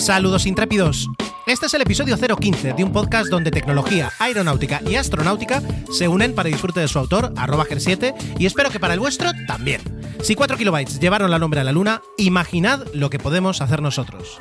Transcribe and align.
Saludos 0.00 0.46
intrépidos. 0.46 1.10
Este 1.46 1.66
es 1.66 1.74
el 1.74 1.82
episodio 1.82 2.16
015 2.16 2.72
de 2.72 2.84
un 2.84 2.90
podcast 2.90 3.28
donde 3.28 3.50
tecnología, 3.50 4.10
aeronáutica 4.18 4.80
y 4.88 4.94
astronáutica 4.94 5.62
se 5.92 6.08
unen 6.08 6.34
para 6.34 6.48
disfrute 6.48 6.80
de 6.80 6.88
su 6.88 6.98
autor, 6.98 7.34
arroba 7.36 7.66
7 7.68 8.14
y 8.38 8.46
espero 8.46 8.70
que 8.70 8.80
para 8.80 8.94
el 8.94 9.00
vuestro 9.00 9.30
también. 9.46 9.82
Si 10.22 10.34
4 10.34 10.56
kilobytes 10.56 11.00
llevaron 11.00 11.30
la 11.30 11.38
nombre 11.38 11.60
a 11.60 11.64
la 11.64 11.72
luna, 11.72 12.00
imaginad 12.16 12.86
lo 12.94 13.10
que 13.10 13.18
podemos 13.18 13.60
hacer 13.60 13.82
nosotros. 13.82 14.40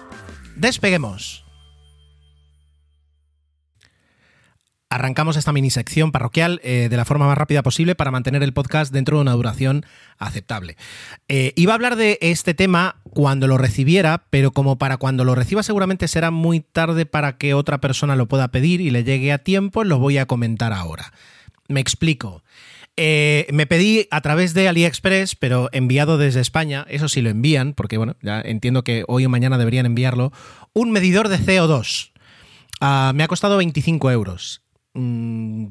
Despeguemos. 0.56 1.44
Arrancamos 4.92 5.38
esta 5.38 5.54
mini 5.54 5.70
sección 5.70 6.12
parroquial 6.12 6.60
eh, 6.64 6.88
de 6.90 6.98
la 6.98 7.06
forma 7.06 7.28
más 7.28 7.38
rápida 7.38 7.62
posible 7.62 7.94
para 7.94 8.10
mantener 8.10 8.42
el 8.42 8.54
podcast 8.54 8.92
dentro 8.92 9.18
de 9.18 9.22
una 9.22 9.34
duración 9.34 9.86
aceptable. 10.18 10.78
Eh, 11.28 11.54
iba 11.56 11.74
a 11.74 11.76
hablar 11.76 11.96
de 11.96 12.18
este 12.22 12.56
tema 12.56 12.96
cuando 13.04 13.48
lo 13.48 13.60
recibiera, 13.60 14.24
pero 14.32 14.52
como 14.52 14.80
para 14.80 14.98
cuando 14.98 15.26
lo 15.26 15.36
reciba 15.36 15.62
seguramente 15.62 16.08
será 16.08 16.32
muy 16.32 16.62
tarde 16.62 17.06
para 17.06 17.38
que 17.38 17.54
otra 17.54 17.80
persona 17.80 18.16
lo 18.16 18.28
pueda 18.28 18.48
pedir 18.48 18.82
y 18.82 18.90
le 18.90 19.04
llegue 19.04 19.32
a 19.32 19.38
tiempo, 19.38 19.84
lo 19.84 20.00
voy 20.00 20.18
a 20.18 20.26
comentar 20.26 20.74
ahora. 20.74 21.14
Me 21.68 21.82
explico. 21.82 22.44
Eh, 22.98 23.46
me 23.54 23.68
pedí 23.68 24.08
a 24.10 24.22
través 24.22 24.56
de 24.56 24.70
AliExpress, 24.70 25.36
pero 25.36 25.70
enviado 25.72 26.18
desde 26.18 26.42
España, 26.42 26.88
eso 26.90 27.08
sí 27.10 27.22
lo 27.22 27.30
envían, 27.30 27.74
porque 27.74 27.98
bueno, 27.98 28.16
ya 28.24 28.42
entiendo 28.42 28.84
que 28.84 29.06
hoy 29.08 29.24
o 29.24 29.30
mañana 29.30 29.60
deberían 29.60 29.86
enviarlo, 29.86 30.34
un 30.74 30.90
medidor 30.90 31.30
de 31.30 31.38
CO2. 31.38 32.12
Ah, 32.82 33.12
me 33.14 33.22
ha 33.22 33.28
costado 33.28 33.58
25 33.58 34.10
euros. 34.10 34.64
Mm, 34.94 35.68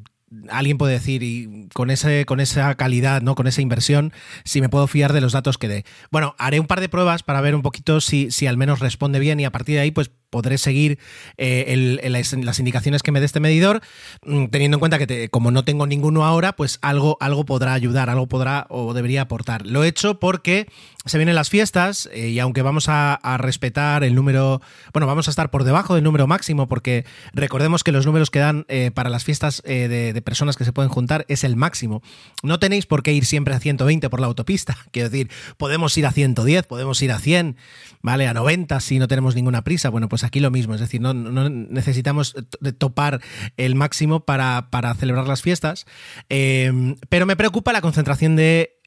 alguien 0.51 0.79
puede 0.79 0.95
decir, 0.95 1.23
y 1.23 1.69
con, 1.73 1.91
ese, 1.91 2.27
con 2.27 2.41
esa 2.41 2.75
calidad, 2.75 3.23
¿no? 3.23 3.35
Con 3.35 3.47
esa 3.47 3.63
inversión, 3.63 4.13
si 4.45 4.61
me 4.61 4.69
puedo 4.69 4.87
fiar 4.87 5.13
de 5.13 5.21
los 5.21 5.33
datos 5.33 5.59
que 5.59 5.69
dé. 5.69 5.85
Bueno, 6.11 6.35
haré 6.39 6.61
un 6.61 6.67
par 6.67 6.81
de 6.81 6.89
pruebas 6.89 7.23
para 7.23 7.41
ver 7.41 7.55
un 7.55 7.63
poquito 7.63 8.01
si, 8.01 8.31
si 8.31 8.47
al 8.47 8.57
menos 8.57 8.81
responde 8.81 9.19
bien 9.19 9.41
y 9.41 9.45
a 9.45 9.53
partir 9.53 9.77
de 9.77 9.81
ahí, 9.83 9.91
pues 9.91 10.11
podré 10.31 10.59
seguir 10.59 10.99
eh, 11.37 11.99
las, 12.05 12.59
indicaciones 12.59 13.03
que 13.03 13.13
me 13.13 13.21
dé 13.21 13.27
este 13.27 13.41
medidor, 13.41 13.81
mm, 14.25 14.47
teniendo 14.47 14.77
en 14.77 14.81
cuenta 14.81 14.99
que 14.99 15.29
como 15.31 15.51
no 15.51 15.65
tengo 15.65 15.87
ninguno 15.87 16.25
ahora, 16.25 16.55
pues 16.55 16.79
algo, 16.83 17.17
algo 17.21 17.45
podrá 17.45 17.73
ayudar, 17.73 18.11
algo 18.11 18.27
podrá 18.27 18.67
o 18.69 18.95
debería 18.95 19.23
aportar. 19.23 19.67
Lo 19.67 19.85
he 19.85 19.89
hecho 19.89 20.19
porque 20.19 20.69
se 21.05 21.19
vienen 21.19 21.35
las 21.35 21.49
fiestas 21.49 22.09
eh, 22.13 22.29
y 22.29 22.39
aunque 22.39 22.63
vamos 22.63 22.87
a, 22.89 23.19
respetar 23.39 24.05
el 24.05 24.15
número, 24.15 24.61
bueno, 24.93 25.07
vamos 25.07 25.29
a 25.29 25.31
estar 25.31 25.51
por 25.51 25.65
debajo 25.65 25.95
del 25.95 26.05
número 26.05 26.27
máximo 26.27 26.67
porque 26.67 27.05
recordemos 27.33 27.85
que 27.85 27.93
los 27.93 28.07
números 28.07 28.31
que 28.31 28.39
dan 28.39 28.65
eh, 28.69 28.91
para 28.93 29.11
las 29.11 29.25
fiestas 29.25 29.63
de, 29.65 29.89
de, 29.89 30.23
personas 30.23 30.57
que 30.57 30.65
se 30.65 30.73
pueden 30.73 30.91
juntar 30.91 31.25
es 31.29 31.45
el 31.45 31.57
máximo. 31.57 32.03
No 32.43 32.59
tenéis 32.59 32.87
por 32.87 33.03
qué 33.03 33.13
ir 33.13 33.25
siempre 33.25 33.55
a 33.55 33.61
120 33.61 34.11
por 34.11 34.21
la 34.21 34.27
autopista, 34.27 34.77
quiero 34.93 35.09
decir, 35.09 35.31
podemos 35.57 35.97
ir 35.97 36.07
a 36.07 36.13
110, 36.13 36.67
podemos 36.67 37.01
ir 37.03 37.13
a 37.13 37.19
100, 37.19 37.57
¿vale? 38.03 38.27
A 38.27 38.35
90 38.35 38.81
si 38.81 38.99
no 38.99 39.09
tenemos 39.09 39.35
ninguna 39.35 39.63
prisa. 39.63 39.89
Bueno, 39.91 40.09
pues 40.09 40.18
pues 40.19 40.27
aquí 40.27 40.41
lo 40.41 40.51
mismo, 40.51 40.75
es 40.75 40.81
decir, 40.81 41.01
no, 41.01 41.15
necesitamos 41.15 42.35
topar 42.79 43.21
el 43.57 43.77
máximo 43.77 44.25
para, 44.25 44.67
celebrar 44.99 45.29
las 45.29 45.43
fiestas, 45.43 45.87
eh, 46.29 46.97
pero 47.09 47.25
me 47.25 47.37
preocupa 47.37 47.73
la 47.73 47.81
concentración 47.81 48.35
de 48.35 48.81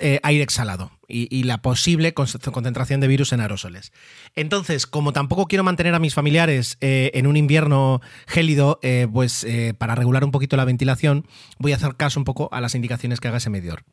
eh, 0.00 0.18
aire 0.24 0.42
exhalado 0.42 0.90
y, 1.06 1.44
la 1.44 1.62
posible 1.62 2.14
concentración 2.14 2.98
de 2.98 3.06
virus 3.06 3.32
en 3.32 3.42
aerosoles. 3.42 3.92
Entonces, 4.34 4.88
como 4.88 5.12
tampoco 5.12 5.46
quiero 5.46 5.62
mantener 5.62 5.94
a 5.94 6.00
mis 6.00 6.14
familiares 6.14 6.78
eh, 6.80 7.12
en 7.14 7.28
un 7.28 7.36
invierno 7.36 8.00
gélido, 8.26 8.80
pues 9.12 9.46
para 9.78 9.94
regular 9.94 10.24
un 10.24 10.32
poquito 10.32 10.56
la 10.56 10.64
ventilación, 10.64 11.28
voy 11.60 11.74
a 11.74 11.76
hacer 11.76 11.94
caso 11.94 12.18
un 12.18 12.24
poco 12.24 12.48
a 12.50 12.60
las 12.60 12.74
indicaciones 12.74 13.20
que 13.20 13.28
haga 13.28 13.36
ese 13.36 13.50
medidor 13.50 13.84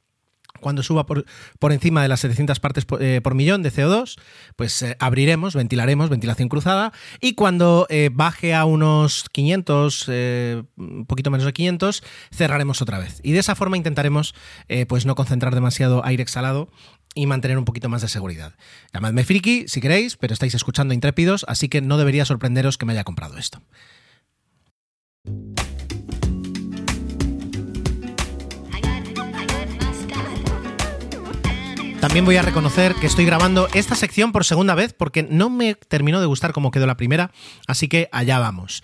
cuando 0.60 0.84
suba 0.84 1.06
por, 1.06 1.26
por, 1.60 1.72
encima 1.72 2.02
de 2.02 2.08
las 2.08 2.20
700 2.22 2.60
partes 2.60 2.86
eh, 3.00 3.22
por, 3.24 3.36
millón 3.36 3.64
de 3.64 3.72
CO2, 3.72 4.20
pues 4.56 4.82
eh, 4.82 4.96
abriremos, 5.00 5.56
ventilaremos, 5.56 6.10
ventilación 6.10 6.50
cruzada, 6.50 6.94
y 7.20 7.34
cuando 7.34 7.88
eh, 7.90 8.10
baje 8.12 8.54
a 8.54 8.66
unos 8.66 9.26
500, 9.32 10.08
un 10.78 11.06
poquito 11.08 11.32
menos 11.32 11.46
de 11.46 11.54
500, 11.54 12.04
cerraremos 12.34 12.82
otra 12.82 13.00
vez. 13.00 13.20
Y 13.24 13.32
de 13.32 13.40
esa 13.40 13.56
forma 13.56 13.78
intentaremos 13.78 14.34
pues 14.88 15.06
no 15.06 15.16
concentrar 15.16 15.56
demasiado 15.56 16.06
aire 16.06 16.24
exhalado 16.24 16.70
y 17.16 17.26
mantener 17.26 17.58
un 17.58 17.66
poquito 17.66 17.90
más 17.90 18.02
de 18.02 18.08
seguridad. 18.08 18.54
Llamadme 18.94 19.24
friki 19.24 19.68
si 19.68 19.82
queréis, 19.82 20.18
pero 20.18 20.34
estáis 20.34 20.54
escuchando 20.54 20.94
intrépidos, 20.94 21.46
así 21.48 21.70
que 21.70 21.82
no 21.82 21.98
debería 21.98 22.26
sorprenderos 22.26 22.78
que 22.78 22.86
me 22.86 22.94
haya 22.94 23.04
comprado 23.04 23.38
esto. 23.38 23.62
También 32.02 32.24
voy 32.24 32.38
a 32.38 32.42
reconocer 32.42 32.96
que 32.96 33.08
estoy 33.08 33.26
grabando 33.26 33.68
esta 33.74 33.94
sección 33.94 34.32
por 34.32 34.46
segunda 34.46 34.74
vez 34.74 34.94
porque 34.94 35.24
no 35.24 35.50
me 35.50 35.76
terminó 35.76 36.22
de 36.22 36.28
gustar 36.28 36.54
como 36.54 36.72
quedó 36.72 36.88
la 36.88 36.96
primera, 36.96 37.32
así 37.68 37.90
que 37.90 38.08
allá 38.14 38.40
vamos. 38.40 38.84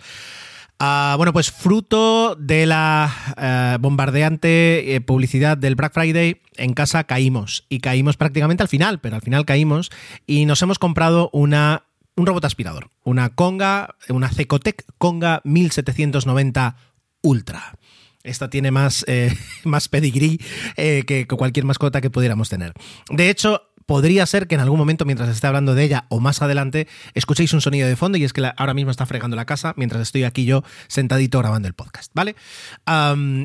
Ah, 0.80 1.14
bueno, 1.16 1.32
pues 1.32 1.50
fruto 1.50 2.36
de 2.36 2.66
la 2.66 3.10
eh, 3.38 3.78
bombardeante 3.80 4.96
eh, 4.96 5.00
publicidad 5.00 5.58
del 5.58 5.76
Black 5.76 5.94
Friday, 5.94 6.42
en 6.58 6.74
casa 6.74 7.06
caímos. 7.06 7.66
Y 7.70 7.80
caímos 7.80 8.18
prácticamente 8.18 8.64
al 8.64 8.70
final, 8.70 9.00
pero 9.00 9.16
al 9.16 9.22
final 9.22 9.46
caímos 9.46 9.92
y 10.28 10.46
nos 10.46 10.62
hemos 10.62 10.78
comprado 10.78 11.30
una, 11.32 11.84
un 12.18 12.26
robot 12.26 12.44
aspirador. 12.44 12.90
Una 13.06 13.30
Conga, 13.30 13.96
una 14.10 14.28
Cecotec 14.28 14.84
Conga 14.98 15.40
1790 15.46 16.76
Ultra. 17.22 17.78
Esta 18.26 18.50
tiene 18.50 18.72
más, 18.72 19.06
eh, 19.08 19.34
más 19.64 19.88
pedigrí 19.88 20.40
eh, 20.78 21.04
que 21.06 21.28
cualquier 21.28 21.66
mascota 21.66 22.02
que 22.02 22.10
pudiéramos 22.10 22.50
tener. 22.50 22.74
De 23.10 23.30
hecho, 23.30 23.62
podría 23.86 24.26
ser 24.26 24.48
que 24.48 24.56
en 24.56 24.62
algún 24.62 24.80
momento, 24.80 25.06
mientras 25.06 25.30
esté 25.30 25.48
hablando 25.48 25.76
de 25.76 25.84
ella 25.84 26.06
o 26.10 26.20
más 26.20 26.42
adelante, 26.42 26.88
escuchéis 27.14 27.54
un 27.54 27.62
sonido 27.62 27.88
de 27.88 27.96
fondo 27.96 28.18
y 28.18 28.24
es 28.24 28.34
que 28.34 28.52
ahora 28.58 28.74
mismo 28.74 28.92
está 28.92 29.06
fregando 29.06 29.36
la 29.36 29.46
casa 29.46 29.74
mientras 29.78 30.02
estoy 30.02 30.24
aquí 30.24 30.46
yo 30.46 30.64
sentadito 30.88 31.40
grabando 31.40 31.68
el 31.68 31.74
podcast, 31.74 32.12
¿vale? 32.14 32.36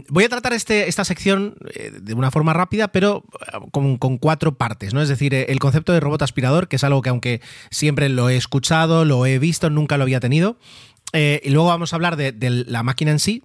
voy 0.09 0.25
a 0.25 0.29
tratar 0.29 0.53
este, 0.53 0.89
esta 0.89 1.05
sección 1.05 1.57
eh, 1.75 1.93
de 2.01 2.15
una 2.15 2.31
forma 2.31 2.53
rápida, 2.53 2.89
pero 2.89 3.25
con, 3.73 3.99
cuatro 4.19 4.57
partes, 4.57 4.95
¿no? 4.95 5.03
Es 5.03 5.09
decir, 5.09 5.35
el 5.35 5.59
concepto 5.59 5.93
de 5.93 6.01
robot 6.01 6.23
aspirador, 6.23 6.69
que 6.69 6.77
es 6.77 6.85
algo 6.85 7.03
que 7.03 7.11
aunque 7.11 7.41
siempre 7.71 8.09
lo 8.09 8.29
he 8.29 8.37
escuchado, 8.37 9.05
lo 9.05 9.27
he 9.27 9.39
visto, 9.39 9.71
nunca 9.71 9.97
lo 9.97 10.05
había 10.05 10.21
tenido. 10.21 10.59
y 11.13 11.51
luego 11.51 11.69
vamos 11.69 11.93
a 11.93 11.97
hablar 11.97 12.17
de 12.17 12.65
la 12.67 12.83
máquina 12.83 13.11
en 13.11 13.19
sí, 13.19 13.43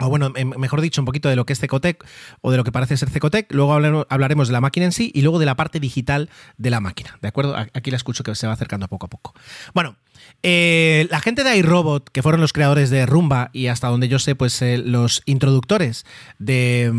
o 0.00 0.08
bueno, 0.08 0.32
em, 0.36 0.50
mejor 0.56 0.80
dicho, 0.80 1.00
un 1.00 1.04
poquito 1.04 1.28
de 1.28 1.36
lo 1.36 1.46
que 1.46 1.52
es 1.52 1.60
Cecotec 1.60 2.04
o 2.40 2.50
de 2.50 2.56
lo 2.56 2.64
que 2.64 2.72
parece 2.72 2.96
ser 2.96 3.10
Cecotec, 3.10 3.52
luego 3.52 3.74
hablaremos 4.08 4.48
de 4.48 4.52
la 4.52 4.60
máquina 4.60 4.86
en 4.86 4.92
sí 4.92 5.10
y 5.14 5.22
luego 5.22 5.38
de 5.38 5.46
la 5.46 5.56
parte 5.56 5.80
digital 5.80 6.30
de 6.56 6.70
la 6.70 6.80
máquina, 6.80 7.18
¿de 7.20 7.28
acuerdo? 7.28 7.56
Aquí 7.56 7.90
la 7.90 7.96
escucho 7.96 8.22
que 8.22 8.34
se 8.34 8.46
va 8.46 8.52
acercando 8.52 8.88
poco 8.88 9.06
a 9.06 9.10
poco. 9.10 9.34
Bueno, 9.74 9.96
eh, 10.42 11.06
la 11.10 11.20
gente 11.20 11.44
de 11.44 11.56
iRobot, 11.56 12.10
que 12.10 12.22
fueron 12.22 12.40
los 12.40 12.52
creadores 12.52 12.90
de 12.90 13.06
Rumba 13.06 13.50
y 13.52 13.66
hasta 13.66 13.88
donde 13.88 14.08
yo 14.08 14.18
sé, 14.18 14.34
pues 14.34 14.60
eh, 14.62 14.78
los 14.78 15.22
introductores 15.26 16.06
de, 16.38 16.90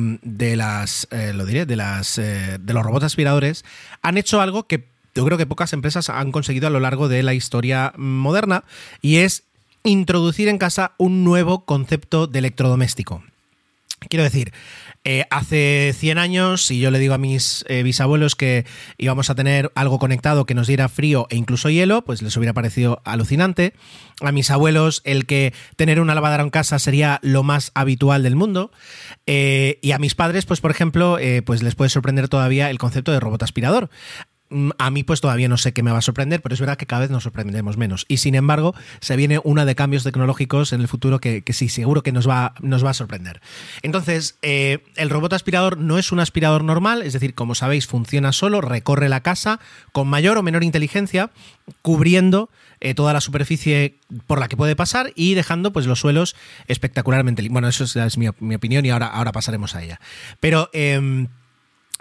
las, 0.56 1.08
eh, 1.12 1.34
lo 1.34 1.46
diré, 1.46 1.66
de, 1.66 1.76
las, 1.76 2.18
de 2.18 2.74
los 2.74 2.84
robots 2.84 3.06
aspiradores, 3.06 3.64
han 4.02 4.18
hecho 4.18 4.42
algo 4.42 4.68
que 4.68 4.90
yo 5.16 5.26
creo 5.26 5.38
que 5.38 5.46
pocas 5.46 5.74
empresas 5.74 6.10
han 6.10 6.32
conseguido 6.32 6.68
a 6.68 6.70
lo 6.70 6.80
largo 6.80 7.08
de 7.08 7.24
la 7.24 7.34
historia 7.34 7.94
moderna 7.98 8.64
y 9.02 9.18
es 9.18 9.44
introducir 9.84 10.48
en 10.48 10.58
casa 10.58 10.94
un 10.98 11.24
nuevo 11.24 11.66
concepto 11.66 12.28
de 12.28 12.40
electrodoméstico. 12.40 13.24
Quiero 14.08 14.24
decir, 14.24 14.54
eh, 15.04 15.26
hace 15.30 15.94
100 15.98 16.18
años, 16.18 16.66
si 16.66 16.80
yo 16.80 16.92
le 16.92 17.00
digo 17.00 17.14
a 17.14 17.18
mis 17.18 17.66
eh, 17.68 17.84
bisabuelos 17.84 18.36
que 18.36 18.66
íbamos 18.98 19.30
a 19.30 19.36
tener 19.36 19.72
algo 19.76 20.00
conectado 20.00 20.46
que 20.46 20.54
nos 20.54 20.68
diera 20.68 20.90
frío 20.90 21.28
e 21.30 21.36
incluso 21.36 21.70
hielo, 21.70 22.04
pues 22.04 22.22
les 22.22 22.36
hubiera 22.38 22.54
parecido 22.54 23.02
alucinante. 23.06 23.74
A 24.22 24.32
mis 24.32 24.52
abuelos, 24.52 25.02
el 25.06 25.26
que 25.26 25.54
tener 25.78 26.02
una 26.02 26.16
lavadora 26.16 26.44
en 26.44 26.50
casa 26.50 26.80
sería 26.80 27.20
lo 27.22 27.44
más 27.44 27.72
habitual 27.76 28.24
del 28.24 28.36
mundo. 28.36 28.72
Eh, 29.26 29.80
y 29.82 29.92
a 29.92 30.00
mis 30.00 30.16
padres, 30.16 30.46
pues 30.46 30.60
por 30.60 30.72
ejemplo, 30.72 31.18
pues 31.46 31.64
les 31.64 31.76
puede 31.76 31.90
sorprender 31.90 32.28
todavía 32.28 32.70
el 32.70 32.78
concepto 32.78 33.12
de 33.12 33.20
robot 33.20 33.44
aspirador 33.44 33.90
a 34.78 34.90
mí 34.90 35.04
pues 35.04 35.22
todavía 35.22 35.48
no 35.48 35.58
sé 35.58 35.74
qué 35.74 35.84
me 35.84 35.92
va 35.92 36.00
a 36.00 36.02
sorprender, 36.02 36.42
pero 36.42 36.54
es 36.54 36.60
verdad 36.60 36.78
que 36.78 36.86
cada 36.86 37.02
vez 37.02 37.12
nos 37.12 37.24
sorprendemos 37.24 37.78
menos. 37.78 38.06
Y 38.08 38.18
sin 38.18 38.36
embargo, 38.36 38.74
se 39.00 39.16
viene 39.16 39.40
una 39.44 39.66
de 39.66 39.76
cambios 39.76 40.04
tecnológicos 40.04 40.74
en 40.74 40.82
el 40.82 40.88
futuro 40.88 41.20
que, 41.20 41.44
sí, 41.50 41.70
seguro 41.70 42.02
que 42.04 42.12
nos 42.12 42.28
va, 42.28 42.54
nos 42.62 42.84
va 42.84 42.92
a 42.92 42.94
sorprender. 42.94 43.42
Entonces, 43.82 44.38
eh, 44.42 44.80
el 44.96 45.10
robot 45.10 45.34
aspirador 45.34 45.78
no 45.78 45.98
es 45.98 46.12
un 46.12 46.20
aspirador 46.20 46.64
normal, 46.64 47.04
es 47.04 47.14
decir, 47.14 47.36
como 47.36 47.56
sabéis, 47.56 47.88
funciona 47.88 48.32
solo, 48.32 48.62
recorre 48.62 49.10
la 49.10 49.22
casa 49.22 49.60
con 49.92 50.08
mayor 50.08 50.38
o 50.38 50.44
menor 50.44 50.64
inteligencia, 50.64 51.30
cubriendo 51.82 52.50
eh, 52.82 52.96
toda 52.96 53.14
la 53.14 53.22
superficie 53.22 54.00
por 54.26 54.40
la 54.40 54.48
que 54.48 54.58
puede 54.58 54.76
pasar 54.76 55.12
y 55.16 55.36
dejando 55.36 55.74
pues 55.74 55.86
los 55.86 56.00
suelos 56.00 56.36
espectacularmente 56.68 57.42
limpios. 57.42 57.54
Bueno, 57.54 57.68
eso 57.68 57.84
es, 57.84 58.18
mi, 58.18 58.28
opinión 58.56 58.86
y 58.86 58.90
ahora, 58.90 59.08
ahora 59.08 59.32
pasaremos 59.32 59.76
a 59.76 59.84
ella. 59.84 60.00
Pero... 60.40 60.70
Em, 60.74 61.28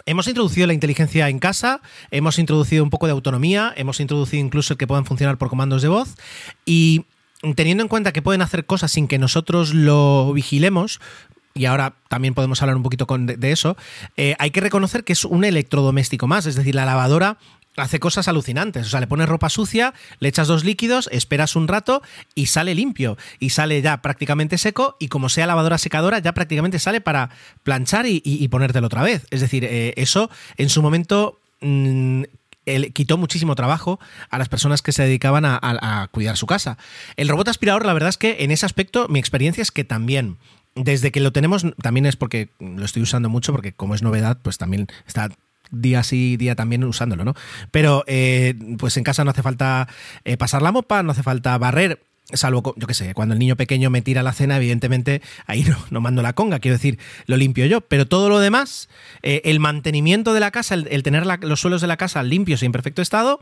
hemos 0.05 0.27
introducido 0.27 0.67
la 0.67 0.73
inteligencia 0.73 1.29
en 1.29 1.39
casa, 1.39 1.81
hemos 2.11 2.39
introducido 2.39 2.83
un 2.83 2.89
poco 2.89 3.05
de 3.05 3.11
autonomía, 3.11 3.73
hemos 3.75 3.99
introducido 3.99 4.43
incluso 4.43 4.73
el 4.73 4.77
que 4.77 4.87
puedan 4.87 5.05
funcionar 5.05 5.37
por 5.37 5.49
comandos 5.49 5.81
de 5.81 5.87
voz 5.87 6.15
y 6.65 7.05
teniendo 7.55 7.83
en 7.83 7.87
cuenta 7.87 8.11
que 8.11 8.21
pueden 8.21 8.41
hacer 8.41 8.65
cosas 8.65 8.91
sin 8.91 9.07
que 9.07 9.17
nosotros 9.17 9.73
lo 9.73 10.33
vigilemos, 10.33 10.99
y 11.53 11.65
ahora 11.65 11.95
también 12.07 12.33
podemos 12.33 12.61
hablar 12.61 12.77
un 12.77 12.83
poquito 12.83 13.05
de, 13.09 13.51
eso, 13.51 13.75
eh, 14.17 14.35
hay 14.39 14.51
que 14.51 14.61
reconocer 14.61 15.03
que 15.03 15.13
es 15.13 15.25
un 15.25 15.43
electrodoméstico 15.43 16.27
más, 16.27 16.45
es 16.45 16.55
decir, 16.55 16.75
la 16.75 16.85
lavadora 16.85 17.37
hace 17.77 17.99
cosas 17.99 18.27
alucinantes. 18.27 18.87
O 18.87 18.89
sea, 18.89 18.99
le 18.99 19.07
pones 19.07 19.29
ropa 19.29 19.49
sucia, 19.49 19.93
le 20.19 20.29
echas 20.29 20.47
dos 20.47 20.63
líquidos, 20.63 21.09
esperas 21.11 21.55
un 21.55 21.67
rato 21.67 22.01
y 22.35 22.47
sale 22.47 22.75
limpio. 22.75 23.17
Y 23.39 23.51
sale 23.51 23.81
ya 23.81 24.01
prácticamente 24.01 24.57
seco. 24.57 24.97
Y 24.99 25.07
como 25.07 25.29
sea 25.29 25.47
lavadora 25.47 25.77
secadora, 25.77 26.19
ya 26.19 26.33
prácticamente 26.33 26.79
sale 26.79 27.01
para 27.01 27.29
planchar 27.63 28.05
y, 28.07 28.47
ponértelo 28.49 28.87
otra 28.87 29.03
vez. 29.03 29.25
Es 29.29 29.41
decir, 29.41 29.65
eh, 29.65 29.93
eso 29.97 30.29
en 30.57 30.69
su 30.69 30.81
momento. 30.81 31.39
Mm, 31.61 32.23
quitó 32.93 33.17
muchísimo 33.17 33.55
trabajo 33.55 33.99
a 34.29 34.37
las 34.37 34.47
personas 34.47 34.83
que 34.83 34.91
se 34.91 35.01
dedicaban 35.01 35.43
a, 35.45 36.07
cuidar 36.11 36.37
su 36.37 36.45
casa. 36.45 36.77
El 37.15 37.27
robot 37.27 37.47
aspirador, 37.47 37.83
la 37.83 37.93
verdad 37.93 38.09
es 38.09 38.17
que 38.17 38.37
en 38.41 38.51
ese 38.51 38.65
aspecto 38.65 39.07
mi 39.07 39.17
experiencia 39.17 39.63
es 39.63 39.71
que 39.71 39.83
también 39.83 40.37
desde 40.75 41.11
que 41.11 41.19
lo 41.19 41.31
tenemos, 41.31 41.65
también 41.81 42.05
es 42.05 42.15
porque 42.15 42.49
lo 42.59 42.85
estoy 42.85 43.01
usando 43.01 43.27
mucho, 43.27 43.51
porque 43.51 43.73
como 43.73 43.95
es 43.95 44.03
novedad, 44.03 44.37
pues 44.43 44.59
también 44.59 44.87
está 45.07 45.29
día 45.71 46.03
sí, 46.03 46.37
día 46.37 46.55
también 46.55 46.83
usándolo, 46.83 47.23
¿no? 47.23 47.35
Pero 47.71 48.03
eh, 48.07 48.55
pues 48.77 48.97
en 48.97 49.03
casa 49.03 49.23
no 49.23 49.31
hace 49.31 49.43
falta 49.43 49.87
eh, 50.25 50.37
pasar 50.37 50.61
la 50.61 50.71
mopa, 50.71 51.03
no 51.03 51.11
hace 51.11 51.23
falta 51.23 51.57
barrer, 51.57 52.01
salvo, 52.33 52.75
yo 52.77 52.87
qué 52.87 52.93
sé, 52.93 53.13
cuando 53.13 53.33
el 53.33 53.39
niño 53.39 53.55
pequeño 53.55 53.89
me 53.89 54.01
tira 54.01 54.23
la 54.23 54.33
cena, 54.33 54.57
evidentemente 54.57 55.21
ahí 55.45 55.65
no, 55.89 56.01
mando 56.01 56.21
la 56.21 56.33
conga, 56.33 56.59
quiero 56.59 56.77
decir, 56.77 56.99
lo 57.25 57.37
limpio 57.37 57.65
yo, 57.65 57.81
pero 57.81 58.07
todo 58.07 58.29
lo 58.29 58.39
demás, 58.39 58.89
eh, 59.23 59.41
el 59.45 59.59
mantenimiento 59.59 60.33
de 60.33 60.39
la 60.39 60.51
casa, 60.51 60.75
el, 60.75 61.03
tener 61.03 61.25
los 61.41 61.59
suelos 61.59 61.81
de 61.81 61.87
la 61.87 61.97
casa 61.97 62.23
limpios 62.23 62.63
y 62.63 62.65
en 62.65 62.71
perfecto 62.71 63.01
estado, 63.01 63.41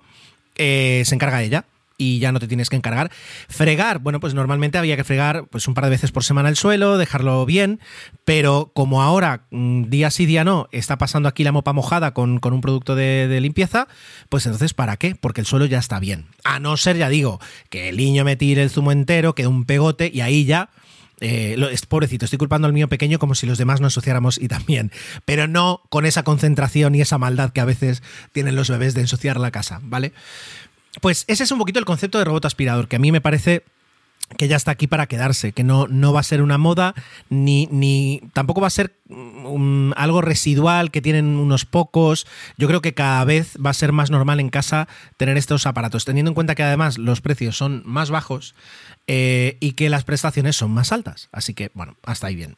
se 0.55 1.05
encarga 1.11 1.43
ella 1.43 1.65
y 1.97 2.19
ya 2.19 2.31
no 2.31 2.39
te 2.39 2.47
tienes 2.47 2.69
que 2.69 2.75
encargar. 2.75 3.11
Fregar, 3.49 3.99
bueno, 3.99 4.19
pues 4.19 4.33
normalmente 4.33 4.77
había 4.77 4.95
que 4.95 5.03
fregar 5.03 5.47
pues 5.47 5.67
un 5.67 5.73
par 5.73 5.85
de 5.85 5.89
veces 5.89 6.11
por 6.11 6.23
semana 6.23 6.49
el 6.49 6.55
suelo, 6.55 6.97
dejarlo 6.97 7.45
bien, 7.45 7.79
pero 8.23 8.71
como 8.73 9.01
ahora, 9.01 9.45
mm, 9.51 9.83
día 9.85 10.11
sí, 10.11 10.25
día 10.25 10.43
no, 10.43 10.67
está 10.71 10.97
pasando 10.97 11.27
aquí 11.27 11.43
la 11.43 11.51
mopa 11.51 11.73
mojada 11.73 12.13
con, 12.13 12.39
un 12.43 12.61
producto 12.61 12.95
de, 12.95 13.37
limpieza, 13.41 13.87
pues 14.29 14.45
entonces 14.45 14.73
¿para 14.73 14.97
qué? 14.97 15.15
Porque 15.15 15.41
el 15.41 15.47
suelo 15.47 15.65
ya 15.65 15.79
está 15.79 15.99
bien. 15.99 16.25
A 16.43 16.59
no 16.59 16.77
ser, 16.77 16.97
ya 16.97 17.09
digo, 17.09 17.39
que 17.69 17.89
el 17.89 17.97
niño 17.97 18.23
me 18.23 18.35
tire 18.35 18.63
el 18.63 18.69
zumo 18.69 18.91
entero, 18.91 19.35
quede 19.35 19.47
un 19.47 19.65
pegote 19.65 20.11
y 20.13 20.21
ahí 20.21 20.45
ya... 20.45 20.69
Eh, 21.19 21.57
es, 21.71 21.87
pobrecito, 21.87 22.25
estoy 22.25 22.37
culpando 22.37 22.67
al 22.67 22.73
mío 22.73 22.89
pequeño 22.89 23.17
como 23.17 23.33
si 23.33 23.47
los 23.47 23.57
demás 23.57 23.81
nos 23.81 23.93
ensuciáramos 23.93 24.37
y 24.37 24.47
también, 24.47 24.91
pero 25.25 25.47
no 25.47 25.81
con 25.89 26.05
esa 26.05 26.21
concentración 26.21 26.93
y 26.93 27.01
esa 27.01 27.17
maldad 27.17 27.51
que 27.51 27.59
a 27.59 27.65
veces 27.65 28.03
tienen 28.33 28.55
los 28.55 28.69
bebés 28.69 28.93
de 28.93 29.01
ensuciar 29.01 29.39
la 29.39 29.49
casa, 29.49 29.79
¿vale? 29.81 30.13
Pues 31.01 31.25
ese 31.27 31.43
es 31.43 31.51
un 31.51 31.59
poquito 31.59 31.79
el 31.79 31.85
concepto 31.85 32.17
de 32.17 32.25
robot 32.25 32.45
aspirador, 32.45 32.87
que 32.87 32.95
a 32.95 32.99
mí 32.99 33.11
me 33.11 33.21
parece 33.21 33.63
que 34.35 34.47
ya 34.47 34.57
está 34.57 34.71
aquí 34.71 34.87
para 34.87 35.07
quedarse, 35.07 35.53
que 35.53 35.63
no, 35.63 35.87
no 35.87 36.11
va 36.11 36.19
a 36.19 36.23
ser 36.23 36.41
una 36.41 36.57
moda, 36.57 36.93
ni, 37.29 37.67
ni 37.71 38.21
tampoco 38.33 38.59
va 38.59 38.67
a 38.67 38.71
ser 38.71 38.99
mm, 39.07 39.93
algo 39.95 40.21
residual 40.21 40.91
que 40.91 41.01
tienen 41.01 41.37
unos 41.37 41.65
pocos. 41.65 42.27
Yo 42.57 42.67
creo 42.67 42.81
que 42.81 42.93
cada 42.93 43.23
vez 43.23 43.57
va 43.63 43.69
a 43.69 43.73
ser 43.73 43.93
más 43.93 44.11
normal 44.11 44.41
en 44.41 44.49
casa 44.49 44.89
tener 45.15 45.37
estos 45.37 45.65
aparatos, 45.65 46.03
teniendo 46.03 46.31
en 46.31 46.35
cuenta 46.35 46.55
que 46.55 46.63
además 46.63 46.97
los 46.97 47.21
precios 47.21 47.55
son 47.55 47.83
más 47.85 48.09
bajos 48.09 48.53
eh, 49.07 49.57
y 49.61 49.73
que 49.73 49.89
las 49.89 50.03
prestaciones 50.03 50.57
son 50.57 50.71
más 50.71 50.91
altas. 50.91 51.29
Así 51.31 51.53
que, 51.53 51.71
bueno, 51.73 51.95
hasta 52.03 52.27
ahí 52.27 52.35
bien. 52.35 52.57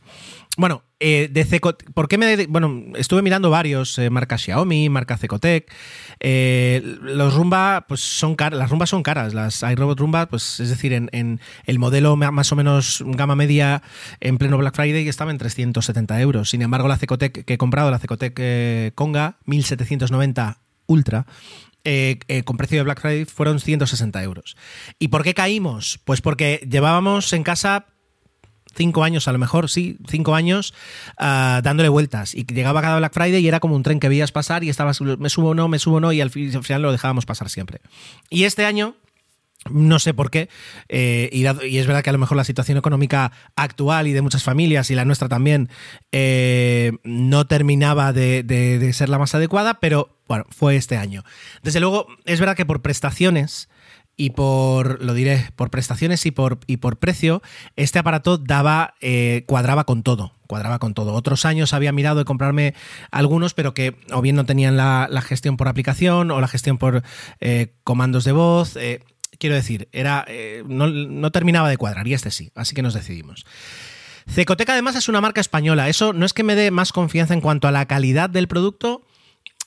Bueno, 0.59 0.83
eh, 1.00 1.29
de 1.31 1.61
¿por 1.94 2.09
qué 2.09 2.17
me 2.17 2.45
bueno, 2.47 2.83
estuve 2.97 3.21
mirando 3.21 3.50
varios, 3.50 3.97
eh, 3.97 4.09
marca 4.09 4.38
Xiaomi, 4.38 4.89
marca 4.89 5.15
Cecotec. 5.15 5.71
los 6.19 7.33
Rumba, 7.33 7.85
pues 7.88 8.01
son 8.01 8.35
caras, 8.35 8.59
las 8.59 8.69
Rumbas 8.69 8.89
son 8.89 9.01
caras, 9.01 9.33
las 9.33 9.63
iRobot 9.63 9.97
Rumba, 9.97 10.25
pues 10.25 10.59
es 10.59 10.67
decir, 10.67 10.91
en, 10.91 11.39
el 11.65 11.79
modelo 11.79 12.17
más 12.17 12.51
o 12.51 12.57
menos 12.57 13.01
gama 13.06 13.38
media 13.38 13.83
en 14.19 14.38
pleno 14.38 14.57
Black 14.57 14.75
Friday 14.75 15.07
estaba 15.07 15.31
en 15.31 15.38
370 15.38 16.19
euros. 16.19 16.50
Sin 16.50 16.61
embargo, 16.61 16.89
la 16.89 16.97
Cecotec 16.97 17.45
que 17.45 17.53
he 17.53 17.57
comprado, 17.57 17.89
la 17.89 18.00
Cecotec 18.00 18.94
Conga, 18.95 19.38
1790 19.45 20.57
Ultra, 20.88 21.25
eh, 21.85 22.19
eh, 22.27 22.44
con 22.44 22.57
precio 22.57 22.77
de 22.79 22.83
Black 22.83 23.00
Friday 23.00 23.23
fueron 23.23 23.61
160 23.61 24.21
euros. 24.23 24.57
¿Y 25.00 25.07
por 25.07 25.23
qué 25.23 25.33
caímos? 25.33 26.00
Pues 26.03 26.19
porque 26.19 26.67
llevábamos 26.69 27.31
en 27.31 27.44
casa 27.44 27.85
cinco 28.79 29.03
años, 29.03 29.27
a 29.27 29.33
lo 29.33 29.39
mejor, 29.39 29.69
sí, 29.69 29.97
cinco 30.07 30.35
años, 30.35 30.73
ah, 31.17 31.59
dándole 31.61 31.89
vueltas. 31.89 32.33
Y 32.33 32.45
llegaba 32.45 32.81
cada 32.81 32.97
Black 32.97 33.13
Friday 33.13 33.43
y 33.43 33.47
era 33.47 33.59
como 33.59 33.75
un 33.75 33.83
tren 33.83 33.99
que 33.99 34.07
veías 34.07 34.31
pasar 34.31 34.63
y 34.63 34.69
estabas, 34.69 35.01
me 35.01 35.29
subo 35.29 35.53
no, 35.53 35.67
me 35.67 35.79
subo 35.79 35.99
no, 35.99 36.13
y 36.13 36.21
al 36.21 36.31
final 36.31 36.81
lo 36.81 36.93
dejábamos 36.93 37.25
pasar 37.25 37.49
siempre. 37.49 37.81
Y 38.29 38.45
este 38.45 38.65
año 38.65 38.95
no 39.69 39.99
sé 39.99 40.13
por 40.13 40.31
qué, 40.31 40.47
eh, 40.87 41.29
y, 41.33 41.45
es 41.77 41.85
verdad 41.85 42.01
que 42.01 42.09
a 42.09 42.13
lo 42.13 42.19
mejor 42.19 42.37
la 42.37 42.45
situación 42.45 42.77
económica 42.77 43.33
actual 43.57 44.07
y 44.07 44.13
de 44.13 44.21
muchas 44.21 44.41
familias 44.41 44.89
y 44.89 44.95
la 44.95 45.03
nuestra 45.03 45.27
también 45.27 45.69
eh, 46.13 46.93
no 47.03 47.45
terminaba 47.45 48.13
de, 48.13 48.89
ser 48.93 49.09
la 49.09 49.19
más 49.19 49.35
adecuada, 49.35 49.81
pero 49.81 50.17
bueno, 50.29 50.45
fue 50.49 50.77
este 50.77 50.95
año. 50.95 51.25
Desde 51.61 51.81
luego, 51.81 52.07
es 52.23 52.39
verdad 52.39 52.55
que 52.55 52.65
por 52.65 52.81
prestaciones 52.81 53.67
y 54.19 54.31
por, 54.31 55.04
lo 55.04 55.16
diré, 55.16 55.50
por 55.56 55.71
prestaciones 55.71 56.25
y 56.25 56.31
por, 56.31 56.60
y 56.68 56.77
por 56.77 56.98
precio, 56.98 57.42
este 57.75 57.98
aparato 57.98 58.38
daba, 58.38 58.94
eh, 59.01 59.45
cuadraba 59.48 59.86
con 59.86 60.04
todo, 60.04 60.33
cuadraba 60.45 60.77
con 60.77 60.94
todo. 60.94 61.13
Otros 61.13 61.45
años 61.45 61.74
había 61.74 61.92
mirado 61.92 62.19
de 62.19 62.25
comprarme 62.25 62.75
algunos, 63.10 63.54
pero 63.54 63.74
que 63.74 63.95
o 64.12 64.21
bien 64.21 64.36
no 64.36 64.45
tenían 64.45 64.77
la, 64.77 65.07
gestión 65.21 65.57
por 65.57 65.68
aplicación 65.68 66.31
o 66.31 66.39
la 66.39 66.48
gestión 66.48 66.77
por 66.77 67.04
comandos 67.83 68.25
de 68.25 68.31
voz 68.31 68.77
quiero 69.39 69.56
decir, 69.56 69.89
era, 69.92 70.25
eh, 70.27 70.63
no, 70.68 71.31
terminaba 71.31 71.69
de 71.69 71.77
cuadrar 71.77 72.07
y 72.07 72.13
este 72.13 72.30
sí, 72.30 72.51
así 72.56 72.75
que 72.75 72.83
nos 72.83 72.94
decidimos. 72.94 73.45
Cecotec 74.30 74.69
además 74.69 74.95
es 74.95 75.10
una 75.10 75.21
marca 75.21 75.42
española, 75.42 75.89
eso 75.89 76.13
no 76.13 76.25
es 76.25 76.33
que 76.33 76.44
me 76.44 76.56
dé 76.56 76.69
más 76.69 76.92
confianza 76.92 77.33
en 77.33 77.42
cuanto 77.42 77.68
a 77.68 77.71
la 77.71 77.88
calidad 77.88 78.30
del 78.30 78.48
producto, 78.48 79.07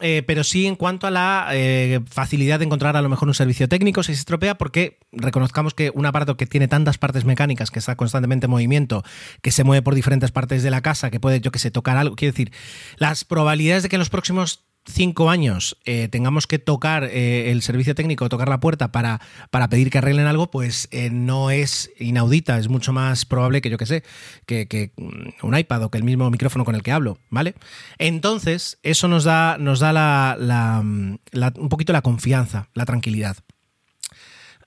eh, 0.02 0.22
pero 0.26 0.44
sí 0.44 0.66
en 0.66 0.76
cuanto 0.76 1.06
a 1.06 1.10
la 1.10 1.48
eh, 1.52 2.00
facilidad 2.10 2.58
de 2.58 2.64
encontrar 2.64 2.96
a 2.96 3.02
lo 3.02 3.08
mejor 3.08 3.28
un 3.28 3.34
servicio 3.34 3.68
técnico 3.68 4.02
si 4.02 4.14
se 4.14 4.20
estropea, 4.20 4.58
porque 4.58 4.98
reconozcamos 5.12 5.74
que 5.74 5.90
un 5.94 6.04
aparato 6.06 6.36
que 6.36 6.46
tiene 6.46 6.68
tantas 6.68 6.98
partes 6.98 7.24
mecánicas, 7.24 7.70
que 7.70 7.78
está 7.78 7.96
constantemente 7.96 8.46
en 8.46 8.50
movimiento, 8.50 9.02
que 9.40 9.52
se 9.52 9.64
mueve 9.64 9.82
por 9.82 9.94
diferentes 9.94 10.32
partes 10.32 10.62
de 10.62 10.70
la 10.70 10.82
casa, 10.82 11.10
que 11.10 11.20
puede, 11.20 11.40
yo 11.40 11.52
que 11.52 11.58
sé, 11.58 11.70
tocar 11.70 11.96
algo, 11.96 12.16
quiero 12.16 12.32
decir, 12.32 12.52
las 12.96 13.24
probabilidades 13.24 13.84
de 13.84 13.88
que 13.88 13.96
en 13.96 14.00
los 14.00 14.10
próximos 14.10 14.64
cinco 14.84 15.30
años 15.30 15.76
eh, 15.84 16.08
tengamos 16.08 16.46
que 16.46 16.58
tocar 16.58 17.04
eh, 17.04 17.50
el 17.50 17.62
servicio 17.62 17.94
técnico, 17.94 18.28
tocar 18.28 18.48
la 18.48 18.60
puerta 18.60 18.92
para, 18.92 19.20
para 19.50 19.68
pedir 19.68 19.90
que 19.90 19.98
arreglen 19.98 20.26
algo, 20.26 20.50
pues 20.50 20.88
eh, 20.90 21.10
no 21.10 21.50
es 21.50 21.90
inaudita, 21.98 22.58
es 22.58 22.68
mucho 22.68 22.92
más 22.92 23.24
probable 23.24 23.60
que 23.60 23.70
yo 23.70 23.78
que 23.78 23.86
sé, 23.86 24.02
que, 24.46 24.92
mm, 24.96 25.46
un 25.46 25.58
iPad 25.58 25.84
o 25.84 25.90
que 25.90 25.98
el 25.98 26.04
mismo 26.04 26.30
micrófono 26.30 26.64
con 26.64 26.74
el 26.74 26.82
que 26.82 26.92
hablo, 26.92 27.18
¿vale? 27.30 27.54
Entonces, 27.98 28.78
eso 28.82 29.08
nos 29.08 29.24
da, 29.24 29.56
nos 29.58 29.80
da 29.80 29.92
la, 29.92 30.82
mm, 30.82 31.18
un 31.56 31.68
poquito 31.68 31.92
la 31.92 32.02
confianza, 32.02 32.68
la 32.74 32.84
tranquilidad. 32.84 33.36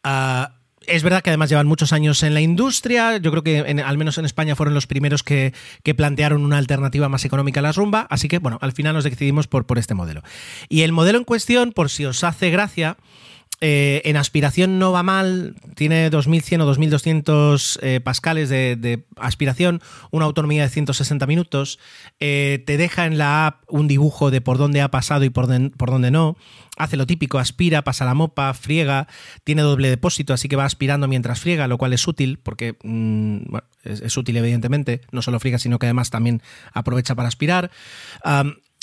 Ah, 0.03 0.55
es 0.88 1.04
verdad 1.04 1.22
que 1.22 1.30
además 1.30 1.50
llevan 1.50 1.68
muchos 1.68 1.94
años 1.94 2.24
en 2.24 2.34
la 2.34 2.42
industria. 2.42 3.18
Yo 3.18 3.32
creo 3.32 3.44
que 3.44 3.60
al 3.60 3.98
menos 3.98 4.18
en 4.18 4.25
España 4.25 4.56
fueron 4.56 4.74
los 4.74 4.88
primeros 4.88 5.24
que, 5.24 5.54
plantearon 5.96 6.44
una 6.44 6.58
alternativa 6.58 7.10
más 7.10 7.25
económica 7.25 7.60
a 7.60 7.63
la 7.63 7.72
rumba. 7.72 8.08
Así 8.10 8.27
que, 8.27 8.39
bueno, 8.39 8.58
al 8.62 8.74
final 8.74 8.94
nos 8.94 9.04
decidimos 9.04 9.48
por, 9.48 9.65
por 9.65 9.77
este 9.77 9.94
modelo. 9.94 10.22
Y 10.70 10.82
el 10.82 10.92
modelo 10.92 11.18
en 11.18 11.24
cuestión, 11.24 11.72
por 11.72 11.89
si 11.89 12.06
os 12.06 12.24
hace 12.24 12.50
gracia, 12.50 12.98
eh, 13.67 14.03
en 14.05 14.15
aspiración 14.15 14.77
no 14.77 14.91
va 14.91 15.01
mal, 15.01 15.55
tiene 15.74 16.12
2100 16.12 16.62
o 16.62 16.65
2200 16.65 17.79
eh, 17.81 18.00
pascales 18.00 18.48
de, 18.48 19.05
aspiración, 19.15 19.81
una 20.12 20.25
autonomía 20.25 20.62
de 20.62 20.69
160 20.69 21.25
minutos, 21.25 21.79
eh, 22.19 22.63
te 22.67 22.77
deja 22.77 23.07
en 23.07 23.17
la 23.17 23.48
app 23.48 23.63
un 23.67 23.88
dibujo 23.88 24.29
de 24.29 24.39
por 24.39 24.60
dónde 24.60 24.84
ha 24.84 24.91
pasado 24.91 25.25
y 25.25 25.31
por, 25.31 25.48
dónde 25.48 26.12
no, 26.12 26.38
hace 26.77 26.95
lo 26.95 27.07
típico, 27.07 27.39
aspira, 27.39 27.84
pasa 27.84 28.05
la 28.05 28.13
mopa, 28.13 28.53
friega, 28.53 29.07
tiene 29.43 29.63
doble 29.63 29.89
depósito, 29.89 30.36
así 30.36 30.48
que 30.48 30.55
va 30.55 30.65
aspirando 30.65 31.07
mientras 31.07 31.39
friega, 31.39 31.67
lo 31.67 31.79
cual 31.79 31.93
es 31.93 32.07
útil, 32.07 32.38
porque 32.38 32.77
mm, 32.84 33.55
es, 33.84 34.15
útil 34.15 34.38
evidentemente, 34.38 35.01
no 35.12 35.24
solo 35.24 35.39
friega, 35.39 35.57
sino 35.57 35.79
que 35.79 35.88
además 35.88 36.12
también 36.12 36.43
aprovecha 36.72 37.15
para 37.15 37.29
aspirar. 37.29 37.72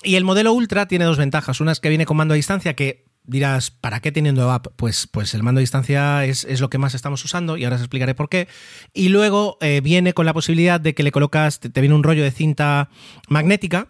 y 0.02 0.16
el 0.16 0.24
modelo 0.24 0.52
Ultra 0.52 0.88
tiene 0.88 1.04
dos 1.04 1.18
ventajas, 1.18 1.60
una 1.60 1.70
es 1.70 1.78
que 1.78 1.88
viene 1.88 2.04
con 2.04 2.16
mando 2.16 2.34
a 2.34 2.36
distancia 2.36 2.74
que 2.74 3.12
dirás, 3.24 3.70
¿para 3.70 4.00
qué 4.00 4.12
teniendo 4.12 4.50
app? 4.50 4.68
Pues, 4.76 5.06
pues 5.06 5.34
el 5.34 5.42
mando 5.42 5.58
a 5.58 5.60
distancia 5.60 6.24
es, 6.24 6.44
es, 6.44 6.60
lo 6.60 6.70
que 6.70 6.78
más 6.78 6.94
estamos 6.94 7.24
usando 7.24 7.56
y 7.56 7.64
ahora 7.64 7.76
os 7.76 7.82
explicaré 7.82 8.14
por 8.14 8.28
qué. 8.28 8.48
Y 8.92 9.08
luego 9.08 9.58
eh, 9.60 9.80
viene 9.82 10.12
con 10.12 10.26
la 10.26 10.34
posibilidad 10.34 10.80
de 10.80 10.94
que 10.94 11.02
le 11.02 11.12
colocas, 11.12 11.60
te, 11.60 11.80
viene 11.80 11.94
un 11.94 12.02
rollo 12.02 12.22
de 12.22 12.30
cinta 12.30 12.90
magnética 13.28 13.88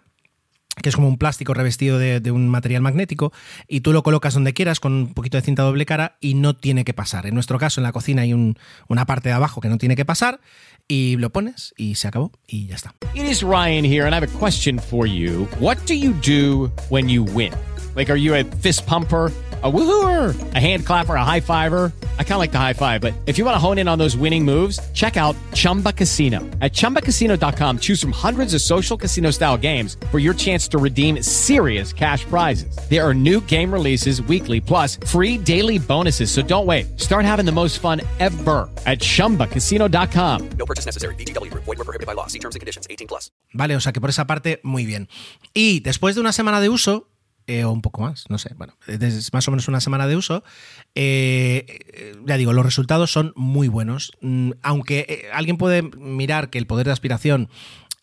que 0.81 0.89
es 0.89 0.95
como 0.95 1.07
un 1.07 1.19
plástico 1.19 1.53
revestido 1.53 1.99
de, 1.99 2.19
de, 2.19 2.31
un 2.31 2.49
material 2.49 2.81
magnético, 2.81 3.31
y 3.67 3.81
tú 3.81 3.93
lo 3.93 4.01
colocas 4.01 4.33
donde 4.33 4.53
quieras 4.53 4.79
con 4.79 4.93
un 4.93 5.13
poquito 5.13 5.37
de 5.37 5.43
cinta 5.43 5.61
doble 5.61 5.85
cara 5.85 6.17
y 6.19 6.33
no 6.33 6.55
tiene 6.55 6.83
que 6.83 6.95
pasar. 6.95 7.27
En 7.27 7.35
nuestro 7.35 7.59
caso, 7.59 7.79
en 7.79 7.83
la 7.83 7.91
cocina 7.91 8.23
hay 8.23 8.33
un, 8.33 8.57
una 8.87 9.05
parte 9.05 9.29
de 9.29 9.35
abajo 9.35 9.61
que 9.61 9.69
no 9.69 9.77
tiene 9.77 9.95
que 9.95 10.03
pasar, 10.03 10.39
y 10.87 11.15
lo 11.17 11.29
pones 11.31 11.73
y 11.77 11.95
se 11.95 12.07
acabó 12.07 12.31
y 12.47 12.67
ya 12.67 12.75
está. 12.75 12.95
Ryan? 17.25 17.63
Like, 17.95 18.09
are 18.09 18.15
you 18.15 18.35
a 18.35 18.43
fist 18.43 18.85
pumper? 18.85 19.31
a 19.63 19.71
woohooer, 19.71 20.35
a 20.55 20.59
hand 20.59 20.85
clapper, 20.85 21.15
a 21.15 21.23
high 21.23 21.39
fiver. 21.39 21.93
I 22.19 22.23
kind 22.23 22.33
of 22.33 22.39
like 22.39 22.51
the 22.51 22.59
high 22.59 22.73
five, 22.73 22.99
but 22.99 23.13
if 23.25 23.37
you 23.37 23.45
want 23.45 23.55
to 23.55 23.59
hone 23.59 23.77
in 23.77 23.87
on 23.87 23.97
those 23.97 24.17
winning 24.17 24.43
moves, 24.43 24.77
check 24.91 25.15
out 25.15 25.37
Chumba 25.53 25.93
Casino. 25.93 26.41
At 26.59 26.73
ChumbaCasino.com, 26.73 27.79
choose 27.79 28.01
from 28.01 28.11
hundreds 28.11 28.53
of 28.53 28.59
social 28.59 28.97
casino 28.97 29.31
style 29.31 29.55
games 29.55 29.95
for 30.11 30.19
your 30.19 30.33
chance 30.33 30.67
to 30.69 30.79
redeem 30.79 31.21
serious 31.21 31.93
cash 31.93 32.25
prizes. 32.25 32.75
There 32.89 33.07
are 33.07 33.13
new 33.13 33.39
game 33.39 33.71
releases 33.71 34.21
weekly, 34.23 34.59
plus 34.59 34.97
free 35.07 35.37
daily 35.37 35.79
bonuses. 35.79 36.29
So 36.29 36.41
don't 36.41 36.65
wait. 36.65 36.99
Start 36.99 37.23
having 37.23 37.45
the 37.45 37.53
most 37.53 37.79
fun 37.79 38.01
ever 38.19 38.69
at 38.85 38.99
ChumbaCasino.com. 38.99 40.49
No 40.57 40.65
purchase 40.65 40.87
necessary. 40.87 41.15
BGW. 41.15 41.53
Void 41.53 41.67
were 41.67 41.85
prohibited 41.85 42.07
by 42.07 42.15
law. 42.15 42.27
See 42.27 42.39
terms 42.39 42.55
and 42.55 42.59
conditions. 42.59 42.85
18 42.89 43.07
plus. 43.07 43.31
Vale, 43.53 43.77
o 43.77 43.79
sea 43.79 43.93
que 43.93 44.01
por 44.01 44.09
esa 44.09 44.25
parte, 44.25 44.59
muy 44.63 44.85
bien. 44.85 45.07
Y 45.53 45.79
después 45.79 46.15
de 46.15 46.21
una 46.21 46.33
semana 46.33 46.59
de 46.59 46.67
uso, 46.67 47.12
eh, 47.47 47.63
o 47.65 47.71
un 47.71 47.81
poco 47.81 48.01
más, 48.01 48.29
no 48.29 48.37
sé, 48.37 48.53
bueno, 48.55 48.77
es 48.87 49.33
más 49.33 49.47
o 49.47 49.51
menos 49.51 49.67
una 49.67 49.81
semana 49.81 50.07
de 50.07 50.15
uso, 50.15 50.43
eh, 50.95 52.15
ya 52.25 52.37
digo, 52.37 52.53
los 52.53 52.65
resultados 52.65 53.11
son 53.11 53.33
muy 53.35 53.67
buenos. 53.67 54.13
Mm, 54.21 54.51
aunque 54.61 55.05
eh, 55.09 55.25
alguien 55.33 55.57
puede 55.57 55.81
mirar 55.81 56.49
que 56.49 56.57
el 56.57 56.67
poder 56.67 56.85
de 56.85 56.93
aspiración 56.93 57.49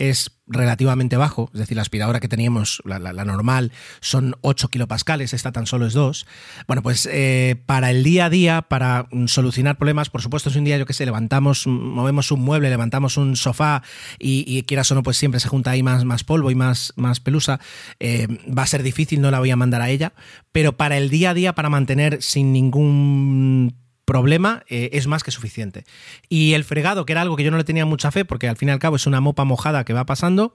es 0.00 0.40
relativamente 0.47 1.16
bajo, 1.16 1.50
es 1.52 1.61
decir, 1.61 1.76
la 1.76 1.83
aspiradora 1.83 2.19
que 2.19 2.28
teníamos, 2.28 2.83
la, 2.85 2.99
normal, 3.25 3.71
son 4.00 4.35
8 4.40 4.69
kilopascales, 4.69 5.33
esta 5.33 5.52
tan 5.52 5.66
solo 5.66 5.87
es 5.87 5.92
2. 5.92 6.26
Bueno, 6.66 6.83
pues 6.83 7.09
eh, 7.12 7.62
para 7.66 7.90
el 7.90 8.02
día 8.02 8.25
a 8.25 8.30
día, 8.30 8.62
para 8.62 9.09
solucionar 9.26 9.76
problemas, 9.76 10.11
por 10.11 10.23
supuesto 10.23 10.49
es 10.49 10.57
un 10.57 10.64
día, 10.64 10.78
yo 10.78 10.87
que 10.87 10.95
sé, 10.95 11.04
levantamos, 11.04 11.66
movemos 11.66 12.33
un 12.33 12.40
mueble, 12.40 12.71
levantamos 12.71 13.16
un 13.16 13.37
sofá 13.37 13.83
y, 14.19 14.45
y 14.47 14.62
quieras 14.62 14.90
o 14.90 14.95
no, 14.95 15.02
pues 15.02 15.19
siempre 15.19 15.38
se 15.38 15.49
junta 15.49 15.71
ahí 15.71 15.83
más, 15.83 16.04
más 16.04 16.25
polvo 16.25 16.50
y 16.50 16.54
más, 16.54 16.95
más 16.97 17.21
pelusa, 17.21 17.61
eh, 18.00 18.26
va 18.47 18.62
a 18.62 18.66
ser 18.66 18.83
difícil, 18.83 19.21
no 19.21 19.30
la 19.30 19.38
voy 19.38 19.50
a 19.50 19.57
mandar 19.57 19.83
a 19.83 19.90
ella, 19.90 20.14
pero 20.50 20.76
para 20.76 20.97
el 20.97 21.11
día 21.11 21.30
a 21.30 21.35
día, 21.35 21.54
para 21.54 21.69
mantener 21.69 22.23
sin 22.23 22.52
ningún 22.52 23.76
problema 24.11 24.64
eh, 24.69 24.90
es 24.93 25.07
más 25.07 25.23
que 25.23 25.31
suficiente. 25.31 25.85
Y 26.29 26.55
el 26.55 26.64
fregado, 26.64 27.07
que 27.07 27.12
era 27.12 27.23
algo 27.23 27.37
que 27.37 27.45
yo 27.45 27.52
no 27.52 27.59
le 27.59 27.62
tenía 27.62 27.87
mucha 27.87 28.11
fe, 28.11 28.25
porque 28.25 28.49
al 28.49 28.57
fin 28.57 28.69
y 28.69 28.73
al 28.73 28.81
cabo 28.81 28.97
es 28.97 29.07
una 29.07 29.21
mopa 29.21 29.45
mojada 29.45 29.85
que 29.85 29.93
va 29.93 30.05
pasando, 30.05 30.52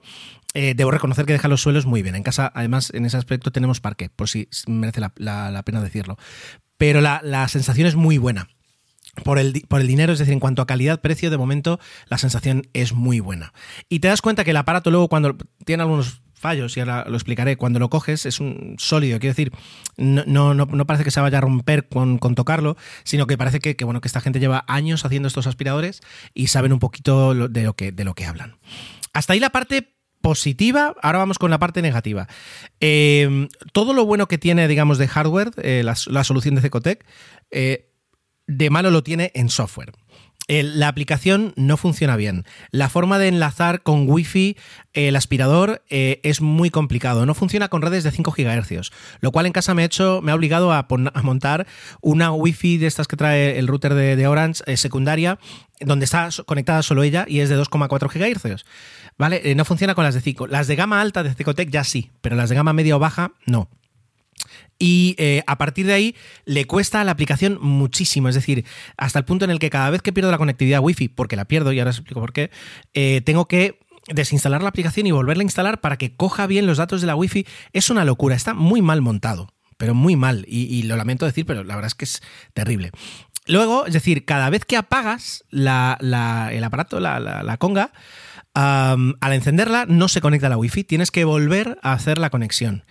eh, 0.52 0.74
debo 0.76 0.90
reconocer 0.90 1.24
que 1.24 1.32
deja 1.32 1.48
los 1.48 1.62
suelos 1.62 1.86
muy 1.86 2.02
bien. 2.02 2.16
En 2.16 2.22
casa, 2.22 2.52
además, 2.54 2.92
en 2.92 3.06
ese 3.06 3.16
aspecto 3.16 3.50
tenemos 3.50 3.80
parque, 3.80 4.10
por 4.14 4.28
si 4.28 4.46
merece 4.66 5.00
la, 5.00 5.12
la, 5.16 5.62
pena 5.62 5.80
decirlo. 5.80 6.18
Pero 6.76 7.00
la, 7.00 7.22
la 7.24 7.48
sensación 7.48 7.86
es 7.88 7.94
muy 7.94 8.18
buena 8.18 8.48
por 9.24 9.38
el, 9.38 9.62
por 9.68 9.80
el, 9.80 9.86
dinero, 9.86 10.12
es 10.12 10.18
decir, 10.18 10.34
en 10.34 10.40
cuanto 10.40 10.60
a 10.60 10.66
calidad-precio, 10.66 11.30
de 11.30 11.38
momento 11.38 11.80
la 12.08 12.18
sensación 12.18 12.68
es 12.74 12.92
muy 12.92 13.20
buena. 13.20 13.54
Y 13.88 14.00
te 14.00 14.08
das 14.08 14.20
cuenta 14.20 14.44
que 14.44 14.50
el 14.50 14.58
aparato 14.58 14.90
luego 14.90 15.08
cuando 15.08 15.34
tiene 15.64 15.82
algunos 15.82 16.20
fallos, 16.46 16.76
y 16.76 16.80
ahora 16.80 17.04
lo 17.08 17.16
explicaré, 17.16 17.56
cuando 17.56 17.80
lo 17.80 17.90
coges 17.90 18.24
es 18.24 18.38
un 18.38 18.76
sólido, 18.78 19.18
quiero 19.18 19.32
decir, 19.32 19.52
no, 19.96 20.54
no, 20.54 20.54
no 20.54 20.86
parece 20.86 21.02
que 21.02 21.10
se 21.10 21.20
vaya 21.20 21.38
a 21.38 21.40
romper 21.40 21.88
con, 21.88 22.18
con 22.18 22.36
tocarlo, 22.36 22.76
sino 23.02 23.26
que 23.26 23.36
parece 23.36 23.58
que, 23.58 23.74
que, 23.74 23.84
bueno, 23.84 24.00
que 24.00 24.06
esta 24.06 24.20
gente 24.20 24.38
lleva 24.38 24.64
años 24.68 25.04
haciendo 25.04 25.26
estos 25.26 25.48
aspiradores 25.48 26.02
y 26.34 26.46
saben 26.46 26.72
un 26.72 26.78
poquito 26.78 27.34
de 27.48 27.62
lo 27.64 27.74
que, 27.74 27.90
de 27.90 28.04
lo 28.04 28.14
que 28.14 28.26
hablan. 28.26 28.58
Hasta 29.12 29.32
ahí 29.32 29.40
la 29.40 29.50
parte 29.50 29.96
positiva, 30.20 30.94
ahora 31.02 31.18
vamos 31.18 31.38
con 31.38 31.50
la 31.50 31.58
parte 31.58 31.82
negativa. 31.82 32.28
Eh, 32.80 33.48
todo 33.72 33.92
lo 33.92 34.06
bueno 34.06 34.28
que 34.28 34.38
tiene, 34.38 34.68
digamos, 34.68 34.98
de 34.98 35.08
hardware, 35.08 35.50
eh, 35.58 35.82
la, 35.84 36.24
solución 36.24 36.54
de 36.54 36.60
Cecotec, 36.60 37.04
eh, 37.50 37.90
de 38.46 38.70
malo 38.70 38.90
lo 38.90 39.02
tiene 39.02 39.32
en 39.34 39.48
software. 39.48 39.92
El, 40.48 40.78
la 40.78 40.88
aplicación 40.88 41.52
no 41.56 41.76
funciona 41.76 42.16
bien. 42.16 42.44
La 42.70 42.88
forma 42.88 43.18
de 43.18 43.28
enlazar 43.28 43.82
con 43.82 44.08
Wi-Fi 44.08 44.56
el 44.92 45.16
aspirador 45.16 45.82
eh, 45.90 46.20
es 46.22 46.40
muy 46.40 46.70
complicado. 46.70 47.26
No 47.26 47.34
funciona 47.34 47.68
con 47.68 47.82
redes 47.82 48.04
de 48.04 48.12
5 48.12 48.34
GHz, 48.36 48.90
lo 49.20 49.32
cual 49.32 49.46
en 49.46 49.52
casa 49.52 49.74
me 49.74 49.82
ha, 49.82 49.86
hecho, 49.86 50.20
me 50.22 50.32
ha 50.32 50.34
obligado 50.34 50.72
a, 50.72 50.86
montar 51.22 51.66
una 52.00 52.32
Wi-Fi 52.32 52.78
de 52.78 52.86
estas 52.86 53.08
que 53.08 53.16
trae 53.16 53.58
el 53.58 53.66
router 53.66 53.94
de, 53.94 54.26
Orange 54.26 54.62
eh, 54.66 54.76
secundaria, 54.76 55.38
donde 55.80 56.04
está 56.04 56.28
conectada 56.46 56.82
solo 56.82 57.02
ella 57.02 57.26
y 57.28 57.40
es 57.40 57.48
de 57.48 57.58
2,4 57.58 58.08
GHz. 58.08 58.64
¿Vale? 59.18 59.40
Eh, 59.44 59.54
no 59.54 59.64
funciona 59.64 59.94
con 59.94 60.04
las 60.04 60.14
de 60.14 60.20
5. 60.20 60.46
Las 60.46 60.66
de 60.66 60.76
gama 60.76 61.00
alta 61.00 61.22
de 61.22 61.34
Cecotec 61.34 61.70
ya 61.70 61.84
sí, 61.84 62.10
pero 62.20 62.36
las 62.36 62.50
de 62.50 62.54
gama 62.54 62.72
media 62.72 62.96
o 62.96 62.98
baja 62.98 63.32
no 63.46 63.68
y 64.78 65.14
eh, 65.18 65.42
a 65.46 65.58
partir 65.58 65.86
de 65.86 65.94
ahí 65.94 66.16
le 66.44 66.66
cuesta 66.66 67.00
a 67.00 67.04
la 67.04 67.12
aplicación 67.12 67.58
muchísimo, 67.60 68.28
es 68.28 68.34
decir, 68.34 68.64
hasta 68.96 69.18
el 69.18 69.24
punto 69.24 69.44
en 69.44 69.50
el 69.50 69.58
que 69.58 69.70
cada 69.70 69.90
vez 69.90 70.02
que 70.02 70.12
pierdo 70.12 70.30
la 70.30 70.38
conectividad 70.38 70.80
Wi-Fi, 70.80 71.08
porque 71.08 71.36
la 71.36 71.46
pierdo 71.46 71.72
y 71.72 71.78
ahora 71.78 71.90
os 71.90 71.98
explico 71.98 72.20
por 72.20 72.32
qué, 72.32 72.50
eh, 72.94 73.22
tengo 73.24 73.46
que 73.46 73.78
desinstalar 74.08 74.62
la 74.62 74.68
aplicación 74.68 75.06
y 75.06 75.12
volverla 75.12 75.42
a 75.42 75.44
instalar 75.44 75.80
para 75.80 75.96
que 75.96 76.14
coja 76.14 76.46
bien 76.46 76.66
los 76.66 76.78
datos 76.78 77.00
de 77.00 77.06
la 77.06 77.16
Wi-Fi. 77.16 77.46
Es 77.72 77.90
una 77.90 78.04
locura, 78.04 78.36
está 78.36 78.54
muy 78.54 78.82
mal 78.82 79.00
montado, 79.02 79.52
pero 79.78 79.94
muy 79.94 80.16
mal, 80.16 80.44
y, 80.46 80.82
lo 80.84 80.96
lamento 80.96 81.26
decir, 81.26 81.46
pero 81.46 81.64
la 81.64 81.74
verdad 81.74 81.88
es 81.88 81.94
que 81.94 82.04
es 82.04 82.22
terrible. 82.54 82.92
Luego, 83.46 83.86
es 83.86 83.92
decir, 83.92 84.24
cada 84.24 84.50
vez 84.50 84.64
que 84.64 84.76
apagas 84.76 85.44
la, 85.50 85.98
el 86.52 86.64
aparato, 86.64 87.00
la, 87.00 87.20
la 87.20 87.56
conga, 87.56 87.92
Al 88.58 89.32
encenderla 89.32 89.84
no 89.86 90.08
se 90.08 90.22
conecta 90.22 90.46
a 90.46 90.50
la 90.50 90.56
wifi, 90.56 90.82
tienes 90.82 91.10
que 91.10 91.26
volver 91.26 91.78
a 91.82 91.92
hacer 91.92 92.16
la 92.16 92.30
conexión. 92.30 92.84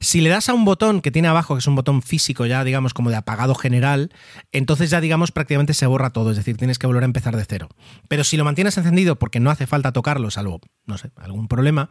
Si 0.00 0.20
le 0.20 0.28
das 0.28 0.48
a 0.48 0.54
un 0.54 0.64
botón 0.64 1.00
que 1.00 1.12
tiene 1.12 1.28
abajo, 1.28 1.54
que 1.54 1.60
es 1.60 1.66
un 1.68 1.76
botón 1.76 2.02
físico 2.02 2.44
ya, 2.44 2.64
digamos, 2.64 2.92
como 2.92 3.08
de 3.08 3.14
apagado 3.14 3.54
general, 3.54 4.12
entonces 4.50 4.90
ya, 4.90 5.00
digamos, 5.00 5.30
prácticamente 5.30 5.74
se 5.74 5.86
borra 5.86 6.10
todo, 6.10 6.32
es 6.32 6.36
decir, 6.36 6.56
tienes 6.56 6.80
que 6.80 6.88
volver 6.88 7.04
a 7.04 7.06
empezar 7.06 7.36
de 7.36 7.44
cero. 7.44 7.68
Pero 8.08 8.24
si 8.24 8.36
lo 8.36 8.44
mantienes 8.44 8.76
encendido 8.78 9.16
porque 9.16 9.38
no 9.38 9.50
hace 9.50 9.68
falta 9.68 9.92
tocarlo, 9.92 10.28
salvo, 10.32 10.60
no 10.86 10.98
sé, 10.98 11.12
algún 11.14 11.46
problema, 11.46 11.88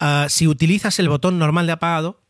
uh, 0.00 0.28
si 0.28 0.46
utilizas 0.46 1.00
el 1.00 1.08
botón 1.08 1.40
normal 1.40 1.66
de 1.66 1.72
apagado, 1.72 2.22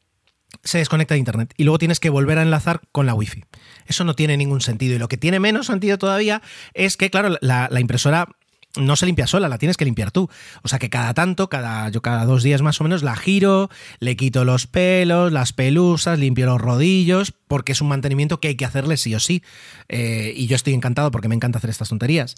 se 0.65 0.79
desconecta 0.79 1.13
de 1.13 1.19
internet 1.19 1.53
y 1.59 1.65
luego 1.65 1.79
tienes 1.79 2.01
que 2.01 2.09
volver 2.09 2.39
a 2.39 2.43
enlazar 2.43 2.81
con 2.91 3.05
la 3.05 3.13
wifi. 3.13 3.45
Eso 3.87 4.05
no 4.05 4.15
tiene 4.15 4.39
ningún 4.39 4.63
sentido 4.63 4.95
y 4.95 4.99
lo 4.99 5.09
que 5.09 5.19
tiene 5.19 5.41
menos 5.41 5.67
sentido 5.67 5.99
todavía 5.99 6.41
es 6.73 6.97
que, 6.97 7.11
claro, 7.11 7.37
la, 7.43 7.69
la 7.71 7.81
impresora 7.81 8.29
no 8.77 8.97
se 8.97 9.07
limpia 9.07 9.27
sola, 9.27 9.49
la 9.49 9.59
tienes 9.59 9.77
que 9.77 9.85
limpiar 9.85 10.11
tú. 10.11 10.31
O 10.63 10.69
sea 10.69 10.79
que 10.79 10.91
cada 10.91 11.15
tanto, 11.15 11.49
cada, 11.49 11.89
yo 11.91 12.03
cada 12.03 12.25
dos 12.25 12.43
días 12.43 12.63
más 12.63 12.81
o 12.81 12.85
menos, 12.85 13.03
la 13.03 13.17
giro, 13.17 13.71
le 14.01 14.17
quito 14.17 14.45
los 14.45 14.67
pelos, 14.67 15.33
las 15.33 15.53
pelusas, 15.53 16.19
limpio 16.19 16.47
los 16.47 16.61
rodillos, 16.61 17.33
porque 17.49 17.73
es 17.73 17.81
un 17.81 17.89
mantenimiento 17.89 18.41
que 18.41 18.49
hay 18.49 18.57
que 18.57 18.65
hacerle 18.65 18.97
sí 18.97 19.15
o 19.15 19.21
sí. 19.21 19.43
Eh, 19.89 20.33
y 20.37 20.47
yo 20.47 20.57
estoy 20.57 20.75
encantado 20.75 21.11
porque 21.11 21.29
me 21.29 21.35
encanta 21.35 21.59
hacer 21.59 21.71
estas 21.71 21.89
tonterías. 21.89 22.35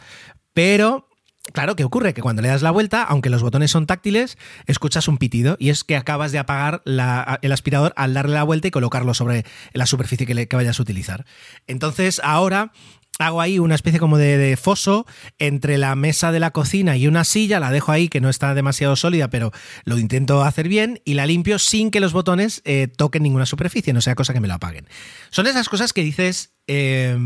Pero 0.53 1.09
Claro, 1.53 1.76
¿qué 1.76 1.85
ocurre? 1.85 2.14
Que 2.14 2.23
cuando 2.23 2.41
le 2.41 2.49
das 2.49 2.62
la 2.62 2.71
vuelta, 2.71 3.03
aunque 3.03 3.29
los 3.29 3.43
botones 3.43 3.71
son 3.71 3.87
táctiles, 3.87 4.38
escuchas 4.64 5.09
un 5.09 5.19
pitido 5.19 5.57
y 5.61 5.69
es 5.69 5.85
que 5.85 5.95
acabas 5.95 6.33
de 6.33 6.38
apagar 6.38 6.81
el 6.87 7.53
aspirador 7.53 7.93
al 7.97 8.14
darle 8.14 8.33
la 8.33 8.45
vuelta 8.45 8.69
y 8.69 8.71
colocarlo 8.71 9.12
sobre 9.12 9.45
la 9.75 9.85
superficie 9.85 10.26
que, 10.26 10.33
le, 10.33 10.49
que 10.49 10.57
vayas 10.57 10.79
a 10.79 10.83
utilizar. 10.83 11.26
Entonces, 11.67 12.19
ahora 12.25 12.73
hago 13.18 13.40
ahí 13.40 13.59
una 13.59 13.75
especie 13.75 14.00
como 14.00 14.18
de, 14.18 14.56
foso 14.61 15.06
entre 15.38 15.78
la 15.78 15.94
mesa 15.94 16.33
de 16.33 16.40
la 16.40 16.50
cocina 16.50 16.97
y 16.97 17.06
una 17.06 17.25
silla, 17.25 17.61
la 17.61 17.71
dejo 17.71 17.92
ahí 17.92 18.09
que 18.09 18.21
no 18.21 18.28
está 18.28 18.54
demasiado 18.54 18.97
sólida, 18.97 19.28
pero 19.28 19.52
lo 19.85 19.99
intento 19.99 20.42
hacer 20.42 20.68
bien 20.68 21.00
y 21.04 21.14
la 21.14 21.26
limpio 21.26 21.59
sin 21.59 21.90
que 21.90 22.00
los 22.00 22.12
botones 22.12 22.62
eh, 22.64 22.88
toquen 22.88 23.23
ninguna 23.23 23.47
superficie, 23.47 23.92
no 23.92 24.00
sea 24.00 24.14
cosa 24.14 24.33
que 24.33 24.40
me 24.40 24.49
lo 24.49 24.54
apaguen. 24.54 24.88
Son 25.30 25.47
esas 25.47 25.68
cosas 25.68 25.92
que 25.92 26.02
dices... 26.02 26.54
Eh, 26.66 27.16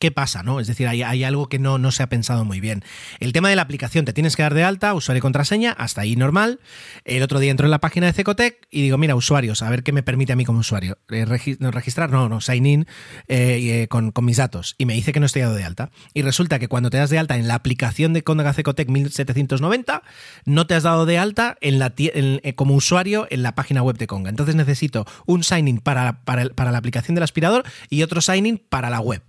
qué 0.00 0.10
pasa, 0.10 0.42
¿no? 0.42 0.58
Es 0.58 0.66
decir, 0.66 0.88
hay, 0.88 1.24
algo 1.24 1.48
que 1.48 1.58
no, 1.58 1.78
no 1.78 1.92
se 1.92 2.02
ha 2.02 2.08
pensado 2.08 2.44
muy 2.44 2.58
bien. 2.58 2.82
El 3.20 3.32
tema 3.32 3.50
de 3.50 3.56
la 3.56 3.62
aplicación, 3.62 4.04
te 4.04 4.12
tienes 4.12 4.34
que 4.34 4.42
dar 4.42 4.54
de 4.54 4.64
alta, 4.64 4.94
usuario 4.94 5.18
y 5.18 5.20
contraseña, 5.20 5.72
hasta 5.72 6.00
ahí 6.00 6.16
normal. 6.16 6.58
El 7.04 7.22
otro 7.22 7.38
día 7.38 7.50
entro 7.50 7.66
en 7.66 7.70
la 7.70 7.80
página 7.80 8.06
de 8.06 8.14
Cecotec 8.14 8.66
y 8.70 8.82
digo, 8.82 8.96
mira, 8.96 9.14
usuarios, 9.14 9.62
a 9.62 9.68
ver 9.70 9.82
qué 9.82 9.92
me 9.92 10.02
permite 10.02 10.32
a 10.32 10.36
mí 10.36 10.46
como 10.46 10.60
usuario. 10.60 10.98
Eh, 11.10 11.26
registrar, 11.26 12.10
no, 12.10 12.30
no, 12.30 12.40
sign 12.40 12.66
in 12.66 12.86
eh, 13.28 13.82
eh, 13.82 13.88
con, 13.88 14.10
con, 14.10 14.24
mis 14.24 14.38
datos. 14.38 14.74
Y 14.78 14.86
me 14.86 14.94
dice 14.94 15.12
que 15.12 15.20
no 15.20 15.26
estoy 15.26 15.42
dado 15.42 15.54
de 15.54 15.64
alta. 15.64 15.90
Y 16.14 16.22
resulta 16.22 16.58
que 16.58 16.68
cuando 16.68 16.88
te 16.88 16.96
das 16.96 17.10
de 17.10 17.18
alta 17.18 17.36
en 17.36 17.46
la 17.46 17.54
aplicación 17.54 18.14
de 18.14 18.22
Condaga 18.22 18.54
Cecotec 18.54 18.88
1790, 18.88 20.02
no 20.46 20.66
te 20.66 20.74
has 20.74 20.82
dado 20.82 21.04
de 21.04 21.18
alta 21.18 21.58
en 21.60 21.78
la, 21.78 21.92
eh, 21.98 22.54
como 22.54 22.74
usuario 22.74 23.26
en 23.28 23.42
la 23.42 23.54
página 23.54 23.82
web 23.82 23.98
de 23.98 24.06
Conga. 24.06 24.30
Entonces 24.30 24.54
necesito 24.54 25.06
un 25.26 25.44
sign 25.44 25.68
in 25.68 25.78
para, 25.78 26.24
para, 26.24 26.46
para 26.46 26.72
la 26.72 26.78
aplicación 26.78 27.14
del 27.14 27.24
aspirador 27.24 27.64
y 27.90 28.02
otro 28.02 28.22
sign 28.22 28.46
in 28.46 28.58
para 28.58 28.88
la 28.88 29.00
web. 29.00 29.22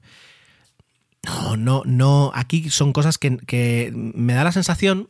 No, 1.26 1.56
no, 1.58 1.84
no. 1.86 2.32
Aquí 2.34 2.70
son 2.70 2.94
cosas 2.94 3.18
que, 3.18 3.92
me 3.94 4.34
da 4.34 4.44
la 4.44 4.52
sensación 4.52 5.10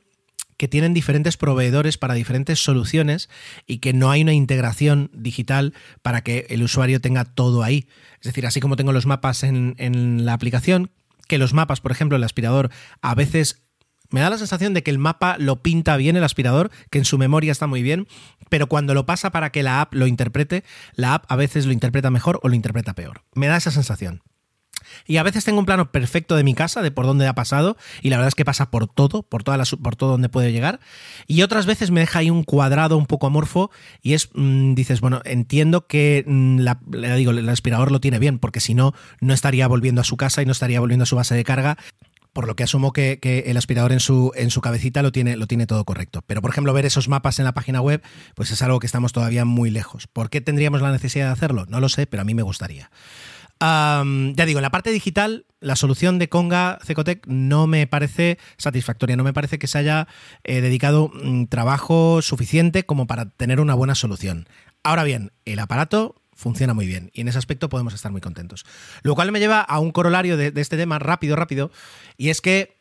que 0.57 0.67
tienen 0.67 0.93
diferentes 0.93 1.37
proveedores 1.37 1.97
para 1.97 2.13
diferentes 2.13 2.59
soluciones 2.63 3.29
y 3.65 3.79
que 3.79 3.93
no 3.93 4.11
hay 4.11 4.21
una 4.21 4.33
integración 4.33 5.09
digital 5.13 5.73
para 6.03 6.21
que 6.21 6.45
el 6.49 6.61
usuario 6.61 7.01
tenga 7.01 7.25
todo 7.25 7.63
ahí. 7.63 7.87
Es 8.19 8.25
decir, 8.25 8.45
así 8.45 8.59
como 8.59 8.75
tengo 8.75 8.91
los 8.91 9.07
mapas 9.07 9.43
en 9.43 10.25
la 10.25 10.33
aplicación, 10.33 10.91
que 11.27 11.37
los 11.37 11.53
mapas, 11.53 11.81
por 11.81 11.91
ejemplo, 11.91 12.17
el 12.17 12.23
aspirador, 12.23 12.69
a 13.01 13.15
veces 13.15 13.63
me 14.11 14.19
da 14.19 14.29
la 14.29 14.37
sensación 14.37 14.73
de 14.73 14.83
que 14.83 14.91
el 14.91 14.97
mapa 14.97 15.37
lo 15.39 15.63
pinta 15.63 15.95
bien 15.97 16.17
el 16.17 16.23
aspirador, 16.23 16.69
que 16.89 16.99
en 16.99 17.05
su 17.05 17.17
memoria 17.17 17.51
está 17.51 17.67
muy 17.67 17.81
bien, 17.81 18.07
pero 18.49 18.67
cuando 18.67 18.93
lo 18.93 19.05
pasa 19.05 19.31
para 19.31 19.51
que 19.51 19.63
la 19.63 19.81
app 19.81 19.93
lo 19.93 20.07
interprete, 20.07 20.63
la 20.93 21.13
app 21.13 21.31
a 21.31 21.37
veces 21.37 21.65
lo 21.65 21.71
interpreta 21.71 22.11
mejor 22.11 22.39
o 22.43 22.49
lo 22.49 22.55
interpreta 22.55 22.93
peor. 22.93 23.23
Me 23.33 23.47
da 23.47 23.55
esa 23.55 23.71
sensación. 23.71 24.21
Y 25.05 25.17
a 25.17 25.23
veces 25.23 25.45
tengo 25.45 25.59
un 25.59 25.65
plano 25.65 25.91
perfecto 25.91 26.35
de 26.35 26.43
mi 26.43 26.53
casa, 26.53 26.81
de 26.81 26.91
por 26.91 27.05
dónde 27.05 27.27
ha 27.27 27.35
pasado, 27.35 27.77
y 28.01 28.09
la 28.09 28.17
verdad 28.17 28.29
es 28.29 28.35
que 28.35 28.45
pasa 28.45 28.71
por 28.71 28.87
todo, 28.87 29.23
por, 29.23 29.43
toda 29.43 29.57
la, 29.57 29.65
por 29.81 29.95
todo 29.95 30.11
donde 30.11 30.29
puede 30.29 30.51
llegar. 30.51 30.79
Y 31.27 31.41
otras 31.41 31.65
veces 31.65 31.91
me 31.91 32.01
deja 32.01 32.19
ahí 32.19 32.29
un 32.29 32.43
cuadrado 32.43 32.97
un 32.97 33.05
poco 33.05 33.27
amorfo 33.27 33.71
y 34.01 34.13
es, 34.13 34.29
mmm, 34.33 34.73
dices, 34.73 35.01
bueno, 35.01 35.21
entiendo 35.25 35.87
que 35.87 36.23
mmm, 36.25 36.59
la, 36.59 36.79
le 36.91 37.15
digo, 37.15 37.31
el 37.31 37.49
aspirador 37.49 37.91
lo 37.91 37.99
tiene 37.99 38.19
bien, 38.19 38.39
porque 38.39 38.59
si 38.59 38.73
no, 38.73 38.93
no 39.19 39.33
estaría 39.33 39.67
volviendo 39.67 40.01
a 40.01 40.05
su 40.05 40.17
casa 40.17 40.41
y 40.41 40.45
no 40.45 40.51
estaría 40.51 40.79
volviendo 40.79 41.03
a 41.03 41.07
su 41.07 41.15
base 41.15 41.35
de 41.35 41.43
carga 41.43 41.77
por 42.33 42.47
lo 42.47 42.55
que 42.55 42.63
asumo 42.63 42.93
que, 42.93 43.19
que, 43.19 43.39
el 43.47 43.57
aspirador 43.57 43.91
en 43.91 43.99
su, 43.99 44.31
en 44.35 44.51
su 44.51 44.61
cabecita 44.61 45.01
lo 45.01 45.11
tiene, 45.11 45.35
lo 45.35 45.47
tiene 45.47 45.67
todo 45.67 45.83
correcto. 45.83 46.23
Pero, 46.25 46.41
por 46.41 46.51
ejemplo, 46.51 46.73
ver 46.73 46.85
esos 46.85 47.09
mapas 47.09 47.39
en 47.39 47.45
la 47.45 47.53
página 47.53 47.81
web, 47.81 48.01
pues 48.35 48.51
es 48.51 48.61
algo 48.61 48.79
que 48.79 48.85
estamos 48.85 49.11
todavía 49.11 49.45
muy 49.45 49.69
lejos. 49.69 50.07
¿Por 50.07 50.29
qué 50.29 50.41
tendríamos 50.41 50.81
la 50.81 50.91
necesidad 50.91 51.27
de 51.27 51.33
hacerlo? 51.33 51.65
No 51.67 51.79
lo 51.79 51.89
sé, 51.89 52.07
pero 52.07 52.21
a 52.21 52.23
mí 52.23 52.33
me 52.33 52.43
gustaría. 52.43 52.89
Ya 53.61 54.45
digo, 54.45 54.59
en 54.59 54.63
la 54.63 54.71
parte 54.71 54.91
digital, 54.91 55.45
la 55.59 55.75
solución 55.75 56.17
de 56.17 56.29
Conga 56.29 56.79
Cecotec 56.83 57.27
no 57.27 57.67
me 57.67 57.85
parece 57.85 58.39
satisfactoria, 58.57 59.15
no 59.15 59.23
me 59.23 59.33
parece 59.33 59.59
que 59.59 59.67
se 59.67 59.77
haya 59.77 60.07
eh, 60.43 60.61
dedicado 60.61 61.11
mm, 61.13 61.45
trabajo 61.45 62.23
suficiente 62.23 62.83
como 62.85 63.05
para 63.05 63.29
tener 63.29 63.59
una 63.59 63.75
buena 63.75 63.93
solución. 63.93 64.47
Ahora 64.83 65.03
bien, 65.03 65.31
el 65.45 65.59
aparato 65.59 66.15
funciona 66.33 66.73
muy 66.73 66.87
bien 66.87 67.11
y 67.13 67.21
en 67.21 67.27
ese 67.27 67.37
aspecto 67.37 67.69
podemos 67.69 67.93
estar 67.93 68.11
muy 68.11 68.21
contentos. 68.21 68.65
Lo 69.03 69.13
cual 69.13 69.31
me 69.31 69.39
lleva 69.39 69.61
a 69.61 69.77
un 69.79 69.91
corolario 69.91 70.37
de, 70.37 70.51
este 70.55 70.77
tema 70.77 70.97
rápido, 70.97 71.35
rápido, 71.35 71.71
y 72.17 72.29
es 72.29 72.41
que 72.41 72.79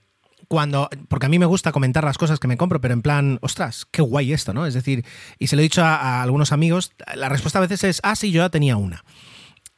cuando, 0.48 0.88
porque 1.08 1.26
a 1.26 1.28
mí 1.28 1.38
me 1.38 1.44
gusta 1.44 1.72
comentar 1.72 2.02
las 2.04 2.16
cosas 2.16 2.40
que 2.40 2.48
me 2.48 2.56
compro, 2.56 2.80
pero 2.80 2.94
en 2.94 3.02
plan, 3.02 3.38
ostras, 3.42 3.86
qué 3.90 4.00
guay 4.00 4.32
esto, 4.32 4.54
¿no? 4.54 4.64
Es 4.64 4.72
decir, 4.72 5.04
y 5.38 5.48
se 5.48 5.56
lo 5.56 5.60
he 5.60 5.64
dicho 5.64 5.84
a 5.84 6.22
algunos 6.22 6.52
amigos, 6.52 6.92
la 7.14 7.28
respuesta 7.28 7.58
a 7.58 7.62
veces 7.62 7.84
es, 7.84 8.00
ah, 8.02 8.16
sí, 8.16 8.32
yo 8.32 8.42
ya 8.42 8.48
tenía 8.48 8.78
una. 8.78 9.04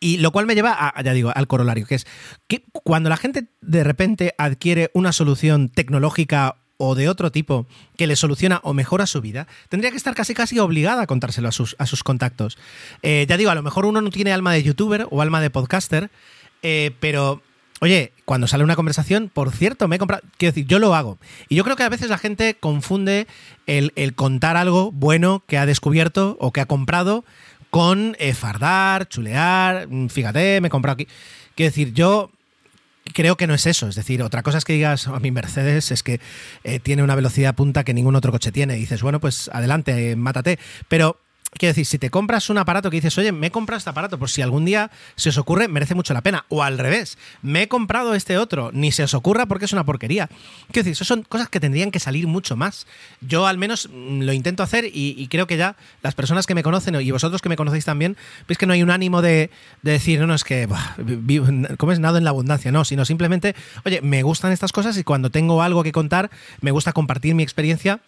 Y 0.02 0.18
lo 0.18 0.32
cual 0.32 0.46
me 0.46 0.56
lleva, 0.56 0.74
a, 0.76 1.00
ya 1.00 1.12
digo, 1.12 1.30
al 1.32 1.46
corolario, 1.46 1.86
que 1.86 1.94
es 1.94 2.08
que 2.48 2.64
cuando 2.72 3.08
la 3.08 3.16
gente 3.16 3.46
de 3.60 3.84
repente 3.84 4.34
adquiere 4.36 4.90
una 4.94 5.12
solución 5.12 5.68
tecnológica 5.68 6.56
o 6.76 6.96
de 6.96 7.08
otro 7.08 7.30
tipo 7.30 7.68
que 7.96 8.08
le 8.08 8.16
soluciona 8.16 8.60
o 8.64 8.74
mejora 8.74 9.06
su 9.06 9.20
vida, 9.20 9.46
tendría 9.68 9.92
que 9.92 9.96
estar 9.96 10.16
casi 10.16 10.34
casi 10.34 10.58
obligada 10.58 11.02
a 11.02 11.06
contárselo 11.06 11.46
a 11.46 11.52
sus, 11.52 11.76
a 11.78 11.86
sus 11.86 12.02
contactos. 12.02 12.58
Eh, 13.04 13.26
ya 13.28 13.36
digo, 13.36 13.52
a 13.52 13.54
lo 13.54 13.62
mejor 13.62 13.86
uno 13.86 14.00
no 14.00 14.10
tiene 14.10 14.32
alma 14.32 14.52
de 14.52 14.64
youtuber 14.64 15.06
o 15.08 15.22
alma 15.22 15.40
de 15.40 15.50
podcaster, 15.50 16.10
eh, 16.62 16.90
pero 16.98 17.40
Oye, 17.80 18.12
cuando 18.24 18.46
sale 18.46 18.62
una 18.62 18.76
conversación, 18.76 19.28
por 19.28 19.50
cierto, 19.50 19.88
me 19.88 19.96
he 19.96 19.98
comprado. 19.98 20.22
Quiero 20.36 20.52
decir, 20.52 20.68
yo 20.68 20.78
lo 20.78 20.94
hago. 20.94 21.18
Y 21.48 21.56
yo 21.56 21.64
creo 21.64 21.74
que 21.74 21.82
a 21.82 21.88
veces 21.88 22.10
la 22.10 22.16
gente 22.16 22.54
confunde 22.54 23.26
el, 23.66 23.92
el 23.96 24.14
contar 24.14 24.56
algo 24.56 24.92
bueno 24.92 25.42
que 25.48 25.58
ha 25.58 25.66
descubierto 25.66 26.36
o 26.38 26.52
que 26.52 26.60
ha 26.60 26.66
comprado 26.66 27.24
con 27.72 28.14
eh, 28.18 28.34
fardar, 28.34 29.08
chulear. 29.08 29.88
Fíjate, 30.10 30.60
me 30.60 30.68
he 30.68 30.70
comprado 30.70 30.92
aquí. 30.92 31.08
Quiero 31.54 31.70
decir, 31.70 31.94
yo 31.94 32.30
creo 33.14 33.38
que 33.38 33.46
no 33.46 33.54
es 33.54 33.64
eso. 33.64 33.88
Es 33.88 33.94
decir, 33.94 34.22
otra 34.22 34.42
cosa 34.42 34.58
es 34.58 34.66
que 34.66 34.74
digas 34.74 35.08
a 35.08 35.18
mi 35.20 35.30
Mercedes 35.30 35.90
es 35.90 36.02
que 36.02 36.20
eh, 36.64 36.80
tiene 36.80 37.02
una 37.02 37.14
velocidad 37.14 37.54
punta 37.54 37.82
que 37.82 37.94
ningún 37.94 38.14
otro 38.14 38.30
coche 38.30 38.52
tiene. 38.52 38.74
Dices, 38.74 39.00
bueno, 39.00 39.20
pues 39.20 39.48
adelante, 39.54 40.10
eh, 40.10 40.16
mátate. 40.16 40.58
Pero 40.88 41.16
Quiero 41.58 41.72
decir, 41.72 41.84
si 41.84 41.98
te 41.98 42.08
compras 42.08 42.48
un 42.48 42.56
aparato 42.56 42.88
que 42.88 42.96
dices, 42.96 43.16
oye, 43.18 43.30
me 43.30 43.48
he 43.48 43.50
comprado 43.50 43.76
este 43.76 43.90
aparato, 43.90 44.18
por 44.18 44.30
si 44.30 44.40
algún 44.40 44.64
día 44.64 44.90
se 45.16 45.28
os 45.28 45.36
ocurre, 45.36 45.68
merece 45.68 45.94
mucho 45.94 46.14
la 46.14 46.22
pena. 46.22 46.46
O 46.48 46.62
al 46.62 46.78
revés, 46.78 47.18
me 47.42 47.62
he 47.62 47.68
comprado 47.68 48.14
este 48.14 48.38
otro, 48.38 48.70
ni 48.72 48.90
se 48.90 49.02
os 49.02 49.12
ocurra 49.12 49.44
porque 49.44 49.66
es 49.66 49.72
una 49.74 49.84
porquería. 49.84 50.28
Quiero 50.68 50.84
decir, 50.84 50.92
eso 50.92 51.04
son 51.04 51.22
cosas 51.24 51.50
que 51.50 51.60
tendrían 51.60 51.90
que 51.90 52.00
salir 52.00 52.26
mucho 52.26 52.56
más. 52.56 52.86
Yo 53.20 53.46
al 53.46 53.58
menos 53.58 53.90
mm, 53.92 54.22
lo 54.22 54.32
intento 54.32 54.62
hacer 54.62 54.86
y, 54.90 55.28
creo 55.28 55.46
que 55.46 55.58
ya 55.58 55.76
las 56.02 56.14
personas 56.14 56.46
que 56.46 56.54
me 56.54 56.62
conocen 56.62 56.94
y 56.94 57.10
vosotros 57.10 57.42
que 57.42 57.50
me 57.50 57.56
conocéis 57.56 57.84
también, 57.84 58.16
veis 58.48 58.56
que 58.56 58.66
no 58.66 58.72
hay 58.72 58.82
un 58.82 58.90
ánimo 58.90 59.20
de, 59.20 59.50
de 59.82 59.92
decir, 59.92 60.20
no, 60.20 60.26
no, 60.26 60.34
es 60.34 60.44
que, 60.44 60.64
bah, 60.64 60.96
¿cómo 61.76 61.92
es 61.92 62.00
nada 62.00 62.16
en 62.16 62.24
la 62.24 62.30
abundancia? 62.30 62.72
No, 62.72 62.84
sino 62.86 63.04
simplemente, 63.04 63.54
oye, 63.84 64.00
me 64.00 64.22
gustan 64.22 64.52
estas 64.52 64.72
cosas 64.72 64.96
y 64.96 65.04
cuando 65.04 65.30
tengo 65.30 65.62
algo 65.62 65.82
que 65.82 65.92
contar, 65.92 66.30
me 66.62 66.70
gusta 66.70 66.94
compartir 66.94 67.34
mi 67.34 67.42
experiencia 67.42 68.00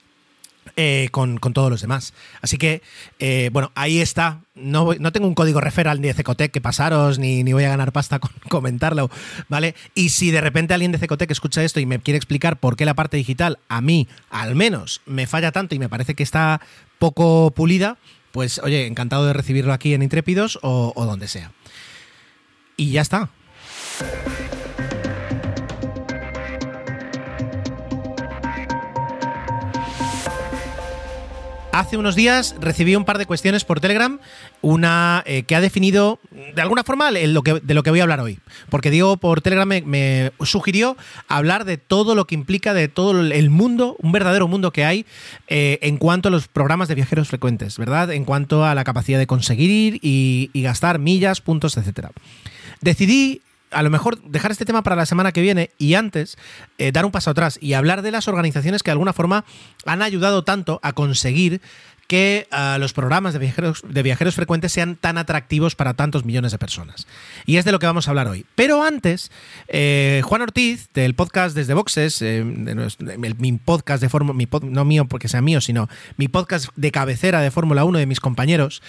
eh, 0.76 1.08
con, 1.12 1.38
con, 1.38 1.52
todos 1.52 1.70
los 1.70 1.80
demás. 1.80 2.14
Así 2.42 2.58
que, 2.58 2.82
eh, 3.20 3.50
bueno, 3.52 3.70
ahí 3.74 4.00
está. 4.00 4.40
No, 4.56 4.92
no, 4.94 5.12
tengo 5.12 5.28
un 5.28 5.34
código 5.34 5.60
referral 5.60 6.00
ni 6.00 6.08
de 6.08 6.14
Cecotec 6.14 6.50
que 6.50 6.60
pasaros, 6.60 7.18
ni, 7.18 7.44
ni, 7.44 7.52
voy 7.52 7.64
a 7.64 7.68
ganar 7.68 7.92
pasta 7.92 8.18
con 8.20 8.32
comentarlo, 8.48 9.10
¿vale? 9.48 9.74
Y 9.94 10.08
si 10.08 10.30
de 10.30 10.40
repente 10.40 10.74
alguien 10.74 10.90
de 10.90 10.98
Cecotec 10.98 11.30
escucha 11.30 11.62
esto 11.62 11.78
y 11.78 11.86
me 11.86 12.00
quiere 12.00 12.16
explicar 12.16 12.58
por 12.58 12.74
qué 12.76 12.84
la 12.84 12.94
parte 12.94 13.16
digital 13.16 13.58
a 13.68 13.80
mí, 13.80 14.08
al 14.30 14.56
menos, 14.56 15.00
me 15.06 15.26
falla 15.26 15.52
tanto 15.52 15.74
y 15.74 15.78
me 15.78 15.88
parece 15.88 16.14
que 16.14 16.22
está 16.22 16.60
poco 16.98 17.52
pulida, 17.52 17.96
pues 18.32 18.58
oye, 18.58 18.86
encantado 18.86 19.26
de 19.26 19.32
recibirlo 19.32 19.72
aquí 19.72 19.94
en 19.94 20.02
Intrépidos 20.02 20.58
o, 20.62 20.92
o 20.96 21.06
donde 21.06 21.28
sea. 21.28 21.52
Y 22.76 22.90
ya 22.90 23.02
está. 23.02 23.30
Hace 31.74 31.96
unos 31.96 32.14
días 32.14 32.54
recibí 32.60 32.94
un 32.94 33.04
par 33.04 33.18
de 33.18 33.26
cuestiones 33.26 33.64
por 33.64 33.80
Telegram, 33.80 34.20
una 34.62 35.24
eh, 35.26 35.42
que 35.42 35.56
ha 35.56 35.60
definido 35.60 36.20
de 36.54 36.62
alguna 36.62 36.84
forma 36.84 37.10
de 37.10 37.26
lo 37.26 37.42
que 37.42 37.90
voy 37.90 37.98
a 37.98 38.04
hablar 38.04 38.20
hoy. 38.20 38.38
Porque 38.70 38.92
Diego 38.92 39.16
por 39.16 39.40
Telegram 39.40 39.66
me, 39.66 40.30
sugirió 40.44 40.96
hablar 41.26 41.64
de 41.64 41.76
todo 41.76 42.14
lo 42.14 42.28
que 42.28 42.36
implica, 42.36 42.74
de 42.74 42.86
todo 42.86 43.20
el 43.20 43.50
mundo, 43.50 43.96
un 43.98 44.12
verdadero 44.12 44.46
mundo 44.46 44.70
que 44.70 44.84
hay 44.84 45.04
eh, 45.48 45.80
en 45.82 45.96
cuanto 45.96 46.28
a 46.28 46.30
los 46.30 46.46
programas 46.46 46.86
de 46.86 46.94
viajeros 46.94 47.26
frecuentes, 47.26 47.76
¿verdad? 47.76 48.12
En 48.12 48.24
cuanto 48.24 48.64
a 48.64 48.76
la 48.76 48.84
capacidad 48.84 49.18
de 49.18 49.26
conseguir 49.26 49.70
ir 49.70 49.98
y, 50.00 50.50
y 50.52 50.62
gastar 50.62 51.00
millas, 51.00 51.40
puntos, 51.40 51.76
etcétera. 51.76 52.12
Decidí 52.82 53.42
a 53.74 53.82
lo 53.82 53.90
mejor 53.90 54.22
dejar 54.22 54.50
este 54.50 54.64
tema 54.64 54.82
para 54.82 54.96
la 54.96 55.06
semana 55.06 55.32
que 55.32 55.42
viene 55.42 55.70
y 55.78 55.94
antes 55.94 56.36
eh, 56.78 56.92
dar 56.92 57.04
un 57.04 57.12
paso 57.12 57.30
atrás 57.30 57.58
y 57.60 57.74
hablar 57.74 58.02
de 58.02 58.10
las 58.10 58.28
organizaciones 58.28 58.82
que 58.82 58.90
de 58.90 58.92
alguna 58.92 59.12
forma 59.12 59.44
han 59.84 60.02
ayudado 60.02 60.44
tanto 60.44 60.80
a 60.82 60.92
conseguir 60.92 61.60
que 62.06 62.48
uh, 62.52 62.78
los 62.78 62.92
programas 62.92 63.32
de 63.32 63.38
viajeros, 63.38 63.82
de 63.86 64.02
viajeros 64.02 64.34
frecuentes 64.34 64.72
sean 64.72 64.96
tan 64.96 65.18
atractivos 65.18 65.74
para 65.74 65.94
tantos 65.94 66.24
millones 66.24 66.52
de 66.52 66.58
personas. 66.58 67.06
Y 67.46 67.56
es 67.56 67.64
de 67.64 67.72
lo 67.72 67.78
que 67.78 67.86
vamos 67.86 68.06
a 68.06 68.10
hablar 68.10 68.28
hoy. 68.28 68.44
Pero 68.54 68.84
antes, 68.84 69.30
eh, 69.68 70.22
Juan 70.24 70.42
Ortiz, 70.42 70.88
del 70.94 71.14
podcast 71.14 71.56
Desde 71.56 71.74
Boxes, 71.74 72.20
eh, 72.22 72.44
mi 72.44 73.52
podcast 73.52 74.02
de 74.02 74.08
Fórmula, 74.08 74.34
mi 74.36 74.48
no 74.62 74.84
mío 74.84 75.06
porque 75.06 75.28
sea 75.28 75.42
mío, 75.42 75.60
sino 75.60 75.88
mi 76.16 76.28
podcast 76.28 76.68
de 76.76 76.90
cabecera 76.90 77.40
de 77.40 77.50
Fórmula 77.50 77.84
1 77.84 77.98
de 77.98 78.06
mis 78.06 78.20
compañeros, 78.20 78.82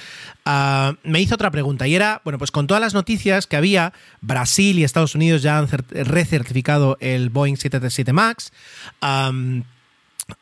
uh, 0.45 0.93
me 1.03 1.21
hizo 1.21 1.35
otra 1.35 1.51
pregunta. 1.51 1.87
Y 1.87 1.95
era, 1.95 2.21
bueno, 2.23 2.37
pues 2.37 2.51
con 2.51 2.67
todas 2.67 2.81
las 2.81 2.93
noticias 2.93 3.47
que 3.47 3.55
había, 3.55 3.93
Brasil 4.21 4.79
y 4.79 4.83
Estados 4.83 5.15
Unidos 5.15 5.41
ya 5.41 5.57
han 5.57 5.67
recertificado 5.67 6.97
el 6.99 7.29
Boeing 7.29 7.55
737 7.55 8.13
MAX. 8.13 8.51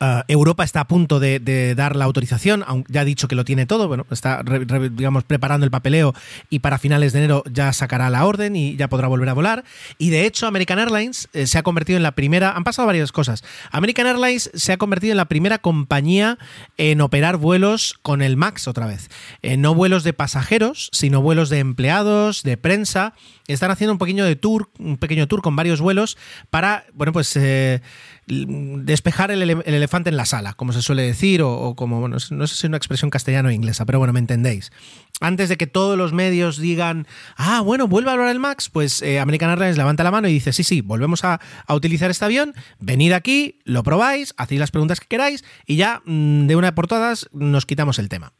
Uh, 0.00 0.22
Europa 0.28 0.64
está 0.64 0.80
a 0.80 0.88
punto 0.88 1.20
de, 1.20 1.74
dar 1.76 1.94
la 1.94 2.06
autorización, 2.06 2.64
ya 2.88 3.02
ha 3.02 3.04
dicho 3.04 3.28
que 3.28 3.34
lo 3.34 3.44
tiene 3.44 3.66
todo, 3.66 3.86
bueno, 3.86 4.06
está 4.10 4.42
digamos 4.42 5.24
preparando 5.24 5.66
el 5.66 5.70
papeleo 5.70 6.14
y 6.48 6.60
para 6.60 6.78
finales 6.78 7.12
de 7.12 7.18
enero 7.18 7.44
ya 7.52 7.70
sacará 7.74 8.08
la 8.08 8.24
orden 8.24 8.56
y 8.56 8.76
ya 8.76 8.88
podrá 8.88 9.08
volver 9.08 9.28
a 9.28 9.34
volar. 9.34 9.64
Y 9.98 10.08
de 10.08 10.24
hecho, 10.24 10.46
American 10.46 10.78
Airlines 10.78 11.28
eh, 11.34 11.46
se 11.46 11.58
ha 11.58 11.62
convertido 11.62 11.98
en 11.98 12.02
la 12.02 12.12
primera, 12.12 12.52
han 12.52 12.64
pasado 12.64 12.86
varias 12.86 13.12
cosas. 13.12 13.44
American 13.72 14.06
Airlines 14.06 14.50
se 14.54 14.72
ha 14.72 14.78
convertido 14.78 15.10
en 15.10 15.18
la 15.18 15.26
primera 15.26 15.58
compañía 15.58 16.38
en 16.78 17.02
operar 17.02 17.36
vuelos 17.36 17.98
con 18.00 18.22
el 18.22 18.38
MAX 18.38 18.68
otra 18.68 18.86
vez. 18.86 19.10
Eh, 19.42 19.58
no 19.58 19.74
vuelos 19.74 20.02
de 20.02 20.14
pasajeros, 20.14 20.88
sino 20.92 21.20
vuelos 21.20 21.50
de 21.50 21.58
empleados, 21.58 22.42
de 22.42 22.56
prensa. 22.56 23.12
Están 23.48 23.70
haciendo 23.70 23.92
un 23.92 23.98
pequeño 23.98 24.24
de 24.24 24.36
tour, 24.36 24.70
un 24.78 24.96
pequeño 24.96 25.28
tour 25.28 25.42
con 25.42 25.56
varios 25.56 25.82
vuelos 25.82 26.16
para, 26.48 26.86
bueno, 26.94 27.12
pues 27.12 27.36
eh, 27.36 27.82
despejar 28.26 29.30
el, 29.30 29.42
ele 29.42 29.52
el, 29.64 29.74
elefante 29.74 30.08
en 30.10 30.16
la 30.16 30.24
sala, 30.24 30.54
como 30.54 30.72
se 30.72 30.82
suele 30.82 31.02
decir, 31.02 31.42
o, 31.42 31.74
como, 31.76 32.00
bueno, 32.00 32.16
no 32.30 32.46
sé 32.46 32.54
si 32.54 32.60
es 32.60 32.64
una 32.64 32.76
expresión 32.76 33.10
castellano 33.10 33.48
o 33.48 33.52
inglesa, 33.52 33.84
pero 33.84 33.98
bueno, 33.98 34.12
me 34.12 34.20
entendéis. 34.20 34.72
Antes 35.20 35.48
de 35.48 35.56
que 35.56 35.66
todos 35.66 35.96
los 35.96 36.12
medios 36.12 36.58
digan, 36.58 37.06
ah, 37.36 37.60
bueno, 37.60 37.86
vuelve 37.86 38.10
a 38.10 38.14
hablar 38.14 38.30
el 38.30 38.40
Max, 38.40 38.70
pues 38.70 39.02
eh, 39.02 39.20
American 39.20 39.50
Airlines 39.50 39.76
levanta 39.76 40.04
la 40.04 40.10
mano 40.10 40.28
y 40.28 40.32
dice, 40.32 40.52
sí, 40.52 40.64
sí, 40.64 40.80
volvemos 40.80 41.24
a, 41.24 41.40
utilizar 41.68 42.10
este 42.10 42.24
avión, 42.24 42.54
venid 42.78 43.12
aquí, 43.12 43.58
lo 43.64 43.82
probáis, 43.82 44.34
hacéis 44.36 44.60
las 44.60 44.70
preguntas 44.70 45.00
que 45.00 45.06
queráis 45.06 45.44
y 45.66 45.76
ya 45.76 46.02
mmm, 46.04 46.46
de 46.46 46.56
una 46.56 46.74
por 46.74 46.86
todas 46.86 47.28
nos 47.32 47.66
quitamos 47.66 47.98
el 47.98 48.08
tema. 48.08 48.32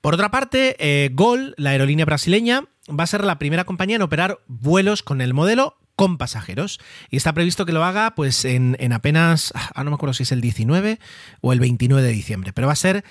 Por 0.00 0.14
otra 0.14 0.30
parte, 0.30 0.76
eh, 0.78 1.10
Gol, 1.12 1.54
la 1.56 1.70
aerolínea 1.70 2.04
brasileña, 2.04 2.64
va 2.88 3.04
a 3.04 3.06
ser 3.06 3.24
la 3.24 3.38
primera 3.38 3.64
compañía 3.64 3.96
en 3.96 4.02
operar 4.02 4.40
vuelos 4.48 5.02
con 5.02 5.20
el 5.20 5.34
modelo 5.34 5.76
con 5.96 6.18
pasajeros. 6.18 6.80
Y 7.10 7.16
está 7.16 7.32
previsto 7.32 7.66
que 7.66 7.72
lo 7.72 7.84
haga 7.84 8.14
pues 8.14 8.44
en, 8.44 8.76
en 8.80 8.92
apenas, 8.92 9.52
ah, 9.54 9.84
no 9.84 9.90
me 9.90 9.94
acuerdo 9.94 10.14
si 10.14 10.22
es 10.22 10.32
el 10.32 10.40
19 10.40 10.98
o 11.40 11.52
el 11.52 11.60
29 11.60 12.06
de 12.06 12.12
diciembre, 12.12 12.52
pero 12.52 12.66
va 12.66 12.72
a 12.72 12.76
ser 12.76 13.04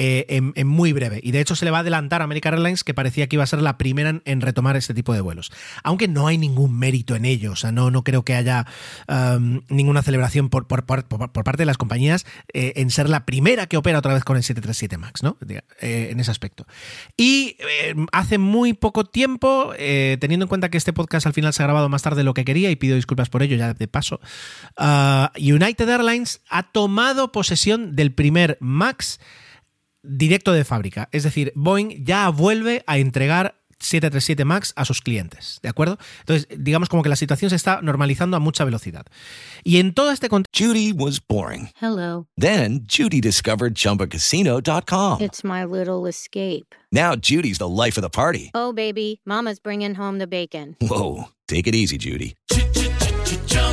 eh, 0.00 0.26
en, 0.54 0.66
muy 0.68 0.92
breve. 0.92 1.18
Y 1.24 1.32
de 1.32 1.40
hecho 1.40 1.56
se 1.56 1.64
le 1.64 1.72
va 1.72 1.78
a 1.78 1.80
adelantar 1.80 2.20
a 2.20 2.24
American 2.24 2.54
Airlines, 2.54 2.84
que 2.84 2.94
parecía 2.94 3.26
que 3.26 3.34
iba 3.34 3.42
a 3.42 3.48
ser 3.48 3.60
la 3.60 3.78
primera 3.78 4.20
en, 4.24 4.40
retomar 4.40 4.76
este 4.76 4.94
tipo 4.94 5.12
de 5.12 5.20
vuelos. 5.20 5.50
Aunque 5.82 6.06
no 6.06 6.28
hay 6.28 6.38
ningún 6.38 6.78
mérito 6.78 7.16
en 7.16 7.24
ello, 7.24 7.50
o 7.50 7.56
sea, 7.56 7.72
no, 7.72 7.90
no 7.90 8.04
creo 8.04 8.24
que 8.24 8.36
haya 8.36 8.64
um, 9.08 9.62
ninguna 9.68 10.02
celebración 10.02 10.50
por, 10.50 10.68
por, 10.68 10.84
parte 10.86 11.56
de 11.56 11.64
las 11.64 11.78
compañías 11.78 12.26
eh, 12.52 12.74
en 12.76 12.90
ser 12.90 13.10
la 13.10 13.26
primera 13.26 13.66
que 13.66 13.76
opera 13.76 13.98
otra 13.98 14.14
vez 14.14 14.22
con 14.22 14.36
el 14.36 14.44
737 14.44 14.98
MAX, 14.98 15.24
¿no? 15.24 15.36
Eh, 15.80 16.08
en 16.12 16.20
ese 16.20 16.30
aspecto. 16.30 16.64
Y 17.16 17.56
hace 18.12 18.38
muy 18.38 18.74
poco 18.74 19.04
tiempo, 19.04 19.72
teniendo 19.76 20.44
en 20.44 20.48
cuenta 20.48 20.68
que 20.68 20.78
este 20.78 20.92
podcast 20.92 21.26
al 21.26 21.32
final 21.32 21.52
se 21.52 21.64
ha 21.64 21.66
grabado 21.66 21.88
más 21.88 22.02
tarde 22.02 22.18
de 22.18 22.24
lo 22.24 22.34
que 22.34 22.44
quería, 22.44 22.70
y 22.70 22.76
pido 22.76 22.94
disculpas 22.94 23.30
por 23.30 23.42
ello 23.42 23.56
ya 23.56 23.74
de 23.74 23.88
paso, 23.88 24.20
uh, 24.78 25.26
United 25.36 25.88
Airlines 25.88 26.40
ha 26.48 26.62
tomado 26.62 27.32
posesión 27.32 27.96
del 27.96 28.12
primer 28.12 28.58
MAX 28.60 29.18
directo 30.02 30.52
de 30.52 30.64
fábrica. 30.64 31.08
Es 31.12 31.22
decir, 31.22 31.52
Boeing 31.54 32.04
ya 32.04 32.28
vuelve 32.30 32.82
a 32.86 32.98
entregar 32.98 33.54
737 33.80 34.44
MAX 34.44 34.72
a 34.76 34.84
sus 34.84 35.00
clientes, 35.00 35.60
¿de 35.62 35.68
acuerdo? 35.68 35.98
Entonces, 36.20 36.48
digamos 36.58 36.88
como 36.88 37.02
que 37.02 37.08
la 37.08 37.16
situación 37.16 37.50
se 37.50 37.56
está 37.56 37.80
normalizando 37.82 38.36
a 38.36 38.40
mucha 38.40 38.64
velocidad. 38.64 39.06
Y 39.64 39.78
en 39.78 39.94
todo 39.94 40.10
este 40.10 40.28
contexto... 40.28 40.48
Judy 40.66 40.92
was 40.92 41.20
boring. 41.24 41.70
Hello. 41.80 42.26
Then, 42.36 42.84
Judy 42.88 43.20
discovered 43.20 43.74
ChumbaCasino.com. 43.74 45.22
It's 45.22 45.44
my 45.44 45.64
little 45.64 46.08
escape. 46.08 46.74
Now, 46.90 47.14
Judy's 47.14 47.58
the 47.58 47.68
life 47.68 47.96
of 47.98 48.02
the 48.02 48.10
party. 48.10 48.50
Oh, 48.54 48.72
baby, 48.72 49.20
mama's 49.24 49.60
bringing 49.60 49.94
home 49.94 50.18
the 50.18 50.26
bacon. 50.26 50.76
Whoa, 50.80 51.28
take 51.46 51.68
it 51.68 51.74
easy, 51.74 51.98
Judy. 51.98 52.34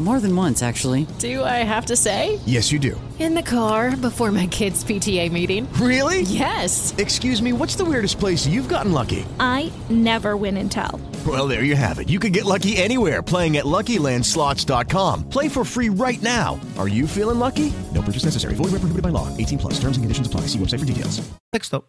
More 0.00 0.18
than 0.18 0.34
once, 0.34 0.62
actually. 0.62 1.06
Do 1.18 1.44
I 1.44 1.62
have 1.62 1.84
to 1.86 1.96
say? 1.96 2.40
Yes, 2.46 2.72
you 2.72 2.78
do. 2.78 2.98
In 3.18 3.34
the 3.34 3.42
car 3.42 3.94
before 3.98 4.32
my 4.32 4.46
kids' 4.46 4.82
PTA 4.82 5.30
meeting. 5.30 5.70
Really? 5.74 6.22
Yes. 6.22 6.94
Excuse 6.96 7.42
me, 7.42 7.52
what's 7.52 7.76
the 7.76 7.84
weirdest 7.84 8.18
place 8.18 8.46
you've 8.46 8.68
gotten 8.68 8.92
lucky? 8.92 9.26
I 9.38 9.70
never 9.90 10.38
win 10.38 10.56
and 10.56 10.72
tell. 10.72 10.98
Well, 11.26 11.46
there 11.46 11.64
you 11.64 11.76
have 11.76 11.98
it. 11.98 12.08
You 12.08 12.18
can 12.18 12.32
get 12.32 12.46
lucky 12.46 12.78
anywhere 12.78 13.22
playing 13.22 13.58
at 13.58 13.66
LuckyLandSlots.com. 13.66 15.28
Play 15.28 15.50
for 15.50 15.66
free 15.66 15.90
right 15.90 16.22
now. 16.22 16.58
Are 16.78 16.88
you 16.88 17.06
feeling 17.06 17.38
lucky? 17.38 17.70
No 17.94 18.00
purchase 18.00 18.24
necessary. 18.24 18.54
Void 18.54 18.72
where 18.72 18.80
prohibited 18.80 19.02
by 19.02 19.10
law. 19.10 19.28
18 19.36 19.58
plus. 19.58 19.74
Terms 19.74 19.98
and 19.98 20.04
conditions 20.04 20.26
apply. 20.26 20.46
See 20.48 20.58
website 20.58 20.78
for 20.80 20.86
details. 20.86 21.20
Texto. 21.52 21.84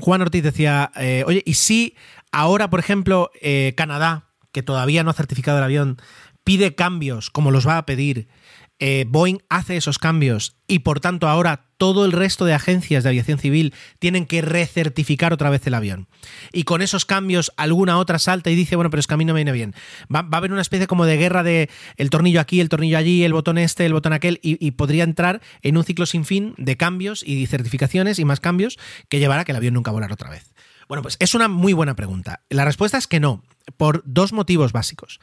Juan 0.00 0.22
Ortiz 0.22 0.42
decía, 0.42 0.90
eh, 0.96 1.24
oye, 1.26 1.42
¿y 1.44 1.52
si 1.54 1.96
ahora, 2.32 2.70
por 2.70 2.80
ejemplo, 2.80 3.30
eh, 3.42 3.74
Canadá, 3.76 4.30
que 4.52 4.62
todavía 4.62 5.04
no 5.04 5.10
ha 5.10 5.14
certificado 5.14 5.58
el 5.58 5.64
avión, 5.64 6.00
pide 6.50 6.74
cambios 6.74 7.30
como 7.30 7.52
los 7.52 7.64
va 7.64 7.78
a 7.78 7.86
pedir, 7.86 8.26
eh, 8.80 9.04
Boeing 9.06 9.38
hace 9.48 9.76
esos 9.76 10.00
cambios 10.00 10.56
y 10.66 10.80
por 10.80 10.98
tanto 10.98 11.28
ahora 11.28 11.68
todo 11.76 12.04
el 12.04 12.10
resto 12.10 12.44
de 12.44 12.54
agencias 12.54 13.04
de 13.04 13.08
aviación 13.08 13.38
civil 13.38 13.72
tienen 14.00 14.26
que 14.26 14.42
recertificar 14.42 15.32
otra 15.32 15.48
vez 15.48 15.64
el 15.68 15.74
avión. 15.74 16.08
Y 16.52 16.64
con 16.64 16.82
esos 16.82 17.04
cambios 17.04 17.52
alguna 17.56 17.98
otra 17.98 18.18
salta 18.18 18.50
y 18.50 18.56
dice, 18.56 18.74
bueno, 18.74 18.90
pero 18.90 18.98
es 18.98 19.06
que 19.06 19.14
a 19.14 19.16
mí 19.16 19.24
no 19.24 19.32
me 19.32 19.38
viene 19.38 19.52
bien. 19.52 19.74
Va, 20.12 20.26
a 20.28 20.36
haber 20.36 20.50
una 20.50 20.60
especie 20.60 20.88
como 20.88 21.06
de 21.06 21.18
guerra 21.18 21.44
de 21.44 21.70
el 21.96 22.10
tornillo 22.10 22.40
aquí, 22.40 22.60
el 22.60 22.68
tornillo 22.68 22.98
allí, 22.98 23.22
el 23.22 23.32
botón 23.32 23.56
este, 23.56 23.86
el 23.86 23.92
botón 23.92 24.12
aquel, 24.12 24.40
y, 24.42 24.72
podría 24.72 25.04
entrar 25.04 25.40
en 25.62 25.76
un 25.76 25.84
ciclo 25.84 26.04
sin 26.04 26.24
fin 26.24 26.54
de 26.58 26.76
cambios 26.76 27.22
y 27.24 27.46
certificaciones 27.46 28.18
y 28.18 28.24
más 28.24 28.40
cambios 28.40 28.76
que 29.08 29.20
llevará 29.20 29.42
a 29.42 29.44
que 29.44 29.52
el 29.52 29.56
avión 29.56 29.74
nunca 29.74 29.92
volara 29.92 30.14
otra 30.14 30.30
vez. 30.30 30.52
Bueno, 30.88 31.02
pues 31.02 31.16
es 31.20 31.36
una 31.36 31.46
muy 31.46 31.74
buena 31.74 31.94
pregunta. 31.94 32.40
La 32.48 32.64
respuesta 32.64 32.98
es 32.98 33.06
que 33.06 33.20
no, 33.20 33.44
por 33.76 34.02
dos 34.04 34.32
motivos 34.32 34.72
básicos. 34.72 35.20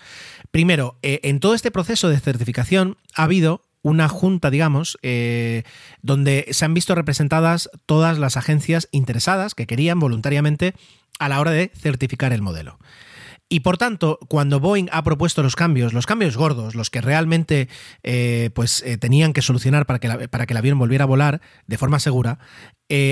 Primero, 0.51 0.97
eh, 1.01 1.19
en 1.23 1.39
todo 1.39 1.53
este 1.53 1.71
proceso 1.71 2.09
de 2.09 2.19
certificación 2.19 2.97
ha 3.15 3.23
habido 3.23 3.61
una 3.81 4.09
junta, 4.09 4.49
digamos, 4.49 4.97
eh, 5.01 5.63
donde 6.01 6.47
se 6.51 6.65
han 6.65 6.73
visto 6.73 6.95
representadas 6.95 7.69
todas 7.85 8.17
las 8.17 8.37
agencias 8.37 8.89
interesadas 8.91 9.55
que 9.55 9.67
querían 9.67 9.99
voluntariamente 9.99 10.73
a 11.19 11.29
la 11.29 11.39
hora 11.39 11.51
de 11.51 11.71
certificar 11.75 12.33
el 12.33 12.41
modelo. 12.41 12.79
Y 13.49 13.61
por 13.61 13.77
tanto, 13.77 14.19
cuando 14.27 14.59
Boeing 14.59 14.89
ha 14.91 15.03
propuesto 15.05 15.41
los 15.41 15.55
cambios, 15.55 15.93
los 15.93 16.05
cambios 16.05 16.35
gordos, 16.35 16.75
los 16.75 16.89
que 16.89 16.99
realmente 16.99 17.69
eh, 18.03 18.49
pues, 18.53 18.83
tenían 18.99 19.31
que 19.31 19.41
solucionar 19.41 19.85
para 19.85 19.99
que, 19.99 20.27
para 20.27 20.45
que 20.45 20.53
el 20.53 20.57
avión 20.57 20.77
volviera 20.77 21.05
a 21.05 21.07
volar 21.07 21.39
de 21.65 21.77
forma 21.77 21.99
segura, 21.99 22.39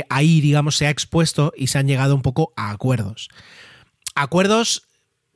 ahí, 0.10 0.42
digamos, 0.42 0.76
se 0.76 0.88
ha 0.88 0.90
expuesto 0.90 1.54
y 1.56 1.68
se 1.68 1.78
han 1.78 1.88
llegado 1.88 2.16
un 2.16 2.22
poco 2.22 2.52
a 2.58 2.72
acuerdos. 2.72 3.30
Acuerdos, 4.14 4.84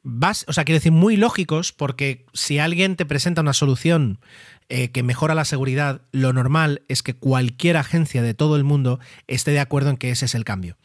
bas 0.03 0.45
o 0.47 0.53
sea, 0.53 0.65
quiero 0.65 0.77
decir, 0.77 0.91
muy 0.91 1.17
lógicos, 1.17 1.71
porque 1.71 2.25
si 2.33 2.59
alguien 2.59 2.95
te 2.95 3.05
presenta 3.05 3.41
una 3.41 3.53
solución 3.53 4.19
eh, 4.69 4.91
que 4.91 5.03
mejora 5.03 5.35
la 5.35 5.45
seguridad, 5.45 6.01
lo 6.11 6.33
normal 6.33 6.83
es 6.87 7.03
que 7.03 7.15
cualquier 7.15 7.77
agencia 7.77 8.21
de 8.21 8.33
todo 8.33 8.55
el 8.55 8.63
mundo 8.63 8.99
esté 9.27 9.51
de 9.51 9.59
acuerdo 9.59 9.89
en 9.89 9.97
que 9.97 10.11
ese 10.11 10.25
es 10.25 10.35
el 10.35 10.45
cambio. 10.45 10.77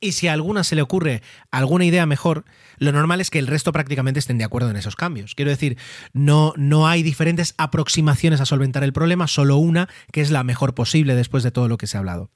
Y 0.00 0.12
si 0.12 0.26
a 0.26 0.32
alguna 0.32 0.64
se 0.64 0.74
le 0.74 0.82
ocurre 0.82 1.22
alguna 1.52 1.84
idea 1.84 2.06
mejor, 2.06 2.44
lo 2.78 2.90
normal 2.90 3.20
es 3.20 3.30
que 3.30 3.38
el 3.38 3.46
resto 3.46 3.70
prácticamente 3.70 4.18
estén 4.18 4.36
de 4.36 4.44
acuerdo 4.44 4.68
en 4.68 4.76
esos 4.76 4.96
cambios. 4.96 5.36
Quiero 5.36 5.52
decir, 5.52 5.78
no, 6.12 6.54
no 6.56 6.88
hay 6.88 7.04
diferentes 7.04 7.54
aproximaciones 7.56 8.40
a 8.40 8.46
solventar 8.46 8.82
el 8.82 8.92
problema, 8.92 9.28
solo 9.28 9.58
una 9.58 9.88
que 10.10 10.20
es 10.20 10.32
la 10.32 10.42
mejor 10.42 10.74
posible 10.74 11.14
después 11.14 11.44
de 11.44 11.52
todo 11.52 11.68
lo 11.68 11.78
que 11.78 11.86
se 11.86 11.96
ha 11.96 12.00
hablado. 12.00 12.30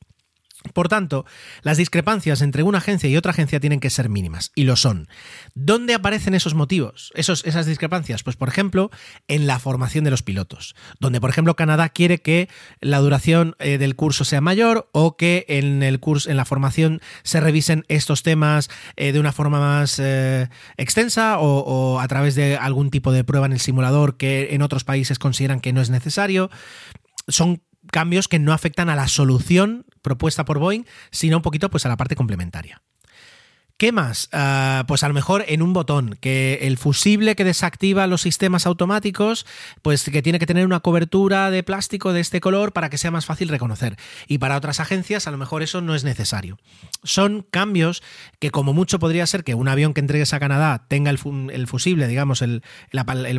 Por 0.72 0.88
tanto, 0.88 1.24
las 1.62 1.76
discrepancias 1.76 2.42
entre 2.42 2.62
una 2.62 2.78
agencia 2.78 3.08
y 3.08 3.16
otra 3.16 3.30
agencia 3.30 3.60
tienen 3.60 3.80
que 3.80 3.90
ser 3.90 4.08
mínimas, 4.08 4.52
y 4.54 4.64
lo 4.64 4.76
son. 4.76 5.08
¿Dónde 5.54 5.94
aparecen 5.94 6.34
esos 6.34 6.54
motivos, 6.54 7.12
esos, 7.14 7.44
esas 7.44 7.66
discrepancias? 7.66 8.22
Pues, 8.22 8.36
por 8.36 8.48
ejemplo, 8.48 8.90
en 9.28 9.46
la 9.46 9.58
formación 9.58 10.04
de 10.04 10.10
los 10.10 10.22
pilotos, 10.22 10.74
donde, 11.00 11.20
por 11.20 11.30
ejemplo, 11.30 11.56
Canadá 11.56 11.88
quiere 11.88 12.18
que 12.18 12.48
la 12.80 12.98
duración 12.98 13.56
eh, 13.58 13.78
del 13.78 13.96
curso 13.96 14.24
sea 14.24 14.40
mayor 14.40 14.88
o 14.92 15.16
que 15.16 15.44
en 15.48 15.82
el 15.82 16.00
curso, 16.00 16.30
en 16.30 16.36
la 16.36 16.44
formación, 16.44 17.00
se 17.22 17.40
revisen 17.40 17.84
estos 17.88 18.22
temas 18.22 18.70
eh, 18.96 19.12
de 19.12 19.20
una 19.20 19.32
forma 19.32 19.60
más 19.60 19.98
eh, 19.98 20.48
extensa 20.76 21.38
o, 21.38 21.60
o 21.60 22.00
a 22.00 22.08
través 22.08 22.34
de 22.34 22.56
algún 22.56 22.90
tipo 22.90 23.12
de 23.12 23.24
prueba 23.24 23.46
en 23.46 23.52
el 23.52 23.60
simulador 23.60 24.16
que 24.16 24.48
en 24.50 24.62
otros 24.62 24.84
países 24.84 25.18
consideran 25.18 25.60
que 25.60 25.72
no 25.72 25.80
es 25.80 25.90
necesario. 25.90 26.50
Son 27.28 27.62
cambios 27.90 28.28
que 28.28 28.38
no 28.38 28.52
afectan 28.52 28.90
a 28.90 28.96
la 28.96 29.08
solución 29.08 29.86
propuesta 30.02 30.44
por 30.44 30.58
Boeing, 30.58 30.84
sino 31.10 31.36
un 31.36 31.42
poquito 31.42 31.70
pues 31.70 31.86
a 31.86 31.88
la 31.88 31.96
parte 31.96 32.16
complementaria. 32.16 32.82
¿Qué 33.78 33.92
más? 33.92 34.30
Uh, 34.32 34.86
pues 34.86 35.02
a 35.02 35.08
lo 35.08 35.12
mejor 35.12 35.44
en 35.48 35.60
un 35.60 35.74
botón, 35.74 36.16
que 36.22 36.60
el 36.62 36.78
fusible 36.78 37.36
que 37.36 37.44
desactiva 37.44 38.06
los 38.06 38.22
sistemas 38.22 38.64
automáticos, 38.64 39.44
pues 39.82 40.02
que 40.04 40.22
tiene 40.22 40.38
que 40.38 40.46
tener 40.46 40.64
una 40.64 40.80
cobertura 40.80 41.50
de 41.50 41.62
plástico 41.62 42.14
de 42.14 42.20
este 42.20 42.40
color 42.40 42.72
para 42.72 42.88
que 42.88 42.96
sea 42.96 43.10
más 43.10 43.26
fácil 43.26 43.50
reconocer. 43.50 43.96
Y 44.28 44.38
para 44.38 44.56
otras 44.56 44.80
agencias 44.80 45.26
a 45.26 45.30
lo 45.30 45.36
mejor 45.36 45.62
eso 45.62 45.82
no 45.82 45.94
es 45.94 46.04
necesario. 46.04 46.56
Son 47.02 47.46
cambios 47.50 48.02
que 48.38 48.50
como 48.50 48.72
mucho 48.72 48.98
podría 48.98 49.26
ser 49.26 49.44
que 49.44 49.54
un 49.54 49.68
avión 49.68 49.92
que 49.92 50.00
entregues 50.00 50.32
a 50.32 50.40
Canadá 50.40 50.86
tenga 50.88 51.10
el, 51.10 51.18
fu 51.18 51.50
el 51.50 51.66
fusible, 51.66 52.08
digamos, 52.08 52.40
el, 52.40 52.62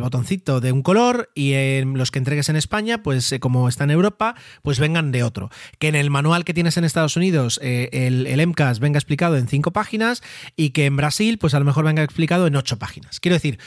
botoncito 0.00 0.60
de 0.60 0.70
un 0.70 0.82
color 0.82 1.32
y 1.34 1.54
en 1.54 1.98
los 1.98 2.12
que 2.12 2.20
entregues 2.20 2.48
en 2.48 2.54
España, 2.54 3.02
pues 3.02 3.32
eh, 3.32 3.40
como 3.40 3.68
está 3.68 3.82
en 3.82 3.90
Europa, 3.90 4.36
pues 4.62 4.78
vengan 4.78 5.10
de 5.10 5.24
otro. 5.24 5.50
Que 5.80 5.88
en 5.88 5.96
el 5.96 6.10
manual 6.10 6.44
que 6.44 6.54
tienes 6.54 6.76
en 6.76 6.84
Estados 6.84 7.16
Unidos 7.16 7.58
eh, 7.60 7.88
el 7.92 8.46
MCAS 8.46 8.78
venga 8.78 8.98
explicado 8.98 9.36
en 9.36 9.48
cinco 9.48 9.72
páginas 9.72 10.22
y 10.56 10.70
que 10.70 10.86
en 10.86 10.96
Brasil, 10.96 11.38
pues 11.38 11.54
a 11.54 11.58
lo 11.58 11.64
mejor 11.64 11.84
venga 11.84 12.02
explicado 12.02 12.46
en 12.46 12.56
ocho 12.56 12.78
páginas. 12.78 13.20
Quiero 13.20 13.34
decir, 13.34 13.58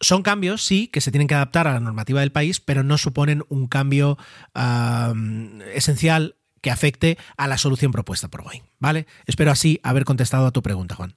son 0.00 0.22
cambios, 0.22 0.64
sí, 0.64 0.88
que 0.88 1.00
se 1.00 1.10
tienen 1.10 1.28
que 1.28 1.34
adaptar 1.34 1.66
a 1.66 1.72
la 1.72 1.80
normativa 1.80 2.20
del 2.20 2.32
país, 2.32 2.60
pero 2.60 2.82
no 2.82 2.98
suponen 2.98 3.44
un 3.48 3.66
cambio 3.66 4.18
esencial 5.74 6.36
que 6.60 6.70
afecte 6.70 7.16
a 7.36 7.46
la 7.46 7.58
solución 7.58 7.92
propuesta 7.92 8.28
por 8.28 8.42
Boeing, 8.42 8.64
¿vale? 8.78 9.06
Espero 9.26 9.52
así 9.52 9.80
haber 9.82 10.04
contestado 10.04 10.46
a 10.46 10.50
tu 10.50 10.62
pregunta, 10.62 10.96
Juan. 10.96 11.14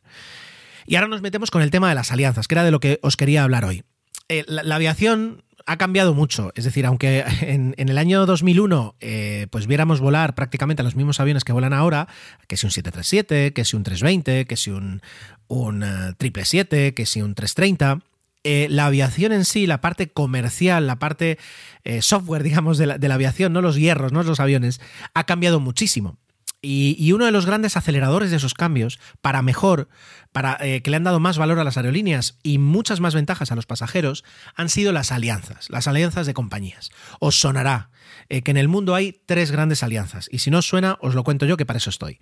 Y 0.86 0.96
ahora 0.96 1.08
nos 1.08 1.22
metemos 1.22 1.52
con 1.52 1.62
el 1.62 1.72
tema 1.72 1.90
de 1.90 1.96
las 1.96 2.12
alianzas, 2.12 2.48
que 2.48 2.56
era 2.56 2.64
de 2.64 2.72
lo 2.72 2.80
que 2.80 3.00
os 3.02 3.18
quería 3.18 3.44
hablar 3.44 3.66
hoy. 3.66 3.84
Eh, 4.28 4.46
la 4.48 4.76
aviación 4.76 5.44
ha 5.70 5.78
cambiado 5.78 6.16
mucho. 6.16 6.52
Es 6.56 6.64
decir, 6.64 6.88
aunque 6.88 7.24
en, 7.42 7.76
el 7.78 7.98
año 8.00 8.26
2001 8.26 8.96
eh, 9.00 9.46
pues 9.52 9.68
viéramos 9.68 10.02
volar 10.02 10.34
prácticamente 10.34 10.82
los 10.82 10.96
mismos 10.96 11.20
aviones 11.20 11.44
que 11.44 11.54
vuelan 11.54 11.74
ahora, 11.74 12.08
que 12.48 12.58
si 12.58 12.66
un 12.66 12.72
737, 12.72 13.54
que 13.54 13.64
si 13.64 13.76
un 13.76 13.84
320, 13.84 14.46
que 14.46 14.58
si 14.58 14.72
un, 14.72 15.02
un 15.48 15.84
uh, 15.84 16.16
777, 16.18 16.96
que 16.96 17.06
si 17.06 17.22
un 17.22 17.36
330, 17.36 18.00
eh, 18.44 18.66
la 18.72 18.88
aviación 18.88 19.32
en 19.32 19.46
sí, 19.46 19.68
la 19.68 19.80
parte 19.80 20.10
comercial, 20.10 20.88
la 20.88 20.98
parte 20.98 21.38
eh, 21.84 22.02
software, 22.02 22.42
digamos, 22.50 22.80
de 22.80 22.88
la, 22.88 22.98
de 22.98 23.08
la, 23.08 23.14
aviación, 23.14 23.54
no 23.54 23.62
los 23.62 23.76
hierros, 23.76 24.12
no 24.12 24.24
los 24.24 24.40
aviones, 24.40 24.82
ha 25.14 25.26
cambiado 25.26 25.60
muchísimo. 25.60 26.18
Y, 26.62 27.12
uno 27.14 27.26
de 27.26 27.32
los 27.32 27.46
grandes 27.46 27.78
aceleradores 27.78 28.32
de 28.32 28.38
esos 28.38 28.54
cambios, 28.54 29.00
para 29.22 29.42
mejor, 29.42 29.88
para 30.34 30.58
eh, 30.60 30.82
que 30.82 30.92
le 30.92 30.98
han 30.98 31.06
dado 31.06 31.22
más 31.22 31.38
valor 31.38 31.58
a 31.58 31.64
las 31.64 31.78
aerolíneas 31.78 32.38
y 32.44 32.58
muchas 32.58 33.00
más 33.00 33.16
ventajas 33.16 33.52
a 33.52 33.56
los 33.56 33.66
pasajeros, 33.66 34.26
han 34.56 34.68
sido 34.68 34.92
las 34.92 35.14
alianzas, 35.14 35.70
las 35.70 35.88
alianzas 35.88 36.26
de 36.28 36.34
compañías. 36.34 36.90
Os 37.20 37.40
sonará 37.40 37.92
eh, 38.28 38.42
que 38.42 38.52
en 38.52 38.58
el 38.58 38.68
mundo 38.68 38.94
hay 38.94 39.22
tres 39.26 39.52
grandes 39.52 39.84
alianzas, 39.84 40.28
y 40.32 40.40
si 40.40 40.52
no 40.52 40.58
os 40.58 40.68
suena, 40.68 40.98
os 41.02 41.16
lo 41.16 41.24
cuento 41.24 41.46
yo, 41.46 41.56
que 41.56 41.66
para 41.66 41.78
eso 41.78 41.90
estoy. 41.90 42.20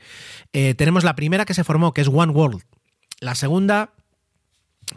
Eh, 0.54 0.76
tenemos 0.76 1.04
la 1.04 1.15
primera 1.15 1.45
que 1.45 1.56
se 1.56 1.63
formó, 1.63 1.93
que 1.93 2.02
es 2.02 2.08
One 2.08 2.32
World. 2.32 2.62
La 3.19 3.34
segunda, 3.34 3.93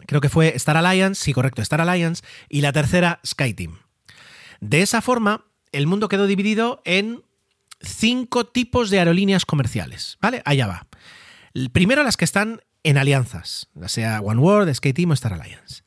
creo 0.05 0.21
que 0.21 0.29
fue 0.29 0.55
Star 0.55 0.77
Alliance, 0.77 1.23
sí, 1.23 1.33
correcto, 1.33 1.63
Star 1.63 1.81
Alliance, 1.81 2.23
y 2.47 2.61
la 2.61 2.73
tercera, 2.73 3.19
SkyTeam. 3.25 3.79
De 4.59 4.83
esa 4.83 5.01
forma, 5.01 5.45
el 5.71 5.87
mundo 5.87 6.07
quedó 6.07 6.27
dividido 6.27 6.81
en 6.85 7.23
cinco 7.83 8.45
tipos 8.45 8.89
de 8.89 8.99
aerolíneas 8.99 9.45
comerciales, 9.45 10.17
¿vale? 10.21 10.41
Allá 10.45 10.67
va. 10.67 10.87
Primero 11.73 12.03
las 12.03 12.17
que 12.17 12.25
están 12.25 12.61
en 12.83 12.97
alianzas, 12.97 13.69
ya 13.75 13.87
sea 13.87 14.21
One 14.21 14.41
World, 14.41 14.73
SkyTeam 14.73 15.11
o 15.11 15.13
Star 15.13 15.33
Alliance. 15.33 15.83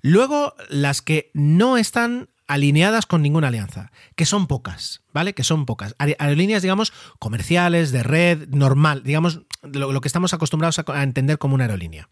Luego 0.00 0.54
las 0.68 1.02
que 1.02 1.30
no 1.34 1.76
están 1.76 2.28
alineadas 2.48 3.04
con 3.06 3.22
ninguna 3.22 3.48
alianza, 3.48 3.92
que 4.16 4.24
son 4.24 4.46
pocas, 4.46 5.02
¿vale? 5.12 5.34
Que 5.34 5.44
son 5.44 5.66
pocas. 5.66 5.94
Aerolíneas, 5.98 6.62
digamos, 6.62 6.92
comerciales, 7.18 7.92
de 7.92 8.02
red, 8.02 8.48
normal, 8.48 9.02
digamos, 9.04 9.42
lo, 9.62 10.00
que 10.00 10.08
estamos 10.08 10.32
acostumbrados 10.32 10.78
a, 10.78 11.02
entender 11.02 11.38
como 11.38 11.54
una 11.54 11.64
aerolínea. 11.64 12.08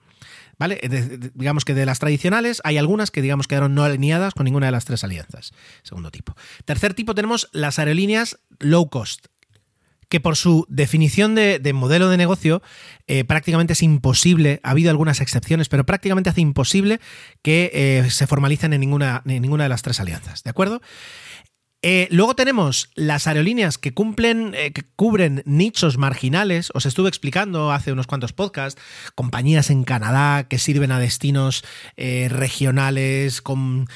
¿Vale? 0.59 0.77
De, 0.77 1.31
digamos 1.35 1.66
que 1.66 1.75
de 1.75 1.85
las 1.85 1.99
tradicionales 1.99 2.62
hay 2.64 2.79
algunas 2.79 3.11
que 3.11 3.20
digamos 3.20 3.46
quedaron 3.46 3.75
no 3.75 3.85
alineadas 3.85 4.33
con 4.33 4.44
ninguna 4.44 4.66
de 4.66 4.72
las 4.72 4.87
tres 4.87 5.05
alianzas. 5.05 5.53
Segundo 5.83 6.11
tipo. 6.11 6.35
Tercer 6.64 6.94
tipo 6.94 7.14
tenemos 7.14 7.51
las 7.53 7.79
aerolíneas 7.79 8.38
low 8.61 8.88
cost, 8.88 9.27
que 10.09 10.21
por 10.21 10.37
su 10.37 10.66
definición 10.69 11.35
de, 11.35 11.59
de 11.59 11.73
modelo 11.73 12.09
de 12.09 12.16
negocio 12.16 12.62
eh, 13.07 13.25
prácticamente 13.25 13.73
es 13.73 13.83
imposible, 13.83 14.61
ha 14.62 14.71
habido 14.71 14.90
algunas 14.90 15.21
excepciones, 15.21 15.69
pero 15.69 15.85
prácticamente 15.85 16.31
hace 16.31 16.40
imposible 16.40 17.01
que 17.42 17.71
eh, 17.73 18.11
se 18.11 18.27
formalicen 18.27 18.73
en 18.73 18.81
ninguna, 18.81 19.23
en 19.27 19.42
ninguna 19.42 19.64
de 19.64 19.69
las 19.69 19.83
tres 19.83 20.01
alianzas, 20.01 20.42
¿de 20.42 20.51
acuerdo? 20.51 20.81
Eh, 21.83 22.09
luego 22.11 22.35
tenemos 22.35 22.91
las 22.95 23.27
aerolíneas 23.27 23.79
que 23.79 23.93
cumplen, 23.93 24.55
eh, 24.57 24.73
que 24.73 24.83
cubren 24.97 25.43
nichos 25.45 25.99
marginales. 25.99 26.71
Os 26.75 26.87
estuve 26.87 27.09
explicando 27.09 27.71
hace 27.71 27.93
unos 27.93 28.07
cuantos 28.07 28.33
podcasts, 28.33 28.81
compañías 29.15 29.71
en 29.71 29.85
Canadá 29.85 30.49
que 30.49 30.59
sirven 30.59 30.91
a 30.91 30.99
destinos 30.99 31.65
eh, 31.97 32.29
regionales 32.31 33.43
con 33.43 33.89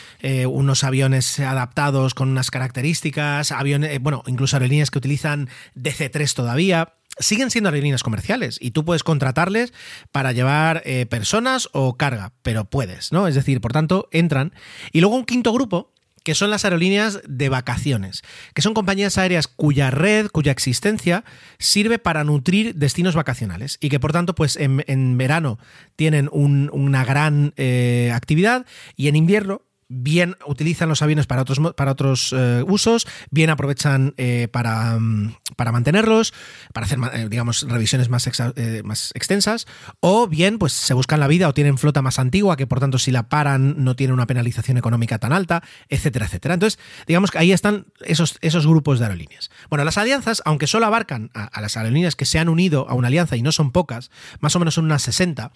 unos 0.46 0.84
aviones 0.84 1.40
adaptados 1.40 2.14
con 2.14 2.28
unas 2.28 2.50
características, 2.50 3.52
aviones, 3.52 4.00
bueno, 4.00 4.22
incluso 4.26 4.56
aerolíneas 4.56 4.90
que 4.90 4.98
utilizan 4.98 5.48
DC-3 5.74 6.34
todavía 6.34 6.94
siguen 7.18 7.50
siendo 7.50 7.68
aerolíneas 7.68 8.02
comerciales 8.02 8.58
y 8.60 8.70
tú 8.70 8.84
puedes 8.84 9.02
contratarles 9.02 9.72
para 10.12 10.32
llevar 10.32 10.82
personas 11.08 11.68
o 11.72 11.96
carga, 11.96 12.32
pero 12.42 12.66
puedes, 12.66 13.12
¿no? 13.12 13.26
Es 13.26 13.34
decir, 13.34 13.60
por 13.60 13.72
tanto, 13.72 14.08
entran. 14.12 14.52
Y 14.92 15.00
luego 15.00 15.16
un 15.16 15.24
quinto 15.24 15.52
grupo 15.52 15.92
que 16.22 16.34
son 16.34 16.50
las 16.50 16.64
aerolíneas 16.64 17.20
de 17.26 17.48
vacaciones, 17.48 18.22
que 18.54 18.62
son 18.62 18.74
compañías 18.74 19.18
aéreas 19.18 19.46
cuya 19.48 19.90
red, 19.90 20.28
cuya 20.28 20.52
existencia 20.52 21.24
sirve 21.58 21.98
para 21.98 22.24
nutrir 22.24 22.74
destinos 22.74 23.14
vacacionales 23.14 23.78
y 23.80 23.88
que 23.88 24.00
por 24.00 24.12
tanto 24.12 24.34
pues 24.34 24.56
en, 24.56 25.18
verano 25.18 25.58
tienen 25.96 26.28
un, 26.32 26.70
una 26.72 27.04
gran 27.04 27.52
eh, 27.56 28.12
actividad 28.14 28.66
y 28.96 29.08
en 29.08 29.16
invierno 29.16 29.62
bien 29.90 30.36
utilizan 30.46 30.88
los 30.88 31.02
aviones 31.02 31.26
para 31.26 31.42
otros, 31.42 31.58
para 31.74 31.92
otros 31.92 32.32
eh, 32.32 32.64
usos, 32.66 33.06
bien 33.30 33.50
aprovechan 33.50 34.14
eh, 34.16 34.48
para, 34.50 34.98
para, 35.56 35.72
mantenerlos, 35.72 36.32
para 36.72 36.86
hacer, 36.86 36.98
eh, 37.12 37.26
digamos, 37.28 37.66
revisiones 37.68 38.08
más, 38.08 38.30
más, 38.84 39.10
extensas, 39.14 39.66
o 39.98 40.28
bien, 40.28 40.58
pues 40.58 40.72
se 40.72 40.94
buscan 40.94 41.18
la 41.18 41.26
vida 41.26 41.48
o 41.48 41.54
tienen 41.54 41.76
flota 41.76 42.02
más 42.02 42.20
antigua, 42.20 42.56
que 42.56 42.68
por 42.68 42.78
tanto, 42.78 42.98
si 42.98 43.10
la 43.10 43.28
paran, 43.28 43.82
no 43.82 43.96
tiene 43.96 44.12
una 44.12 44.26
penalización 44.26 44.78
económica 44.78 45.18
tan 45.18 45.32
alta, 45.32 45.62
etcétera, 45.88 46.26
etcétera. 46.26 46.54
Entonces, 46.54 46.78
digamos 47.08 47.32
que 47.32 47.38
ahí 47.38 47.50
están 47.50 47.86
esos, 48.00 48.38
esos 48.40 48.66
grupos 48.66 49.00
de 49.00 49.06
aerolíneas. 49.06 49.50
Bueno, 49.68 49.84
las 49.84 49.98
alianzas, 49.98 50.40
aunque 50.44 50.68
solo 50.68 50.86
abarcan 50.86 51.30
a 51.34 51.60
las 51.60 51.76
aerolíneas 51.76 52.14
que 52.14 52.26
se 52.26 52.38
han 52.38 52.48
unido 52.48 52.88
a 52.88 52.94
una 52.94 53.08
alianza 53.08 53.36
y 53.36 53.42
no 53.42 53.50
son 53.50 53.72
pocas, 53.72 54.12
más 54.38 54.54
o 54.54 54.60
menos 54.60 54.74
son 54.74 54.84
unas 54.84 55.02
60, 55.02 55.50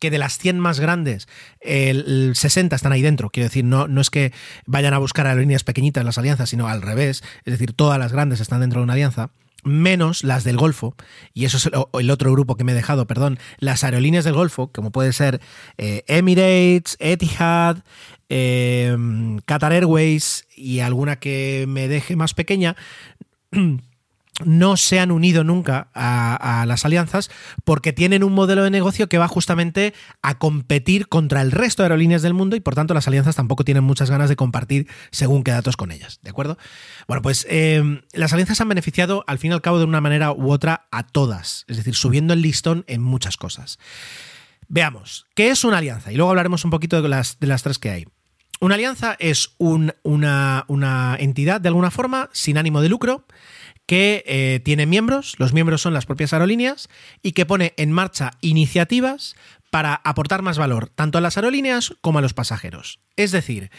que 0.00 0.10
de 0.10 0.18
las 0.18 0.38
100 0.38 0.58
más 0.58 0.80
grandes, 0.80 1.28
el, 1.60 2.04
el 2.06 2.36
60 2.36 2.74
están 2.74 2.90
ahí 2.92 3.02
dentro. 3.02 3.30
Quiero 3.30 3.48
decir, 3.48 3.64
no, 3.64 3.86
no 3.86 4.00
es 4.00 4.10
que 4.10 4.32
vayan 4.66 4.94
a 4.94 4.98
buscar 4.98 5.26
aerolíneas 5.26 5.62
pequeñitas 5.62 6.04
las 6.04 6.18
alianzas, 6.18 6.48
sino 6.48 6.66
al 6.66 6.82
revés. 6.82 7.22
Es 7.44 7.52
decir, 7.52 7.72
todas 7.72 7.98
las 7.98 8.12
grandes 8.12 8.40
están 8.40 8.60
dentro 8.60 8.80
de 8.80 8.84
una 8.84 8.94
alianza 8.94 9.30
menos 9.62 10.24
las 10.24 10.44
del 10.44 10.56
Golfo, 10.56 10.94
y 11.34 11.44
eso 11.44 11.58
es 11.58 11.66
el, 11.66 11.72
el, 11.74 12.10
otro 12.10 12.32
grupo 12.32 12.56
que 12.56 12.64
me 12.64 12.72
he 12.72 12.74
dejado, 12.74 13.06
perdón, 13.06 13.38
las 13.58 13.84
aerolíneas 13.84 14.24
del 14.24 14.34
Golfo, 14.34 14.68
como 14.72 14.90
puede 14.90 15.12
ser 15.12 15.40
eh, 15.76 16.02
Emirates, 16.06 16.96
Etihad, 16.98 17.78
eh, 18.28 18.96
Qatar 19.44 19.72
Airways 19.72 20.46
y 20.56 20.80
alguna 20.80 21.16
que 21.16 21.66
me 21.68 21.88
deje 21.88 22.16
más 22.16 22.32
pequeña, 22.32 22.76
no 24.44 24.76
se 24.76 25.00
han 25.00 25.10
unido 25.10 25.44
nunca 25.44 25.90
a, 25.94 26.64
las 26.66 26.84
alianzas 26.84 27.30
porque 27.64 27.92
tienen 27.92 28.24
un 28.24 28.32
modelo 28.32 28.62
de 28.62 28.70
negocio 28.70 29.08
que 29.08 29.18
va 29.18 29.28
justamente 29.28 29.94
a 30.22 30.38
competir 30.38 31.08
contra 31.08 31.42
el 31.42 31.52
resto 31.52 31.82
de 31.82 31.86
aerolíneas 31.86 32.22
del 32.22 32.34
mundo 32.34 32.56
y 32.56 32.60
por 32.60 32.74
tanto 32.74 32.94
las 32.94 33.08
alianzas 33.08 33.36
tampoco 33.36 33.64
tienen 33.64 33.84
muchas 33.84 34.10
ganas 34.10 34.28
de 34.28 34.36
compartir 34.36 34.86
según 35.10 35.42
qué 35.42 35.50
datos 35.50 35.76
con 35.76 35.90
ellas, 35.90 36.20
¿de 36.22 36.30
acuerdo? 36.30 36.58
Bueno, 37.08 37.22
pues 37.22 37.46
eh, 37.48 38.02
las 38.12 38.32
alianzas 38.32 38.60
han 38.60 38.68
beneficiado 38.68 39.24
al 39.26 39.38
fin 39.38 39.50
y 39.50 39.54
al 39.54 39.62
cabo 39.62 39.78
de 39.78 39.84
una 39.84 40.00
manera 40.00 40.32
u 40.32 40.50
otra 40.50 40.86
a 40.90 41.06
todas, 41.06 41.64
es 41.68 41.76
decir, 41.76 41.94
subiendo 41.94 42.32
el 42.32 42.42
listón 42.42 42.84
en 42.86 43.02
muchas 43.02 43.36
cosas. 43.36 43.78
Veamos, 44.68 45.26
¿qué 45.34 45.50
es 45.50 45.64
una 45.64 45.78
alianza? 45.78 46.12
Y 46.12 46.16
luego 46.16 46.30
hablaremos 46.30 46.64
un 46.64 46.70
poquito 46.70 47.02
de 47.02 47.08
las, 47.08 47.40
de 47.40 47.46
las 47.48 47.62
tres 47.62 47.78
que 47.78 47.90
hay. 47.90 48.06
Una 48.60 48.74
alianza 48.74 49.16
es 49.18 49.54
un, 49.58 49.94
una, 50.02 50.64
una 50.68 51.16
entidad 51.18 51.62
de 51.62 51.68
alguna 51.68 51.90
forma 51.90 52.28
sin 52.32 52.58
ánimo 52.58 52.82
de 52.82 52.90
lucro 52.90 53.24
que 53.90 54.22
eh, 54.24 54.60
tiene 54.64 54.86
miembros, 54.86 55.34
los 55.38 55.52
miembros 55.52 55.82
son 55.82 55.94
las 55.94 56.06
propias 56.06 56.32
aerolíneas, 56.32 56.88
y 57.24 57.32
que 57.32 57.44
pone 57.44 57.74
en 57.76 57.90
marcha 57.90 58.30
iniciativas 58.40 59.34
para 59.72 60.00
aportar 60.04 60.42
más 60.42 60.58
valor 60.58 60.88
tanto 60.88 61.18
a 61.18 61.20
las 61.20 61.36
aerolíneas 61.36 61.96
como 62.00 62.20
a 62.20 62.22
los 62.22 62.32
pasajeros. 62.32 63.00
Es 63.16 63.32
decir, 63.32 63.72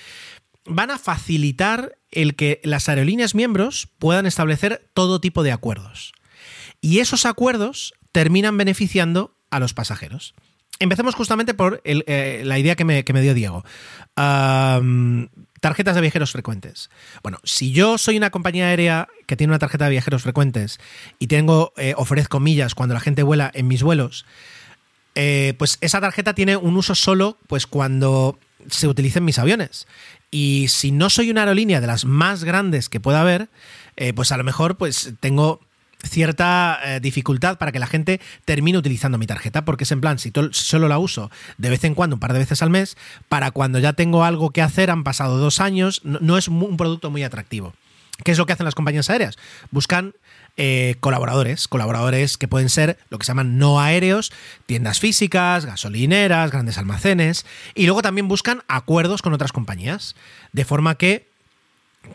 van 0.65 0.91
a 0.91 0.99
facilitar 0.99 1.97
el 2.11 2.35
que 2.35 2.59
las 2.65 2.89
aerolíneas 2.89 3.35
miembros 3.35 3.87
puedan 3.99 4.25
establecer 4.25 4.85
todo 4.93 5.21
tipo 5.21 5.43
de 5.43 5.53
acuerdos. 5.53 6.11
Y 6.81 6.99
esos 6.99 7.25
acuerdos 7.25 7.93
terminan 8.11 8.57
beneficiando 8.57 9.37
a 9.49 9.61
los 9.61 9.73
pasajeros. 9.73 10.35
Empecemos 10.79 11.15
justamente 11.15 11.53
por 11.53 11.81
eh, 11.85 12.41
la 12.43 12.59
idea 12.59 12.75
que 12.75 12.83
me, 12.83 13.21
dio 13.21 13.33
Diego. 13.33 13.63
Tarjetas 15.61 15.95
de 15.95 16.01
viajeros 16.01 16.31
frecuentes. 16.31 16.89
Bueno, 17.23 17.37
si 17.43 17.71
yo 17.71 17.97
soy 17.97 18.17
una 18.17 18.31
compañía 18.31 18.65
aérea 18.65 19.07
que 19.27 19.37
tiene 19.37 19.51
una 19.51 19.59
tarjeta 19.59 19.85
de 19.85 19.91
viajeros 19.91 20.23
frecuentes 20.23 20.79
y 21.19 21.27
tengo, 21.27 21.71
eh, 21.77 21.93
ofrezco 21.95 22.41
millas 22.41 22.75
cuando 22.75 22.95
la 22.95 22.99
gente 22.99 23.23
vuela 23.23 23.49
en 23.53 23.67
mis 23.67 23.83
vuelos, 23.83 24.25
eh, 25.15 25.53
pues 25.57 25.77
esa 25.81 26.01
tarjeta 26.01 26.33
tiene 26.33 26.57
un 26.57 26.75
uso 26.75 26.95
solo 26.95 27.37
pues 27.47 27.67
cuando 27.67 28.37
se 28.69 28.87
utilicen 28.87 29.23
mis 29.23 29.39
aviones. 29.39 29.87
Y 30.31 30.67
si 30.69 30.91
no 30.91 31.09
soy 31.09 31.29
una 31.29 31.41
aerolínea 31.41 31.79
de 31.79 31.87
las 31.87 32.05
más 32.05 32.43
grandes 32.43 32.89
que 32.89 32.99
pueda 32.99 33.21
haber, 33.21 33.49
eh, 33.97 34.13
pues 34.13 34.31
a 34.31 34.37
lo 34.37 34.43
mejor 34.43 34.77
pues 34.77 35.13
tengo 35.19 35.61
cierta 36.03 36.79
eh, 36.83 36.99
dificultad 36.99 37.57
para 37.57 37.71
que 37.71 37.79
la 37.79 37.87
gente 37.87 38.19
termine 38.45 38.77
utilizando 38.77 39.17
mi 39.17 39.27
tarjeta, 39.27 39.65
porque 39.65 39.83
es 39.83 39.91
en 39.91 40.01
plan, 40.01 40.19
si, 40.19 40.31
solo 40.51 40.87
la 40.87 40.99
uso 40.99 41.31
de 41.57 41.69
vez 41.69 41.83
en 41.83 41.95
cuando, 41.95 42.15
un 42.15 42.19
par 42.19 42.33
de 42.33 42.39
veces 42.39 42.61
al 42.61 42.69
mes, 42.69 42.97
para 43.29 43.51
cuando 43.51 43.79
ya 43.79 43.93
tengo 43.93 44.23
algo 44.23 44.51
que 44.51 44.61
hacer, 44.61 44.89
han 44.89 45.03
pasado 45.03 45.37
dos 45.37 45.59
años, 45.59 46.01
no, 46.03 46.19
no 46.21 46.37
es 46.37 46.47
un 46.47 46.77
producto 46.77 47.09
muy 47.09 47.23
atractivo. 47.23 47.73
¿Qué 48.23 48.31
es 48.31 48.37
lo 48.37 48.45
que 48.45 48.53
hacen 48.53 48.65
las 48.65 48.75
compañías 48.75 49.09
aéreas? 49.09 49.37
Buscan 49.71 50.13
eh, 50.57 50.95
colaboradores, 50.99 51.67
colaboradores 51.67 52.37
que 52.37 52.47
pueden 52.47 52.69
ser 52.69 52.97
lo 53.09 53.17
que 53.17 53.25
se 53.25 53.31
llaman 53.31 53.57
no 53.57 53.79
aéreos, 53.79 54.31
tiendas 54.65 54.99
físicas, 54.99 55.65
gasolineras, 55.65 56.51
grandes 56.51 56.77
almacenes, 56.77 57.45
y 57.73 57.85
luego 57.85 58.01
también 58.01 58.27
buscan 58.27 58.61
acuerdos 58.67 59.21
con 59.21 59.33
otras 59.33 59.53
compañías, 59.53 60.15
de 60.51 60.65
forma 60.65 60.95
que 60.95 61.30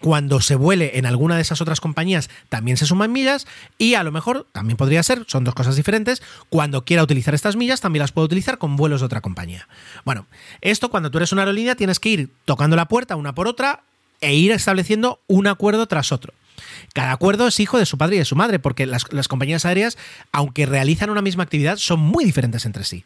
cuando 0.00 0.40
se 0.40 0.56
vuele 0.56 0.98
en 0.98 1.06
alguna 1.06 1.36
de 1.36 1.42
esas 1.42 1.60
otras 1.60 1.80
compañías 1.80 2.28
también 2.48 2.76
se 2.76 2.86
suman 2.86 3.12
millas 3.12 3.46
y 3.78 3.94
a 3.94 4.02
lo 4.02 4.12
mejor 4.12 4.46
también 4.52 4.76
podría 4.76 5.02
ser, 5.02 5.24
son 5.26 5.44
dos 5.44 5.54
cosas 5.54 5.76
diferentes, 5.76 6.22
cuando 6.48 6.84
quiera 6.84 7.02
utilizar 7.02 7.34
estas 7.34 7.56
millas 7.56 7.80
también 7.80 8.00
las 8.00 8.12
puedo 8.12 8.26
utilizar 8.26 8.58
con 8.58 8.76
vuelos 8.76 9.00
de 9.00 9.06
otra 9.06 9.20
compañía. 9.20 9.68
Bueno, 10.04 10.26
esto 10.60 10.90
cuando 10.90 11.10
tú 11.10 11.18
eres 11.18 11.32
una 11.32 11.42
aerolínea 11.42 11.76
tienes 11.76 12.00
que 12.00 12.10
ir 12.10 12.30
tocando 12.44 12.76
la 12.76 12.86
puerta 12.86 13.16
una 13.16 13.34
por 13.34 13.48
otra 13.48 13.82
e 14.20 14.34
ir 14.34 14.52
estableciendo 14.52 15.20
un 15.26 15.46
acuerdo 15.46 15.86
tras 15.86 16.12
otro. 16.12 16.32
Cada 16.94 17.12
acuerdo 17.12 17.46
es 17.46 17.60
hijo 17.60 17.78
de 17.78 17.86
su 17.86 17.98
padre 17.98 18.16
y 18.16 18.18
de 18.20 18.24
su 18.24 18.34
madre, 18.34 18.58
porque 18.58 18.86
las, 18.86 19.12
las, 19.12 19.28
compañías 19.28 19.66
aéreas, 19.66 19.98
aunque 20.32 20.64
realizan 20.64 21.10
una 21.10 21.20
misma 21.20 21.42
actividad, 21.42 21.76
son 21.76 22.00
muy 22.00 22.24
diferentes 22.24 22.64
entre 22.64 22.84
sí. 22.84 23.04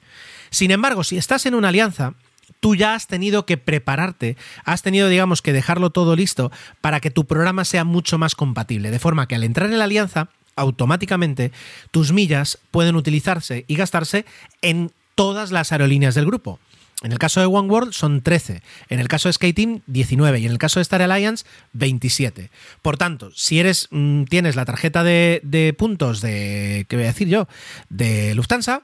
Sin 0.51 0.71
embargo, 0.71 1.03
si 1.03 1.19
estás 1.19 1.47
en 1.47 1.55
una 1.55 1.69
alianza, 1.69 2.15
tú 2.61 2.75
ya 2.75 2.95
has 2.95 3.07
tenido 3.07 3.47
que 3.47 3.57
prepararte, 3.57 4.37
has 4.65 4.83
tenido, 4.83 5.09
digamos, 5.09 5.43
que 5.43 5.53
dejarlo 5.53 5.91
todo 5.91 6.15
listo 6.15 6.53
para 6.81 7.01
que 7.01 7.11
tu 7.11 7.27
programa 7.27 7.65
sea 7.65 7.85
mucho 7.85 8.19
más 8.19 8.35
compatible. 8.35 8.91
De 8.91 8.99
forma 8.99 9.27
que 9.27 9.35
al 9.35 9.45
entrar 9.45 9.71
en 9.71 9.79
la 9.79 9.85
alianza, 9.85 10.29
automáticamente 10.57 11.53
tus 11.91 12.13
millas 12.13 12.59
pueden 12.71 12.97
utilizarse 12.97 13.65
y 13.67 13.77
gastarse 13.77 14.25
en 14.63 14.93
todas 15.15 15.51
las 15.51 15.73
aerolíneas 15.73 16.15
del 16.15 16.27
grupo. 16.27 16.61
En 17.03 17.13
el 17.13 17.19
caso 17.19 17.41
de 17.41 17.47
One 17.47 17.69
World 17.69 17.93
son 17.95 18.21
13, 18.21 18.63
en 18.91 19.01
el 19.01 19.09
caso 19.09 19.31
de 19.31 19.33
Skating 19.33 19.83
19 19.87 20.39
y 20.39 20.45
en 20.45 20.53
el 20.53 20.59
caso 20.59 20.81
de 20.81 20.83
Star 20.83 21.01
Alliance 21.01 21.47
27. 21.73 22.51
Por 22.83 22.99
tanto, 22.99 23.31
si 23.35 23.59
eres 23.59 23.89
mm, 23.91 24.25
tienes 24.25 24.55
la 24.55 24.67
tarjeta 24.67 25.03
de, 25.03 25.41
de 25.43 25.73
puntos 25.73 26.21
de 26.21 26.85
qué 26.89 26.97
voy 26.97 27.05
a 27.07 27.09
decir 27.09 27.29
yo, 27.29 27.49
de 27.89 28.35
Lufthansa, 28.35 28.83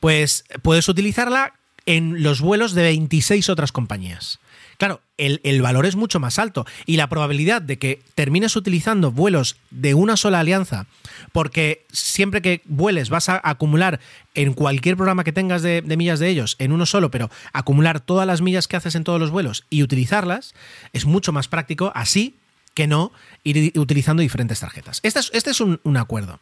pues 0.00 0.44
puedes 0.62 0.88
utilizarla 0.88 1.52
en 1.90 2.22
los 2.22 2.40
vuelos 2.40 2.72
de 2.72 2.82
26 2.82 3.48
otras 3.48 3.72
compañías. 3.72 4.38
Claro, 4.78 5.02
el, 5.18 5.40
el, 5.42 5.60
valor 5.60 5.86
es 5.86 5.96
mucho 5.96 6.20
más 6.20 6.38
alto 6.38 6.64
y 6.86 6.96
la 6.96 7.08
probabilidad 7.08 7.60
de 7.60 7.80
que 7.80 8.00
termines 8.14 8.54
utilizando 8.54 9.10
vuelos 9.10 9.56
de 9.72 9.94
una 9.94 10.16
sola 10.16 10.38
alianza, 10.38 10.86
porque 11.32 11.84
siempre 11.90 12.42
que 12.42 12.62
vueles 12.64 13.10
vas 13.10 13.28
a 13.28 13.40
acumular 13.42 13.98
en 14.34 14.54
cualquier 14.54 14.96
programa 14.96 15.24
que 15.24 15.32
tengas 15.32 15.62
de, 15.62 15.82
de, 15.82 15.96
millas 15.96 16.20
de 16.20 16.28
ellos, 16.28 16.54
en 16.60 16.70
uno 16.70 16.86
solo, 16.86 17.10
pero 17.10 17.28
acumular 17.52 17.98
todas 17.98 18.26
las 18.26 18.40
millas 18.40 18.68
que 18.68 18.76
haces 18.76 18.94
en 18.94 19.02
todos 19.02 19.18
los 19.18 19.32
vuelos 19.32 19.66
y 19.68 19.82
utilizarlas, 19.82 20.54
es 20.92 21.06
mucho 21.06 21.32
más 21.32 21.48
práctico 21.48 21.90
así 21.96 22.36
que 22.74 22.86
no 22.86 23.10
ir 23.42 23.76
utilizando 23.76 24.22
diferentes 24.22 24.60
tarjetas. 24.60 25.00
Este 25.02 25.18
es, 25.18 25.30
este 25.34 25.50
es 25.50 25.60
un, 25.60 25.80
un 25.82 25.96
acuerdo. 25.96 26.38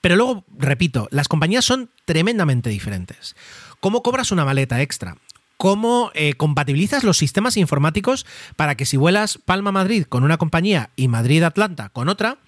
Pero 0.00 0.16
luego, 0.16 0.44
repito, 0.56 1.08
las 1.10 1.28
compañías 1.28 1.64
son 1.64 1.90
tremendamente 2.04 2.70
diferentes. 2.70 3.36
¿Cómo 3.80 4.02
cobras 4.02 4.32
una 4.32 4.44
maleta 4.44 4.80
extra? 4.80 5.16
cómo 5.60 6.10
eh, 6.14 6.32
compatibilizas 6.38 7.04
los 7.04 7.18
sistemas 7.18 7.58
informáticos 7.58 8.24
para 8.56 8.76
que 8.76 8.86
si 8.86 8.96
vuelas 8.96 9.36
Palma-Madrid 9.36 10.06
con 10.08 10.24
una 10.24 10.38
compañía 10.38 10.88
y 10.96 11.08
Madrid-Atlanta 11.08 11.90
con 11.90 12.08
otra, 12.08 12.38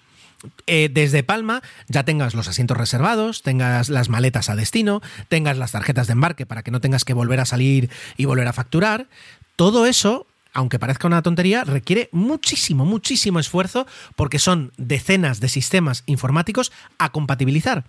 eh, 0.65 0.89
desde 0.91 1.21
Palma 1.21 1.61
ya 1.87 2.05
tengas 2.05 2.33
los 2.33 2.47
asientos 2.47 2.75
reservados, 2.75 3.43
tengas 3.43 3.89
las 3.89 4.09
maletas 4.09 4.49
a 4.49 4.55
destino, 4.55 5.03
tengas 5.27 5.59
las 5.59 5.73
tarjetas 5.73 6.07
de 6.07 6.13
embarque 6.13 6.47
para 6.47 6.63
que 6.63 6.71
no 6.71 6.81
tengas 6.81 7.05
que 7.05 7.13
volver 7.13 7.39
a 7.39 7.45
salir 7.45 7.91
y 8.17 8.25
volver 8.25 8.47
a 8.47 8.53
facturar. 8.53 9.07
Todo 9.55 9.85
eso 9.85 10.25
aunque 10.53 10.79
parezca 10.79 11.07
una 11.07 11.21
tontería, 11.21 11.63
requiere 11.63 12.09
muchísimo, 12.11 12.85
muchísimo 12.85 13.39
esfuerzo 13.39 13.87
porque 14.15 14.39
son 14.39 14.71
decenas 14.77 15.39
de 15.39 15.49
sistemas 15.49 16.03
informáticos 16.05 16.71
a 16.97 17.11
compatibilizar. 17.11 17.85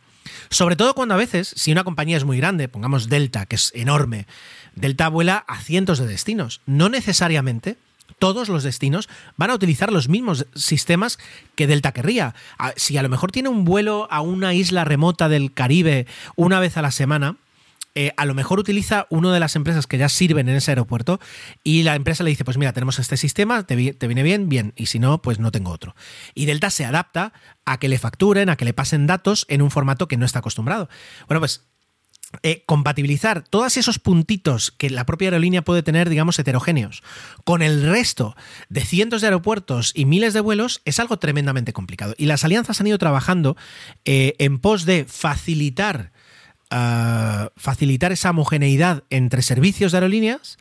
Sobre 0.51 0.77
todo 0.77 0.95
cuando 0.95 1.15
a 1.15 1.19
veces, 1.19 1.53
si 1.57 1.71
una 1.71 1.85
compañía 1.85 2.17
es 2.17 2.25
muy 2.25 2.39
grande, 2.39 2.69
pongamos 2.69 3.09
Delta, 3.09 3.47
que 3.47 3.57
es 3.57 3.73
enorme, 3.75 4.27
Delta 4.75 5.09
vuela 5.09 5.45
a 5.47 5.61
cientos 5.61 5.99
de 5.99 6.07
destinos. 6.07 6.63
No 6.67 6.89
necesariamente 6.89 7.77
todos 8.19 8.49
los 8.49 8.63
destinos 8.63 9.09
van 9.37 9.51
a 9.51 9.55
utilizar 9.55 9.93
los 9.93 10.09
mismos 10.09 10.47
sistemas 10.55 11.19
que 11.55 11.67
Delta 11.67 11.93
querría. 11.93 12.35
Si 12.77 12.97
a 12.97 13.03
lo 13.03 13.09
mejor 13.09 13.33
tiene 13.33 13.49
un 13.49 13.65
vuelo 13.65 14.09
a 14.11 14.21
una 14.21 14.55
isla 14.55 14.85
remota 14.85 15.29
del 15.29 15.53
Caribe 15.53 16.07
una 16.37 16.61
vez 16.61 16.77
a 16.77 16.83
la 16.83 16.91
semana, 16.91 17.37
eh, 17.95 18.13
a 18.17 18.25
lo 18.25 18.35
mejor 18.35 18.59
utiliza 18.59 19.07
una 19.11 19.33
de 19.33 19.41
las 19.41 19.57
empresas 19.57 19.87
que 19.87 19.99
ya 19.99 20.09
sirven 20.09 20.49
en 20.49 20.57
ese 20.57 20.71
aeropuerto 20.71 21.21
y 21.63 21.83
la 21.83 21.95
empresa 21.95 22.25
le 22.25 22.31
dice, 22.31 22.45
pues 22.45 22.59
mira, 22.59 22.73
tenemos 22.73 22.99
este 22.99 23.17
sistema, 23.17 23.67
te, 23.67 23.95
te, 23.95 24.07
viene 24.07 24.23
bien, 24.23 24.49
bien, 24.49 24.73
y 24.77 24.87
si 24.87 24.99
no, 24.99 25.23
pues 25.23 25.39
no 25.39 25.53
tengo 25.53 25.71
otro. 25.71 25.95
Y 26.35 26.47
Delta 26.47 26.71
se 26.71 26.85
adapta 26.85 27.33
a 27.65 27.79
que 27.79 27.89
le 27.89 27.99
facturen, 27.99 28.49
a 28.49 28.57
que 28.57 28.65
le 28.65 28.75
pasen 28.75 29.07
datos 29.07 29.47
en 29.49 29.63
un 29.63 29.71
formato 29.71 30.09
que 30.09 30.17
no 30.17 30.27
está 30.27 30.41
acostumbrado. 30.41 30.89
Bueno, 31.29 31.41
pues 31.41 31.63
eh, 32.43 32.65
compatibilizar 32.67 33.45
todos 33.49 33.77
esos 33.77 33.99
puntitos 33.99 34.71
que 34.73 34.91
la 34.91 35.07
propia 35.07 35.27
aerolínea 35.27 35.63
puede 35.63 35.83
tener, 35.83 36.09
digamos, 36.09 36.39
heterogéneos, 36.39 37.03
con 37.45 37.63
el 37.63 37.83
resto 37.83 38.35
de 38.69 38.85
cientos 38.85 39.21
de 39.21 39.29
aeropuertos 39.29 39.93
y 39.95 40.05
miles 40.05 40.35
de 40.35 40.41
vuelos 40.41 40.83
es 40.85 40.99
algo 40.99 41.19
tremendamente 41.19 41.73
complicado. 41.73 42.15
Y 42.19 42.27
las 42.27 42.45
alianzas 42.45 42.81
han 42.81 42.87
ido 42.87 42.99
trabajando 42.99 43.57
eh, 44.05 44.35
en 44.39 44.59
pos 44.59 44.85
de 44.85 45.05
facilitar, 45.05 46.13
facilitar 47.57 48.13
esa 48.13 48.31
homogeneidad 48.31 49.05
entre 49.11 49.43
servicios 49.43 49.93
de 49.93 49.99
aerolíneas 49.99 50.59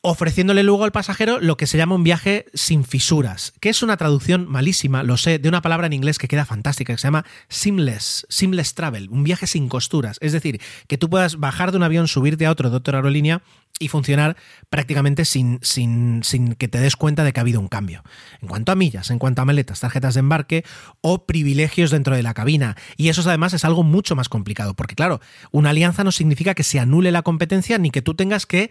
ofreciéndole 0.00 0.62
luego 0.62 0.84
al 0.84 0.92
pasajero 0.92 1.40
lo 1.40 1.56
que 1.56 1.66
se 1.66 1.76
llama 1.76 1.94
un 1.94 2.04
viaje 2.04 2.46
sin 2.54 2.84
fisuras, 2.84 3.52
que 3.60 3.68
es 3.68 3.82
una 3.82 3.96
traducción 3.96 4.46
malísima, 4.48 5.02
lo 5.02 5.16
sé, 5.16 5.38
de 5.38 5.48
una 5.48 5.62
palabra 5.62 5.86
en 5.86 5.92
inglés 5.92 6.18
que 6.18 6.28
queda 6.28 6.44
fantástica, 6.44 6.92
que 6.92 6.98
se 6.98 7.06
llama 7.06 7.24
seamless, 7.48 8.26
seamless 8.28 8.74
travel, 8.74 9.08
un 9.10 9.24
viaje 9.24 9.46
sin 9.46 9.68
costuras. 9.68 10.18
Es 10.20 10.32
decir, 10.32 10.60
que 10.86 10.98
tú 10.98 11.10
puedas 11.10 11.38
bajar 11.38 11.72
de 11.72 11.78
un 11.78 11.82
avión, 11.82 12.06
subirte 12.06 12.46
a 12.46 12.50
otro 12.50 12.70
de 12.70 12.76
otra 12.76 12.98
aerolínea 12.98 13.42
y 13.78 13.88
funcionar 13.88 14.36
prácticamente 14.70 15.24
sin, 15.24 15.58
sin, 15.62 16.22
sin, 16.24 16.54
que 16.54 16.68
te 16.68 16.80
des 16.80 16.96
cuenta 16.96 17.24
de 17.24 17.32
que 17.32 17.40
ha 17.40 17.42
habido 17.42 17.60
un 17.60 17.68
cambio. 17.68 18.02
En 18.40 18.48
cuanto 18.48 18.72
a 18.72 18.74
millas, 18.74 19.10
en 19.10 19.18
cuanto 19.18 19.42
a 19.42 19.44
maletas, 19.44 19.80
tarjetas 19.80 20.14
de 20.14 20.20
embarque 20.20 20.64
o 21.00 21.26
privilegios 21.26 21.90
dentro 21.90 22.16
de 22.16 22.22
la 22.22 22.34
cabina. 22.34 22.76
Y 22.96 23.08
eso 23.08 23.22
además 23.28 23.54
es 23.54 23.64
algo 23.64 23.82
mucho 23.82 24.16
más 24.16 24.28
complicado, 24.28 24.74
porque 24.74 24.94
claro, 24.94 25.20
una 25.52 25.70
alianza 25.70 26.04
no 26.04 26.12
significa 26.12 26.54
que 26.54 26.64
se 26.64 26.80
anule 26.80 27.12
la 27.12 27.22
competencia 27.22 27.78
ni 27.78 27.90
que 27.90 28.02
tú 28.02 28.14
tengas 28.14 28.46
que... 28.46 28.70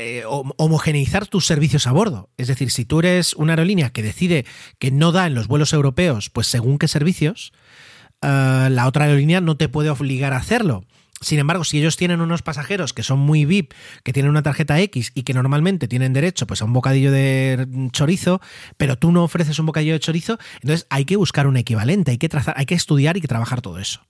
Eh, 0.00 0.22
homogeneizar 0.28 1.26
tus 1.26 1.44
servicios 1.44 1.88
a 1.88 1.92
bordo. 1.92 2.30
Es 2.36 2.46
decir, 2.46 2.70
si 2.70 2.84
tú 2.84 3.00
eres 3.00 3.34
una 3.34 3.54
aerolínea 3.54 3.90
que 3.90 4.00
decide 4.00 4.46
que 4.78 4.92
no 4.92 5.10
da 5.10 5.26
en 5.26 5.34
los 5.34 5.48
vuelos 5.48 5.72
europeos, 5.72 6.30
pues 6.30 6.46
según 6.46 6.78
qué 6.78 6.86
servicios, 6.86 7.52
uh, 8.22 8.68
la 8.70 8.84
otra 8.86 9.06
aerolínea 9.06 9.40
no 9.40 9.56
te 9.56 9.68
puede 9.68 9.90
obligar 9.90 10.34
a 10.34 10.36
hacerlo. 10.36 10.84
Sin 11.20 11.38
embargo, 11.38 11.64
si 11.64 11.78
ellos 11.78 11.96
tienen 11.96 12.20
unos 12.20 12.42
pasajeros 12.42 12.92
que 12.92 13.02
son 13.02 13.18
muy 13.18 13.44
VIP, 13.44 13.72
que 14.04 14.12
tienen 14.12 14.30
una 14.30 14.42
tarjeta 14.42 14.78
X 14.80 15.10
y 15.14 15.22
que 15.22 15.34
normalmente 15.34 15.88
tienen 15.88 16.12
derecho 16.12 16.46
pues, 16.46 16.62
a 16.62 16.64
un 16.64 16.72
bocadillo 16.72 17.10
de 17.10 17.88
chorizo, 17.92 18.40
pero 18.76 18.96
tú 18.96 19.10
no 19.10 19.24
ofreces 19.24 19.58
un 19.58 19.66
bocadillo 19.66 19.94
de 19.94 20.00
chorizo, 20.00 20.38
entonces 20.62 20.86
hay 20.90 21.04
que 21.04 21.16
buscar 21.16 21.46
un 21.46 21.56
equivalente, 21.56 22.12
hay 22.12 22.18
que 22.18 22.28
trazar, 22.28 22.54
hay 22.56 22.66
que 22.66 22.74
estudiar 22.74 23.16
y 23.16 23.20
que 23.20 23.28
trabajar 23.28 23.60
todo 23.60 23.78
eso. 23.78 24.00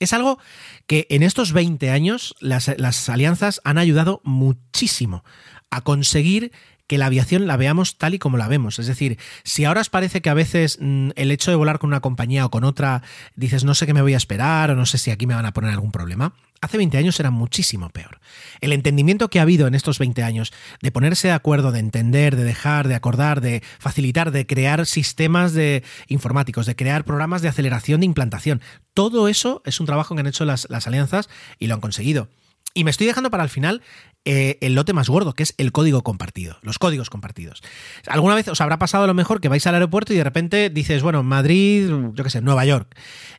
Es 0.00 0.12
algo 0.12 0.38
que 0.86 1.06
en 1.10 1.22
estos 1.22 1.52
20 1.52 1.90
años 1.90 2.34
las, 2.40 2.72
las 2.78 3.08
alianzas 3.08 3.60
han 3.64 3.78
ayudado 3.78 4.20
muchísimo 4.24 5.24
a 5.70 5.82
conseguir 5.82 6.52
que 6.86 6.98
la 6.98 7.06
aviación 7.06 7.46
la 7.46 7.56
veamos 7.56 7.96
tal 7.96 8.14
y 8.14 8.18
como 8.18 8.36
la 8.36 8.48
vemos. 8.48 8.78
Es 8.78 8.86
decir, 8.86 9.18
si 9.42 9.64
ahora 9.64 9.80
os 9.80 9.90
parece 9.90 10.20
que 10.20 10.30
a 10.30 10.34
veces 10.34 10.78
mmm, 10.80 11.10
el 11.16 11.30
hecho 11.30 11.50
de 11.50 11.56
volar 11.56 11.78
con 11.78 11.88
una 11.88 12.00
compañía 12.00 12.44
o 12.44 12.50
con 12.50 12.64
otra, 12.64 13.02
dices, 13.36 13.64
no 13.64 13.74
sé 13.74 13.86
qué 13.86 13.94
me 13.94 14.02
voy 14.02 14.14
a 14.14 14.18
esperar 14.18 14.70
o 14.70 14.76
no 14.76 14.86
sé 14.86 14.98
si 14.98 15.10
aquí 15.10 15.26
me 15.26 15.34
van 15.34 15.46
a 15.46 15.52
poner 15.52 15.70
algún 15.70 15.92
problema, 15.92 16.34
hace 16.60 16.76
20 16.76 16.98
años 16.98 17.18
era 17.20 17.30
muchísimo 17.30 17.90
peor. 17.90 18.20
El 18.60 18.72
entendimiento 18.72 19.28
que 19.28 19.38
ha 19.38 19.42
habido 19.42 19.66
en 19.66 19.74
estos 19.74 19.98
20 19.98 20.22
años 20.22 20.52
de 20.80 20.90
ponerse 20.90 21.28
de 21.28 21.34
acuerdo, 21.34 21.72
de 21.72 21.80
entender, 21.80 22.36
de 22.36 22.44
dejar, 22.44 22.88
de 22.88 22.94
acordar, 22.94 23.40
de 23.40 23.62
facilitar, 23.78 24.30
de 24.30 24.46
crear 24.46 24.86
sistemas 24.86 25.52
de 25.52 25.82
informáticos, 26.08 26.66
de 26.66 26.76
crear 26.76 27.04
programas 27.04 27.42
de 27.42 27.48
aceleración 27.48 28.00
de 28.00 28.06
implantación, 28.06 28.60
todo 28.92 29.28
eso 29.28 29.62
es 29.64 29.80
un 29.80 29.86
trabajo 29.86 30.14
que 30.14 30.20
han 30.20 30.26
hecho 30.26 30.44
las, 30.44 30.68
las 30.70 30.86
alianzas 30.86 31.28
y 31.58 31.66
lo 31.66 31.74
han 31.74 31.80
conseguido. 31.80 32.28
Y 32.74 32.82
me 32.82 32.90
estoy 32.90 33.06
dejando 33.06 33.30
para 33.30 33.44
el 33.44 33.48
final 33.48 33.82
eh, 34.24 34.58
el 34.60 34.74
lote 34.74 34.92
más 34.92 35.08
gordo, 35.08 35.34
que 35.34 35.44
es 35.44 35.54
el 35.58 35.70
código 35.70 36.02
compartido, 36.02 36.58
los 36.62 36.78
códigos 36.78 37.08
compartidos. 37.08 37.62
¿Alguna 38.08 38.34
vez 38.34 38.48
os 38.48 38.60
habrá 38.60 38.78
pasado 38.78 39.04
a 39.04 39.06
lo 39.06 39.14
mejor 39.14 39.40
que 39.40 39.48
vais 39.48 39.66
al 39.66 39.74
aeropuerto 39.74 40.12
y 40.12 40.16
de 40.16 40.24
repente 40.24 40.70
dices, 40.70 41.02
bueno, 41.02 41.22
Madrid, 41.22 41.88
yo 41.88 42.24
qué 42.24 42.30
sé, 42.30 42.40
Nueva 42.40 42.64
York, 42.64 42.96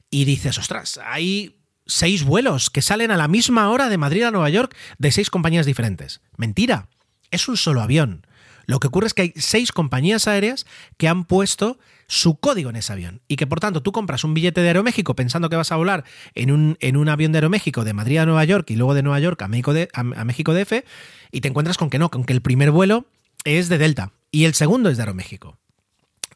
y 0.10 0.24
dices, 0.24 0.58
ostras, 0.58 1.00
hay 1.04 1.60
seis 1.86 2.24
vuelos 2.24 2.70
que 2.70 2.82
salen 2.82 3.12
a 3.12 3.18
la 3.18 3.28
misma 3.28 3.70
hora 3.70 3.90
de 3.90 3.98
Madrid 3.98 4.24
a 4.24 4.32
Nueva 4.32 4.50
York 4.50 4.76
de 4.98 5.12
seis 5.12 5.30
compañías 5.30 5.66
diferentes? 5.66 6.22
Mentira, 6.38 6.88
es 7.30 7.50
un 7.50 7.58
solo 7.58 7.82
avión. 7.82 8.26
Lo 8.68 8.80
que 8.80 8.88
ocurre 8.88 9.08
es 9.08 9.14
que 9.14 9.22
hay 9.24 9.34
seis 9.36 9.72
compañías 9.72 10.28
aéreas 10.28 10.66
que 10.98 11.08
han 11.08 11.26
puesto 11.26 11.78
su 12.08 12.40
código 12.40 12.70
en 12.70 12.76
ese 12.76 12.94
avión 12.94 13.22
y 13.28 13.36
que 13.36 13.48
por 13.48 13.60
tanto 13.60 13.82
tú 13.82 13.92
compras 13.92 14.24
un 14.24 14.34
billete 14.34 14.62
de 14.62 14.68
Aeroméxico 14.68 15.16
pensando 15.16 15.50
que 15.50 15.56
vas 15.56 15.72
a 15.72 15.76
volar 15.76 16.04
en 16.34 16.52
un, 16.52 16.78
en 16.80 16.98
un 16.98 17.10
avión 17.10 17.32
de 17.32 17.38
Aeroméxico 17.38 17.84
de 17.84 17.94
Madrid 17.94 18.20
a 18.20 18.26
Nueva 18.26 18.44
York 18.46 18.70
y 18.70 18.76
luego 18.76 18.94
de 18.94 19.04
Nueva 19.04 19.20
York 19.20 19.42
a 19.42 19.48
México, 19.48 19.74
de, 19.74 19.90
a, 19.94 20.04
DF 20.04 20.84
y 21.32 21.42
te 21.42 21.48
encuentras 21.48 21.78
con 21.78 21.90
que 21.90 22.00
no, 22.00 22.10
con 22.10 22.24
que 22.24 22.34
el 22.34 22.42
primer 22.42 22.72
vuelo 22.72 23.06
es 23.44 23.70
de 23.70 23.78
Delta 23.78 24.12
y 24.32 24.46
el 24.46 24.54
segundo 24.54 24.90
es 24.90 24.98
de 24.98 25.04
Aeroméxico. 25.04 25.58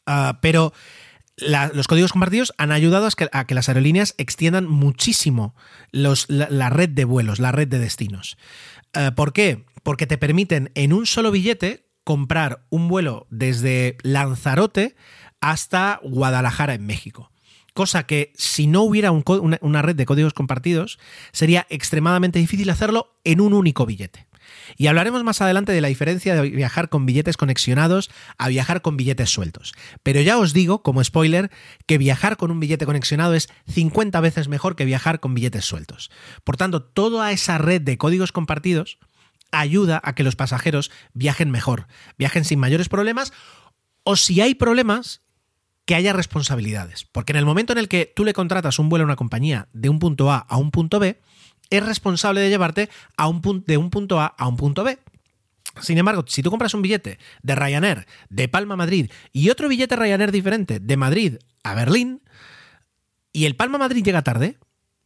Uh, 0.07 0.33
pero 0.41 0.73
los 1.73 1.87
códigos 1.87 2.11
compartidos 2.11 2.53
han 2.57 2.71
ayudado 2.71 3.07
a 3.07 3.11
que, 3.11 3.29
a 3.31 3.45
que, 3.45 3.55
las 3.55 3.69
aerolíneas 3.69 4.15
extiendan 4.17 4.67
muchísimo 4.67 5.55
los, 5.91 6.25
la, 6.29 6.69
red 6.69 6.89
de 6.89 7.05
vuelos, 7.05 7.39
la 7.39 7.51
red 7.51 7.67
de 7.67 7.79
destinos. 7.79 8.37
Uh, 8.95 9.13
¿Por 9.13 9.33
qué? 9.33 9.65
Porque 9.83 10.07
te 10.07 10.17
permiten 10.17 10.71
en 10.75 10.93
un 10.93 11.05
solo 11.05 11.31
billete 11.31 11.85
comprar 12.03 12.65
un 12.69 12.87
vuelo 12.87 13.27
desde 13.29 13.97
Lanzarote 14.01 14.95
hasta 15.41 15.99
Guadalajara 16.03 16.73
en 16.73 16.85
México. 16.85 17.31
Cosa 17.73 18.05
que 18.05 18.33
si 18.35 18.67
no 18.67 18.81
hubiera 18.81 19.11
un, 19.11 19.23
una, 19.27 19.57
una, 19.61 19.81
red 19.81 19.95
de 19.95 20.05
códigos 20.05 20.33
compartidos, 20.33 20.99
sería 21.31 21.67
extremadamente 21.69 22.39
difícil 22.39 22.69
hacerlo 22.69 23.19
en 23.23 23.41
un 23.41 23.53
único 23.53 23.85
billete. 23.85 24.27
Y 24.77 24.87
hablaremos 24.87 25.23
más 25.23 25.41
adelante 25.41 25.71
de 25.71 25.81
la 25.81 25.87
diferencia 25.87 26.35
de 26.35 26.49
viajar 26.49 26.89
con 26.89 27.05
billetes 27.05 27.37
conexionados 27.37 28.09
a 28.37 28.47
viajar 28.47 28.81
con 28.81 28.97
billetes 28.97 29.29
sueltos. 29.29 29.73
Pero 30.03 30.21
ya 30.21 30.37
os 30.37 30.53
digo, 30.53 30.81
como 30.83 31.03
spoiler, 31.03 31.51
que 31.85 31.97
viajar 31.97 32.37
con 32.37 32.51
un 32.51 32.59
billete 32.59 32.85
conexionado 32.85 33.33
es 33.33 33.49
50 33.67 34.19
veces 34.21 34.47
mejor 34.47 34.75
que 34.75 34.85
viajar 34.85 35.19
con 35.19 35.33
billetes 35.33 35.65
sueltos. 35.65 36.11
Por 36.43 36.57
tanto, 36.57 36.83
toda 36.83 37.31
esa 37.31 37.57
red 37.57 37.81
de 37.81 37.97
códigos 37.97 38.31
compartidos 38.31 38.99
ayuda 39.51 39.99
a 40.03 40.13
que 40.13 40.23
los 40.23 40.35
pasajeros 40.35 40.91
viajen 41.13 41.49
mejor, 41.49 41.87
viajen 42.17 42.45
sin 42.45 42.59
mayores 42.59 42.89
problemas 42.89 43.33
o 44.03 44.15
si 44.15 44.41
hay 44.41 44.55
problemas, 44.55 45.21
que 45.89 45.95
haya 45.95 46.13
responsabilidades. 46.13 47.07
Porque 47.11 47.31
en 47.31 47.37
el 47.37 47.45
momento 47.45 47.73
en 47.73 47.79
el 47.79 47.87
que 47.87 48.13
tú 48.15 48.23
le 48.23 48.33
contratas 48.33 48.77
un 48.77 48.89
vuelo 48.89 49.05
a 49.05 49.07
una 49.07 49.15
compañía 49.15 49.69
de 49.73 49.89
un 49.89 49.97
punto 49.97 50.31
A 50.31 50.37
a 50.37 50.57
un 50.57 50.69
punto 50.69 50.99
B, 50.99 51.19
es 51.71 51.83
responsable 51.83 52.41
de 52.41 52.49
llevarte 52.49 52.89
a 53.17 53.27
un 53.27 53.63
de 53.65 53.77
un 53.77 53.89
punto 53.89 54.21
A 54.21 54.27
a 54.27 54.47
un 54.47 54.55
punto 54.55 54.83
B. 54.83 54.99
Sin 55.81 55.97
embargo, 55.97 56.25
si 56.27 56.43
tú 56.43 56.51
compras 56.51 56.75
un 56.75 56.83
billete 56.83 57.17
de 57.41 57.55
Ryanair 57.55 58.05
de 58.29 58.47
Palma 58.47 58.75
a 58.75 58.77
Madrid 58.77 59.09
y 59.33 59.49
otro 59.49 59.67
billete 59.67 59.95
Ryanair 59.95 60.31
diferente 60.31 60.79
de 60.79 60.95
Madrid 60.95 61.37
a 61.63 61.73
Berlín, 61.73 62.21
y 63.33 63.45
el 63.45 63.55
Palma 63.55 63.79
Madrid 63.79 64.03
llega 64.03 64.21
tarde, 64.21 64.59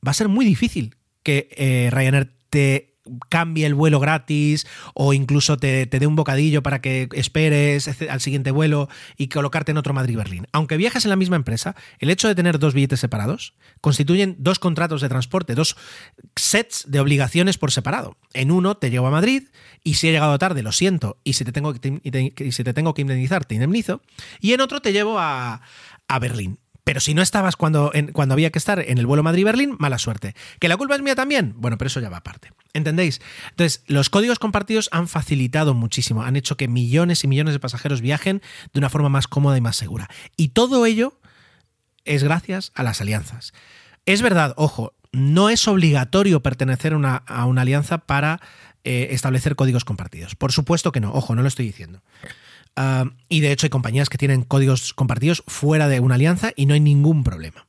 va 0.05 0.11
a 0.11 0.13
ser 0.13 0.27
muy 0.27 0.43
difícil 0.43 0.97
que 1.23 1.47
eh, 1.55 1.91
Ryanair 1.93 2.36
te 2.49 2.92
cambie 3.30 3.66
el 3.66 3.74
vuelo 3.74 3.99
gratis 3.99 4.66
o 4.93 5.14
incluso 5.14 5.58
te, 5.58 5.86
dé 5.86 6.08
un 6.08 6.16
bocadillo 6.16 6.64
para 6.64 6.82
que 6.82 7.10
esperes 7.14 7.89
al 8.10 8.22
siguiente 8.22 8.51
vuelo 8.51 8.89
y 9.18 9.28
colocarte 9.28 9.72
en 9.72 9.78
otro 9.78 9.93
Madrid-Berlín. 9.93 10.47
Aunque 10.51 10.78
viajes 10.78 11.06
en 11.06 11.10
la 11.10 11.16
misma 11.16 11.36
empresa, 11.36 11.76
el 11.99 12.10
hecho 12.10 12.28
de 12.28 12.36
tener 12.36 12.60
dos 12.60 12.74
billetes 12.74 12.99
separados 12.99 13.54
constituyen 13.82 14.36
dos 14.39 14.60
contratos 14.60 15.01
de 15.01 15.10
transporte, 15.10 15.56
dos 15.56 15.76
sets 16.36 16.86
de 16.88 16.99
obligaciones 16.99 17.58
por 17.58 17.72
separado. 17.72 18.18
En 18.34 18.51
uno 18.51 18.76
te 18.78 18.89
llevo 18.89 19.08
a 19.08 19.12
Madrid 19.12 19.43
y 19.84 19.95
si 19.95 20.08
he 20.08 20.12
llegado 20.12 20.38
tarde 20.39 20.64
lo 20.64 20.72
siento 20.72 21.18
y 21.24 21.34
si 21.34 21.43
te 21.43 21.51
tengo 21.51 21.74
que, 21.74 22.51
si 22.51 22.64
te 22.64 22.74
tengo 22.74 22.93
que 22.93 23.01
indemnizar 23.01 23.45
te 23.45 23.56
indemnizo 23.56 24.01
y 24.39 24.54
en 24.54 24.62
otro 24.62 24.82
te 24.82 24.93
llevo 24.93 25.20
a, 25.20 25.62
a 26.08 26.20
Berlín. 26.20 26.60
Pero 26.84 26.99
si 26.99 27.13
no 27.13 27.21
estabas 27.21 27.55
cuando, 27.55 27.91
cuando 28.11 28.34
había 28.34 28.51
que 28.51 28.59
estar 28.59 28.79
en 28.79 28.97
el 28.97 29.05
vuelo 29.05 29.23
Madrid-Berlín, 29.23 29.75
mala 29.79 29.97
suerte. 29.97 30.36
¿Que 30.59 30.67
la 30.67 30.77
culpa 30.77 30.95
es 30.95 31.01
mía 31.01 31.15
también? 31.15 31.53
Bueno, 31.57 31.77
pero 31.77 31.88
eso 31.88 31.99
ya 31.99 32.09
va 32.09 32.17
aparte. 32.17 32.51
¿Entendéis? 32.73 33.21
Entonces, 33.51 33.84
los 33.88 34.09
códigos 34.09 34.39
compartidos 34.39 34.89
han 34.91 35.07
facilitado 35.07 35.73
muchísimo, 35.73 36.23
han 36.23 36.36
hecho 36.36 36.57
que 36.57 36.67
millones 36.67 37.23
y 37.23 37.27
millones 37.27 37.53
de 37.53 37.59
pasajeros 37.59 38.01
viajen 38.01 38.41
de 38.73 38.79
una 38.79 38.89
forma 38.89 39.09
más 39.09 39.27
cómoda 39.27 39.57
y 39.57 39.61
más 39.61 39.75
segura. 39.75 40.09
Y 40.36 40.49
todo 40.49 40.86
ello 40.86 41.17
es 42.03 42.23
gracias 42.23 42.71
a 42.75 42.84
las 42.84 42.99
alianzas. 42.99 43.53
Es 44.05 44.21
verdad, 44.21 44.53
ojo, 44.57 44.93
no 45.13 45.49
es 45.49 45.67
obligatorio 45.67 46.41
pertenecer 46.41 46.93
a 46.93 47.45
una 47.45 47.61
alianza 47.61 47.99
para 47.99 48.41
eh, 48.86 49.09
establecer 49.11 49.55
códigos 49.55 49.86
compartidos. 49.86 50.36
Por 50.36 50.51
supuesto 50.51 50.91
que 50.91 50.99
no, 50.99 51.13
ojo, 51.13 51.36
no 51.36 51.41
lo 51.41 51.47
estoy 51.47 51.65
diciendo. 51.65 52.01
Ah, 52.76 53.05
y 53.30 53.41
de 53.41 53.51
hecho 53.51 53.65
hay 53.65 53.69
compañías 53.69 54.09
que 54.09 54.17
tienen 54.17 54.43
códigos 54.43 54.93
compartidos 54.93 55.43
fuera 55.47 55.88
de 55.88 55.99
una 55.99 56.15
alianza 56.15 56.51
y 56.55 56.65
no 56.65 56.74
hay 56.74 56.80
ningún 56.80 57.24
problema. 57.24 57.67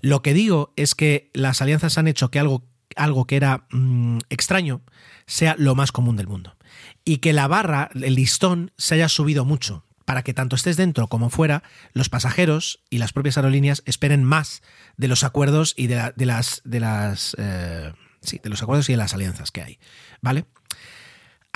Lo 0.00 0.22
que 0.22 0.34
digo 0.34 0.72
es 0.76 0.94
que 0.94 1.30
las 1.34 1.60
alianzas 1.60 1.98
han 1.98 2.08
hecho 2.08 2.30
que 2.30 2.38
algo, 2.38 2.64
algo 2.96 3.26
que 3.26 3.36
era 3.36 3.66
mm, 3.70 4.18
extraño 4.30 4.80
sea 5.26 5.54
lo 5.58 5.74
más 5.74 5.92
común 5.92 6.16
del 6.16 6.28
mundo. 6.28 6.56
Y 7.04 7.18
que 7.18 7.32
la 7.32 7.48
barra, 7.48 7.90
el 7.94 8.14
listón, 8.14 8.72
se 8.76 8.94
haya 8.94 9.08
subido 9.08 9.44
mucho 9.44 9.84
para 10.04 10.22
que 10.22 10.32
tanto 10.32 10.56
estés 10.56 10.78
dentro 10.78 11.08
como 11.08 11.28
fuera, 11.28 11.62
los 11.92 12.08
pasajeros 12.08 12.80
y 12.88 12.96
las 12.96 13.12
propias 13.12 13.36
aerolíneas 13.36 13.82
esperen 13.84 14.24
más 14.24 14.62
de 14.96 15.06
los 15.06 15.22
acuerdos 15.22 15.74
y 15.76 15.86
de, 15.86 16.12
las, 16.16 16.62
de 16.64 16.80
las 16.80 17.36
eh, 17.38 17.92
sí, 18.22 18.40
de 18.42 18.48
los 18.48 18.62
acuerdos 18.62 18.88
y 18.88 18.92
de 18.94 18.96
las 18.96 19.12
alianzas 19.12 19.50
que 19.50 19.62
hay. 19.62 19.78
¿Vale? 20.22 20.46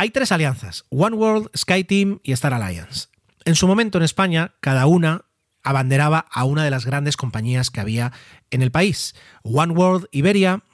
Hay 0.02 0.10
tres 0.10 0.32
alianzas, 0.32 0.84
One 0.88 1.14
World, 1.14 1.48
SkyTeam 1.56 2.18
y 2.24 2.32
Star 2.32 2.52
Alliance. 2.52 3.06
En 3.44 3.54
su 3.54 3.68
momento 3.68 3.98
en 3.98 4.02
España, 4.02 4.50
cada 4.58 4.86
una 4.86 5.26
abanderaba 5.62 6.26
a 6.28 6.42
una 6.42 6.64
de 6.64 6.70
las 6.70 6.84
grandes 6.84 7.16
compañías 7.16 7.70
que 7.70 7.78
había 7.80 8.10
en 8.50 8.62
el 8.62 8.72
país. 8.72 9.14
One 9.44 9.72
World, 9.72 10.08
Iberia, 10.10 10.64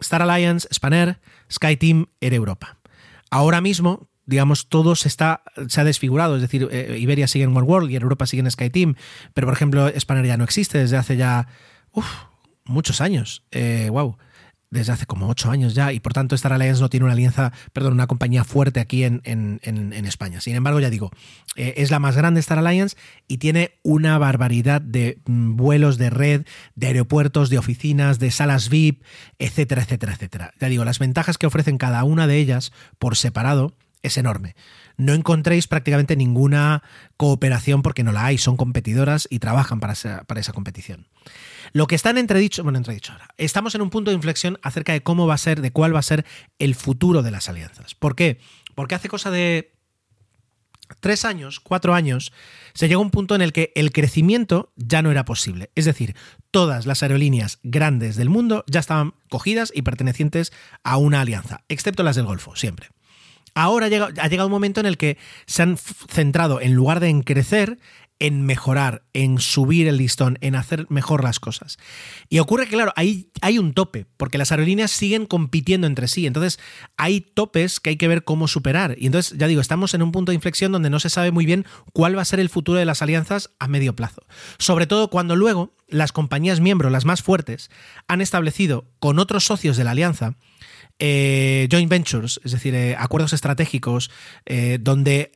Star 0.00 0.20
Alliance, 0.20 0.68
Spanair, 0.70 1.18
SkyTeam, 1.50 2.08
Air 2.20 2.34
Europa. 2.34 2.76
Ahora 3.30 3.62
mismo, 3.62 4.10
digamos, 4.26 4.68
todo 4.68 4.96
se, 4.96 5.08
ha 5.18 5.84
desfigurado, 5.84 6.36
es 6.36 6.42
decir, 6.42 6.68
eh, 6.70 6.98
Iberia 7.00 7.26
sigue 7.26 7.46
en 7.46 7.56
One 7.56 7.66
World 7.66 7.90
y 7.90 7.96
Europa 7.96 8.26
sigue 8.26 8.42
en 8.42 8.50
SkyTeam, 8.50 8.96
pero 9.32 9.46
por 9.46 9.54
ejemplo, 9.54 9.90
Spanair 9.98 10.26
ya 10.26 10.36
no 10.36 10.44
existe 10.44 10.76
desde 10.76 10.98
hace 10.98 11.16
ya 11.16 11.48
muchos 12.66 13.00
años. 13.00 13.44
wow. 13.88 14.18
Desde 14.74 14.92
hace 14.92 15.06
como 15.06 15.28
ocho 15.28 15.50
años 15.52 15.74
ya 15.74 15.92
y 15.92 16.00
por 16.00 16.12
tanto 16.12 16.34
Star 16.34 16.52
Alliance 16.52 16.80
no 16.80 16.90
tiene 16.90 17.04
una 17.04 17.12
alianza, 17.12 17.52
perdón, 17.72 17.92
una 17.92 18.08
compañía 18.08 18.42
fuerte 18.42 18.80
aquí 18.80 19.04
en, 19.04 19.22
España. 20.04 20.40
Sin 20.40 20.56
embargo, 20.56 20.80
ya 20.80 20.90
digo, 20.90 21.10
eh, 21.54 21.74
es 21.76 21.92
la 21.92 22.00
más 22.00 22.16
grande 22.16 22.40
Star 22.40 22.58
Alliance 22.58 22.96
y 23.28 23.38
tiene 23.38 23.78
una 23.84 24.18
barbaridad 24.18 24.80
de 24.80 25.18
mm, 25.26 25.54
vuelos 25.54 25.96
de 25.96 26.10
red, 26.10 26.44
de 26.74 26.88
aeropuertos, 26.88 27.50
de 27.50 27.58
oficinas, 27.58 28.18
de 28.18 28.32
salas 28.32 28.68
VIP, 28.68 29.04
etcétera, 29.38 29.82
etcétera, 29.82 30.14
etcétera. 30.14 30.52
Ya 30.60 30.68
digo, 30.68 30.84
las 30.84 30.98
ventajas 30.98 31.38
que 31.38 31.46
ofrecen 31.46 31.78
cada 31.78 32.02
una 32.02 32.26
de 32.26 32.36
ellas 32.36 32.72
por 32.98 33.16
separado 33.16 33.74
es 34.02 34.18
enorme. 34.18 34.56
No 34.96 35.12
encontréis 35.12 35.66
prácticamente 35.66 36.16
ninguna 36.16 36.82
cooperación 37.16 37.82
porque 37.82 38.04
no 38.04 38.12
la 38.12 38.26
hay, 38.26 38.38
son 38.38 38.56
competidoras 38.56 39.26
y 39.30 39.38
trabajan 39.38 39.80
para 39.80 39.92
esa 39.92 40.52
competición. 40.52 41.06
Lo 41.72 41.86
que 41.86 41.96
está 41.96 42.10
en 42.10 42.18
entredicho, 42.18 42.62
bueno, 42.62 42.78
entredicho 42.78 43.12
ahora, 43.12 43.28
estamos 43.36 43.74
en 43.74 43.82
un 43.82 43.90
punto 43.90 44.10
de 44.10 44.14
inflexión 44.14 44.58
acerca 44.62 44.92
de 44.92 45.02
cómo 45.02 45.26
va 45.26 45.34
a 45.34 45.38
ser, 45.38 45.60
de 45.60 45.72
cuál 45.72 45.94
va 45.94 45.98
a 45.98 46.02
ser 46.02 46.24
el 46.58 46.74
futuro 46.74 47.22
de 47.22 47.30
las 47.30 47.48
alianzas. 47.48 47.94
¿Por 47.94 48.14
qué? 48.14 48.38
Porque 48.74 48.94
hace 48.94 49.08
cosa 49.08 49.30
de 49.30 49.72
tres 51.00 51.24
años, 51.24 51.60
cuatro 51.60 51.94
años, 51.94 52.32
se 52.74 52.88
llegó 52.88 53.00
a 53.00 53.04
un 53.04 53.10
punto 53.10 53.34
en 53.34 53.42
el 53.42 53.52
que 53.52 53.72
el 53.74 53.90
crecimiento 53.90 54.72
ya 54.76 55.02
no 55.02 55.10
era 55.10 55.24
posible. 55.24 55.70
Es 55.74 55.84
decir, 55.84 56.14
todas 56.50 56.86
las 56.86 57.02
aerolíneas 57.02 57.58
grandes 57.62 58.16
del 58.16 58.28
mundo 58.28 58.64
ya 58.68 58.80
estaban 58.80 59.14
cogidas 59.28 59.72
y 59.74 59.82
pertenecientes 59.82 60.52
a 60.82 60.96
una 60.96 61.22
alianza, 61.22 61.64
excepto 61.68 62.02
las 62.02 62.16
del 62.16 62.26
Golfo, 62.26 62.54
siempre. 62.54 62.90
Ahora 63.54 63.86
ha 63.86 64.28
llegado 64.28 64.46
un 64.46 64.52
momento 64.52 64.80
en 64.80 64.86
el 64.86 64.96
que 64.96 65.16
se 65.46 65.62
han 65.62 65.76
centrado, 65.76 66.60
en 66.60 66.74
lugar 66.74 67.00
de 67.00 67.08
en 67.08 67.22
crecer, 67.22 67.78
en 68.20 68.46
mejorar, 68.46 69.02
en 69.12 69.38
subir 69.38 69.88
el 69.88 69.96
listón, 69.96 70.38
en 70.40 70.54
hacer 70.54 70.86
mejor 70.88 71.24
las 71.24 71.40
cosas. 71.40 71.78
Y 72.28 72.38
ocurre 72.38 72.66
que, 72.66 72.74
claro, 72.74 72.92
hay, 72.96 73.28
hay 73.40 73.58
un 73.58 73.74
tope, 73.74 74.06
porque 74.16 74.38
las 74.38 74.52
aerolíneas 74.52 74.90
siguen 74.90 75.26
compitiendo 75.26 75.86
entre 75.86 76.08
sí. 76.08 76.26
Entonces, 76.26 76.58
hay 76.96 77.20
topes 77.20 77.80
que 77.80 77.90
hay 77.90 77.96
que 77.96 78.08
ver 78.08 78.24
cómo 78.24 78.48
superar. 78.48 78.96
Y 78.98 79.06
entonces, 79.06 79.36
ya 79.36 79.46
digo, 79.46 79.60
estamos 79.60 79.94
en 79.94 80.02
un 80.02 80.12
punto 80.12 80.30
de 80.30 80.36
inflexión 80.36 80.72
donde 80.72 80.90
no 80.90 81.00
se 81.00 81.10
sabe 81.10 81.32
muy 81.32 81.44
bien 81.44 81.66
cuál 81.92 82.16
va 82.16 82.22
a 82.22 82.26
ser 82.26 82.40
el 82.40 82.48
futuro 82.48 82.78
de 82.78 82.84
las 82.84 83.02
alianzas 83.02 83.50
a 83.58 83.68
medio 83.68 83.96
plazo. 83.96 84.22
Sobre 84.58 84.86
todo 84.86 85.10
cuando 85.10 85.36
luego 85.36 85.74
las 85.88 86.12
compañías 86.12 86.60
miembros, 86.60 86.92
las 86.92 87.04
más 87.04 87.22
fuertes, 87.22 87.70
han 88.08 88.20
establecido 88.20 88.86
con 89.00 89.18
otros 89.18 89.44
socios 89.44 89.76
de 89.76 89.84
la 89.84 89.90
alianza 89.90 90.36
eh, 90.98 91.68
joint 91.70 91.90
ventures, 91.90 92.40
es 92.44 92.52
decir, 92.52 92.74
eh, 92.74 92.96
acuerdos 92.98 93.32
estratégicos, 93.32 94.10
eh, 94.46 94.78
donde 94.80 95.32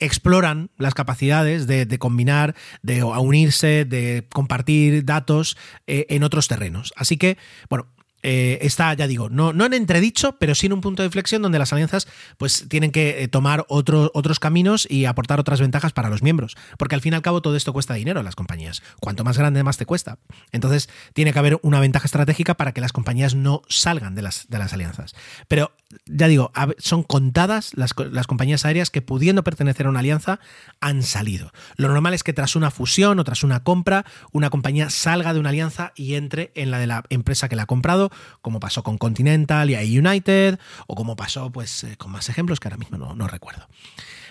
exploran 0.00 0.70
las 0.78 0.94
capacidades 0.94 1.66
de, 1.66 1.98
combinar, 1.98 2.56
de 2.82 3.04
unirse, 3.04 3.84
de 3.84 4.26
compartir 4.32 5.04
datos 5.04 5.56
eh, 5.86 6.06
en 6.08 6.24
otros 6.24 6.48
terrenos. 6.48 6.92
Así 6.96 7.18
que, 7.18 7.36
bueno, 7.68 7.86
eh, 8.22 8.58
está, 8.62 8.92
ya 8.94 9.06
digo, 9.06 9.28
no, 9.30 9.52
no 9.52 9.66
en 9.66 9.74
entredicho, 9.74 10.36
pero 10.38 10.54
sí 10.54 10.66
en 10.66 10.72
un 10.72 10.80
punto 10.80 11.02
de 11.02 11.06
inflexión 11.06 11.42
donde 11.42 11.58
las 11.58 11.72
alianzas 11.72 12.06
pues 12.36 12.66
tienen 12.68 12.92
que 12.92 13.22
eh, 13.22 13.28
tomar 13.28 13.64
otros 13.68 14.40
caminos 14.40 14.86
y 14.90 15.04
aportar 15.06 15.40
otras 15.40 15.60
ventajas 15.60 15.92
para 15.92 16.08
los 16.08 16.22
miembros. 16.22 16.56
Porque 16.78 16.94
al 16.94 17.00
fin 17.00 17.12
y 17.12 17.16
al 17.16 17.22
cabo 17.22 17.42
todo 17.42 17.56
esto 17.56 17.72
cuesta 17.72 17.94
dinero 17.94 18.20
a 18.20 18.22
las 18.22 18.36
compañías. 18.36 18.82
Cuanto 19.00 19.24
más 19.24 19.38
grande, 19.38 19.62
más 19.62 19.76
te 19.76 19.86
cuesta. 19.86 20.18
Entonces 20.52 20.88
tiene 21.14 21.32
que 21.32 21.38
haber 21.38 21.58
una 21.62 21.80
ventaja 21.80 22.06
estratégica 22.06 22.54
para 22.56 22.72
que 22.72 22.80
las 22.80 22.92
compañías 22.92 23.34
no 23.34 23.62
salgan 23.68 24.14
de 24.14 24.22
las, 24.22 24.48
de 24.48 24.58
las 24.58 24.72
alianzas. 24.72 25.14
Pero 25.48 25.72
ya 26.06 26.28
digo, 26.28 26.52
son 26.78 27.02
contadas 27.02 27.72
las, 27.74 27.94
las 28.10 28.26
compañías 28.26 28.64
aéreas 28.64 28.90
que 28.90 29.02
pudiendo 29.02 29.42
pertenecer 29.44 29.86
a 29.86 29.90
una 29.90 30.00
alianza 30.00 30.40
han 30.80 31.02
salido. 31.02 31.52
Lo 31.76 31.88
normal 31.88 32.14
es 32.14 32.22
que 32.22 32.32
tras 32.32 32.56
una 32.56 32.70
fusión 32.70 33.18
o 33.18 33.24
tras 33.24 33.42
una 33.42 33.64
compra, 33.64 34.04
una 34.32 34.50
compañía 34.50 34.90
salga 34.90 35.34
de 35.34 35.40
una 35.40 35.50
alianza 35.50 35.92
y 35.96 36.14
entre 36.14 36.52
en 36.54 36.70
la 36.70 36.78
de 36.78 36.86
la 36.86 37.04
empresa 37.10 37.48
que 37.48 37.56
la 37.56 37.62
ha 37.62 37.66
comprado 37.66 38.10
como 38.40 38.60
pasó 38.60 38.82
con 38.82 38.98
Continental 38.98 39.70
y 39.70 39.98
United, 39.98 40.58
o 40.86 40.94
como 40.94 41.16
pasó 41.16 41.50
pues 41.50 41.84
eh, 41.84 41.96
con 41.96 42.12
más 42.12 42.28
ejemplos 42.28 42.60
que 42.60 42.68
ahora 42.68 42.78
mismo 42.78 42.98
no, 42.98 43.14
no 43.14 43.26
recuerdo. 43.26 43.66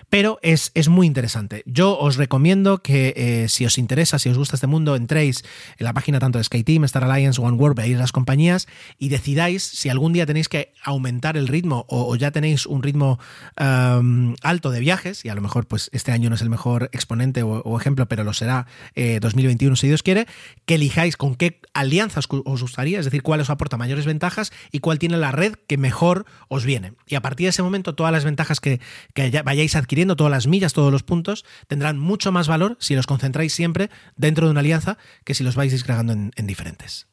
Pero 0.10 0.40
es, 0.42 0.72
muy 0.90 1.06
interesante. 1.06 1.62
Yo 1.68 1.98
os 1.98 2.16
recomiendo 2.16 2.82
que 2.82 3.14
eh, 3.16 3.48
si 3.48 3.66
os 3.66 3.78
interesa, 3.78 4.18
si 4.18 4.30
os 4.30 4.38
gusta 4.38 4.56
este 4.56 4.66
mundo, 4.66 4.96
entréis 4.96 5.44
en 5.78 5.84
la 5.84 5.94
página 5.94 6.20
tanto 6.20 6.40
de 6.40 6.44
SkyTeam, 6.44 6.84
Star 6.86 7.04
Alliance, 7.04 7.40
OneWorld, 7.40 7.78
veáis 7.78 7.98
las 7.98 8.12
compañías 8.12 8.68
y 8.98 9.10
decidáis 9.10 9.64
si 9.64 9.90
algún 9.90 10.14
día 10.14 10.26
tenéis 10.26 10.50
que 10.50 10.74
aumentar 10.84 11.38
el 11.38 11.48
ritmo 11.48 11.86
o, 11.88 12.16
ya 12.16 12.32
tenéis 12.32 12.66
un 12.66 12.82
ritmo 12.82 13.20
alto 13.56 14.72
de 14.72 14.80
viajes, 14.80 15.26
y 15.26 15.30
a 15.30 15.36
lo 15.36 15.42
mejor 15.42 15.68
pues 15.68 15.90
este 15.94 16.12
año 16.12 16.30
no 16.30 16.36
es 16.36 16.42
el 16.42 16.50
mejor 16.50 16.90
exponente 16.92 17.44
o, 17.44 17.80
ejemplo, 17.80 18.08
pero 18.08 18.24
lo 18.24 18.34
será 18.34 18.66
2021 18.96 19.74
eh, 19.74 19.78
si 19.78 19.88
Dios 19.88 20.02
quiere, 20.02 20.26
que 20.66 20.76
elijáis 20.76 21.18
con 21.18 21.36
qué 21.36 21.62
alianzas 21.74 22.26
os 22.30 22.62
gustaría, 22.62 23.00
es 23.00 23.06
decir, 23.06 23.22
cuál 23.22 23.42
os 23.42 23.50
aporta 23.50 23.78
mayores 23.78 24.06
ventajas 24.06 24.52
y 24.72 24.80
cuál 24.80 24.98
tiene 24.98 25.18
la 25.18 25.32
red 25.32 25.54
que 25.68 25.78
mejor 25.78 26.26
os 26.48 26.66
viene. 26.66 26.94
Y 27.08 27.16
a 27.16 27.22
partir 27.22 27.46
de 27.46 27.50
ese 27.50 27.62
momento, 27.62 27.94
todas 27.94 28.12
las 28.12 28.26
ventajas 28.26 28.60
que, 28.60 28.80
que 29.14 29.42
vayáis 29.44 29.76
adquiriendo 29.76 29.99
todas 30.08 30.32
las 30.32 30.48
millas, 30.48 30.74
todos 30.74 30.92
los 30.92 31.04
puntos, 31.04 31.46
tendrán 31.68 32.00
mucho 32.00 32.32
más 32.32 32.48
valor 32.48 32.78
si 32.80 32.96
los 32.96 33.08
concentráis 33.08 33.54
siempre 33.54 33.90
dentro 34.16 34.48
de 34.48 34.52
una 34.52 34.62
alianza 34.62 34.98
que 35.24 35.34
si 35.34 35.44
los 35.44 35.56
vais 35.56 35.72
disgregando 35.72 36.14
en, 36.14 36.32
en 36.36 36.48
diferentes. 36.48 37.08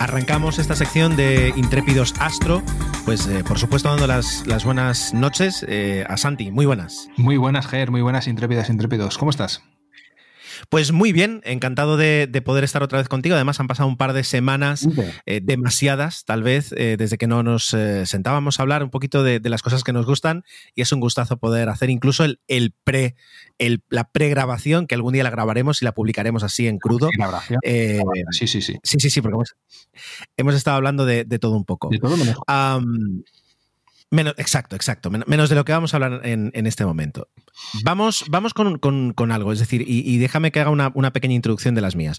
Arrancamos 0.00 0.58
esta 0.58 0.76
sección 0.76 1.16
de 1.16 1.52
Intrépidos 1.56 2.14
Astro, 2.20 2.62
pues 3.04 3.26
eh, 3.26 3.42
por 3.42 3.58
supuesto 3.58 3.88
dando 3.88 4.06
las, 4.06 4.46
las 4.46 4.64
buenas 4.64 5.12
noches 5.12 5.64
eh, 5.68 6.04
a 6.08 6.16
Santi. 6.16 6.52
Muy 6.52 6.66
buenas. 6.66 7.08
Muy 7.16 7.36
buenas, 7.36 7.66
Ger, 7.66 7.90
muy 7.90 8.00
buenas 8.00 8.28
Intrépidas 8.28 8.70
Intrépidos. 8.70 9.18
¿Cómo 9.18 9.30
estás? 9.30 9.62
Pues 10.68 10.92
muy 10.92 11.12
bien, 11.12 11.40
encantado 11.44 11.96
de, 11.96 12.42
poder 12.44 12.64
estar 12.64 12.82
otra 12.82 12.98
vez 12.98 13.08
contigo. 13.08 13.34
Además, 13.34 13.60
han 13.60 13.66
pasado 13.66 13.88
un 13.88 13.96
par 13.96 14.12
de 14.12 14.24
semanas, 14.24 14.86
eh, 15.26 15.40
demasiadas 15.42 16.24
tal 16.24 16.42
vez, 16.42 16.72
eh, 16.76 16.96
desde 16.98 17.18
que 17.18 17.26
no 17.26 17.42
nos 17.42 17.74
eh, 17.74 18.06
sentábamos 18.06 18.58
a 18.58 18.62
hablar 18.62 18.82
un 18.82 18.90
poquito 18.90 19.22
de, 19.22 19.40
las 19.48 19.62
cosas 19.62 19.82
que 19.82 19.92
nos 19.92 20.04
gustan 20.04 20.44
y 20.74 20.82
es 20.82 20.92
un 20.92 21.00
gustazo 21.00 21.38
poder 21.38 21.70
hacer 21.70 21.88
incluso 21.88 22.24
el, 22.24 22.40
el 22.48 22.74
pre, 22.84 23.14
el, 23.58 23.82
la 23.88 24.10
pregrabación, 24.10 24.86
que 24.86 24.94
algún 24.94 25.14
día 25.14 25.22
la 25.22 25.30
grabaremos 25.30 25.80
y 25.80 25.84
la 25.84 25.92
publicaremos 25.92 26.42
así 26.42 26.66
en 26.66 26.78
crudo. 26.78 27.08
sí, 28.30 28.46
sí, 28.46 28.60
sí. 28.60 28.78
Sí, 28.82 28.96
sí, 29.00 29.10
sí, 29.10 29.22
porque 29.22 29.38
hemos, 30.36 30.54
estado 30.54 30.76
hablando 30.76 31.06
de, 31.06 31.24
todo 31.38 31.56
un 31.56 31.64
poco. 31.64 31.88
De 31.88 31.98
todo 31.98 32.16
menos. 32.16 32.36
Menos, 34.10 34.34
exacto, 34.38 34.74
exacto. 34.74 35.10
Menos 35.10 35.50
de 35.50 35.54
lo 35.54 35.64
que 35.66 35.72
vamos 35.72 35.92
a 35.92 35.98
hablar 35.98 36.20
en, 36.24 36.66
este 36.66 36.86
momento. 36.86 37.28
Vamos, 37.82 38.24
vamos 38.30 38.54
con, 38.54 39.32
algo, 39.32 39.52
es 39.52 39.58
decir, 39.58 39.84
y, 39.86 40.16
déjame 40.16 40.50
que 40.50 40.60
haga 40.60 40.70
una, 40.70 41.12
pequeña 41.12 41.34
introducción 41.34 41.74
de 41.74 41.82
las 41.82 41.94
mías. 41.94 42.18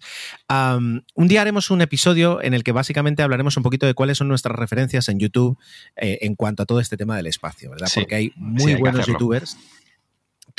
un 0.50 1.28
día 1.28 1.42
haremos 1.42 1.72
un 1.72 1.82
episodio 1.82 2.44
en 2.44 2.54
el 2.54 2.64
que 2.64 2.74
básicamente 2.74 3.24
hablaremos 3.24 3.58
un 3.58 3.64
poquito 3.64 3.88
de 3.88 3.96
cuáles 3.96 4.20
son 4.20 4.28
nuestras 4.28 4.56
referencias 4.56 5.10
en 5.10 5.20
YouTube 5.20 5.58
eh, 5.96 6.20
en 6.22 6.36
cuanto 6.36 6.64
a 6.64 6.66
todo 6.68 6.80
este 6.80 6.96
tema 6.96 7.18
del 7.18 7.26
espacio, 7.26 7.72
¿verdad? 7.72 7.90
Porque 7.94 8.16
hay 8.16 8.34
muy 8.36 8.76
buenos 8.76 9.08
youtubers. 9.08 9.58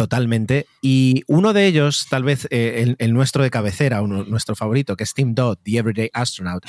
Totalmente. 0.01 0.67
Y 0.81 1.25
uno 1.27 1.53
de 1.53 1.67
ellos, 1.67 2.07
tal 2.09 2.23
vez 2.23 2.49
eh, 2.51 2.95
el, 2.99 3.13
nuestro 3.13 3.43
de 3.43 3.51
cabecera, 3.51 4.01
nuestro 4.01 4.57
favorito, 4.57 4.97
que 4.97 5.05
es 5.05 5.13
Tim 5.13 5.35
Dodd, 5.35 5.59
The 5.63 5.77
Everyday 5.77 6.11
Astronaut, 6.15 6.65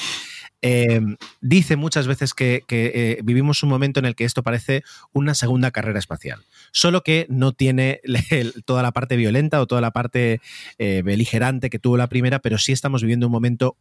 Em, 0.64 1.18
dice 1.42 1.76
muchas 1.76 2.06
veces 2.06 2.34
que, 2.36 2.64
eh, 2.70 3.20
vivimos 3.24 3.64
un 3.64 3.70
momento 3.70 4.00
en 4.00 4.06
el 4.06 4.16
que 4.16 4.26
esto 4.26 4.44
parece 4.44 4.84
una 5.12 5.34
segunda 5.34 5.72
carrera 5.72 5.98
espacial, 5.98 6.44
solo 6.72 7.02
que 7.02 7.26
no 7.30 7.52
tiene 7.52 8.02
toda 8.66 8.84
la 8.84 8.92
parte 8.92 9.16
violenta 9.16 9.60
o 9.60 9.68
toda 9.68 9.82
la 9.82 9.92
parte 9.92 10.40
eh, 10.78 11.02
beligerante 11.04 11.70
que 11.70 11.80
tuvo 11.80 11.98
la 11.98 12.08
primera, 12.08 12.40
pero 12.40 12.60
sí 12.60 12.72
estamos 12.72 13.02
viviendo 13.02 13.26
un 13.26 13.32
momento 13.32 13.76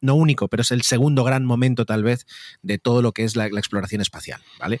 no 0.00 0.14
único, 0.14 0.48
pero 0.48 0.62
es 0.62 0.70
el 0.70 0.82
segundo 0.82 1.24
gran 1.24 1.44
momento 1.44 1.84
tal 1.84 2.02
vez 2.02 2.26
de 2.62 2.78
todo 2.78 3.02
lo 3.02 3.12
que 3.12 3.24
es 3.24 3.36
la, 3.36 3.46
exploración 3.46 4.00
espacial, 4.00 4.40
¿vale? 4.58 4.80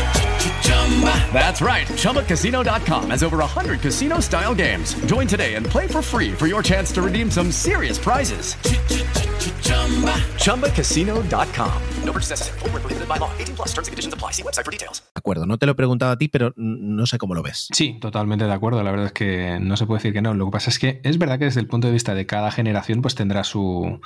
That's 1.33 1.61
right. 1.61 1.87
ChumbaCasino.com 1.87 3.09
has 3.09 3.23
over 3.23 3.37
100 3.37 3.79
casino 3.81 4.19
style 4.19 4.53
games. 4.53 4.93
Join 5.05 5.25
today 5.27 5.55
and 5.55 5.65
play 5.65 5.87
for 5.87 6.01
free 6.03 6.31
for 6.31 6.47
your 6.47 6.61
chance 6.61 6.91
to 6.91 7.01
redeem 7.01 7.31
some 7.31 7.51
serious 7.51 7.97
prizes. 7.97 8.55
ChumbaCasino.com. 10.37 11.81
No 12.03 12.11
purchase 12.11 12.29
necessary. 12.31 12.59
Prohibited 12.59 13.07
by 13.07 13.17
law. 13.17 13.31
18 13.39 13.55
plus 13.55 13.69
terms 13.69 13.87
and 13.87 13.93
conditions 13.93 14.13
apply. 14.13 14.31
See 14.33 14.43
website 14.43 14.65
for 14.65 14.71
details. 14.71 15.01
De 15.13 15.19
acuerdo, 15.19 15.45
no 15.45 15.57
te 15.57 15.65
lo 15.65 15.73
he 15.73 15.75
preguntado 15.75 16.11
a 16.11 16.17
ti, 16.17 16.27
pero 16.27 16.53
no 16.57 17.05
sé 17.05 17.17
cómo 17.17 17.35
lo 17.35 17.43
ves. 17.43 17.67
Sí, 17.71 17.97
totalmente 17.99 18.45
de 18.45 18.53
acuerdo. 18.53 18.83
La 18.83 18.91
verdad 18.91 19.07
es 19.07 19.13
que 19.13 19.59
no 19.61 19.77
se 19.77 19.85
puede 19.85 19.99
decir 19.99 20.13
que 20.13 20.21
no. 20.21 20.33
Lo 20.33 20.45
que 20.45 20.51
pasa 20.51 20.69
es 20.69 20.79
que 20.79 20.99
es 21.03 21.17
verdad 21.17 21.39
que 21.39 21.45
desde 21.45 21.59
el 21.59 21.67
punto 21.67 21.87
de 21.87 21.93
vista 21.93 22.15
de 22.15 22.25
cada 22.25 22.51
generación, 22.51 23.01
pues 23.01 23.15
tendrá 23.15 23.43
su, 23.43 24.01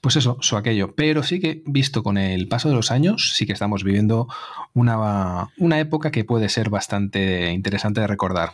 pues 0.00 0.16
eso, 0.16 0.36
su 0.40 0.56
aquello. 0.56 0.94
Pero 0.94 1.22
sí 1.22 1.40
que 1.40 1.62
visto 1.66 2.02
con 2.02 2.18
el 2.18 2.48
paso 2.48 2.68
de 2.68 2.74
los 2.74 2.90
años, 2.90 3.32
sí 3.36 3.46
que 3.46 3.52
estamos 3.52 3.84
viviendo 3.84 4.28
una, 4.74 5.48
una 5.58 5.80
época 5.80 6.10
que 6.10 6.26
puede 6.30 6.48
ser 6.48 6.70
bastante 6.70 7.50
interesante 7.50 8.00
de 8.00 8.06
recordar. 8.06 8.50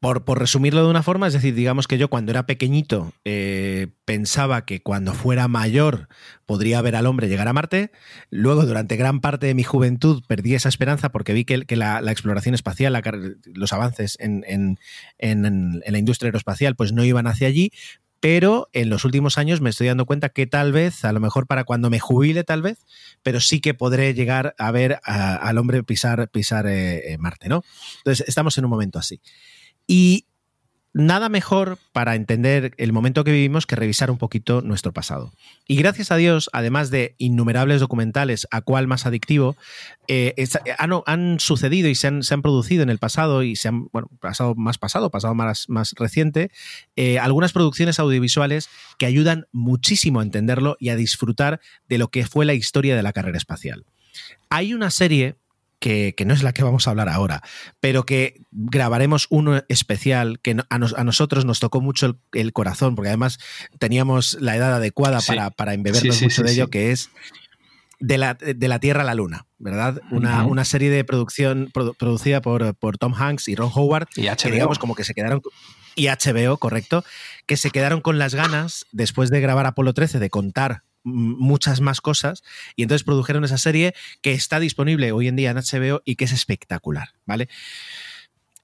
Por, 0.00 0.38
resumirlo 0.38 0.84
de 0.84 0.90
una 0.90 1.02
forma, 1.02 1.28
es 1.28 1.32
decir, 1.32 1.54
digamos 1.54 1.88
que 1.88 1.96
yo 1.96 2.10
cuando 2.10 2.30
era 2.30 2.44
pequeñito 2.44 3.14
eh, 3.24 3.88
pensaba 4.04 4.66
que 4.66 4.82
cuando 4.82 5.14
fuera 5.14 5.48
mayor 5.48 6.08
podría 6.44 6.82
ver 6.82 6.94
al 6.94 7.06
hombre 7.06 7.28
llegar 7.28 7.48
a 7.48 7.54
Marte. 7.54 7.90
Luego, 8.28 8.66
durante 8.66 8.96
gran 8.96 9.20
parte 9.22 9.46
de 9.46 9.54
mi 9.54 9.62
juventud, 9.62 10.22
perdí 10.28 10.54
esa 10.54 10.68
esperanza 10.68 11.08
porque 11.08 11.32
vi 11.32 11.46
que, 11.46 11.64
la, 11.74 12.00
exploración 12.12 12.54
espacial, 12.54 13.02
los 13.46 13.72
avances 13.72 14.18
en, 14.20 14.78
la 15.18 15.98
industria 15.98 16.28
aeroespacial, 16.28 16.76
pues 16.76 16.92
no 16.92 17.02
iban 17.02 17.26
hacia 17.26 17.48
allí 17.48 17.72
pero 18.20 18.68
en 18.72 18.88
los 18.88 19.04
últimos 19.04 19.38
años 19.38 19.60
me 19.60 19.70
estoy 19.70 19.88
dando 19.88 20.06
cuenta 20.06 20.30
que 20.30 20.46
tal 20.46 20.72
vez, 20.72 21.04
a 21.04 21.12
lo 21.12 21.20
mejor 21.20 21.46
para 21.46 21.64
cuando 21.64 21.90
me 21.90 22.00
jubile 22.00 22.44
tal 22.44 22.62
vez, 22.62 22.86
pero 23.22 23.40
sí 23.40 23.60
que 23.60 23.74
podré 23.74 24.14
llegar 24.14 24.54
a 24.58 24.70
ver 24.70 25.00
al 25.04 25.58
hombre 25.58 25.82
pisar, 25.82 26.28
pisar 26.30 26.66
eh, 26.66 27.12
eh, 27.12 27.18
Marte, 27.18 27.48
¿no? 27.48 27.62
Entonces 27.98 28.26
estamos 28.28 28.56
en 28.58 28.64
un 28.64 28.70
momento 28.70 28.98
así. 28.98 29.20
Y 29.86 30.26
nada 30.96 31.28
mejor 31.28 31.78
para 31.92 32.14
entender 32.14 32.72
el 32.78 32.90
momento 32.90 33.22
que 33.22 33.30
vivimos 33.30 33.66
que 33.66 33.76
revisar 33.76 34.10
un 34.10 34.16
poquito 34.16 34.62
nuestro 34.62 34.92
pasado. 34.92 35.30
Y 35.68 35.76
gracias 35.76 36.10
a 36.10 36.16
Dios, 36.16 36.48
además 36.54 36.90
de 36.90 37.14
innumerables 37.18 37.80
documentales, 37.80 38.48
a 38.50 38.62
cuál 38.62 38.86
más 38.86 39.04
adictivo, 39.04 39.56
eh, 40.08 40.34
han, 40.78 41.38
sucedido 41.38 41.90
y 41.90 41.94
se 41.94 42.06
han, 42.06 42.22
producido 42.40 42.82
en 42.82 42.88
el 42.88 42.96
pasado 42.96 43.42
y 43.42 43.56
se 43.56 43.68
han, 43.68 43.88
bueno, 43.92 44.08
pasado 44.20 44.54
más 44.54 44.78
pasado, 44.78 45.10
pasado 45.10 45.34
más, 45.34 45.68
más 45.68 45.92
reciente, 45.98 46.50
eh, 46.96 47.18
algunas 47.18 47.52
producciones 47.52 47.98
audiovisuales 47.98 48.70
que 48.96 49.04
ayudan 49.04 49.48
muchísimo 49.52 50.20
a 50.20 50.22
entenderlo 50.22 50.78
y 50.80 50.88
a 50.88 50.96
disfrutar 50.96 51.60
de 51.90 51.98
lo 51.98 52.08
que 52.08 52.24
fue 52.24 52.46
la 52.46 52.54
historia 52.54 52.96
de 52.96 53.02
la 53.02 53.12
carrera 53.12 53.36
espacial. 53.36 53.84
Hay 54.48 54.72
una 54.72 54.90
serie 54.90 55.36
que, 55.78 56.14
no 56.26 56.34
es 56.34 56.42
la 56.42 56.52
que 56.52 56.62
vamos 56.62 56.86
a 56.86 56.90
hablar 56.90 57.08
ahora, 57.08 57.42
pero 57.80 58.04
que 58.04 58.42
grabaremos 58.50 59.26
uno 59.30 59.62
especial 59.68 60.40
que 60.40 60.56
a, 60.68 61.04
nosotros 61.04 61.44
nos 61.44 61.60
tocó 61.60 61.80
mucho 61.80 62.18
el, 62.32 62.52
corazón, 62.52 62.94
porque 62.94 63.08
además 63.08 63.38
teníamos 63.78 64.36
la 64.40 64.56
edad 64.56 64.74
adecuada 64.74 65.20
para, 65.26 65.50
para 65.50 65.74
embebernos 65.74 66.22
mucho 66.22 66.42
de 66.42 66.52
ello, 66.52 66.68
que 66.68 66.92
es 66.92 67.10
de 68.00 68.18
la, 68.18 68.34
de 68.34 68.68
la, 68.68 68.78
Tierra 68.78 69.02
a 69.02 69.04
la 69.04 69.14
Luna, 69.14 69.46
¿verdad? 69.58 70.00
Una, 70.10 70.64
serie 70.64 70.90
de 70.90 71.04
producción 71.04 71.70
producida 71.72 72.40
por, 72.40 72.74
por, 72.74 72.98
Tom 72.98 73.14
Hanks 73.14 73.48
y 73.48 73.54
Ron 73.54 73.70
Howard, 73.74 74.08
y 74.16 74.28
que 74.28 74.50
digamos 74.50 74.78
como 74.78 74.94
que 74.94 75.04
se 75.04 75.14
quedaron 75.14 75.40
y 75.94 76.08
HBO, 76.08 76.58
correcto, 76.58 77.04
que 77.46 77.56
se 77.56 77.70
quedaron 77.70 78.02
con 78.02 78.18
las 78.18 78.34
ganas 78.34 78.86
después 78.92 79.30
de 79.30 79.40
grabar 79.40 79.66
Apolo 79.66 79.94
13 79.94 80.18
de 80.18 80.30
contar 80.30 80.82
muchas 81.06 81.80
más 81.80 82.00
cosas 82.00 82.42
y 82.74 82.82
entonces 82.82 83.04
produjeron 83.04 83.44
esa 83.44 83.58
serie 83.58 83.94
que 84.22 84.32
está 84.32 84.58
disponible 84.58 85.12
hoy 85.12 85.28
en 85.28 85.36
día 85.36 85.50
en 85.50 85.56
HBO 85.56 86.02
y 86.04 86.16
que 86.16 86.24
es 86.24 86.32
espectacular, 86.32 87.10
¿vale? 87.24 87.48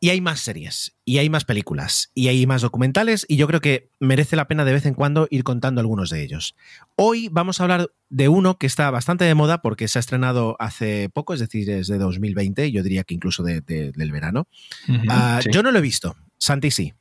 Y 0.00 0.10
hay 0.10 0.20
más 0.20 0.40
series, 0.40 0.96
y 1.04 1.18
hay 1.18 1.30
más 1.30 1.44
películas, 1.44 2.10
y 2.12 2.26
hay 2.26 2.44
más 2.44 2.60
documentales, 2.60 3.24
y 3.28 3.36
yo 3.36 3.46
creo 3.46 3.60
que 3.60 3.88
merece 4.00 4.34
la 4.34 4.48
pena 4.48 4.64
de 4.64 4.72
vez 4.72 4.84
en 4.84 4.94
cuando 4.94 5.28
ir 5.30 5.44
contando 5.44 5.80
algunos 5.80 6.10
de 6.10 6.24
ellos. 6.24 6.56
Hoy 6.96 7.28
vamos 7.30 7.60
a 7.60 7.62
hablar 7.62 7.88
de 8.08 8.26
uno 8.26 8.58
que 8.58 8.66
está 8.66 8.90
bastante 8.90 9.24
de 9.24 9.36
moda 9.36 9.62
porque 9.62 9.86
se 9.86 10.00
ha 10.00 10.00
estrenado 10.00 10.56
hace 10.58 11.08
poco, 11.08 11.34
es 11.34 11.40
decir, 11.40 11.68
desde 11.68 11.98
2020, 11.98 12.72
yo 12.72 12.82
diría 12.82 13.04
que 13.04 13.14
incluso 13.14 13.44
del 13.44 14.10
verano. 14.10 14.48
Ah, 15.08 15.38
yo 15.48 15.62
no 15.62 15.70
lo 15.70 15.78
he 15.78 15.82
visto, 15.82 16.16
Santi 16.36 16.72
sí. 16.72 16.94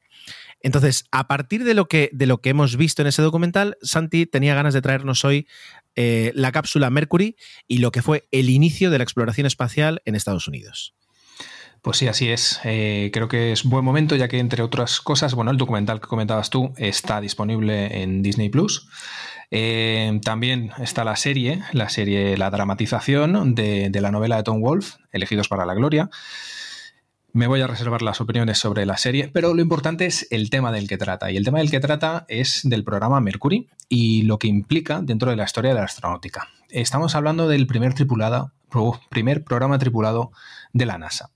Entonces, 0.64 1.06
a 1.12 1.28
partir 1.28 1.64
de 1.64 1.74
lo 1.74 1.88
que, 1.88 2.10
de 2.14 2.26
lo 2.26 2.40
que 2.40 2.50
hemos 2.50 2.78
visto 2.78 3.02
en 3.02 3.08
ese 3.08 3.22
documental, 3.22 3.78
Santi 3.82 4.26
tenía 4.26 4.56
ganas 4.56 4.74
de 4.74 4.82
traernos 4.82 5.26
hoy 5.26 5.48
eh, 5.96 6.32
la 6.36 6.52
cápsula 6.52 6.90
Mercury 6.90 7.36
y 7.68 7.80
lo 7.80 7.92
que 7.92 8.02
fue 8.02 8.28
el 8.32 8.50
inicio 8.50 8.92
de 8.92 8.98
la 8.98 9.04
exploración 9.04 9.48
espacial 9.48 10.02
en 10.06 10.16
Estados 10.16 10.48
Unidos. 10.48 10.94
Pues 11.82 11.98
sí, 11.98 12.08
así 12.08 12.30
es. 12.30 12.60
Eh, 12.64 13.10
creo 13.12 13.28
que 13.28 13.52
es 13.52 13.64
buen 13.64 13.84
momento, 13.84 14.16
ya 14.16 14.28
que 14.28 14.38
entre 14.38 14.62
otras 14.62 15.02
cosas, 15.02 15.34
bueno, 15.34 15.50
el 15.50 15.58
documental 15.58 16.00
que 16.00 16.08
comentabas 16.08 16.52
tú 16.52 16.74
está 16.78 17.20
disponible 17.20 18.04
en 18.04 18.22
Disney 18.22 18.50
Plus. 18.50 18.88
Eh, 19.50 20.20
también 20.24 20.72
está 20.80 21.04
la 21.04 21.16
serie, 21.16 21.64
la 21.74 21.90
serie, 21.90 22.38
la 22.38 22.52
dramatización 22.52 23.56
de, 23.56 23.90
de, 23.90 24.02
la 24.02 24.12
novela 24.12 24.38
de 24.38 24.44
Tom 24.44 24.62
Wolfe, 24.62 24.98
Elegidos 25.12 25.50
para 25.50 25.66
la 25.66 25.74
Gloria. 25.74 26.10
Me 27.34 27.48
voy 27.48 27.62
a 27.62 27.68
reservar 27.68 28.02
las 28.02 28.20
opiniones 28.20 28.58
sobre 28.58 28.86
la 28.86 28.98
serie, 28.98 29.30
pero 29.30 29.54
lo 29.54 29.62
importante 29.62 30.06
es 30.06 30.28
el 30.32 30.50
tema 30.50 30.74
del 30.74 30.90
que 30.90 30.98
trata. 30.98 31.32
Y 31.32 31.38
el 31.38 31.46
tema 31.46 31.60
del 31.60 31.72
que 31.72 31.80
trata 31.80 32.26
es 32.28 32.60
del 32.66 32.84
programa 32.84 33.22
Mercury 33.22 33.70
y 33.88 34.24
lo 34.24 34.38
que 34.38 34.50
implica 34.50 35.02
dentro 35.02 35.30
de 35.30 35.38
la 35.38 35.46
historia 35.46 35.74
de 35.74 35.80
la 35.80 35.86
astronáutica. 35.86 36.50
Estamos 36.70 37.16
hablando 37.16 37.48
del 37.48 37.68
primer, 37.68 37.94
tripulado, 37.94 38.52
primer 39.10 39.46
programa 39.46 39.80
tripulado 39.80 40.32
de 40.74 40.86
la 40.86 40.98
NASA. 40.98 41.32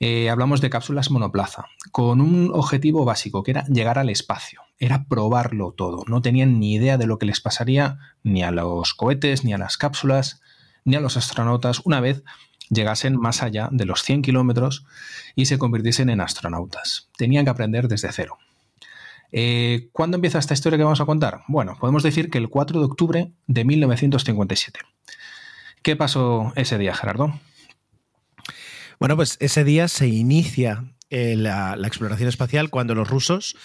Eh, 0.00 0.30
hablamos 0.30 0.60
de 0.60 0.70
cápsulas 0.70 1.12
monoplaza, 1.12 1.66
con 1.92 2.20
un 2.20 2.50
objetivo 2.52 3.04
básico, 3.04 3.44
que 3.44 3.52
era 3.52 3.64
llegar 3.66 4.00
al 4.00 4.10
espacio, 4.10 4.62
era 4.80 5.04
probarlo 5.04 5.72
todo. 5.72 6.02
No 6.08 6.22
tenían 6.22 6.58
ni 6.58 6.74
idea 6.74 6.98
de 6.98 7.06
lo 7.06 7.18
que 7.18 7.26
les 7.26 7.40
pasaría 7.40 7.98
ni 8.24 8.42
a 8.42 8.50
los 8.50 8.94
cohetes, 8.94 9.44
ni 9.44 9.52
a 9.52 9.58
las 9.58 9.76
cápsulas, 9.76 10.40
ni 10.84 10.96
a 10.96 11.00
los 11.00 11.16
astronautas 11.16 11.82
una 11.84 12.00
vez 12.00 12.24
llegasen 12.70 13.20
más 13.20 13.42
allá 13.42 13.68
de 13.70 13.84
los 13.84 14.02
100 14.02 14.22
kilómetros 14.22 14.86
y 15.34 15.46
se 15.46 15.58
convirtiesen 15.58 16.08
en 16.08 16.20
astronautas. 16.20 17.10
Tenían 17.18 17.44
que 17.44 17.50
aprender 17.50 17.88
desde 17.88 18.12
cero. 18.12 18.38
Eh, 19.32 19.88
¿Cuándo 19.92 20.16
empieza 20.16 20.38
esta 20.38 20.54
historia 20.54 20.78
que 20.78 20.84
vamos 20.84 21.00
a 21.00 21.06
contar? 21.06 21.42
Bueno, 21.46 21.76
podemos 21.78 22.02
decir 22.02 22.30
que 22.30 22.38
el 22.38 22.48
4 22.48 22.80
de 22.80 22.86
octubre 22.86 23.32
de 23.46 23.64
1957. 23.64 24.80
¿Qué 25.82 25.96
pasó 25.96 26.52
ese 26.56 26.78
día, 26.78 26.94
Gerardo? 26.94 27.38
Bueno, 28.98 29.16
pues 29.16 29.36
ese 29.40 29.64
día 29.64 29.88
se 29.88 30.08
inicia 30.08 30.84
eh, 31.10 31.34
la, 31.36 31.76
exploración 31.84 32.28
espacial 32.28 32.70
cuando 32.70 32.94
los 32.94 33.08
rusos, 33.08 33.56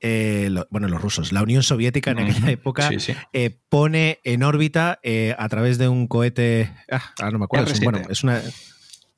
eh, 0.00 0.50
bueno, 0.70 0.88
los 0.88 1.02
rusos, 1.02 1.32
la 1.32 1.42
Unión 1.42 1.62
Soviética 1.62 2.12
en 2.12 2.20
aquella 2.20 2.50
época 2.50 2.90
eh, 3.32 3.58
pone 3.68 4.20
en 4.24 4.42
órbita 4.42 5.00
a 5.36 5.48
través 5.48 5.78
de 5.78 5.88
un 5.88 6.06
cohete, 6.06 6.72
ah, 6.90 7.30
no 7.30 7.38
me 7.38 7.44
acuerdo, 7.44 7.72
bueno, 7.82 8.02
es 8.08 8.22
una... 8.22 8.40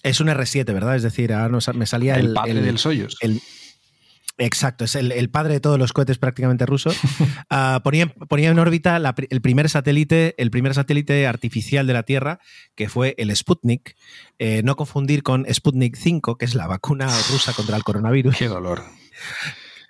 Es 0.02 0.20
un 0.20 0.28
R7, 0.28 0.66
¿verdad? 0.66 0.96
Es 0.96 1.02
decir, 1.02 1.30
no, 1.30 1.58
me 1.72 1.86
salía 1.86 2.16
el, 2.16 2.26
el 2.26 2.34
padre 2.34 2.60
del 2.60 2.76
Soyuz. 2.76 3.16
El, 3.22 3.40
Exacto, 4.36 4.84
es 4.84 4.96
el, 4.96 5.30
padre 5.30 5.54
de 5.54 5.60
todos 5.60 5.78
los 5.78 5.92
cohetes 5.92 6.18
prácticamente 6.18 6.66
ruso. 6.66 6.90
Ah, 7.50 7.82
ponía, 7.84 8.10
en 8.50 8.58
órbita 8.58 8.96
el 8.96 9.40
primer 9.40 9.68
satélite, 9.68 10.34
el 10.38 10.50
primer 10.50 10.74
satélite 10.74 11.26
artificial 11.26 11.86
de 11.86 11.92
la 11.92 12.02
Tierra, 12.02 12.40
que 12.74 12.88
fue 12.88 13.14
el 13.16 13.34
Sputnik. 13.36 13.96
Eh, 14.38 14.62
no 14.64 14.74
confundir 14.74 15.22
con 15.22 15.46
Sputnik 15.52 15.96
5, 15.96 16.36
que 16.36 16.46
es 16.46 16.54
la 16.54 16.66
vacuna 16.66 17.06
rusa 17.30 17.52
contra 17.52 17.76
el 17.76 17.84
coronavirus. 17.84 18.36
Qué 18.36 18.48
dolor. 18.48 18.82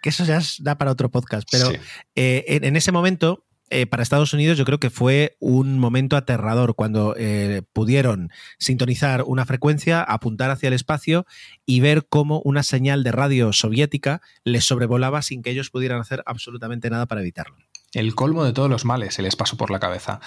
Que 0.03 0.11
eso 0.11 0.25
ya 0.25 0.41
da 0.59 0.77
para 0.77 0.91
otro 0.91 1.11
podcast. 1.11 1.49
Pero 1.51 1.71
eh, 2.15 2.45
en, 2.47 2.77
ese 2.77 2.93
momento, 2.93 3.47
eh, 3.71 3.87
para 3.87 4.03
Estados 4.03 4.33
Unidos 4.35 4.59
yo 4.59 4.65
creo 4.65 4.79
que 4.79 4.91
fue 4.91 5.37
un 5.41 5.79
momento 5.79 6.17
aterrador 6.17 6.75
cuando 6.75 7.15
eh, 7.17 7.63
pudieron 7.73 8.31
sintonizar 8.59 9.25
una 9.27 9.47
frecuencia, 9.47 10.03
apuntar 10.03 10.51
hacia 10.51 10.69
el 10.69 10.75
espacio 10.75 11.27
y 11.65 11.81
ver 11.81 12.07
cómo 12.09 12.41
una 12.45 12.63
señal 12.63 13.03
de 13.03 13.13
radio 13.13 13.53
soviética 13.53 14.21
les 14.45 14.65
sobrevolaba 14.65 15.23
sin 15.23 15.43
que 15.43 15.51
ellos 15.51 15.71
pudieran 15.71 16.01
hacer 16.01 16.23
absolutamente 16.27 16.91
nada 16.91 17.07
para 17.07 17.23
evitarlo. 17.23 17.57
El 17.95 18.15
colmo 18.15 18.45
de 18.45 18.53
todos 18.53 18.69
los 18.69 18.85
males 18.85 19.15
se 19.15 19.23
les 19.23 19.37
pasó 19.37 19.57
por 19.57 19.71
la 19.71 19.79
cabeza. 19.79 20.21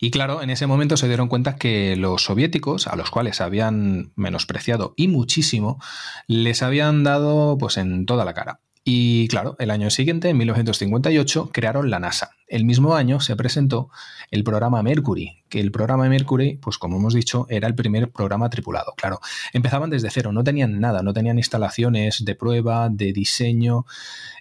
Y 0.00 0.10
claro, 0.10 0.42
en 0.42 0.50
ese 0.50 0.66
momento 0.66 0.96
se 0.96 1.06
dieron 1.06 1.28
cuenta 1.28 1.56
que 1.56 1.94
los 1.96 2.24
soviéticos, 2.24 2.88
a 2.88 2.96
los 2.96 3.10
cuales 3.10 3.40
habían 3.40 4.12
menospreciado 4.16 4.92
y 4.96 5.06
muchísimo, 5.06 5.80
les 6.26 6.62
habían 6.62 7.04
dado 7.04 7.56
pues 7.58 7.76
en 7.76 8.06
toda 8.06 8.24
la 8.24 8.34
cara. 8.34 8.60
Y 8.88 9.26
claro, 9.26 9.56
el 9.58 9.72
año 9.72 9.90
siguiente, 9.90 10.28
en 10.28 10.36
1958, 10.36 11.50
crearon 11.52 11.90
la 11.90 11.98
NASA. 11.98 12.30
El 12.46 12.64
mismo 12.64 12.94
año 12.94 13.18
se 13.18 13.34
presentó 13.34 13.90
el 14.30 14.44
programa 14.44 14.80
Mercury, 14.80 15.42
que 15.48 15.58
el 15.58 15.72
programa 15.72 16.08
Mercury, 16.08 16.58
pues 16.62 16.78
como 16.78 16.98
hemos 16.98 17.12
dicho, 17.12 17.46
era 17.50 17.66
el 17.66 17.74
primer 17.74 18.12
programa 18.12 18.48
tripulado. 18.48 18.94
Claro, 18.96 19.18
empezaban 19.52 19.90
desde 19.90 20.08
cero, 20.10 20.30
no 20.30 20.44
tenían 20.44 20.78
nada, 20.78 21.02
no 21.02 21.12
tenían 21.12 21.36
instalaciones 21.36 22.24
de 22.24 22.36
prueba, 22.36 22.88
de 22.88 23.12
diseño, 23.12 23.86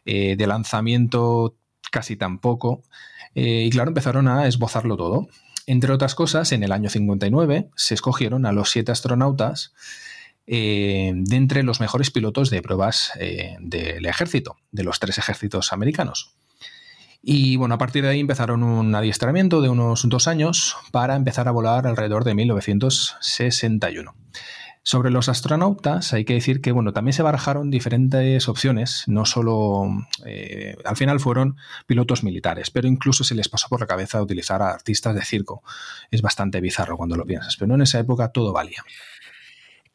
eh, 0.06 0.36
de 0.38 0.46
lanzamiento, 0.46 1.56
casi 1.90 2.16
tampoco. 2.16 2.84
Eh, 3.34 3.64
y 3.66 3.72
claro, 3.72 3.90
empezaron 3.90 4.28
a 4.28 4.46
esbozarlo 4.46 4.96
todo. 4.96 5.28
Entre 5.66 5.92
otras 5.92 6.14
cosas, 6.14 6.52
en 6.52 6.62
el 6.62 6.72
año 6.72 6.92
59 6.92 7.72
se 7.76 7.96
escogieron 7.96 8.46
a 8.46 8.52
los 8.52 8.70
siete 8.70 8.92
astronautas 8.92 9.74
eh, 10.48 11.12
de 11.16 11.36
entre 11.36 11.64
los 11.64 11.80
mejores 11.80 12.12
pilotos 12.12 12.50
de 12.50 12.62
pruebas 12.62 13.12
eh, 13.20 13.58
del 13.60 14.06
ejército, 14.06 14.58
de 14.72 14.84
los 14.84 15.00
tres 15.00 15.18
ejércitos 15.18 15.74
americanos. 15.74 16.36
Y 17.28 17.56
bueno, 17.56 17.74
a 17.76 17.78
partir 17.80 18.04
de 18.04 18.10
ahí 18.10 18.20
empezaron 18.20 18.62
un 18.62 18.94
adiestramiento 18.94 19.62
de 19.62 19.70
unos 19.70 20.08
dos 20.08 20.28
años 20.28 20.76
para 20.92 21.16
empezar 21.16 21.48
a 21.48 21.52
volar 21.52 21.88
alrededor 21.88 22.24
de 22.24 22.36
1961. 22.36 24.14
Sobre 24.88 25.10
los 25.10 25.30
astronautas 25.30 26.14
hay 26.14 26.26
que 26.26 26.36
decir 26.36 26.62
que 26.62 26.72
bueno, 26.72 26.94
también 26.94 27.14
se 27.14 27.24
barajaron 27.24 27.72
diferentes 27.72 28.48
opciones, 28.48 29.06
no 29.08 29.26
solo 29.26 29.88
eh, 30.24 30.76
al 30.86 30.96
final 30.96 31.20
fueron 31.20 31.58
pilotos 31.88 32.24
militares, 32.24 32.70
pero 32.70 32.88
incluso 32.88 33.24
se 33.24 33.34
les 33.34 33.50
pasó 33.50 33.68
por 33.68 33.80
la 33.80 33.88
cabeza 33.88 34.22
utilizar 34.22 34.62
a 34.62 34.70
artistas 34.70 35.16
de 35.16 35.24
circo. 35.24 35.64
Es 36.12 36.22
bastante 36.22 36.62
bizarro 36.62 36.98
cuando 36.98 37.16
lo 37.16 37.26
piensas, 37.26 37.58
pero 37.58 37.74
en 37.74 37.82
esa 37.82 37.98
época 37.98 38.28
todo 38.32 38.54
valía. 38.54 38.84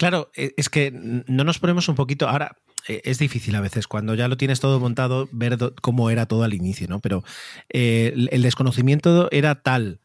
Claro, 0.01 0.31
e, 0.35 0.55
es 0.57 0.71
que 0.71 0.91
no 0.93 1.45
nos 1.45 1.59
ponemos 1.59 1.87
un 1.91 1.95
poquito. 1.95 2.27
Ahora, 2.27 2.57
e, 2.89 3.03
es 3.05 3.19
difícil 3.19 3.55
a 3.55 3.61
veces, 3.61 3.87
cuando 3.87 4.15
ya 4.15 4.29
lo 4.29 4.39
tienes 4.39 4.59
todo 4.59 4.81
montado, 4.81 5.29
ver 5.31 5.59
cómo 5.83 6.09
era 6.09 6.25
todo 6.25 6.43
al 6.43 6.55
inicio, 6.55 6.89
¿no? 6.89 7.01
Pero 7.01 7.23
eh, 7.69 8.15
el 8.31 8.41
desconocimiento 8.41 9.29
era 9.31 9.57
tal 9.57 10.01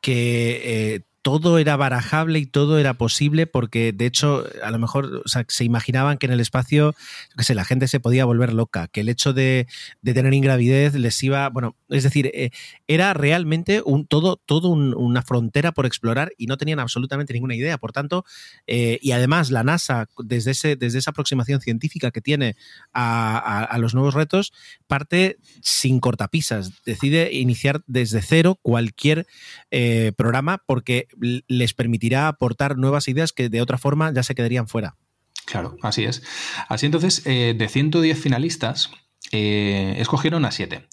que 0.00 0.94
eh, 0.94 1.00
todo 1.28 1.58
era 1.58 1.76
barajable 1.76 2.38
y 2.38 2.46
todo 2.46 2.78
era 2.78 2.94
posible 2.94 3.46
porque 3.46 3.92
de 3.92 4.06
hecho 4.06 4.44
a 4.62 4.70
lo 4.70 4.78
mejor 4.78 5.22
se 5.48 5.64
imaginaban 5.64 6.18
que 6.18 6.26
en 6.26 6.32
el 6.32 6.40
espacio 6.40 6.94
que 7.36 7.44
sé, 7.44 7.54
la 7.54 7.64
gente 7.64 7.88
se 7.88 8.00
podía 8.00 8.24
volver 8.24 8.52
loca, 8.52 8.88
que 8.88 9.00
el 9.00 9.08
hecho 9.08 9.32
de, 9.32 9.66
tener 10.02 10.34
ingravidez 10.34 10.94
les 10.94 11.22
iba, 11.22 11.48
bueno, 11.50 11.76
es 11.88 12.02
decir, 12.02 12.30
eh, 12.34 12.50
era 12.86 13.14
realmente 13.14 13.82
un, 13.84 14.06
todo, 14.06 14.36
todo 14.36 14.68
una 14.70 15.22
frontera 15.22 15.72
por 15.72 15.86
explorar 15.86 16.32
y 16.36 16.46
no 16.46 16.56
tenían 16.56 16.80
absolutamente 16.80 17.32
ninguna 17.32 17.54
idea. 17.54 17.78
Por 17.78 17.92
tanto, 17.92 18.24
eh, 18.66 18.98
y 19.02 19.12
además 19.12 19.50
la 19.50 19.62
NASA, 19.62 20.08
desde, 20.18 20.52
ese, 20.52 20.76
desde 20.76 20.98
esa 20.98 21.10
aproximación 21.10 21.60
científica 21.60 22.10
que 22.10 22.20
tiene 22.20 22.56
a, 22.92 23.76
los 23.78 23.94
nuevos 23.94 24.14
retos, 24.14 24.52
parte 24.86 25.36
sin 25.62 26.00
cortapisas, 26.00 26.72
decide 26.84 27.32
iniciar 27.32 27.82
desde 27.86 28.22
cero 28.22 28.58
cualquier 28.60 29.26
eh, 29.70 30.12
programa 30.16 30.62
porque 30.66 31.06
les 31.20 31.74
permitirá 31.74 32.28
aportar 32.28 32.76
nuevas 32.76 33.08
ideas 33.08 33.32
que 33.32 33.48
de 33.48 33.60
otra 33.60 33.78
forma 33.78 34.12
ya 34.12 34.22
se 34.22 34.34
quedarían 34.34 34.68
fuera. 34.68 34.96
Claro, 35.44 35.76
así 35.82 36.04
es. 36.04 36.22
Así 36.68 36.86
entonces, 36.86 37.22
eh, 37.24 37.54
de 37.56 37.68
110 37.68 38.20
finalistas, 38.20 38.90
eh, 39.32 39.94
escogieron 39.98 40.44
a 40.44 40.50
7. 40.50 40.86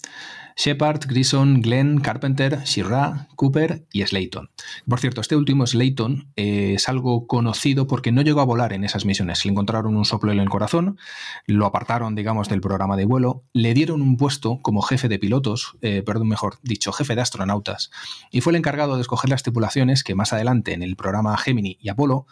Shepard, 0.56 1.00
Grison, 1.06 1.60
Glenn, 1.60 2.00
Carpenter, 2.00 2.62
Shira, 2.64 3.28
Cooper 3.36 3.86
y 3.92 4.02
Slayton. 4.02 4.48
Por 4.88 5.00
cierto, 5.00 5.20
este 5.20 5.36
último 5.36 5.66
Slayton 5.66 6.32
eh, 6.34 6.72
es 6.76 6.88
algo 6.88 7.26
conocido 7.26 7.86
porque 7.86 8.10
no 8.10 8.22
llegó 8.22 8.40
a 8.40 8.44
volar 8.44 8.72
en 8.72 8.82
esas 8.82 9.04
misiones. 9.04 9.44
Le 9.44 9.52
encontraron 9.52 9.94
un 9.94 10.06
soplo 10.06 10.32
en 10.32 10.40
el 10.40 10.48
corazón, 10.48 10.98
lo 11.46 11.66
apartaron, 11.66 12.14
digamos, 12.14 12.48
del 12.48 12.62
programa 12.62 12.96
de 12.96 13.04
vuelo, 13.04 13.44
le 13.52 13.74
dieron 13.74 14.00
un 14.00 14.16
puesto 14.16 14.60
como 14.62 14.80
jefe 14.80 15.08
de 15.08 15.18
pilotos, 15.18 15.76
eh, 15.82 16.02
perdón, 16.02 16.28
mejor 16.28 16.58
dicho, 16.62 16.90
jefe 16.90 17.14
de 17.14 17.20
astronautas, 17.20 17.90
y 18.30 18.40
fue 18.40 18.52
el 18.52 18.56
encargado 18.56 18.96
de 18.96 19.02
escoger 19.02 19.28
las 19.28 19.42
tripulaciones 19.42 20.04
que 20.04 20.14
más 20.14 20.32
adelante 20.32 20.72
en 20.72 20.82
el 20.82 20.96
programa 20.96 21.36
Gemini 21.36 21.76
y 21.82 21.90
Apolo, 21.90 22.26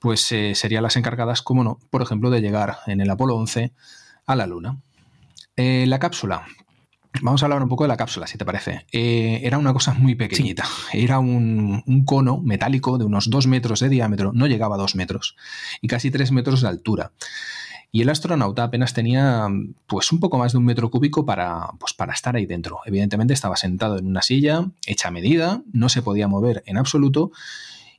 pues 0.00 0.30
eh, 0.32 0.56
serían 0.56 0.82
las 0.82 0.96
encargadas, 0.96 1.42
como 1.42 1.62
no, 1.62 1.78
por 1.90 2.02
ejemplo, 2.02 2.30
de 2.30 2.40
llegar 2.40 2.78
en 2.88 3.00
el 3.00 3.10
Apolo 3.10 3.36
11 3.36 3.72
a 4.26 4.34
la 4.34 4.46
Luna. 4.48 4.80
la 5.56 5.98
cápsula, 5.98 6.46
Vamos 7.22 7.42
a 7.42 7.46
hablar 7.46 7.62
un 7.62 7.68
poco 7.68 7.84
de 7.84 7.88
la 7.88 7.96
cápsula, 7.96 8.26
si 8.26 8.38
te 8.38 8.44
parece. 8.44 8.86
Eh, 8.92 9.40
era 9.42 9.58
una 9.58 9.72
cosa 9.72 9.94
muy 9.94 10.14
pequeñita. 10.14 10.64
Era 10.92 11.18
un, 11.18 11.82
cono 12.04 12.38
metálico 12.38 12.98
de 12.98 13.04
unos 13.04 13.30
2 13.30 13.46
metros 13.46 13.80
de 13.80 13.88
diámetro, 13.88 14.32
no 14.32 14.46
llegaba 14.46 14.76
a 14.76 14.78
2 14.78 14.94
metros, 14.94 15.36
y 15.80 15.88
casi 15.88 16.10
3 16.10 16.32
metros 16.32 16.62
de 16.62 16.68
altura. 16.68 17.12
Y 17.90 18.02
el 18.02 18.10
astronauta 18.10 18.64
apenas 18.64 18.92
tenía 18.92 19.48
pues 19.86 20.12
un 20.12 20.20
poco 20.20 20.36
más 20.36 20.52
de 20.52 20.58
un 20.58 20.64
metro 20.64 20.90
cúbico 20.90 21.24
para, 21.24 21.70
pues, 21.78 21.94
para 21.94 22.12
estar 22.12 22.36
ahí 22.36 22.44
dentro. 22.44 22.80
Evidentemente 22.84 23.32
estaba 23.32 23.56
sentado 23.56 23.98
en 23.98 24.06
una 24.06 24.20
silla, 24.20 24.66
hecha 24.86 25.08
a 25.08 25.10
medida, 25.10 25.62
no 25.72 25.88
se 25.88 26.02
podía 26.02 26.28
mover 26.28 26.62
en 26.66 26.76
absoluto. 26.76 27.32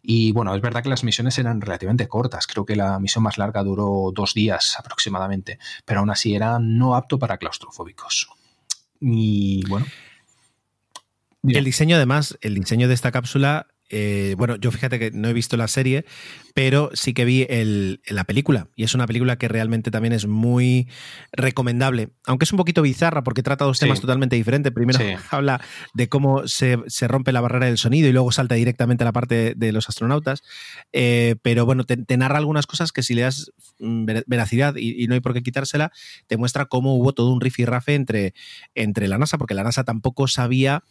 Y 0.01 0.31
bueno, 0.31 0.55
es 0.55 0.61
verdad 0.61 0.83
que 0.83 0.89
las 0.89 1.03
misiones 1.03 1.37
eran 1.39 1.59
relativamente 1.59 2.07
cortas. 2.07 2.47
Creo 2.47 2.65
que 2.65 2.75
la 2.75 2.99
misión 2.99 3.23
más 3.23 3.37
larga 3.37 3.63
duró 3.63 4.11
dos 4.13 4.33
días 4.33 4.75
aproximadamente, 4.77 5.59
pero 5.85 5.99
aún 6.01 6.09
así 6.09 6.35
era 6.35 6.59
no 6.59 6.95
apto 6.95 7.19
para 7.19 7.37
claustrofóbicos. 7.37 8.29
Y 8.99 9.63
bueno. 9.67 9.85
El 11.43 11.63
diseño, 11.63 11.95
además, 11.95 12.37
el 12.41 12.55
diseño 12.55 12.87
de 12.87 12.93
esta 12.93 13.11
cápsula 13.11 13.67
eh, 13.89 14.35
bueno, 14.37 14.55
yo 14.55 14.71
fíjate 14.71 14.99
que 14.99 15.11
no 15.11 15.27
he 15.27 15.33
visto 15.33 15.57
la 15.57 15.67
serie, 15.67 16.05
pero 16.53 16.91
sí 16.93 17.13
que 17.13 17.25
vi 17.25 17.47
el, 17.49 18.01
la 18.07 18.23
película. 18.23 18.67
Y 18.75 18.83
es 18.83 18.93
una 18.93 19.07
película 19.07 19.37
que 19.37 19.47
realmente 19.47 19.91
también 19.91 20.13
es 20.13 20.27
muy 20.27 20.87
recomendable. 21.31 22.09
Aunque 22.25 22.45
es 22.45 22.51
un 22.51 22.57
poquito 22.57 22.81
bizarra 22.81 23.23
porque 23.23 23.43
trata 23.43 23.65
dos 23.65 23.79
temas 23.79 23.99
totalmente 23.99 24.35
diferentes. 24.35 24.71
Primero 24.71 24.99
habla 25.31 25.61
de 25.93 26.07
cómo 26.07 26.47
se, 26.47 26.77
rompe 27.07 27.31
la 27.31 27.41
barrera 27.41 27.65
del 27.65 27.77
sonido 27.77 28.07
y 28.07 28.11
luego 28.11 28.31
salta 28.31 28.55
directamente 28.55 29.03
a 29.03 29.05
la 29.05 29.13
parte 29.13 29.53
de 29.55 29.71
los 29.71 29.89
astronautas. 29.89 30.43
Eh, 30.93 31.35
pero 31.41 31.65
bueno, 31.65 31.83
te, 31.85 32.17
narra 32.17 32.37
algunas 32.37 32.67
cosas 32.67 32.91
que 32.91 33.01
si 33.01 33.15
le 33.15 33.23
das 33.23 33.51
mm, 33.79 34.05
veracidad 34.27 34.75
y, 34.75 35.07
no 35.07 35.15
hay 35.15 35.19
por 35.21 35.33
qué 35.33 35.41
quitársela, 35.41 35.91
te 36.27 36.37
muestra 36.37 36.65
cómo 36.65 36.95
hubo 36.95 37.13
todo 37.13 37.31
un 37.31 37.41
rifirrafe 37.41 37.95
entre, 37.95 38.33
entre 38.75 39.07
la 39.07 39.17
NASA, 39.17 39.39
porque 39.39 39.55
la 39.55 39.63
NASA 39.63 39.83
tampoco 39.83 40.27
sabía 40.27 40.83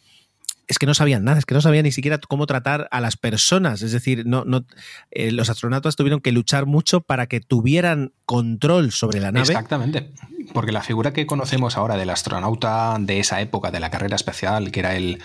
es 0.69 0.77
que 0.77 0.85
no 0.85 0.93
sabían 0.93 1.23
nada, 1.23 1.39
es 1.39 1.45
que 1.47 1.55
no 1.55 1.61
sabían 1.61 1.83
ni 1.83 1.91
siquiera 1.91 2.19
cómo 2.19 2.45
tratar 2.45 2.87
a 2.91 3.01
las 3.01 3.17
personas. 3.17 3.81
Es 3.81 3.91
decir, 3.91 4.27
no, 4.27 4.45
no, 4.45 4.65
eh, 5.09 5.31
los 5.31 5.49
astronautas 5.49 5.95
tuvieron 5.95 6.21
que 6.21 6.31
luchar 6.31 6.67
mucho 6.67 7.01
para 7.01 7.25
que 7.25 7.39
tuvieran 7.41 8.13
control 8.27 8.91
sobre 8.91 9.19
la 9.19 9.31
nave. 9.31 9.47
Exactamente, 9.47 10.11
porque 10.53 10.71
la 10.71 10.83
figura 10.83 11.11
que 11.11 11.25
conocemos 11.25 11.75
ahora 11.75 11.97
del 11.97 12.11
astronauta 12.11 12.97
de 12.99 13.19
esa 13.19 13.41
época, 13.41 13.71
de 13.71 13.79
la 13.79 13.89
carrera 13.89 14.15
espacial, 14.15 14.71
que 14.71 14.81
era 14.81 14.95
el, 14.95 15.17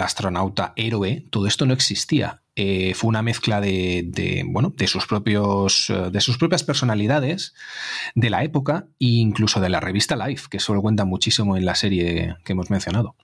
astronauta 0.00 0.72
héroe, 0.74 1.26
todo 1.28 1.46
esto 1.46 1.66
no 1.66 1.74
existía. 1.74 2.40
Eh, 2.56 2.94
fue 2.94 3.08
una 3.08 3.20
mezcla 3.20 3.60
de, 3.60 4.42
bueno, 4.48 4.72
de 4.74 4.86
sus 4.86 5.06
propios, 5.06 5.90
eh, 5.90 6.08
de 6.10 6.20
sus 6.22 6.38
propias 6.38 6.64
personalidades 6.64 7.54
de 8.14 8.30
la 8.30 8.42
época 8.42 8.86
e 8.98 9.06
incluso 9.06 9.60
de 9.60 9.68
la 9.68 9.80
revista 9.80 10.16
Life, 10.16 10.46
que 10.50 10.56
eso 10.56 10.72
lo 10.72 10.80
cuenta 10.80 11.04
muchísimo 11.04 11.58
en 11.58 11.66
la 11.66 11.74
serie 11.74 12.36
que 12.42 12.52
hemos 12.54 12.70
mencionado. 12.70 13.14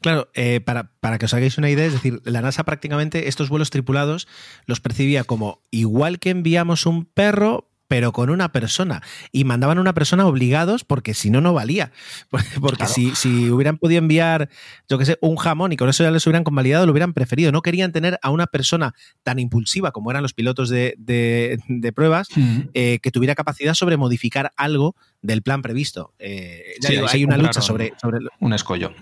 Claro, 0.00 0.30
eh, 0.34 0.60
para, 0.60 0.90
para, 1.00 1.18
que 1.18 1.26
os 1.26 1.34
hagáis 1.34 1.58
una 1.58 1.70
idea, 1.70 1.86
es 1.86 1.92
decir, 1.92 2.20
la 2.24 2.42
NASA 2.42 2.64
prácticamente 2.64 3.28
estos 3.28 3.48
vuelos 3.48 3.70
tripulados 3.70 4.28
los 4.66 4.80
percibía 4.80 5.24
como 5.24 5.60
igual 5.70 6.18
que 6.18 6.30
enviamos 6.30 6.86
un 6.86 7.04
perro, 7.04 7.68
pero 7.88 8.12
con 8.12 8.30
una 8.30 8.50
persona. 8.50 9.02
Y 9.30 9.44
mandaban 9.44 9.78
a 9.78 9.80
una 9.80 9.94
persona 9.94 10.26
obligados 10.26 10.84
porque 10.84 11.14
si 11.14 11.30
no, 11.30 11.40
no 11.40 11.52
valía. 11.52 11.92
Porque 12.60 12.86
si, 12.86 13.14
si, 13.14 13.50
hubieran 13.50 13.78
podido 13.78 13.98
enviar, 13.98 14.48
yo 14.88 14.98
qué 14.98 15.04
sé, 15.04 15.18
un 15.20 15.36
jamón 15.36 15.72
y 15.72 15.76
con 15.76 15.88
eso 15.88 16.02
ya 16.02 16.10
les 16.10 16.26
hubieran 16.26 16.44
convalidado, 16.44 16.86
lo 16.86 16.92
hubieran 16.92 17.12
preferido. 17.12 17.52
No 17.52 17.62
querían 17.62 17.92
tener 17.92 18.18
a 18.22 18.30
una 18.30 18.46
persona 18.46 18.94
tan 19.22 19.38
impulsiva 19.38 19.92
como 19.92 20.10
eran 20.10 20.22
los 20.22 20.32
pilotos 20.32 20.68
de, 20.68 20.94
de, 20.98 21.92
pruebas 21.92 22.28
eh, 22.72 22.98
que 23.00 23.10
tuviera 23.10 23.34
capacidad 23.34 23.74
sobre 23.74 23.96
modificar 23.96 24.52
algo 24.56 24.96
del 25.22 25.42
plan 25.42 25.62
previsto. 25.62 26.14
Eh, 26.18 26.74
hay 27.08 27.24
una 27.24 27.36
lucha 27.36 27.60
sobre, 27.60 27.92
sobre... 28.00 28.20
Un 28.40 28.54
escollo. 28.54 28.92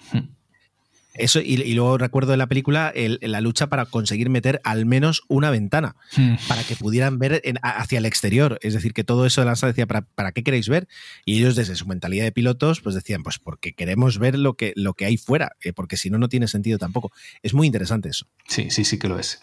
Eso, 1.14 1.40
y, 1.40 1.56
luego 1.74 1.98
recuerdo 1.98 2.32
en 2.32 2.38
la 2.38 2.46
película 2.46 2.92
la 2.94 3.40
lucha 3.40 3.68
para 3.68 3.86
conseguir 3.86 4.30
meter 4.30 4.60
al 4.64 4.86
menos 4.86 5.22
una 5.28 5.50
ventana 5.50 5.96
hmm. 6.16 6.34
para 6.48 6.62
que 6.64 6.76
pudieran 6.76 7.18
ver 7.18 7.42
hacia 7.62 7.98
el 7.98 8.06
exterior. 8.06 8.58
Es 8.62 8.74
decir, 8.74 8.92
que 8.92 9.04
todo 9.04 9.26
eso 9.26 9.40
de 9.40 9.46
la 9.46 9.52
NASA 9.52 9.66
decía, 9.66 9.86
¿para, 9.86 10.32
qué 10.32 10.42
queréis 10.42 10.68
ver? 10.68 10.88
Y 11.24 11.38
ellos, 11.38 11.56
desde 11.56 11.76
su 11.76 11.86
mentalidad 11.86 12.24
de 12.24 12.32
pilotos, 12.32 12.80
pues 12.80 12.94
decían, 12.94 13.22
pues 13.22 13.38
porque 13.38 13.72
queremos 13.74 14.18
ver 14.18 14.38
lo 14.38 14.54
que, 14.54 14.72
lo 14.76 14.94
que 14.94 15.04
hay 15.04 15.16
fuera, 15.16 15.52
eh, 15.62 15.72
porque 15.72 15.96
si 15.96 16.10
no, 16.10 16.18
no 16.18 16.28
tiene 16.28 16.48
sentido 16.48 16.78
tampoco. 16.78 17.12
Es 17.42 17.54
muy 17.54 17.66
interesante 17.66 18.08
eso. 18.08 18.26
Sí, 18.48 18.70
sí, 18.70 18.84
sí 18.84 18.98
que 18.98 19.08
lo 19.08 19.18
es. 19.18 19.40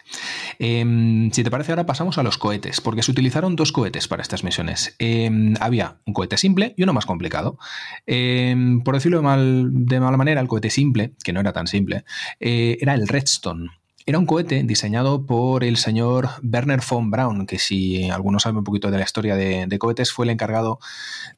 Em, 0.58 1.30
si 1.30 1.42
te 1.44 1.50
parece, 1.50 1.72
ahora 1.72 1.86
pasamos 1.86 2.18
a 2.18 2.22
los 2.22 2.38
cohetes, 2.38 2.80
porque 2.80 3.02
se 3.02 3.10
utilizaron 3.10 3.56
dos 3.56 3.72
cohetes 3.72 4.08
para 4.08 4.22
estas 4.22 4.44
misiones. 4.44 4.94
Em, 4.98 5.54
había 5.60 5.96
un 6.04 6.14
cohete 6.14 6.36
simple 6.36 6.74
y 6.76 6.82
uno 6.82 6.92
más 6.92 7.06
complicado. 7.06 7.58
Em, 8.06 8.82
por 8.82 8.94
decirlo 8.94 9.18
de, 9.18 9.22
mal, 9.22 9.68
de 9.72 10.00
mala 10.00 10.16
manera, 10.16 10.40
el 10.40 10.48
cohete 10.48 10.70
simple, 10.70 11.12
que 11.22 11.32
no 11.32 11.40
era 11.40 11.52
tan 11.52 11.59
simple, 11.68 12.04
eh, 12.38 12.78
era 12.80 12.94
el 12.94 13.08
Redstone. 13.08 13.70
Era 14.06 14.18
un 14.18 14.26
cohete 14.26 14.62
diseñado 14.64 15.24
por 15.26 15.62
el 15.62 15.76
señor 15.76 16.30
Werner 16.42 16.80
von 16.88 17.10
Braun, 17.10 17.46
que 17.46 17.58
si 17.58 18.10
alguno 18.10 18.40
sabe 18.40 18.58
un 18.58 18.64
poquito 18.64 18.90
de 18.90 18.98
la 18.98 19.04
historia 19.04 19.36
de, 19.36 19.66
de 19.66 19.78
cohetes, 19.78 20.10
fue 20.10 20.24
el 20.24 20.30
encargado 20.30 20.80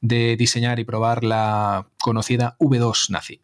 de 0.01 0.35
diseñar 0.37 0.79
y 0.79 0.85
probar 0.85 1.23
la 1.23 1.87
conocida 1.99 2.55
V2 2.59 3.09
nazi. 3.09 3.41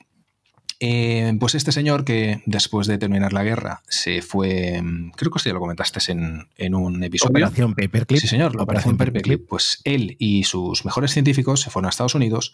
Eh, 0.82 1.36
pues 1.42 1.56
este 1.56 1.74
señor 1.74 2.06
que 2.06 2.42
después 2.46 2.88
de 2.88 2.98
terminar 2.98 3.34
la 3.34 3.44
guerra 3.44 3.82
se 3.90 4.22
fue, 4.22 4.82
creo 5.18 5.30
que 5.30 5.40
sí 5.40 5.50
lo 5.50 5.60
comentaste 5.60 6.00
en, 6.12 6.74
un 6.74 7.04
episodio. 7.04 7.32
Operación 7.32 7.76
Paperclip. 7.76 8.22
Sí, 8.22 8.28
señor, 8.28 8.56
la 8.56 8.64
Operación, 8.64 8.96
Paperclip. 8.96 9.46
Pues 9.48 9.82
él 9.84 10.16
y 10.20 10.46
sus 10.46 10.86
mejores 10.86 11.12
científicos 11.12 11.62
se 11.62 11.70
fueron 11.70 11.88
a 11.88 11.90
Estados 11.90 12.16
Unidos 12.16 12.54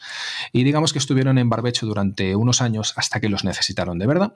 y 0.52 0.64
digamos 0.64 0.92
que 0.92 0.98
estuvieron 0.98 1.38
en 1.38 1.50
barbecho 1.50 1.86
durante 1.86 2.36
unos 2.36 2.62
años 2.62 2.94
hasta 2.96 3.20
que 3.20 3.30
los 3.30 3.44
necesitaron 3.44 4.00
de 4.00 4.08
verdad. 4.08 4.36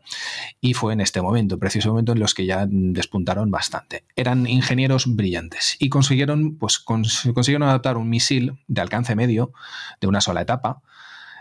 Y 0.61 0.75
fue 0.75 0.93
en 0.93 1.01
este 1.01 1.21
momento, 1.23 1.57
preciso 1.57 1.89
momento, 1.89 2.11
en 2.11 2.19
los 2.19 2.35
que 2.35 2.45
ya 2.45 2.67
despuntaron 2.69 3.49
bastante. 3.49 4.03
Eran 4.15 4.45
ingenieros 4.45 5.15
brillantes 5.15 5.77
y 5.79 5.89
consiguieron, 5.89 6.57
pues, 6.57 6.77
consiguieron 6.77 7.63
adaptar 7.63 7.97
un 7.97 8.07
misil 8.07 8.59
de 8.67 8.81
alcance 8.81 9.15
medio 9.15 9.51
de 9.99 10.07
una 10.07 10.21
sola 10.21 10.41
etapa 10.41 10.83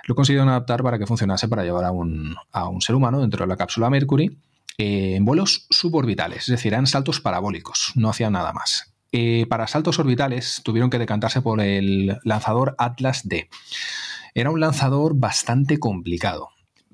lo 0.08 0.14
consiguieron 0.14 0.48
adaptar 0.48 0.82
para 0.82 0.98
que 0.98 1.06
funcionase 1.06 1.48
para 1.48 1.62
llevar 1.62 1.84
a 1.84 1.92
un, 1.92 2.34
ser 2.80 2.94
humano 2.94 3.20
dentro 3.20 3.44
de 3.44 3.46
la 3.46 3.58
cápsula 3.58 3.90
Mercury 3.90 4.38
eh, 4.78 5.16
en 5.16 5.24
vuelos 5.26 5.66
suborbitales, 5.68 6.44
es 6.44 6.46
decir, 6.46 6.72
eran 6.72 6.86
saltos 6.86 7.20
parabólicos, 7.20 7.92
no 7.94 8.08
hacían 8.08 8.32
nada 8.32 8.54
más. 8.54 8.94
Eh, 9.12 9.44
para 9.50 9.66
saltos 9.66 9.98
orbitales 9.98 10.62
tuvieron 10.64 10.88
que 10.88 10.98
decantarse 10.98 11.42
por 11.42 11.60
el 11.60 12.18
lanzador 12.24 12.74
Atlas 12.78 13.28
D. 13.28 13.50
Era 14.34 14.50
un 14.50 14.60
lanzador 14.60 15.14
bastante 15.14 15.78
complicado. 15.78 16.48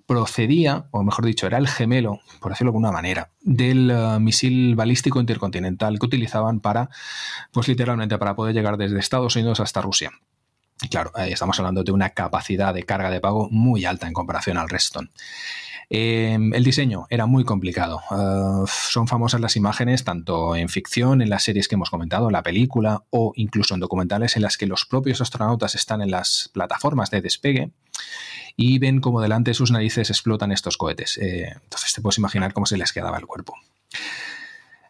Procedía, 0.07 0.87
o 0.91 1.05
mejor 1.05 1.25
dicho, 1.25 1.47
era 1.47 1.59
el 1.59 1.69
gemelo, 1.69 2.19
por 2.41 2.51
decirlo 2.51 2.73
de 2.73 2.77
alguna 2.77 2.91
manera, 2.91 3.31
del 3.43 3.93
eh, 3.93 4.19
misil 4.19 4.75
balístico 4.75 5.21
intercontinental 5.21 6.01
que 6.01 6.07
utilizaban 6.07 6.59
para, 6.59 6.89
pues 7.53 7.69
literalmente, 7.69 8.19
para 8.19 8.35
poder 8.35 8.57
llegar 8.57 8.77
desde 8.77 8.99
Estados 8.99 9.37
Unidos 9.37 9.61
hasta 9.61 9.83
Rusia. 9.83 10.11
Claro, 10.91 11.13
estamos 11.17 11.59
hablando 11.59 11.83
de 11.83 11.93
una 11.93 12.11
capacidad 12.11 12.75
de 12.75 12.83
carga 12.83 13.11
de 13.11 13.21
pago 13.21 13.49
muy 13.51 13.85
alta 13.85 14.07
en 14.07 14.13
comparación 14.13 14.59
al 14.59 14.69
Redstone. 14.69 15.11
Em, 15.91 16.55
el 16.55 16.65
diseño 16.65 17.07
era 17.11 17.27
muy 17.27 17.45
complicado. 17.45 18.01
Eh, 18.11 18.65
son 18.69 19.07
famosas 19.07 19.41
las 19.41 19.57
imágenes, 19.57 20.05
tanto 20.05 20.57
en 20.57 20.69
ficción, 20.69 21.23
en 21.23 21.31
las 21.31 21.45
series 21.45 21.69
que 21.69 21.75
hemos 21.75 21.91
comentado, 21.91 22.29
en 22.29 22.33
la 22.33 22.43
película 22.43 23.05
o 23.11 23.33
incluso 23.37 23.75
en 23.75 23.81
documentales 23.81 24.37
en 24.37 24.43
las 24.43 24.57
que 24.57 24.67
los 24.67 24.87
propios 24.87 25.21
astronautas 25.21 25.75
están 25.75 26.01
en 26.01 26.11
las 26.11 26.51
plataformas 26.53 27.11
de 27.11 27.21
despegue 27.21 27.71
y 28.57 28.79
ven 28.79 29.01
cómo 29.01 29.21
delante 29.21 29.51
de 29.51 29.55
sus 29.55 29.71
narices 29.71 30.11
explotan 30.11 30.53
estos 30.53 30.77
cohetes. 30.77 31.19
Eh, 31.19 31.53
entonces 31.63 31.93
te 31.93 32.01
puedes 32.01 32.19
imaginar 32.19 32.53
cómo 32.53 32.67
se 32.67 32.77
les 32.77 32.93
quedaba 32.93 33.19
el 33.19 33.27
cuerpo. 33.27 33.55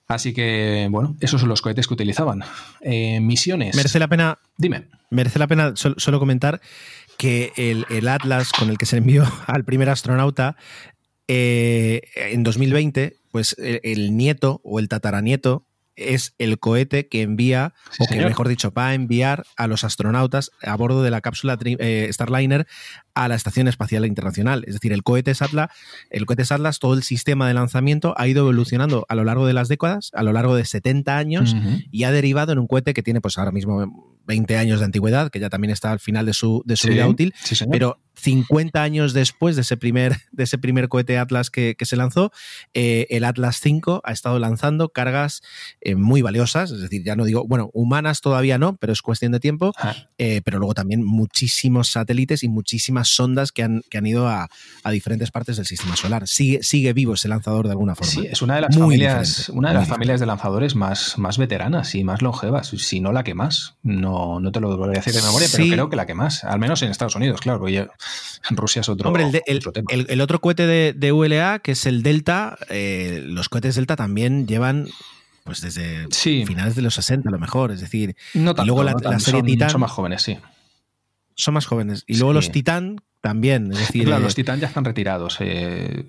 Así 0.07 0.35
que, 0.35 0.89
bueno, 0.91 1.17
esos 1.21 1.41
son 1.41 1.49
los 1.49 1.63
cohetes 1.63 1.87
que 1.87 1.95
utilizaban. 1.95 2.43
Eh, 2.83 3.21
misiones. 3.21 3.75
Merece 3.75 3.99
la 3.99 4.09
pena. 4.09 4.39
Dime. 4.59 4.89
Merece 5.11 5.39
la 5.39 5.47
pena 5.47 5.75
solo, 5.77 6.19
comentar 6.19 6.61
que 7.17 7.53
el, 7.57 8.09
Atlas 8.09 8.53
con 8.53 8.69
el 8.69 8.79
que 8.79 8.87
se 8.87 8.99
envió 8.99 9.25
al 9.47 9.65
primer 9.65 9.89
astronauta 9.89 10.57
eh, 11.29 12.03
en 12.17 12.43
2020, 12.43 13.17
pues 13.31 13.57
el, 13.59 14.17
nieto 14.17 14.61
o 14.63 14.79
el 14.79 14.89
tataranieto 14.89 15.67
es 15.97 16.34
el 16.38 16.59
cohete 16.59 17.09
que 17.09 17.22
envía, 17.22 17.74
o 17.99 18.07
que 18.07 18.16
mejor 18.16 18.49
dicho, 18.49 18.72
va 18.72 18.88
a 18.88 18.95
enviar 18.95 19.45
a 19.57 19.66
los 19.66 19.84
astronautas 19.84 20.51
a 20.62 20.76
bordo 20.76 21.03
de 21.03 21.11
la 21.11 21.20
cápsula 21.20 21.59
eh, 21.62 22.09
Starliner 22.12 22.66
a 23.14 23.28
la 23.28 23.34
Estación 23.34 23.68
Espacial 23.68 24.05
Internacional. 24.07 24.64
Es 24.66 24.74
decir, 24.74 24.92
el 24.92 25.03
cohete 25.03 25.34
Satlas, 25.34 25.70
el 26.11 26.26
cohete 26.26 26.42
Atlas, 26.49 26.78
todo 26.78 26.95
el 26.95 27.03
sistema 27.03 27.49
de 27.49 27.55
lanzamiento 27.55 28.14
ha 28.16 28.26
ido 28.26 28.42
evolucionando 28.42 29.07
a 29.09 29.14
lo 29.14 29.24
largo 29.24 29.47
de 29.47 29.53
las 29.53 29.68
décadas, 29.68 30.11
a 30.14 30.22
lo 30.22 30.32
largo 30.32 30.57
de 30.57 30.64
70 30.64 31.16
años, 31.16 31.57
y 31.90 32.05
ha 32.05 32.12
derivado 32.12 32.53
en 32.53 32.59
un 32.59 32.66
cohete 32.66 32.95
que 32.95 33.03
tiene 33.03 33.20
pues 33.20 33.38
ahora 33.38 33.53
mismo 33.53 34.14
20 34.26 34.57
años 34.57 34.80
de 34.80 34.86
antigüedad, 34.86 35.30
que 35.30 35.40
ya 35.40 35.51
también 35.51 35.70
está 35.70 35.92
al 35.92 36.01
final 36.01 36.26
de 36.26 36.34
su, 36.34 36.62
de 36.64 36.76
su 36.76 36.88
vida 36.88 37.07
útil, 37.07 37.34
pero 37.70 37.99
50 38.25 38.83
años 38.83 39.12
después 39.12 39.55
de 39.55 39.62
ese 39.62 39.77
primer, 39.77 40.16
de 40.33 40.45
ese 40.45 40.57
primer 40.59 40.89
cohete 40.89 41.18
Atlas 41.18 41.51
que, 41.51 41.77
se 41.85 41.97
lanzó, 41.97 42.33
eh, 42.72 43.07
el 43.11 43.25
Atlas 43.25 43.61
5 43.61 44.01
ha 44.03 44.12
estado 44.12 44.39
lanzando 44.39 44.89
cargas 44.89 45.43
eh, 45.83 45.95
muy 45.95 46.22
valiosas, 46.22 46.70
es 46.70 46.81
decir, 46.81 47.05
ya 47.05 47.14
no 47.14 47.27
digo, 47.27 47.45
bueno, 47.47 47.70
humanas 47.75 48.22
todavía 48.22 48.57
no, 48.57 48.77
pero 48.77 48.95
es 48.95 49.03
cuestión 49.03 49.33
de 49.33 49.41
tiempo, 49.41 49.72
ah. 49.79 49.95
eh, 50.16 50.41
pero 50.43 50.59
luego 50.59 50.72
también 50.72 51.05
muchísimos 51.05 51.89
satélites 51.89 52.43
y 52.43 52.49
muchísimas 52.49 53.09
sondas 53.09 53.53
que 53.53 53.62
han, 53.62 53.83
que 53.91 53.99
han 53.99 54.07
ido 54.07 54.29
a, 54.29 54.49
diferentes 54.91 55.31
partes 55.31 55.57
del 55.57 55.66
sistema 55.66 55.97
solar. 55.97 56.29
Sigue, 56.29 56.62
sigue 56.62 56.93
vivo 56.93 57.14
ese 57.14 57.29
lanzador 57.29 57.66
de 57.66 57.72
alguna 57.72 57.95
forma. 57.95 58.12
Sí, 58.12 58.27
es 58.31 58.43
una 58.43 58.55
de 58.55 58.61
las 58.62 58.77
familias, 58.77 59.49
una 59.49 59.70
de 59.70 59.75
las 59.75 59.89
familias 59.89 60.20
de 60.20 60.27
lanzadores 60.27 60.77
más, 60.77 61.18
más 61.18 61.37
veteranas 61.37 61.95
y 61.95 62.05
más 62.05 62.22
longevas, 62.22 62.68
si 62.68 63.01
no 63.01 63.12
la 63.12 63.25
que 63.25 63.35
más. 63.35 63.75
No, 63.83 64.41
no 64.41 64.53
te 64.53 64.61
lo 64.61 64.77
voy 64.77 64.91
a 64.91 64.93
decir 64.93 65.12
de 65.12 65.22
memoria, 65.22 65.49
pero 65.53 65.66
creo 65.66 65.91
que 65.91 65.97
la 65.97 66.07
que 66.07 66.14
más, 66.14 66.45
al 66.45 66.61
menos 66.61 66.81
en 66.83 66.91
Estados 66.91 67.16
Unidos, 67.16 67.41
claro, 67.41 67.59
porque 67.59 67.77
en 67.77 67.89
Rusia 68.51 68.81
es 68.81 68.89
otro, 68.89 69.09
Hombre, 69.09 69.43
el, 69.47 69.61
tema. 69.73 69.87
El, 69.91 70.21
otro 70.21 70.41
cohete 70.41 70.67
de, 70.67 71.12
ULA, 71.12 71.59
que 71.61 71.73
es 71.73 71.87
el 71.87 72.03
Delta, 72.03 72.59
eh, 72.69 73.23
los 73.27 73.49
cohetes 73.49 73.77
Delta 73.77 73.97
también 73.97 74.47
llevan 74.47 74.89
pues 75.45 75.61
desde 75.61 76.09
finales 76.11 76.75
de 76.75 76.83
los 76.83 76.95
60 76.95 77.29
a 77.29 77.33
lo 77.33 77.39
mejor, 77.39 77.71
es 77.71 77.81
decir, 77.81 78.17
no 78.33 78.55
y 78.57 78.67
luego 78.67 78.83
la, 78.83 78.95
serie 79.21 79.41
son, 79.41 79.47
Titan 79.47 79.71
son 79.71 79.81
más 79.81 79.91
jóvenes, 79.91 80.23
sí. 80.23 80.39
Son 81.35 81.53
más 81.55 81.67
jóvenes. 81.67 82.05
Y 82.07 82.17
luego 82.17 82.33
los 82.33 82.51
Titan 82.51 83.03
también, 83.21 83.71
es 83.73 83.79
decir, 83.79 84.05
claro, 84.05 84.23
los 84.23 84.33
eh, 84.33 84.37
Titan 84.37 84.61
ya 84.61 84.69
están 84.69 84.85
retirados. 84.85 85.37
Eh, 85.41 86.07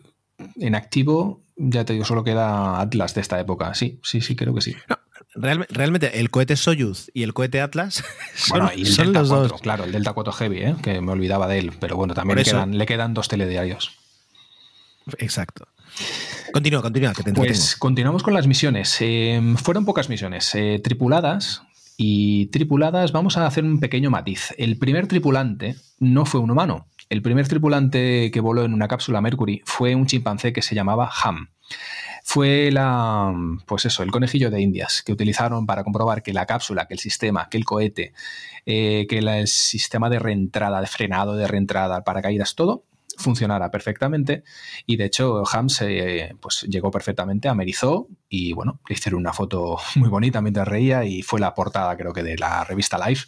en 0.57 0.75
activo 0.75 1.41
ya 1.57 1.85
te 1.85 1.93
digo, 1.93 2.05
solo 2.05 2.23
queda 2.23 2.79
Atlas 2.81 3.15
de 3.15 3.21
esta 3.21 3.39
época. 3.39 3.73
Sí, 3.73 3.99
sí, 4.03 4.21
sí, 4.21 4.35
creo 4.35 4.53
que 4.53 4.61
sí. 4.61 4.75
Real, 5.35 5.65
realmente, 5.69 6.19
el 6.19 6.29
cohete 6.29 6.55
Soyuz 6.55 7.11
y 7.13 7.23
el 7.23 7.33
cohete 7.33 7.61
Atlas 7.61 8.03
son, 8.35 8.59
bueno, 8.59 8.71
y 8.75 8.81
el 8.81 8.87
son 8.87 9.05
Delta 9.07 9.19
los 9.19 9.29
4, 9.29 9.47
dos. 9.49 9.61
claro, 9.61 9.83
el 9.83 9.91
Delta 9.91 10.13
4 10.13 10.33
Heavy, 10.33 10.57
¿eh? 10.59 10.75
que 10.81 11.01
me 11.01 11.11
olvidaba 11.11 11.47
de 11.47 11.59
él, 11.59 11.73
pero 11.79 11.97
bueno, 11.97 12.13
también 12.13 12.37
le 12.37 12.43
quedan, 12.45 12.77
le 12.77 12.85
quedan 12.85 13.13
dos 13.13 13.27
telediarios. 13.27 13.97
Exacto. 15.17 15.67
Continúa, 16.51 16.81
continúa, 16.81 17.13
que 17.13 17.23
te. 17.23 17.33
Pues 17.33 17.75
continuamos 17.75 18.23
con 18.23 18.33
las 18.33 18.47
misiones. 18.47 18.95
Eh, 19.01 19.41
fueron 19.57 19.85
pocas 19.85 20.09
misiones. 20.09 20.53
eh, 20.55 20.79
tripuladas 20.83 21.61
y 21.97 22.47
tripuladas, 22.47 23.11
vamos 23.11 23.37
a 23.37 23.45
hacer 23.45 23.63
un 23.63 23.79
pequeño 23.79 24.09
matiz. 24.09 24.53
El 24.57 24.77
primer 24.77 25.07
tripulante 25.07 25.75
no 25.99 26.25
fue 26.25 26.39
un 26.39 26.51
humano. 26.51 26.87
El 27.09 27.21
primer 27.21 27.47
tripulante 27.47 28.31
que 28.31 28.39
voló 28.39 28.63
en 28.63 28.73
una 28.73 28.87
cápsula 28.87 29.21
Mercury 29.21 29.61
fue 29.65 29.95
un 29.95 30.07
chimpancé 30.07 30.53
que 30.53 30.61
se 30.61 30.75
llamaba 30.75 31.09
Ham. 31.23 31.49
Fue 32.27 32.71
la, 32.71 33.31
pues 33.67 33.85
eso, 33.85 34.01
el 34.01 34.09
conejillo 34.09 34.49
de 34.49 34.59
Indias 34.59 35.03
que 35.03 35.13
utilizaron 35.13 35.67
para 35.67 35.83
comprobar 35.83 36.23
que 36.23 36.33
la 36.33 36.47
cápsula, 36.47 36.87
que 36.87 36.95
el 36.95 36.99
sistema, 36.99 37.49
que 37.49 37.57
el 37.57 37.65
cohete, 37.65 38.13
eh, 38.65 39.05
que 39.07 39.19
el 39.19 39.47
sistema 39.47 40.09
de 40.09 40.17
reentrada, 40.17 40.81
de 40.81 40.87
frenado, 40.87 41.35
de 41.35 41.47
reentrada, 41.47 42.03
paracaídas, 42.03 42.55
todo 42.55 42.83
funcionara 43.17 43.69
perfectamente 43.69 44.43
y 44.87 44.97
de 44.97 45.05
hecho 45.05 45.43
Ham 45.53 45.69
se, 45.69 46.35
pues, 46.41 46.63
llegó 46.63 46.89
perfectamente, 46.89 47.47
amerizó 47.47 48.07
y 48.27 48.53
bueno, 48.53 48.81
le 48.89 48.95
hicieron 48.95 49.21
una 49.21 49.31
foto 49.31 49.77
muy 49.95 50.09
bonita 50.09 50.41
mientras 50.41 50.67
reía 50.67 51.05
y 51.05 51.21
fue 51.21 51.39
la 51.39 51.53
portada 51.53 51.95
creo 51.95 52.11
que 52.11 52.23
de 52.23 52.37
la 52.37 52.63
revista 52.63 52.97
Life, 53.07 53.27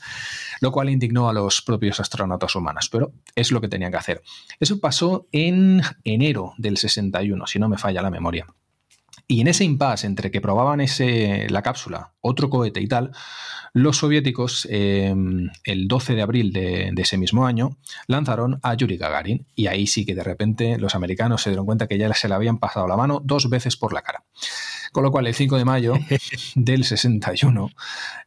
lo 0.60 0.72
cual 0.72 0.90
indignó 0.90 1.30
a 1.30 1.34
los 1.34 1.62
propios 1.62 2.00
astronautas 2.00 2.56
humanos, 2.56 2.90
pero 2.92 3.14
es 3.36 3.52
lo 3.52 3.62
que 3.62 3.70
tenían 3.70 3.92
que 3.92 3.98
hacer. 3.98 4.24
Eso 4.60 4.80
pasó 4.80 5.28
en 5.32 5.82
enero 6.04 6.54
del 6.58 6.78
61, 6.78 7.46
si 7.46 7.60
no 7.60 7.70
me 7.70 7.78
falla 7.78 8.02
la 8.02 8.10
memoria. 8.10 8.48
Y 9.28 9.42
en 9.42 9.48
ese 9.48 9.66
impasse 9.66 10.08
entre 10.08 10.32
que 10.32 10.40
probaban 10.40 10.80
ese, 10.80 11.48
la 11.50 11.62
cápsula, 11.62 12.14
otro 12.22 12.50
cohete 12.50 12.80
y 12.80 12.88
tal, 12.88 13.12
los 13.74 13.98
soviéticos, 13.98 14.68
eh, 14.72 15.14
el 15.66 15.88
12 15.88 16.16
de 16.16 16.22
abril 16.22 16.54
de, 16.54 16.92
de 16.94 17.02
ese 17.02 17.18
mismo 17.18 17.46
año, 17.46 17.78
lanzaron 18.08 18.60
a 18.64 18.74
Yuri 18.74 18.98
Gagarin. 18.98 19.46
Y 19.54 19.68
ahí 19.68 19.86
sí 19.86 20.06
que 20.06 20.16
de 20.16 20.24
repente 20.24 20.78
los 20.78 20.96
americanos 20.96 21.42
se 21.42 21.50
dieron 21.50 21.66
cuenta 21.66 21.88
que 21.88 21.98
ya 21.98 22.14
se 22.14 22.28
le 22.28 22.36
habían 22.36 22.58
pasado 22.58 22.88
la 22.88 22.96
mano 22.96 23.22
dos 23.24 23.50
veces 23.50 23.76
por 23.76 23.94
la 23.94 24.02
cara. 24.02 24.24
Con 24.92 25.04
lo 25.04 25.12
cual, 25.12 25.28
el 25.28 25.34
5 25.34 25.58
de 25.58 25.66
mayo 25.66 25.94
del 26.56 26.84
61, 26.84 27.70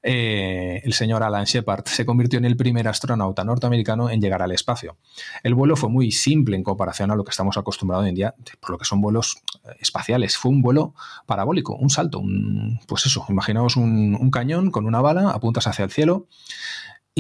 eh, 0.03 0.81
el 0.85 0.93
señor 0.93 1.23
Alan 1.23 1.45
Shepard 1.45 1.85
se 1.87 2.05
convirtió 2.05 2.39
en 2.39 2.45
el 2.45 2.57
primer 2.57 2.89
astronauta 2.89 3.45
norteamericano 3.45 4.11
en 4.11 4.21
llegar 4.21 4.43
al 4.43 4.53
espacio. 4.53 4.97
El 5.43 5.55
vuelo 5.55 5.77
fue 5.77 5.89
muy 5.89 6.13
simple 6.13 6.57
en 6.57 6.63
comparación 6.63 7.11
a 7.11 7.15
lo 7.15 7.25
que 7.25 7.31
estamos 7.31 7.57
acostumbrados 7.57 8.05
hoy 8.05 8.11
en 8.11 8.15
día, 8.15 8.35
por 8.61 8.71
lo 8.71 8.79
que 8.79 8.85
son 8.85 9.01
vuelos 9.01 9.43
eh, 9.65 9.77
espaciales. 9.81 10.37
Fue 10.37 10.51
un 10.51 10.63
vuelo 10.63 10.95
parabólico, 11.27 11.75
un 11.75 11.91
salto, 11.91 12.19
un, 12.19 12.81
pues 12.87 13.07
eso, 13.07 13.25
imaginaos 13.29 13.77
un, 13.77 14.17
un 14.21 14.31
cañón 14.31 14.71
con 14.71 14.87
una 14.87 15.01
bala, 15.01 15.31
apuntas 15.31 15.67
hacia 15.67 15.85
el 15.85 15.91
cielo 15.91 16.29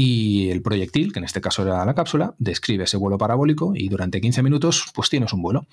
y 0.03 0.49
el 0.49 0.63
proyectil, 0.63 1.13
que 1.13 1.19
en 1.19 1.27
este 1.27 1.43
caso 1.43 1.61
era 1.63 1.85
la 1.85 1.95
cápsula, 1.95 2.35
describe 2.39 2.85
ese 2.85 2.97
vuelo 2.97 3.19
parabólico 3.19 3.73
y 3.75 3.91
durante 3.91 4.23
15 4.23 4.43
minutos 4.43 4.87
pues 4.95 5.11
tienes 5.11 5.35
un 5.35 5.43
vuelo. 5.43 5.67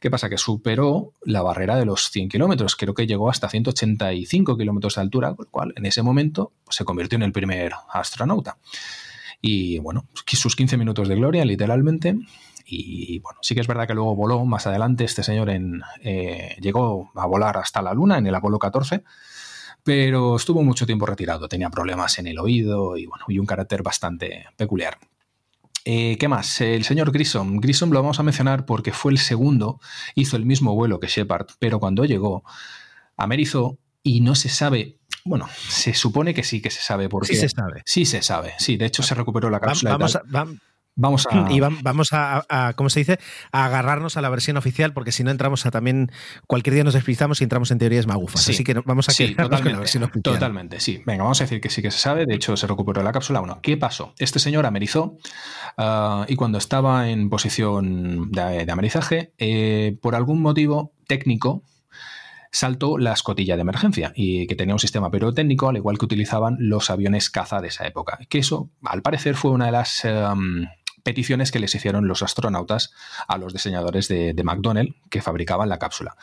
¿Qué 0.00 0.10
pasa? 0.10 0.30
Que 0.30 0.38
superó 0.38 1.12
la 1.20 1.42
barrera 1.42 1.76
de 1.76 1.84
los 1.84 2.10
100 2.10 2.30
kilómetros, 2.30 2.76
creo 2.76 2.94
que 2.94 3.06
llegó 3.06 3.28
hasta 3.28 3.46
185 3.50 4.56
kilómetros 4.56 4.94
de 4.94 5.02
altura, 5.02 5.34
con 5.34 5.44
lo 5.44 5.50
cual 5.50 5.74
en 5.76 5.84
ese 5.84 6.00
momento 6.00 6.52
se 6.70 6.86
convirtió 6.86 7.16
en 7.16 7.24
el 7.24 7.32
primer 7.32 7.72
astronauta. 7.92 8.56
Y 9.42 9.80
bueno, 9.80 10.06
sus 10.26 10.56
15 10.56 10.78
minutos 10.78 11.06
de 11.06 11.16
gloria, 11.16 11.44
literalmente. 11.44 12.16
Y 12.64 13.18
bueno, 13.18 13.38
sí 13.42 13.54
que 13.54 13.60
es 13.60 13.66
verdad 13.66 13.86
que 13.86 13.92
luego 13.92 14.16
voló 14.16 14.46
más 14.46 14.66
adelante 14.66 15.04
este 15.04 15.22
señor 15.22 15.50
en, 15.50 15.82
eh, 16.02 16.56
llegó 16.62 17.10
a 17.14 17.26
volar 17.26 17.58
hasta 17.58 17.82
la 17.82 17.92
Luna 17.92 18.16
en 18.16 18.26
el 18.26 18.34
Apolo 18.34 18.58
14 18.58 19.04
pero 19.88 20.36
estuvo 20.36 20.62
mucho 20.62 20.84
tiempo 20.84 21.06
retirado, 21.06 21.48
tenía 21.48 21.70
problemas 21.70 22.18
en 22.18 22.26
el 22.26 22.38
oído 22.38 22.98
y, 22.98 23.06
bueno, 23.06 23.24
y 23.28 23.38
un 23.38 23.46
carácter 23.46 23.82
bastante 23.82 24.44
peculiar. 24.54 24.98
Eh, 25.86 26.18
¿Qué 26.20 26.28
más? 26.28 26.60
El 26.60 26.84
señor 26.84 27.10
Grissom. 27.10 27.56
Grissom 27.56 27.88
lo 27.90 28.02
vamos 28.02 28.20
a 28.20 28.22
mencionar 28.22 28.66
porque 28.66 28.92
fue 28.92 29.12
el 29.12 29.18
segundo, 29.18 29.80
hizo 30.14 30.36
el 30.36 30.44
mismo 30.44 30.74
vuelo 30.74 31.00
que 31.00 31.06
Shepard, 31.06 31.46
pero 31.58 31.80
cuando 31.80 32.04
llegó, 32.04 32.44
amerizó 33.16 33.78
y 34.02 34.20
no 34.20 34.34
se 34.34 34.50
sabe. 34.50 34.98
Bueno, 35.24 35.48
se 35.70 35.94
supone 35.94 36.34
que 36.34 36.44
sí 36.44 36.60
que 36.60 36.68
se 36.70 36.82
sabe 36.82 37.08
porque. 37.08 37.28
Sí 37.28 37.36
se 37.36 37.48
sabe. 37.48 37.82
Sí 37.86 38.04
se 38.04 38.20
sabe. 38.20 38.52
Sí, 38.58 38.76
de 38.76 38.84
hecho 38.84 39.02
se 39.02 39.14
recuperó 39.14 39.48
la 39.48 39.58
cápsula. 39.58 39.92
Vamos 39.92 40.12
tal. 40.12 40.22
a, 40.22 40.44
vam- 40.44 40.60
Vamos 41.00 41.26
a. 41.30 41.46
y 41.50 41.60
vam- 41.60 41.78
vamos 41.82 42.12
a, 42.12 42.44
a- 42.48 42.72
¿cómo 42.74 42.90
se 42.90 42.98
dice? 43.00 43.18
A 43.52 43.64
agarrarnos 43.66 44.16
a 44.16 44.20
la 44.20 44.28
versión 44.28 44.56
oficial, 44.56 44.92
porque 44.92 45.12
si 45.12 45.22
no 45.22 45.30
entramos 45.30 45.64
a 45.64 45.70
también. 45.70 46.10
Cualquier 46.48 46.74
día 46.74 46.82
nos 46.84 46.94
despistamos 46.94 47.40
y 47.40 47.44
entramos 47.44 47.70
en 47.70 47.78
teorías 47.78 48.06
magufas. 48.08 48.42
Sí. 48.42 48.52
Así 48.52 48.64
que 48.64 48.74
vamos 48.84 49.08
a 49.08 49.12
Sí, 49.12 49.28
quedarnos 49.28 49.36
con 49.36 49.44
la 49.44 49.56
totalmente, 49.58 49.78
versión 49.78 50.02
oficial. 50.02 50.22
Totalmente, 50.34 50.80
sí. 50.80 51.00
Venga, 51.06 51.22
vamos 51.22 51.40
a 51.40 51.44
decir 51.44 51.60
que 51.60 51.70
sí 51.70 51.82
que 51.82 51.90
se 51.92 51.98
sabe. 51.98 52.26
De 52.26 52.34
hecho, 52.34 52.56
se 52.56 52.66
recuperó 52.66 53.02
la 53.02 53.12
cápsula. 53.12 53.38
Bueno, 53.40 53.60
¿qué 53.62 53.76
pasó? 53.76 54.12
Este 54.18 54.40
señor 54.40 54.66
amerizó 54.66 55.16
ah, 55.76 56.24
y 56.28 56.34
cuando 56.36 56.58
estaba 56.58 57.08
en 57.08 57.30
posición 57.30 58.30
de, 58.32 58.66
de 58.66 58.72
amerizaje, 58.72 59.32
eh, 59.38 59.96
por 60.02 60.14
algún 60.16 60.42
motivo 60.42 60.92
técnico, 61.06 61.62
saltó 62.50 62.96
la 62.96 63.12
escotilla 63.12 63.56
de 63.56 63.62
emergencia 63.62 64.12
y 64.16 64.46
que 64.46 64.54
tenía 64.56 64.74
un 64.74 64.78
sistema 64.78 65.10
pirotécnico 65.10 65.68
al 65.68 65.76
igual 65.76 65.98
que 65.98 66.06
utilizaban 66.06 66.56
los 66.58 66.88
aviones 66.90 67.28
caza 67.30 67.60
de 67.60 67.68
esa 67.68 67.86
época. 67.86 68.18
Que 68.30 68.38
eso, 68.38 68.70
al 68.84 69.02
parecer, 69.02 69.34
fue 69.34 69.50
una 69.50 69.66
de 69.66 69.72
las 69.72 70.02
em, 70.04 70.66
peticiones 71.08 71.50
que 71.50 71.58
les 71.58 71.74
hicieron 71.74 72.06
los 72.06 72.22
astronautas 72.22 72.92
a 73.28 73.38
los 73.38 73.54
diseñadores 73.54 74.08
de, 74.08 74.34
McDonnell 74.44 74.96
que 75.08 75.22
fabricaban 75.22 75.70
la 75.70 75.78
cápsula. 75.78 76.16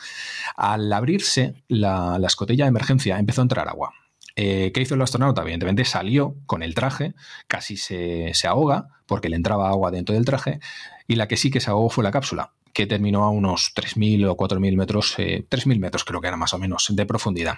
Al 0.56 0.92
abrirse 0.92 1.64
la, 1.66 2.20
la 2.20 2.28
escotilla 2.28 2.66
de 2.66 2.68
emergencia 2.68 3.18
empezó 3.18 3.40
a 3.40 3.42
entrar 3.42 3.68
agua. 3.68 3.94
Eh, 4.36 4.70
¿Qué 4.72 4.82
hizo 4.82 4.94
el 4.94 5.02
astronauta? 5.02 5.42
Evidentemente 5.42 5.84
salió 5.84 6.36
con 6.46 6.62
el 6.62 6.76
traje, 6.76 7.14
casi 7.48 7.76
se, 7.76 8.30
se 8.32 8.46
ahoga 8.46 8.86
porque 9.06 9.28
le 9.28 9.34
entraba 9.34 9.70
agua 9.70 9.90
dentro 9.90 10.14
del 10.14 10.24
traje 10.24 10.60
y 11.08 11.16
la 11.16 11.26
que 11.26 11.36
sí 11.36 11.50
que 11.50 11.58
se 11.58 11.70
ahogó 11.70 11.90
fue 11.90 12.04
la 12.04 12.12
cápsula 12.12 12.52
que 12.72 12.86
terminó 12.86 13.24
a 13.24 13.30
unos 13.30 13.72
3.000 13.74 14.28
o 14.28 14.36
4.000 14.36 14.76
metros, 14.76 15.14
eh, 15.18 15.44
3.000 15.50 15.80
metros 15.80 16.04
creo 16.04 16.20
que 16.20 16.28
era 16.28 16.36
más 16.36 16.54
o 16.54 16.58
menos, 16.58 16.86
de 16.90 17.06
profundidad. 17.06 17.56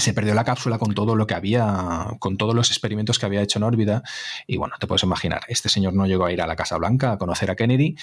Se 0.00 0.12
perdió 0.12 0.32
la 0.34 0.44
cápsula 0.44 0.78
con 0.78 0.94
todo 0.94 1.16
lo 1.16 1.26
que 1.26 1.34
había, 1.34 2.06
con 2.20 2.36
todos 2.36 2.54
los 2.54 2.70
experimentos 2.70 3.18
que 3.18 3.26
había 3.26 3.42
hecho 3.42 3.58
en 3.58 3.64
órbita. 3.64 4.04
Y 4.46 4.56
bueno, 4.56 4.76
te 4.78 4.86
puedes 4.86 5.02
imaginar, 5.02 5.40
este 5.48 5.68
señor 5.68 5.92
no 5.92 6.06
llegó 6.06 6.24
a 6.24 6.32
ir 6.32 6.40
a 6.40 6.46
la 6.46 6.54
Casa 6.54 6.78
Blanca 6.78 7.10
a 7.12 7.18
conocer 7.18 7.50
a 7.50 7.56
Kennedy 7.56 7.96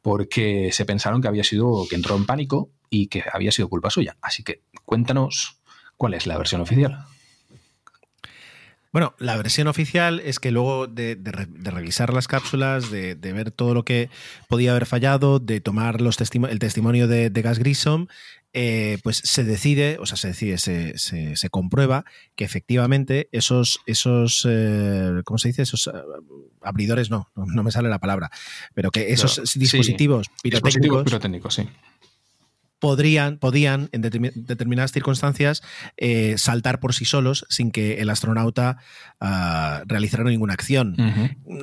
porque 0.00 0.70
se 0.72 0.86
pensaron 0.86 1.20
que 1.20 1.28
había 1.28 1.44
sido, 1.44 1.86
que 1.88 1.96
entró 1.96 2.16
en 2.16 2.24
pánico 2.24 2.70
y 2.88 3.08
que 3.08 3.24
había 3.30 3.52
sido 3.52 3.68
culpa 3.68 3.90
suya. 3.90 4.16
Así 4.22 4.42
que 4.42 4.62
cuéntanos 4.86 5.58
cuál 5.98 6.14
es 6.14 6.26
la 6.26 6.38
versión 6.38 6.62
oficial. 6.62 7.04
Bueno, 8.90 9.14
la 9.18 9.36
versión 9.36 9.66
oficial 9.66 10.20
es 10.20 10.38
que 10.38 10.50
luego 10.50 10.86
de, 10.86 11.16
de 11.16 11.30
re- 11.32 11.48
de 11.50 11.70
revisar 11.70 12.14
las 12.14 12.26
cápsulas, 12.28 12.90
de, 12.90 13.16
ver 13.16 13.50
todo 13.50 13.74
lo 13.74 13.84
que 13.84 14.08
podía 14.48 14.70
haber 14.70 14.86
fallado, 14.86 15.40
de 15.40 15.60
tomar 15.60 16.00
los 16.00 16.18
testimo- 16.18 16.48
el 16.48 16.58
testimonio 16.60 17.06
de 17.06 17.28
Gas 17.42 17.58
Grissom, 17.58 18.06
eh, 18.54 18.98
pues 19.02 19.18
se 19.24 19.44
decide, 19.44 19.98
o 20.00 20.06
sea, 20.06 20.16
se 20.16 20.28
decide, 20.28 20.58
se, 20.58 20.96
se- 20.96 21.36
se 21.36 21.50
comprueba 21.50 22.04
que 22.36 22.44
efectivamente 22.44 23.28
esos, 23.32 23.80
esos 23.86 24.46
eh, 24.48 25.20
¿cómo 25.24 25.38
se 25.38 25.48
dice? 25.48 25.62
Esos 25.62 25.88
eh, 25.88 25.90
abridores, 26.62 27.10
no, 27.10 27.28
no, 27.34 27.44
no 27.46 27.62
me 27.64 27.70
sale 27.72 27.88
la 27.88 27.98
palabra, 27.98 28.30
pero 28.72 28.90
que 28.90 29.12
esos 29.12 29.40
Sí, 29.44 29.58
dispositivos 29.58 30.28
pirotécnicos 30.42 30.74
dispositivos 30.74 31.04
pirotécnicos, 31.04 31.54
sí. 31.54 31.68
Podrían, 32.84 33.38
podían 33.38 33.88
en 33.92 34.02
determi- 34.02 34.34
determinadas 34.34 34.92
circunstancias 34.92 35.62
eh, 35.96 36.34
saltar 36.36 36.80
por 36.80 36.92
sí 36.92 37.06
solos 37.06 37.46
sin 37.48 37.70
que 37.70 38.02
el 38.02 38.10
astronauta 38.10 38.76
ah, 39.20 39.84
realizara 39.86 40.24
ninguna 40.24 40.52
acción. 40.52 40.94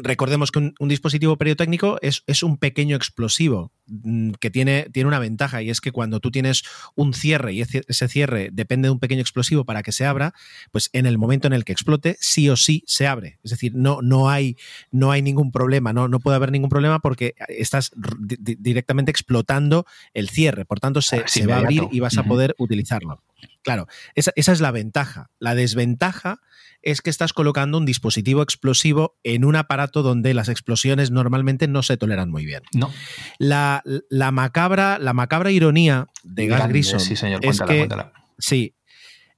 Recordemos 0.01 0.49
que 0.49 0.57
un, 0.57 0.73
un 0.79 0.89
dispositivo 0.89 1.37
periotécnico 1.37 1.99
es, 2.01 2.23
es 2.25 2.41
un 2.41 2.57
pequeño 2.57 2.95
explosivo 2.95 3.71
mm, 3.85 4.31
que 4.39 4.49
tiene, 4.49 4.87
tiene 4.91 5.09
una 5.09 5.19
ventaja 5.19 5.61
y 5.61 5.69
es 5.69 5.79
que 5.79 5.91
cuando 5.91 6.19
tú 6.19 6.31
tienes 6.31 6.63
un 6.95 7.13
cierre 7.13 7.53
y 7.53 7.61
ese 7.61 8.07
cierre 8.07 8.49
depende 8.51 8.87
de 8.87 8.91
un 8.93 8.99
pequeño 8.99 9.21
explosivo 9.21 9.63
para 9.63 9.83
que 9.83 9.91
se 9.91 10.07
abra, 10.07 10.33
pues 10.71 10.89
en 10.91 11.05
el 11.05 11.19
momento 11.19 11.45
en 11.45 11.53
el 11.53 11.65
que 11.65 11.73
explote, 11.73 12.17
sí 12.19 12.49
o 12.49 12.55
sí 12.55 12.83
se 12.87 13.05
abre. 13.05 13.37
Es 13.43 13.51
decir, 13.51 13.73
no, 13.75 14.01
no, 14.01 14.27
hay, 14.27 14.57
no 14.89 15.11
hay 15.11 15.21
ningún 15.21 15.51
problema, 15.51 15.93
no, 15.93 16.07
no 16.07 16.19
puede 16.19 16.37
haber 16.37 16.51
ningún 16.51 16.71
problema 16.71 16.97
porque 16.97 17.35
estás 17.47 17.91
directamente 18.17 19.11
explotando 19.11 19.85
el 20.15 20.29
cierre. 20.29 20.65
Por 20.65 20.79
tanto, 20.79 21.03
se, 21.17 21.23
Es 21.25 21.31
se 21.31 21.47
va 21.47 21.55
a 21.55 21.59
abrir 21.59 21.83
y 21.91 21.99
vas 21.99 22.17
a 22.17 22.23
poder 22.23 22.55
utilizarlo. 22.57 23.21
Claro, 23.63 23.87
esa, 24.15 24.31
esa 24.35 24.51
es 24.51 24.61
la 24.61 24.71
ventaja. 24.71 25.29
La 25.39 25.55
desventaja 25.55 26.39
es 26.81 27.01
que 27.01 27.09
estás 27.09 27.33
colocando 27.33 27.77
un 27.77 27.85
dispositivo 27.85 28.41
explosivo 28.41 29.15
en 29.23 29.45
un 29.45 29.55
aparato 29.55 30.01
donde 30.01 30.33
las 30.33 30.49
explosiones 30.49 31.11
normalmente 31.11 31.67
no 31.67 31.83
se 31.83 31.97
toleran 31.97 32.29
muy 32.29 32.45
bien. 32.45 32.63
No. 32.73 32.91
La, 33.37 33.83
la 34.09 34.31
macabra, 34.31 34.97
la 34.99 35.13
macabra 35.13 35.51
ironía 35.51 36.07
de 36.23 36.47
Gas 36.47 36.67
Grissom 36.69 36.99
sí, 36.99 37.15
señor, 37.15 37.45
es 37.45 37.57
cuéntala, 37.57 37.71
que, 37.71 37.77
cuéntala. 37.77 38.13
sí, 38.39 38.75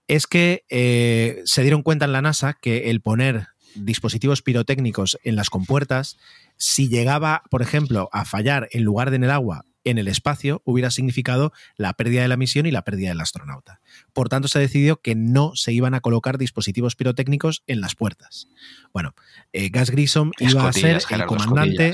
es 0.07 0.27
que 0.27 0.63
eh, 0.69 1.41
se 1.45 1.61
dieron 1.61 1.83
cuenta 1.83 2.05
en 2.05 2.13
la 2.13 2.21
NASA 2.21 2.53
que 2.53 2.89
el 2.89 3.01
poner 3.01 3.47
dispositivos 3.75 4.41
pirotécnicos 4.41 5.17
en 5.23 5.35
las 5.35 5.49
compuertas, 5.49 6.17
si 6.57 6.87
llegaba, 6.89 7.43
por 7.49 7.61
ejemplo, 7.61 8.09
a 8.11 8.25
fallar 8.25 8.69
en 8.71 8.83
lugar 8.83 9.09
de 9.09 9.17
en 9.17 9.23
el 9.23 9.31
agua, 9.31 9.65
en 9.83 9.97
el 9.97 10.07
espacio 10.07 10.61
hubiera 10.65 10.91
significado 10.91 11.53
la 11.75 11.93
pérdida 11.93 12.21
de 12.21 12.27
la 12.27 12.37
misión 12.37 12.65
y 12.65 12.71
la 12.71 12.83
pérdida 12.83 13.09
del 13.09 13.21
astronauta. 13.21 13.81
Por 14.13 14.29
tanto, 14.29 14.47
se 14.47 14.59
decidió 14.59 15.01
que 15.01 15.15
no 15.15 15.51
se 15.55 15.73
iban 15.73 15.93
a 15.93 16.01
colocar 16.01 16.37
dispositivos 16.37 16.95
pirotécnicos 16.95 17.63
en 17.67 17.81
las 17.81 17.95
puertas. 17.95 18.47
Bueno, 18.93 19.15
eh, 19.51 19.69
Gas 19.69 19.89
Grissom 19.89 20.31
iba 20.39 20.67
a 20.67 20.73
ser 20.73 21.01
el 21.09 21.25
comandante. 21.25 21.93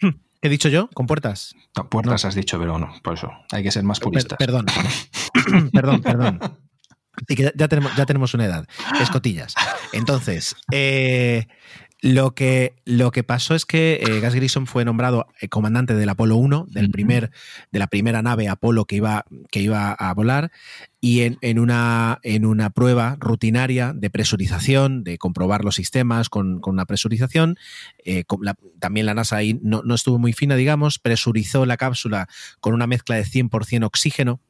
¿Qué 0.00 0.48
he 0.48 0.50
dicho 0.50 0.68
yo? 0.68 0.88
¿Con 0.92 1.06
puertas? 1.06 1.54
No, 1.76 1.88
puertas 1.88 2.24
has 2.24 2.34
dicho, 2.34 2.58
pero 2.58 2.78
no, 2.78 2.92
por 3.02 3.14
eso. 3.14 3.30
Hay 3.52 3.62
que 3.62 3.70
ser 3.70 3.84
más 3.84 4.00
puristas. 4.00 4.38
Per 4.38 4.50
perdón. 4.50 4.66
perdón, 5.72 6.02
perdón. 6.02 6.40
ya 7.54 7.68
tenemos, 7.68 7.96
ya 7.96 8.06
tenemos 8.06 8.34
una 8.34 8.44
edad. 8.44 8.66
Escotillas. 9.00 9.54
Entonces, 9.92 10.56
eh, 10.72 11.46
lo 12.02 12.34
que, 12.34 12.76
lo 12.84 13.10
que 13.10 13.22
pasó 13.22 13.54
es 13.54 13.64
que 13.64 14.00
eh, 14.02 14.20
Gas 14.20 14.34
Grissom 14.34 14.66
fue 14.66 14.84
nombrado 14.84 15.28
eh, 15.40 15.48
comandante 15.48 15.94
del 15.94 16.08
Apolo 16.10 16.36
1, 16.36 16.66
del 16.68 16.90
primer, 16.90 17.30
de 17.72 17.78
la 17.78 17.86
primera 17.86 18.20
nave 18.20 18.48
Apolo 18.48 18.84
que 18.84 18.96
iba, 18.96 19.24
que 19.50 19.60
iba 19.60 19.92
a 19.92 20.12
volar, 20.12 20.52
y 21.00 21.22
en, 21.22 21.58
una, 21.58 22.18
en 22.22 22.44
una 22.44 22.70
prueba 22.70 23.16
rutinaria 23.18 23.94
de 23.94 24.10
presurización, 24.10 25.04
de 25.04 25.16
comprobar 25.16 25.64
los 25.64 25.76
sistemas 25.76 26.28
con, 26.28 26.60
con 26.60 26.74
una 26.74 26.84
presurización, 26.84 27.56
eh, 28.04 28.24
también 28.78 29.06
la 29.06 29.14
NASA 29.14 29.36
ahí 29.36 29.58
no, 29.62 29.82
no, 29.82 29.94
estuvo 29.94 30.18
muy 30.18 30.34
fina, 30.34 30.54
digamos, 30.56 30.98
presurizó 30.98 31.64
la 31.64 31.78
cápsula 31.78 32.28
con 32.60 32.74
una 32.74 32.86
mezcla 32.86 33.16
de 33.16 33.24
100% 33.24 33.84
oxígeno, 33.84 34.40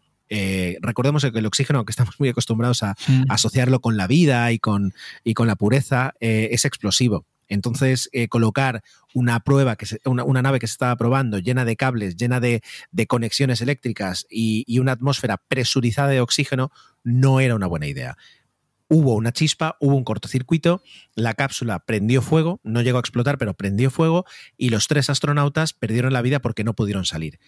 recordemos 0.80 1.22
que 1.22 1.38
el 1.38 1.47
oxígeno, 1.47 1.84
que 1.84 1.92
estamos 1.92 2.18
muy 2.18 2.30
acostumbrados 2.30 2.82
a, 2.82 2.97
asociarlo 3.28 3.80
con 3.80 3.97
la 3.97 4.09
vida 4.09 4.51
y 4.51 4.59
con, 4.59 4.94
y 5.22 5.34
con 5.34 5.47
la 5.47 5.55
pureza, 5.55 6.14
es 6.18 6.64
explosivo. 6.64 7.24
Entonces, 7.49 8.09
eh, 8.12 8.28
colocar 8.28 8.82
una 9.14 9.40
prueba, 9.40 9.76
que 9.76 9.86
una, 10.05 10.42
nave 10.42 10.59
que 10.59 10.66
se 10.66 10.72
estaba 10.72 10.97
probando 10.97 11.38
llena 11.38 11.64
de 11.64 11.76
cables, 11.76 12.16
llena 12.16 12.40
de, 12.40 12.62
conexiones 13.09 13.61
eléctricas 13.61 14.26
y, 14.28 14.78
una 14.78 14.92
atmósfera 14.92 15.38
presurizada 15.49 16.09
de 16.09 16.20
oxígeno 16.20 16.70
no 17.03 17.40
era 17.40 17.55
una 17.55 17.66
buena 17.66 17.86
idea. 17.86 18.16
Hubo 18.88 19.14
una 19.14 19.32
chispa, 19.32 19.76
hubo 19.80 19.97
un 19.97 20.05
cortocircuito, 20.05 20.82
la 21.14 21.34
cápsula 21.34 21.80
prendió 21.80 22.22
fuego, 22.22 22.61
no 22.62 22.82
llegó 22.82 22.99
a 22.99 23.01
explotar, 23.01 23.36
pero 23.36 23.55
prendió 23.55 23.90
fuego 23.90 24.26
y 24.57 24.68
los 24.68 24.86
tres 24.86 25.11
astronautas 25.11 25.72
perdieron 25.72 26.12
la 26.12 26.22
vida 26.22 26.40
porque 26.40 26.62
no 26.62 26.74
pudieron 26.74 27.05
salir. 27.05 27.40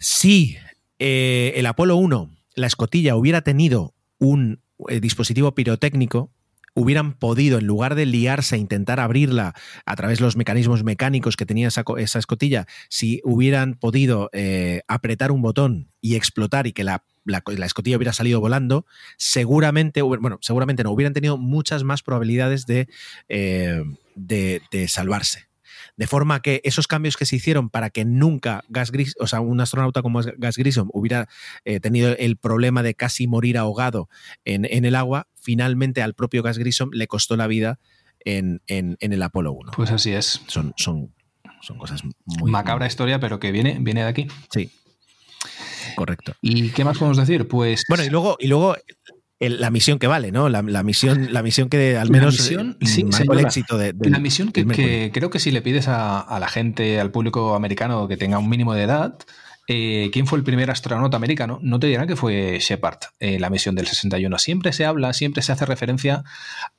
Si 0.00 0.56
eh, 0.98 1.52
el 1.56 1.66
Apolo 1.66 1.96
1, 1.96 2.30
la 2.54 2.66
escotilla, 2.66 3.14
hubiera 3.14 3.42
tenido 3.42 3.94
un 4.18 4.60
eh, 4.88 5.00
dispositivo 5.00 5.54
pirotécnico, 5.54 6.32
hubieran 6.74 7.12
podido, 7.12 7.58
en 7.58 7.66
lugar 7.66 7.94
de 7.94 8.06
liarse 8.06 8.54
a 8.54 8.58
intentar 8.58 9.00
abrirla 9.00 9.54
a 9.84 9.96
través 9.96 10.18
de 10.18 10.24
los 10.24 10.36
mecanismos 10.36 10.84
mecánicos 10.84 11.36
que 11.36 11.46
tenía 11.46 11.68
esa, 11.68 12.18
escotilla, 12.18 12.66
si 12.88 13.20
hubieran 13.24 13.74
podido 13.74 14.30
eh, 14.32 14.82
apretar 14.88 15.32
un 15.32 15.42
botón 15.42 15.90
y 16.00 16.16
explotar 16.16 16.66
y 16.66 16.72
que 16.72 16.84
la, 16.84 17.02
escotilla 17.64 17.96
hubiera 17.96 18.12
salido 18.12 18.40
volando, 18.40 18.86
seguramente, 19.16 20.02
bueno, 20.02 20.38
seguramente 20.40 20.84
no, 20.84 20.92
hubieran 20.92 21.14
tenido 21.14 21.36
muchas 21.36 21.84
más 21.84 22.02
probabilidades 22.02 22.66
de, 22.66 22.88
eh, 23.28 23.82
de 24.14 24.88
salvarse. 24.88 25.47
De 25.98 26.06
forma 26.06 26.40
que 26.40 26.60
esos 26.62 26.86
cambios 26.86 27.16
que 27.16 27.26
se 27.26 27.34
hicieron 27.34 27.70
para 27.70 27.90
que 27.90 28.04
nunca 28.04 28.62
Gas 28.68 28.92
Gris, 28.92 29.16
o 29.18 29.26
sea, 29.26 29.40
un 29.40 29.60
astronauta 29.60 30.00
como 30.00 30.20
Gas 30.38 30.56
Grissom 30.56 30.88
hubiera 30.92 31.28
eh, 31.64 31.80
tenido 31.80 32.14
el 32.16 32.36
problema 32.36 32.84
de 32.84 32.94
casi 32.94 33.26
morir 33.26 33.58
ahogado 33.58 34.08
en, 34.44 34.64
el 34.64 34.94
agua, 34.94 35.26
finalmente 35.34 36.00
al 36.00 36.14
propio 36.14 36.44
Gas 36.44 36.56
Grissom 36.56 36.90
le 36.92 37.08
costó 37.08 37.36
la 37.36 37.48
vida 37.48 37.80
en, 38.20 38.60
el 38.68 39.22
Apolo 39.22 39.52
1. 39.52 39.72
Pues 39.74 39.90
así 39.90 40.12
es. 40.12 40.40
Son, 40.46 40.72
son, 40.76 41.12
son 41.60 41.78
cosas 41.78 42.02
muy... 42.24 42.48
Macabra 42.48 42.86
historia, 42.86 43.18
pero 43.18 43.40
que 43.40 43.50
viene, 43.50 43.78
viene 43.80 44.02
de 44.02 44.08
aquí. 44.08 44.28
Sí. 44.52 44.70
Correcto. 45.96 46.34
¿Y 46.40 46.70
qué 46.70 46.84
más 46.84 46.96
podemos 46.96 47.16
decir? 47.16 47.48
Pues. 47.48 47.82
Bueno, 47.88 48.04
y 48.04 48.08
luego, 48.08 48.36
y 48.38 48.46
luego 48.46 48.76
la 49.40 49.70
misión 49.70 49.98
que 49.98 50.08
vale, 50.08 50.32
¿no? 50.32 50.48
La, 50.48 50.62
misión, 50.62 51.32
la 51.32 51.42
misión 51.42 51.68
que 51.68 51.96
al 51.96 52.10
menos 52.10 52.34
misión, 52.34 52.76
el 52.80 53.38
éxito 53.40 53.78
de, 53.78 53.94
La 54.00 54.18
misión 54.18 54.50
que, 54.50 55.10
creo 55.12 55.30
que 55.30 55.38
si 55.38 55.52
le 55.52 55.62
pides 55.62 55.86
a, 55.88 56.36
la 56.40 56.48
gente, 56.48 56.98
al 56.98 57.10
público 57.10 57.54
americano 57.54 58.08
que 58.08 58.16
tenga 58.16 58.38
un 58.38 58.48
mínimo 58.48 58.74
de 58.74 58.82
edad, 58.82 59.16
eh, 59.68 60.10
¿quién 60.12 60.26
fue 60.26 60.38
el 60.38 60.44
primer 60.44 60.70
astronauta 60.70 61.16
americano? 61.16 61.60
No 61.62 61.78
te 61.78 61.86
dirán 61.86 62.08
que 62.08 62.16
fue 62.16 62.58
Shepard, 62.58 62.98
eh, 63.20 63.38
la 63.38 63.48
misión 63.48 63.76
del 63.76 63.86
61. 63.86 64.38
Siempre 64.38 64.72
se 64.72 64.86
habla, 64.86 65.12
siempre 65.12 65.42
se 65.42 65.52
hace 65.52 65.66
referencia 65.66 66.24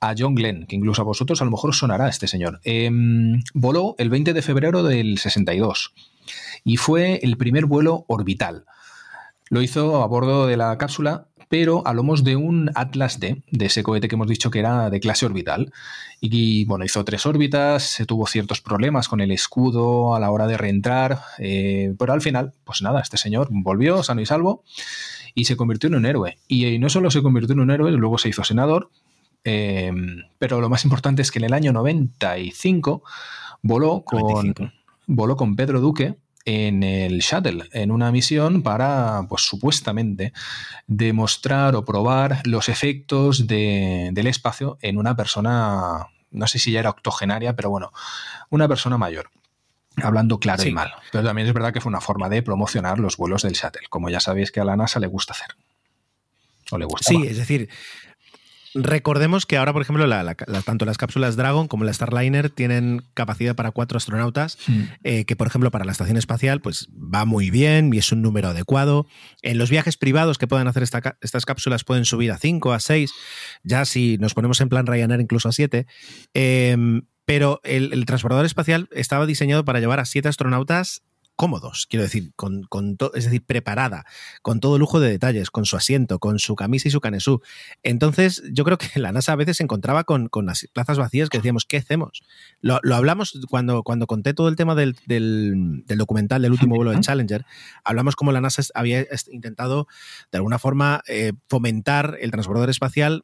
a 0.02 0.16
John 0.18 0.36
Glenn, 0.36 0.66
que 0.66 0.76
incluso 0.76 1.04
a 1.04 1.06
vosotros 1.06 1.42
a 1.42 1.46
lo 1.46 1.52
mejor 1.52 1.74
sonará 1.74 2.10
este 2.10 2.28
señor. 2.28 2.60
Em, 2.64 3.42
voló 3.54 3.96
el 4.00 4.10
20 4.10 4.34
de 4.34 4.42
febrero 4.42 4.84
del 4.84 5.18
62 5.18 5.94
y 6.66 6.76
fue 6.78 7.20
el 7.24 7.38
primer 7.38 7.68
vuelo 7.68 8.06
orbital. 8.08 8.66
Lo 9.50 9.62
hizo 9.62 10.04
a 10.04 10.08
bordo 10.08 10.46
de 10.46 10.58
la 10.58 10.78
cápsula 10.78 11.29
pero 11.50 11.86
a 11.86 11.94
lomos 11.94 12.24
de 12.24 12.36
un 12.36 12.70
Atlas 12.76 13.20
D, 13.20 13.42
de 13.50 13.66
ese 13.66 13.82
cohete 13.82 14.08
que 14.08 14.16
hemos 14.16 14.28
dicho 14.28 14.52
que 14.52 14.60
era 14.60 14.92
de 14.92 15.00
clase 15.00 15.26
orbital. 15.26 15.74
Y 16.22 16.66
bueno, 16.66 16.86
hizo 16.86 17.04
tres 17.04 17.26
órbitas, 17.26 17.84
se 17.84 18.06
tuvo 18.06 18.28
ciertos 18.28 18.62
problemas 18.62 19.08
con 19.08 19.20
el 19.20 19.32
escudo 19.32 20.16
a 20.16 20.20
la 20.20 20.30
hora 20.30 20.46
de 20.46 20.58
reentrar, 20.58 21.20
eh, 21.40 21.96
pero 21.98 22.14
al 22.14 22.22
final, 22.22 22.54
pues 22.64 22.84
nada, 22.84 23.02
este 23.02 23.18
señor 23.18 23.48
volvió 23.52 24.04
sano 24.04 24.22
y 24.22 24.28
salvo 24.28 24.64
y 25.34 25.46
se 25.46 25.58
convirtió 25.58 25.88
en 25.88 25.96
un 25.96 26.06
héroe. 26.06 26.38
Y, 26.48 26.78
no 26.78 26.90
solo 26.90 27.10
se 27.10 27.24
convirtió 27.24 27.54
en 27.54 27.62
un 27.62 27.72
héroe, 27.72 27.92
luego 27.92 28.20
se 28.20 28.30
hizo 28.30 28.44
senador, 28.44 28.92
eh, 29.44 29.92
pero 30.38 30.62
lo 30.62 30.70
más 30.70 30.84
importante 30.84 31.24
es 31.24 31.32
que 31.32 31.40
en 31.40 31.46
el 31.46 31.54
año 31.54 31.74
95 31.74 33.02
voló 33.64 34.04
con, 34.06 34.54
voló 35.08 35.36
con 35.36 35.56
Pedro 35.56 35.82
Duque 35.82 36.16
en 36.50 36.82
el 36.82 37.20
shuttle, 37.20 37.70
en 37.74 37.92
una 37.92 38.12
misión 38.12 38.64
para, 38.64 39.22
pues 39.30 39.44
supuestamente, 39.44 40.34
demostrar 40.88 41.76
o 41.76 41.86
probar 41.86 42.42
los 42.46 42.70
efectos 42.70 43.46
del 43.46 44.28
espacio 44.28 44.80
en 44.82 44.98
una 44.98 45.16
persona, 45.16 46.08
no 46.32 46.48
sé 46.48 46.58
si 46.58 46.72
ya 46.72 46.80
era 46.80 46.90
octogenaria, 46.90 47.56
pero 47.56 47.70
bueno, 47.70 47.92
una 48.50 48.68
persona 48.68 48.98
mayor. 48.98 49.30
Hablando 50.02 50.40
claro 50.40 50.64
y 50.64 50.72
mal. 50.72 50.92
Pero 51.12 51.24
también 51.24 51.48
es 51.48 51.54
verdad 51.54 51.74
que 51.74 51.82
fue 51.82 51.90
una 51.90 52.02
forma 52.02 52.30
de 52.30 52.42
promocionar 52.42 53.00
los 53.00 53.18
vuelos 53.18 53.44
del 53.44 53.54
shuttle, 53.54 53.88
como 53.90 54.10
ya 54.10 54.20
sabéis 54.20 54.52
que 54.52 54.60
a 54.60 54.66
la 54.66 54.76
NASA 54.76 55.00
le 55.00 55.08
gusta 55.08 55.34
hacer. 55.34 55.56
O 56.72 56.78
le 56.78 56.86
gusta. 56.86 57.10
Sí, 57.10 57.28
es 57.28 57.38
decir, 57.38 57.70
Recordemos 58.76 59.46
que 59.46 59.58
ahora, 59.58 59.74
por 59.74 59.82
ejemplo, 59.82 60.08
tanto 60.66 60.86
las 60.86 60.98
cápsulas 60.98 61.36
Dragon 61.36 61.68
como 61.68 61.84
la 61.84 61.94
Starliner 61.94 62.50
tienen 62.50 63.04
capacidad 63.14 63.56
para 63.56 63.72
cuatro 63.72 63.98
astronautas, 63.98 64.58
eh, 65.04 65.26
que 65.26 65.36
por 65.36 65.48
ejemplo 65.48 65.72
para 65.72 65.86
la 65.86 65.92
estación 65.92 66.18
espacial 66.18 66.62
pues 66.62 66.90
va 66.94 67.26
muy 67.26 67.50
bien 67.50 67.92
y 67.94 67.98
es 67.98 68.12
un 68.12 68.22
número 68.22 68.50
adecuado. 68.50 69.08
En 69.42 69.58
los 69.58 69.70
viajes 69.70 69.98
privados 69.98 70.38
que 70.38 70.48
pueden 70.48 70.68
hacer 70.68 70.84
estas 70.84 71.46
cápsulas 71.46 71.84
pueden 71.84 72.06
subir 72.06 72.32
a 72.32 72.38
cinco, 72.38 72.74
a 72.74 72.80
seis, 72.80 73.12
ya 73.64 73.86
si 73.86 74.18
nos 74.20 74.34
ponemos 74.34 74.62
en 74.62 74.70
plan 74.70 74.86
Ryanair 74.86 75.22
incluso 75.22 75.50
a 75.50 75.52
siete. 75.52 75.88
Em, 76.34 77.04
pero 77.26 77.62
el, 77.64 77.94
el, 77.94 78.06
transbordador 78.06 78.46
espacial 78.46 78.90
estaba 78.92 79.28
diseñado 79.28 79.64
para 79.64 79.80
llevar 79.80 80.00
a 80.00 80.06
siete 80.06 80.30
astronautas 80.30 81.04
cómodos, 81.40 81.88
quiero 81.90 82.04
decir, 82.04 82.34
con, 82.36 82.64
con 82.64 82.98
es 83.14 83.24
decir, 83.24 83.42
preparada, 83.46 84.04
con 84.42 84.60
todo 84.60 84.78
lujo 84.78 85.00
de 85.00 85.10
detalles, 85.10 85.52
con 85.52 85.64
su 85.64 85.78
asiento, 85.78 86.20
con 86.20 86.38
su 86.38 86.54
camisa 86.58 86.90
y 86.90 86.92
su 86.92 87.00
canesú. 87.00 87.40
Entonces, 87.82 88.44
yo 88.52 88.66
creo 88.66 88.78
que 88.78 88.88
la 89.00 89.14
NASA 89.14 89.32
a 89.32 89.36
veces 89.38 89.56
se 89.56 89.64
encontraba 89.64 90.04
con, 90.04 90.28
con 90.28 90.46
las 90.46 90.68
plazas 90.74 90.98
vacías 90.98 91.30
que 91.30 91.38
decíamos, 91.38 91.64
¿qué 91.64 91.78
hacemos? 91.78 92.24
Lo, 92.60 92.82
hablamos 92.94 93.40
cuando, 93.50 93.84
cuando 93.84 94.06
conté 94.06 94.34
todo 94.34 94.50
el 94.50 94.58
tema 94.58 94.76
del, 94.76 94.98
del, 95.06 95.86
documental 95.88 96.42
del 96.42 96.52
último 96.52 96.76
vuelo 96.76 96.92
de 96.92 97.00
Challenger, 97.00 97.46
hablamos 97.86 98.18
como 98.18 98.34
la 98.34 98.42
NASA 98.42 98.62
había 98.74 99.08
intentado, 99.32 99.88
de 100.34 100.40
alguna 100.40 100.60
forma, 100.60 101.04
eh, 101.08 101.32
fomentar 101.48 102.18
el 102.20 102.32
transbordador 102.32 102.70
espacial 102.70 103.24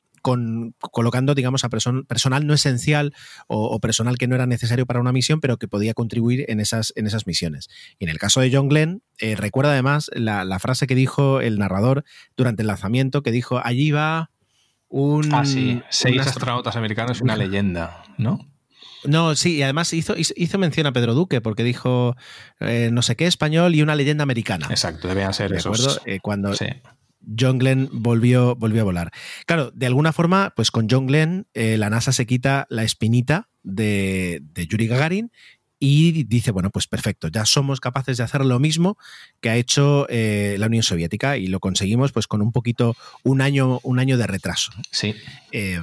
colocando, 0.91 1.35
digamos, 1.35 1.63
a 1.63 1.69
personal 1.69 2.47
no 2.47 2.53
esencial 2.53 3.13
o, 3.47 3.79
personal 3.79 4.17
que 4.17 4.27
no 4.27 4.35
era 4.35 4.45
necesario 4.45 4.85
para 4.85 4.99
una 4.99 5.11
misión, 5.11 5.39
pero 5.39 5.57
que 5.57 5.67
podía 5.67 5.93
contribuir 5.93 6.45
en 6.47 6.59
esas, 6.59 6.93
en 6.95 7.07
esas 7.07 7.27
misiones. 7.27 7.69
Y 7.99 8.05
en 8.05 8.09
el 8.09 8.17
caso 8.17 8.41
de 8.41 8.51
John 8.51 8.69
Glenn, 8.69 9.03
eh, 9.19 9.35
recuerda 9.35 9.71
además 9.71 10.09
la, 10.13 10.59
frase 10.59 10.87
que 10.87 10.95
dijo 10.95 11.41
el 11.41 11.59
narrador 11.59 12.03
durante 12.35 12.63
el 12.63 12.67
lanzamiento, 12.67 13.21
que 13.21 13.31
dijo, 13.31 13.61
allí 13.63 13.91
va 13.91 14.31
un... 14.87 15.33
Ah, 15.33 15.45
sí, 15.45 15.81
seis 15.89 16.21
astronautas 16.21 16.75
americanos, 16.75 17.21
una 17.21 17.35
leyenda, 17.35 18.03
¿no? 18.17 18.39
No, 19.03 19.35
sí, 19.35 19.57
y 19.57 19.61
además 19.61 19.93
hizo, 19.93 20.15
hizo 20.17 20.57
mención 20.57 20.87
a 20.87 20.91
Pedro 20.91 21.13
Duque 21.13 21.41
porque 21.41 21.63
dijo 21.63 22.15
eh, 22.59 22.89
no 22.91 23.03
sé 23.03 23.15
qué 23.15 23.27
español 23.27 23.75
y 23.75 23.81
una 23.81 23.93
leyenda 23.93 24.23
americana. 24.23 24.67
Exacto, 24.69 25.07
debían 25.07 25.33
ser 25.33 25.53
esos. 25.53 26.01
Eh, 26.05 26.19
cuando, 26.21 26.53
John 27.39 27.57
Glenn 27.57 27.89
volvió, 27.91 28.55
volvió 28.55 28.81
a 28.81 28.85
volar. 28.85 29.11
Claro, 29.45 29.71
de 29.71 29.85
alguna 29.85 30.13
forma, 30.13 30.53
pues 30.55 30.71
con 30.71 30.87
John 30.89 31.07
Glenn, 31.07 31.47
eh, 31.53 31.77
la 31.77 31.89
NASA 31.89 32.11
se 32.11 32.25
quita 32.25 32.67
la 32.69 32.83
espinita 32.83 33.49
de, 33.63 34.41
Yuri 34.55 34.87
Gagarin 34.87 35.31
y 35.79 36.23
dice, 36.23 36.51
bueno, 36.51 36.69
pues 36.69 36.87
perfecto, 36.87 37.27
ya 37.27 37.45
somos 37.45 37.79
capaces 37.79 38.17
de 38.17 38.23
hacer 38.23 38.45
lo 38.45 38.59
mismo 38.59 38.97
que 39.41 39.49
ha 39.49 39.55
hecho 39.57 40.07
eh, 40.09 40.55
la 40.57 40.67
Unión 40.67 40.83
Soviética 40.83 41.37
y 41.37 41.47
lo 41.47 41.59
conseguimos 41.59 42.11
pues 42.11 42.27
con 42.27 42.41
un 42.41 42.51
poquito, 42.51 42.95
un 43.23 43.41
año, 43.41 43.79
un 43.83 43.99
año 43.99 44.17
de 44.17 44.27
retraso. 44.27 44.71
Sí. 44.91 45.15
Eh, 45.51 45.81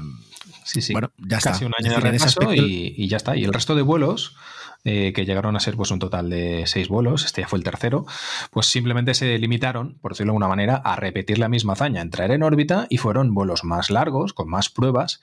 sí, 0.64 0.80
sí. 0.80 0.93
Bueno, 0.93 1.12
ya 1.18 1.38
Casi 1.38 1.64
está. 1.64 1.66
un 1.66 1.72
año 1.78 1.93
de 1.93 2.01
retraso 2.01 2.55
y, 2.55 2.95
y, 2.97 3.09
ya 3.09 3.18
está. 3.18 3.36
Y 3.36 3.45
el 3.45 3.53
resto 3.53 3.74
de 3.74 3.82
vuelos 3.82 4.34
eh, 4.85 5.12
que 5.12 5.24
llegaron 5.24 5.55
a 5.55 5.61
ser 5.61 5.76
pues 5.76 5.93
un 5.93 6.01
total 6.01 6.28
de 6.28 6.64
seis 6.66 6.89
vuelos, 6.89 7.24
este 7.24 7.43
ya 7.43 7.49
fue 7.49 7.59
el 7.59 7.64
tercero, 7.64 8.05
pues 8.51 8.66
simplemente 8.66 9.14
se 9.14 9.39
limitaron, 9.39 9.99
por 10.01 10.12
decirlo 10.12 10.33
de 10.33 10.35
alguna 10.35 10.49
manera, 10.49 10.76
a 10.76 10.97
repetir 10.97 11.39
la 11.39 11.49
misma 11.49 11.74
hazaña, 11.74 12.01
entrar 12.01 12.33
en 12.33 12.43
órbita 12.43 12.87
y 12.89 12.97
fueron 12.97 13.33
vuelos 13.33 13.62
más 13.62 13.91
largos, 13.91 14.33
con 14.33 14.49
más 14.49 14.68
pruebas, 14.70 15.20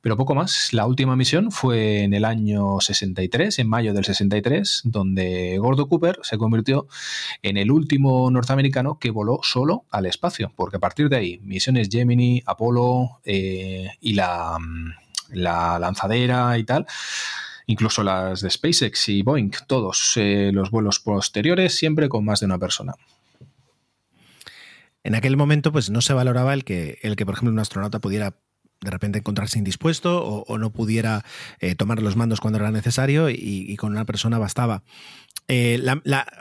pero 0.00 0.16
poco 0.16 0.36
más. 0.36 0.72
La 0.72 0.86
última 0.86 1.16
misión 1.16 1.50
fue 1.50 2.02
en 2.02 2.14
el 2.14 2.24
año 2.24 2.80
63, 2.80 3.58
en 3.58 3.68
mayo 3.68 3.94
del 3.94 4.04
63, 4.04 4.82
donde 4.84 5.58
Gordo 5.58 5.88
Cooper 5.88 6.20
se 6.22 6.38
convirtió 6.38 6.86
en 7.42 7.56
el 7.56 7.70
último 7.70 8.30
norteamericano 8.30 8.98
que 8.98 9.10
voló 9.10 9.40
solo 9.42 9.86
al 9.90 10.06
espacio, 10.06 10.52
porque 10.54 10.76
a 10.76 10.80
partir 10.80 11.08
de 11.08 11.16
ahí, 11.16 11.40
misiones 11.42 11.88
Gemini, 11.90 12.42
Apolo 12.46 13.20
eh, 13.24 13.88
y 14.00 14.14
la, 14.14 14.56
la 15.30 15.78
lanzadera 15.78 16.56
y 16.58 16.64
tal, 16.64 16.86
incluso 17.70 18.02
las 18.02 18.40
de 18.40 18.50
SpaceX 18.50 19.08
y 19.08 19.22
Boeing, 19.22 19.52
todos 19.68 20.14
eh, 20.16 20.50
los 20.52 20.70
vuelos 20.70 20.98
posteriores 20.98 21.76
siempre 21.76 22.08
con 22.08 22.24
más 22.24 22.40
de 22.40 22.46
una 22.46 22.58
persona. 22.58 22.94
En 25.04 25.14
aquel 25.14 25.36
momento, 25.36 25.70
pues 25.72 25.88
no 25.88 26.00
se 26.00 26.12
valoraba 26.12 26.52
el 26.52 26.64
que, 26.64 26.98
el 27.02 27.16
que, 27.16 27.24
por 27.24 27.34
ejemplo, 27.34 27.52
un 27.52 27.58
astronauta 27.58 28.00
pudiera 28.00 28.34
de 28.80 28.90
repente 28.90 29.18
encontrarse 29.18 29.58
indispuesto 29.58 30.24
o, 30.24 30.58
no 30.58 30.70
pudiera 30.70 31.22
eh, 31.60 31.74
tomar 31.74 32.00
los 32.02 32.16
mandos 32.16 32.40
cuando 32.40 32.58
era 32.58 32.70
necesario 32.70 33.28
y, 33.28 33.76
con 33.76 33.92
una 33.92 34.06
persona 34.06 34.38
bastaba. 34.38 34.82
Eh, 35.48 35.82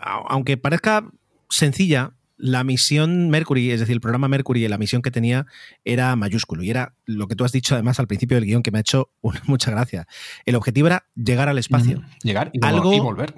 aunque 0.01 0.55
parezca 0.55 1.11
sencilla, 1.49 2.13
la 2.39 2.63
misión 2.63 3.29
Mercury, 3.29 3.71
es 3.71 3.81
decir, 3.81 3.93
el 3.93 4.01
programa 4.01 4.27
Mercury, 4.29 4.67
la 4.67 4.77
misión 4.77 5.01
que 5.01 5.11
tenía 5.11 5.45
era 5.83 6.15
mayúsculo 6.15 6.63
y 6.63 6.69
era 6.69 6.95
lo 7.05 7.27
que 7.27 7.35
tú 7.35 7.43
has 7.43 7.51
dicho 7.51 7.75
además 7.75 7.99
al 7.99 8.07
principio 8.07 8.35
del 8.35 8.45
guion 8.45 8.63
que 8.63 8.71
me 8.71 8.79
ha 8.79 8.81
hecho 8.81 9.11
una, 9.21 9.41
mucha 9.45 9.69
gracia. 9.69 10.07
El 10.45 10.55
objetivo 10.55 10.87
era 10.87 11.05
llegar 11.15 11.49
al 11.49 11.57
espacio. 11.57 12.01
Llegar 12.23 12.49
y, 12.53 12.65
Algo, 12.65 12.93
y 12.93 12.99
volver. 12.99 13.35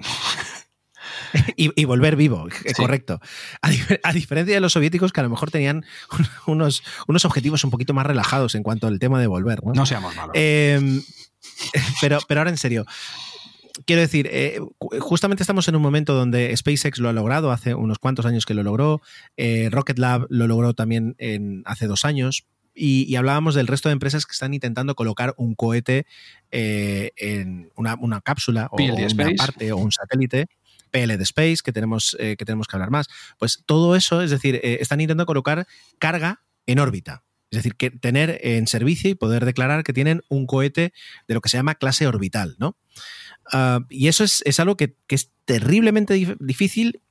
y, 1.56 1.80
y, 1.80 1.84
volver 1.84 2.14
vivo, 2.14 2.46
sí. 2.64 2.74
correcto. 2.74 3.20
A, 3.60 3.70
a, 4.04 4.12
diferencia 4.12 4.54
de 4.54 4.60
los 4.60 4.72
soviéticos 4.72 5.12
que 5.12 5.20
a 5.20 5.24
lo 5.24 5.30
mejor 5.30 5.50
tenían 5.50 5.84
unos, 6.46 6.82
unos 7.08 7.24
objetivos 7.24 7.64
un 7.64 7.70
poquito 7.70 7.94
más 7.94 8.06
relajados 8.06 8.54
en 8.54 8.62
cuanto 8.62 8.86
al 8.86 9.00
tema 9.00 9.20
de 9.20 9.26
volver. 9.26 9.64
No, 9.64 9.72
no 9.72 9.86
seamos 9.86 10.14
malos. 10.14 10.32
Eh, 10.34 11.02
pero, 12.00 12.20
pero 12.28 12.40
ahora 12.40 12.50
en 12.50 12.58
serio, 12.58 12.86
quiero 13.86 14.02
decir, 14.02 14.28
eh, 14.30 14.58
justamente 15.00 15.42
estamos 15.42 15.68
en 15.68 15.76
un 15.76 15.82
momento 15.82 16.14
donde 16.14 16.56
SpaceX 16.56 16.98
lo 16.98 17.08
ha 17.08 17.12
logrado, 17.12 17.50
hace 17.50 17.74
unos 17.74 17.98
cuantos 17.98 18.26
años 18.26 18.46
que 18.46 18.54
lo 18.54 18.62
logró, 18.62 19.02
eh, 19.36 19.68
Rocket 19.70 19.98
Lab 19.98 20.26
lo 20.28 20.46
logró 20.46 20.74
también 20.74 21.14
en, 21.18 21.62
hace 21.66 21.86
dos 21.86 22.04
años. 22.04 22.44
Y, 22.74 23.04
y, 23.06 23.16
hablábamos 23.16 23.54
del 23.54 23.66
resto 23.66 23.90
de 23.90 23.92
empresas 23.92 24.24
que 24.24 24.32
están 24.32 24.54
intentando 24.54 24.94
colocar 24.94 25.34
un 25.36 25.54
cohete 25.54 26.06
eh, 26.50 27.10
en 27.16 27.70
una, 27.76 27.96
una 27.96 28.22
cápsula 28.22 28.68
o 28.70 28.82
una 28.82 29.06
Space. 29.08 29.34
parte 29.34 29.72
o 29.72 29.76
un 29.76 29.92
satélite. 29.92 30.46
PLD 30.90 31.22
Space, 31.22 31.58
que 31.64 31.72
tenemos, 31.72 32.14
que 32.18 32.36
tenemos 32.36 32.66
que 32.66 32.76
hablar 32.76 32.90
más. 32.90 33.08
Pues 33.38 33.62
todo 33.64 33.96
eso, 33.96 34.20
es 34.20 34.30
decir, 34.30 34.60
están 34.62 35.00
intentando 35.00 35.24
colocar 35.24 35.66
carga 35.98 36.42
en 36.66 36.80
órbita. 36.80 37.24
Es 37.52 37.58
decir, 37.58 37.76
que 37.76 37.90
tener 37.90 38.40
en 38.42 38.66
servicio 38.66 39.10
y 39.10 39.14
poder 39.14 39.44
declarar 39.44 39.84
que 39.84 39.92
tienen 39.92 40.22
un 40.28 40.46
cohete 40.46 40.94
de 41.28 41.34
lo 41.34 41.42
que 41.42 41.50
se 41.50 41.58
llama 41.58 41.74
clase 41.74 42.06
orbital, 42.06 42.56
¿no? 42.58 42.78
Uh, 43.52 43.84
y 43.90 44.08
eso 44.08 44.24
es, 44.24 44.42
es 44.46 44.60
algo 44.60 44.76
que, 44.76 44.96
que, 45.06 45.14
es 45.14 45.30
terriblemente 45.44 46.14
dif 46.14 46.30
difícil 46.40 47.02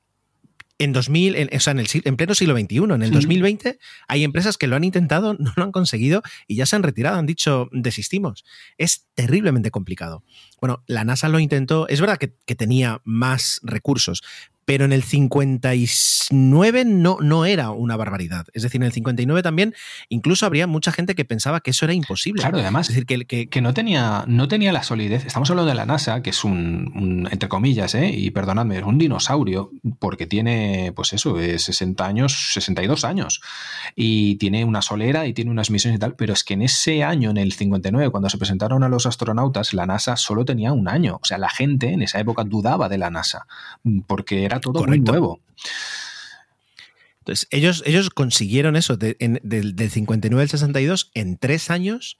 en 0.78 0.92
2000, 0.92 1.36
en, 1.36 1.50
o 1.54 1.60
sea, 1.60 1.70
en, 1.70 1.78
el, 1.78 1.86
en, 1.92 2.16
pleno 2.16 2.34
siglo 2.34 2.58
XXI. 2.58 2.76
En 2.78 3.02
el 3.02 3.08
sí. 3.08 3.14
2020 3.14 3.78
hay 4.08 4.24
empresas 4.24 4.58
que 4.58 4.66
lo 4.66 4.74
han 4.74 4.84
intentado, 4.84 5.34
no 5.38 5.52
lo 5.56 5.62
han 5.62 5.72
conseguido 5.72 6.22
y 6.48 6.56
ya 6.56 6.66
se 6.66 6.76
han 6.76 6.82
retirado, 6.82 7.18
han 7.18 7.26
dicho 7.26 7.68
desistimos. 7.72 8.44
Es 8.78 9.06
terriblemente 9.14 9.70
complicado. 9.70 10.24
Bueno, 10.60 10.82
la 10.86 11.04
NASA 11.04 11.28
lo 11.28 11.38
intentó, 11.38 11.86
es 11.88 12.00
verdad 12.00 12.18
que, 12.18 12.34
que 12.46 12.56
tenía 12.56 13.00
más 13.04 13.60
recursos, 13.62 14.22
pero 14.64 14.84
en 14.84 14.92
el 14.92 15.02
59 15.02 16.84
no, 16.84 17.18
no 17.20 17.44
era 17.44 17.70
una 17.70 17.96
barbaridad. 17.96 18.46
Es 18.54 18.62
decir, 18.62 18.80
en 18.80 18.86
el 18.86 18.92
59 18.92 19.42
también 19.42 19.74
incluso 20.08 20.46
habría 20.46 20.66
mucha 20.66 20.92
gente 20.92 21.14
que 21.14 21.24
pensaba 21.24 21.60
que 21.60 21.70
eso 21.70 21.84
era 21.84 21.94
imposible. 21.94 22.42
Claro, 22.42 22.58
además, 22.58 22.88
es 22.88 22.94
decir, 22.94 23.06
que, 23.06 23.24
que, 23.24 23.48
que 23.48 23.60
no, 23.60 23.74
tenía, 23.74 24.24
no 24.26 24.48
tenía 24.48 24.72
la 24.72 24.82
solidez. 24.82 25.24
Estamos 25.26 25.50
hablando 25.50 25.68
de 25.68 25.74
la 25.74 25.86
NASA, 25.86 26.22
que 26.22 26.30
es 26.30 26.44
un, 26.44 26.92
un, 26.94 27.28
entre 27.30 27.48
comillas, 27.48 27.94
¿eh? 27.94 28.10
y 28.10 28.30
perdonadme, 28.30 28.78
es 28.78 28.84
un 28.84 28.98
dinosaurio, 28.98 29.70
porque 29.98 30.26
tiene, 30.26 30.92
pues 30.94 31.12
eso, 31.12 31.36
60 31.38 32.04
años, 32.04 32.52
62 32.52 33.04
años, 33.04 33.40
y 33.94 34.36
tiene 34.36 34.64
una 34.64 34.82
solera 34.82 35.26
y 35.26 35.32
tiene 35.32 35.50
unas 35.50 35.70
misiones 35.70 35.96
y 35.96 36.00
tal, 36.00 36.14
pero 36.14 36.32
es 36.32 36.44
que 36.44 36.54
en 36.54 36.62
ese 36.62 37.02
año, 37.02 37.30
en 37.30 37.36
el 37.36 37.52
59, 37.52 38.10
cuando 38.10 38.28
se 38.28 38.38
presentaron 38.38 38.82
a 38.82 38.88
los 38.88 39.06
astronautas, 39.06 39.74
la 39.74 39.86
NASA 39.86 40.16
solo 40.16 40.44
tenía 40.44 40.72
un 40.72 40.88
año. 40.88 41.18
O 41.22 41.24
sea, 41.24 41.38
la 41.38 41.50
gente 41.50 41.92
en 41.92 42.02
esa 42.02 42.20
época 42.20 42.44
dudaba 42.44 42.88
de 42.88 42.98
la 42.98 43.10
NASA, 43.10 43.46
porque 44.06 44.44
era 44.44 44.51
todo 44.60 44.74
Correcto. 44.74 45.12
muy 45.12 45.20
nuevo. 45.20 45.40
Entonces, 47.20 47.46
ellos, 47.50 47.82
ellos 47.86 48.10
consiguieron 48.10 48.74
eso 48.74 48.96
de, 48.96 49.16
en, 49.20 49.38
del, 49.44 49.76
del 49.76 49.90
59 49.90 50.42
al 50.42 50.48
62 50.48 51.10
en 51.14 51.38
tres 51.38 51.70
años 51.70 52.18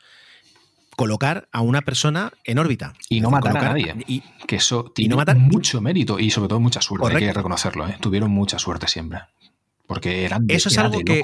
colocar 0.96 1.48
a 1.52 1.60
una 1.60 1.82
persona 1.82 2.32
en 2.44 2.58
órbita. 2.58 2.94
Y 3.08 3.20
no 3.20 3.30
matar 3.30 3.52
colocar, 3.52 3.70
a 3.70 3.74
nadie. 3.74 4.04
Y, 4.06 4.22
que 4.46 4.56
eso 4.56 4.92
tiene 4.94 5.06
y 5.06 5.08
no 5.08 5.16
matar, 5.16 5.36
mucho 5.36 5.80
mérito 5.80 6.18
y 6.18 6.30
sobre 6.30 6.48
todo 6.48 6.60
mucha 6.60 6.80
suerte, 6.80 7.02
correcto. 7.02 7.24
hay 7.24 7.30
que 7.30 7.34
reconocerlo. 7.34 7.88
¿eh? 7.88 7.96
Tuvieron 8.00 8.30
mucha 8.30 8.58
suerte 8.58 8.86
siempre. 8.88 9.20
Porque 9.86 10.24
eran 10.24 10.46
de, 10.46 10.54
Eso 10.54 10.68
es 10.68 10.76
era 10.76 10.86
algo 10.86 11.00
que 11.00 11.20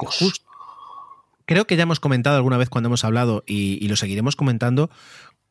creo 1.45 1.65
que 1.65 1.75
ya 1.75 1.83
hemos 1.83 1.99
comentado 1.99 2.35
alguna 2.35 2.57
vez 2.57 2.69
cuando 2.69 2.87
hemos 2.87 3.03
hablado 3.03 3.43
y, 3.47 3.83
y 3.83 3.87
lo 3.87 3.95
seguiremos 3.95 4.35
comentando, 4.35 4.89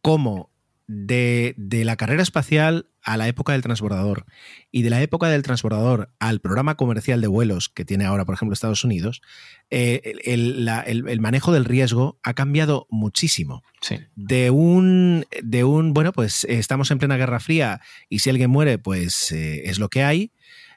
cómo 0.02 0.50
de, 0.88 1.54
de, 1.58 1.84
la 1.84 1.96
carrera 1.96 2.22
espacial 2.22 2.86
a 3.02 3.16
la 3.16 3.28
época 3.28 3.52
del 3.52 3.62
transbordador 3.62 4.24
y 4.72 4.82
de 4.82 4.90
la 4.90 5.02
época 5.02 5.28
del 5.28 5.42
transbordador 5.42 6.10
al 6.18 6.40
programa 6.40 6.76
comercial 6.76 7.20
de 7.20 7.26
vuelos 7.26 7.68
que 7.68 7.84
tiene 7.84 8.06
ahora, 8.06 8.24
por 8.24 8.34
ejemplo, 8.34 8.54
Estados 8.54 8.84
Unidos, 8.84 9.20
eh, 9.70 10.16
el, 10.24 10.64
la, 10.64 10.80
el, 10.80 11.06
el, 11.08 11.20
manejo 11.20 11.52
del 11.52 11.66
riesgo 11.66 12.18
ha 12.22 12.34
cambiado 12.34 12.86
muchísimo. 12.90 13.62
Sí. 13.82 13.98
De, 14.16 14.50
un, 14.50 15.26
de 15.42 15.64
un, 15.64 15.92
bueno, 15.92 16.12
pues 16.12 16.44
estamos 16.44 16.90
en 16.90 16.98
plena 16.98 17.18
Guerra 17.18 17.38
Fría 17.38 17.80
y 18.08 18.20
si 18.20 18.30
alguien 18.30 18.50
muere, 18.50 18.78
pues 18.78 19.30
eh, 19.30 19.68
es 19.68 19.78
lo 19.78 19.90
que 19.90 20.02
hay. 20.02 20.32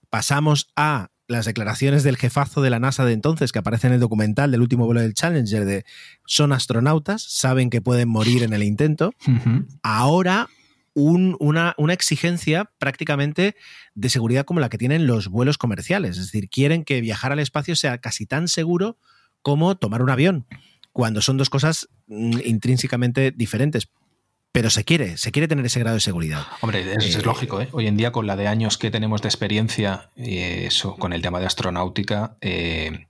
Pasamos 0.09 0.71
a 0.75 1.09
las 1.27 1.45
declaraciones 1.45 2.03
del 2.03 2.17
jefazo 2.17 2.61
de 2.61 2.69
la 2.69 2.79
NASA 2.79 3.05
de 3.05 3.13
entonces, 3.13 3.51
que 3.51 3.59
aparece 3.59 3.87
en 3.87 3.93
el 3.93 3.99
documental 3.99 4.51
del 4.51 4.61
último 4.61 4.85
vuelo 4.85 5.01
del 5.01 5.13
Challenger, 5.13 5.65
de 5.65 5.85
son 6.25 6.51
astronautas, 6.51 7.21
saben 7.23 7.69
que 7.69 7.81
pueden 7.81 8.09
morir 8.09 8.43
en 8.43 8.53
el 8.53 8.63
intento. 8.63 9.13
Uh 9.27 9.31
-huh. 9.31 9.67
Ahora 9.83 10.49
un, 10.93 11.37
una, 11.39 11.73
una, 11.77 11.93
exigencia 11.93 12.69
prácticamente 12.77 13.55
de 13.95 14.09
seguridad 14.09 14.43
como 14.43 14.59
la 14.59 14.69
que 14.69 14.77
tienen 14.77 15.07
los 15.07 15.29
vuelos 15.29 15.57
comerciales. 15.57 16.17
Es 16.17 16.25
decir, 16.25 16.49
quieren 16.49 16.83
que 16.83 16.99
viajar 16.99 17.31
al 17.31 17.39
espacio 17.39 17.75
sea 17.77 17.99
casi 17.99 18.25
tan 18.25 18.49
seguro 18.49 18.97
como 19.41 19.77
tomar 19.77 20.01
un 20.01 20.09
avión, 20.09 20.45
cuando 20.91 21.21
son 21.21 21.37
dos 21.37 21.49
cosas 21.49 21.87
mm, 22.07 22.39
intrínsecamente 22.45 23.31
diferentes 23.31 23.89
pero 24.51 24.69
se 24.69 24.83
quiere, 24.83 25.17
se 25.17 25.31
quiere 25.31 25.47
tener 25.47 25.65
ese 25.65 25.79
grado 25.79 25.95
de 25.95 26.01
seguridad. 26.01 26.45
Hombre, 26.61 26.81
es, 26.81 27.05
eh, 27.05 27.17
es 27.17 27.25
lógico, 27.25 27.61
¿eh? 27.61 27.69
Hoy 27.71 27.87
en 27.87 27.97
día, 27.97 28.11
con 28.11 28.27
la 28.27 28.35
de 28.35 28.47
años 28.47 28.77
que 28.77 28.91
tenemos 28.91 29.21
de 29.21 29.29
experiencia, 29.29 30.09
eh, 30.15 30.65
eso, 30.67 30.95
con 30.97 31.13
el 31.13 31.21
tema 31.21 31.39
de 31.39 31.45
astronáutica, 31.45 32.37
eh, 32.41 33.07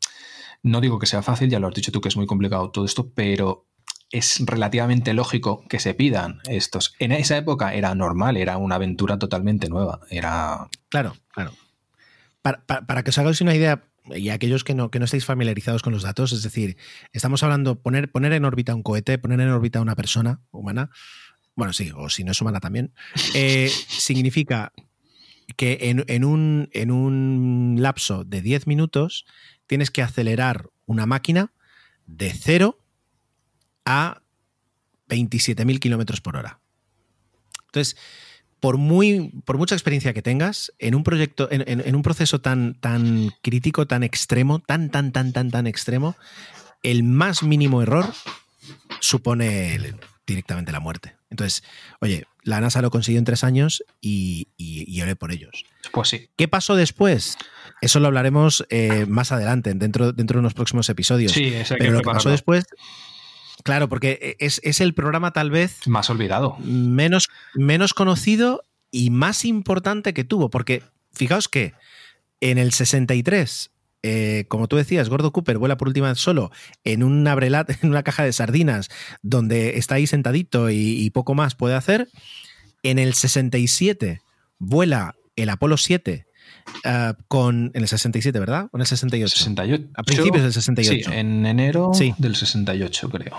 no 0.64 0.82
digo 0.82 1.00
que 1.00 1.08
sea 1.08 1.24
fácil, 1.24 1.50
ya 1.50 1.60
lo 1.60 1.68
has 1.68 1.74
dicho 1.74 1.92
tú 1.92 2.02
que 2.02 2.10
es 2.10 2.18
muy 2.18 2.28
complicado 2.28 2.70
todo 2.70 2.86
esto, 2.86 3.12
pero 3.14 3.66
es 4.12 4.44
relativamente 4.46 5.14
lógico 5.14 5.66
que 5.68 5.80
se 5.80 5.94
pidan 5.94 6.42
estos. 6.48 6.94
En 7.00 7.12
esa 7.12 7.38
época 7.38 7.74
era 7.74 7.96
normal, 7.96 8.38
era 8.38 8.58
una 8.58 8.76
aventura 8.76 9.18
totalmente 9.18 9.70
nueva. 9.70 10.02
Era. 10.10 10.68
Claro, 10.90 11.16
claro. 11.30 11.54
Para, 12.42 12.62
para, 12.66 12.86
para 12.86 13.04
que 13.04 13.12
os 13.12 13.18
hagáis 13.18 13.42
una 13.42 13.56
idea, 13.56 13.84
y 14.16 14.30
aquellos 14.30 14.64
que 14.64 14.74
no, 14.74 14.92
que 14.92 15.00
no 15.00 15.06
estáis 15.06 15.26
familiarizados 15.26 15.82
con 15.82 15.94
los 15.94 16.04
datos, 16.04 16.32
es 16.32 16.44
decir, 16.44 16.78
estamos 17.14 17.44
hablando 17.44 17.82
poner, 17.82 18.12
poner 18.12 18.34
en 18.34 18.46
órbita 18.46 18.76
un 18.76 18.84
cohete, 18.84 19.18
poner 19.18 19.40
en 19.40 19.50
órbita 19.50 19.82
una 19.82 19.96
persona 19.96 20.42
humana, 20.52 20.90
bueno, 21.62 21.74
sí, 21.74 21.92
o 21.96 22.10
si 22.10 22.24
no 22.24 22.32
es 22.32 22.42
humana 22.42 22.60
también, 22.60 22.92
eh, 23.36 23.70
significa 23.88 24.74
que 25.56 25.78
en, 25.82 26.04
en, 26.08 26.26
un, 26.26 26.70
en, 26.74 26.90
un, 26.90 27.76
lapso 27.78 28.24
de 28.24 28.42
10 28.42 28.66
minutos 28.66 29.28
tienes 29.68 29.92
que 29.92 30.02
acelerar 30.02 30.72
una 30.88 31.06
máquina 31.06 31.54
de 32.08 32.34
0 32.34 32.80
a 33.86 34.24
27.000 35.08 35.78
kilómetros 35.78 36.20
por 36.20 36.36
hora. 36.36 36.62
Entonces, 37.68 37.96
por, 38.60 38.78
muy, 38.78 39.30
por 39.46 39.60
mucha 39.60 39.76
experiencia 39.76 40.16
que 40.16 40.24
tengas, 40.24 40.74
en 40.80 40.96
un 40.96 41.04
proyecto, 41.04 41.48
en, 41.52 41.64
en, 41.68 41.88
en, 41.88 41.96
un 41.96 42.02
proceso 42.02 42.42
tan, 42.42 42.74
tan 42.74 43.30
crítico, 43.44 43.86
tan 43.86 44.02
extremo, 44.02 44.58
tan, 44.58 44.90
tan, 44.90 45.12
tan, 45.12 45.32
tan, 45.32 45.52
tan 45.52 45.68
extremo, 45.68 46.16
el 46.82 47.04
más 47.04 47.44
mínimo 47.44 47.84
error 47.84 48.12
supone 49.00 49.94
directamente 50.26 50.72
la 50.72 50.80
muerte. 50.80 51.21
Entonces, 51.32 51.64
oye, 52.00 52.26
la 52.44 52.62
NASA 52.62 52.82
lo 52.84 52.92
consiguió 52.92 53.18
en 53.18 53.26
tres 53.26 53.44
años 53.44 53.84
y, 54.00 54.50
y, 54.58 54.84
y, 54.88 55.02
oré 55.02 55.16
por 55.16 55.32
ellos. 55.32 55.66
Pues 55.92 56.10
sí. 56.10 56.30
¿Qué 56.36 56.48
pasó 56.48 56.76
después? 56.76 57.38
Eso 57.82 58.00
lo 58.00 58.08
hablaremos 58.08 58.66
eh, 58.70 59.08
más 59.08 59.32
adelante, 59.32 59.74
dentro, 59.74 60.12
dentro 60.12 60.36
de 60.36 60.40
unos 60.42 60.54
próximos 60.54 60.88
episodios. 60.90 61.32
Sí, 61.32 61.46
eso 61.46 61.76
Pero 61.80 61.94
lo 61.94 62.02
que 62.02 62.06
pasó 62.06 62.30
después 62.30 62.66
Claro, 63.64 63.90
porque 63.90 64.38
es, 64.40 64.60
es, 64.64 64.82
el 64.82 64.94
programa 64.94 65.32
tal 65.32 65.52
vez 65.52 65.88
más 65.88 66.10
olvidado, 66.10 66.58
menos, 66.60 67.30
menos 67.54 67.94
conocido 67.94 68.64
y 68.90 69.10
más 69.10 69.46
importante 69.46 70.14
que 70.14 70.24
tuvo, 70.24 70.50
porque 70.50 70.84
fijaos 71.14 71.48
que 71.48 71.74
en 72.40 72.58
el 72.58 72.72
63, 72.72 73.71
eh, 74.04 74.46
como 74.48 74.68
tú 74.68 74.78
decías, 74.78 75.10
Gordo 75.10 75.32
Cooper 75.32 75.58
vuela 75.58 75.78
por 75.78 75.88
última 75.88 76.10
vez 76.10 76.20
solo 76.20 76.52
en 76.84 77.04
una, 77.04 77.34
en 77.34 77.90
una 77.90 78.04
caja 78.04 78.24
de 78.24 78.34
sardinas 78.34 78.90
donde 79.22 79.78
está 79.78 79.96
ahí 79.96 80.08
sentadito 80.08 80.70
y, 80.70 81.02
y 81.02 81.10
poco 81.12 81.36
más 81.36 81.56
puede 81.56 81.76
hacer. 81.76 82.10
En 82.84 82.98
el 82.98 83.14
67 83.14 84.22
vuela 84.58 85.16
el 85.36 85.50
Apolo 85.50 85.78
7 85.78 86.26
Uh, 86.86 87.14
con 87.28 87.72
en 87.74 87.82
el 87.82 87.88
67, 87.88 88.40
¿verdad? 88.40 88.68
¿O 88.72 88.78
en 88.78 88.82
el 88.82 88.88
68? 88.88 89.36
68. 89.36 89.90
A 89.96 90.04
principios 90.04 90.44
del 90.44 90.54
68. 90.54 91.10
Sí, 91.10 91.18
en 91.18 91.46
enero 91.46 91.92
sí. 91.94 92.14
del 92.18 92.36
68, 92.36 93.10
creo. 93.10 93.38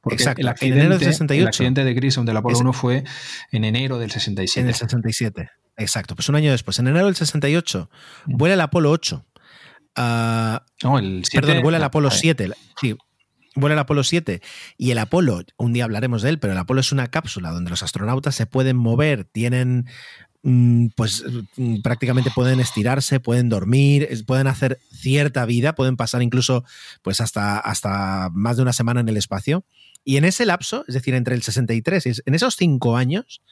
Porque 0.00 0.16
Exacto. 0.16 0.40
El 0.40 0.48
accidente, 0.48 0.80
en 0.80 0.86
enero 0.86 0.98
del 0.98 1.08
68. 1.08 1.40
El 1.40 1.48
accidente 1.48 1.84
de 1.84 1.94
Grissom 1.94 2.24
del 2.24 2.36
Apolo 2.36 2.54
es, 2.54 2.60
1 2.60 2.72
fue 2.72 3.04
en 3.52 3.64
enero 3.64 3.98
del 3.98 4.10
67. 4.10 4.60
En 4.60 4.68
el 4.68 4.74
67. 4.74 5.50
Exacto. 5.76 6.14
Pues 6.14 6.28
un 6.28 6.34
año 6.34 6.50
después. 6.50 6.78
En 6.78 6.88
enero 6.88 7.06
del 7.06 7.16
68 7.16 7.90
vuela 8.26 8.54
el 8.54 8.60
Apolo 8.60 8.90
8. 8.90 9.24
Uh, 9.98 10.58
no, 10.84 10.98
el 10.98 11.24
7, 11.24 11.46
perdón, 11.46 11.62
vuela 11.62 11.78
el 11.78 11.84
Apolo 11.84 12.10
7. 12.10 12.52
Sí, 12.80 12.96
vuela 13.56 13.74
el 13.74 13.80
Apolo 13.80 14.04
7 14.04 14.40
y 14.76 14.92
el 14.92 14.98
Apolo, 14.98 15.42
un 15.56 15.72
día 15.72 15.84
hablaremos 15.84 16.22
de 16.22 16.30
él, 16.30 16.38
pero 16.38 16.52
el 16.52 16.58
Apolo 16.58 16.80
es 16.80 16.92
una 16.92 17.08
cápsula 17.08 17.50
donde 17.50 17.70
los 17.70 17.82
astronautas 17.82 18.34
se 18.34 18.46
pueden 18.46 18.76
mover, 18.76 19.24
tienen 19.24 19.86
pues 20.94 21.24
prácticamente 21.82 22.30
pueden 22.34 22.60
estirarse, 22.60 23.20
pueden 23.20 23.48
dormir, 23.48 24.08
pueden 24.26 24.46
hacer 24.46 24.78
cierta 24.92 25.44
vida, 25.44 25.74
pueden 25.74 25.96
pasar 25.96 26.22
incluso 26.22 26.64
pues 27.02 27.20
hasta, 27.20 27.58
hasta 27.58 28.30
más 28.32 28.56
de 28.56 28.62
una 28.62 28.72
semana 28.72 29.00
en 29.00 29.08
el 29.08 29.16
espacio. 29.16 29.64
Y 30.04 30.16
en 30.16 30.24
ese 30.24 30.46
lapso, 30.46 30.84
es 30.86 30.94
decir, 30.94 31.14
entre 31.14 31.34
el 31.34 31.42
63 31.42 32.06
y 32.06 32.12
en 32.24 32.34
esos 32.34 32.56
cinco 32.56 32.96
años, 32.96 33.42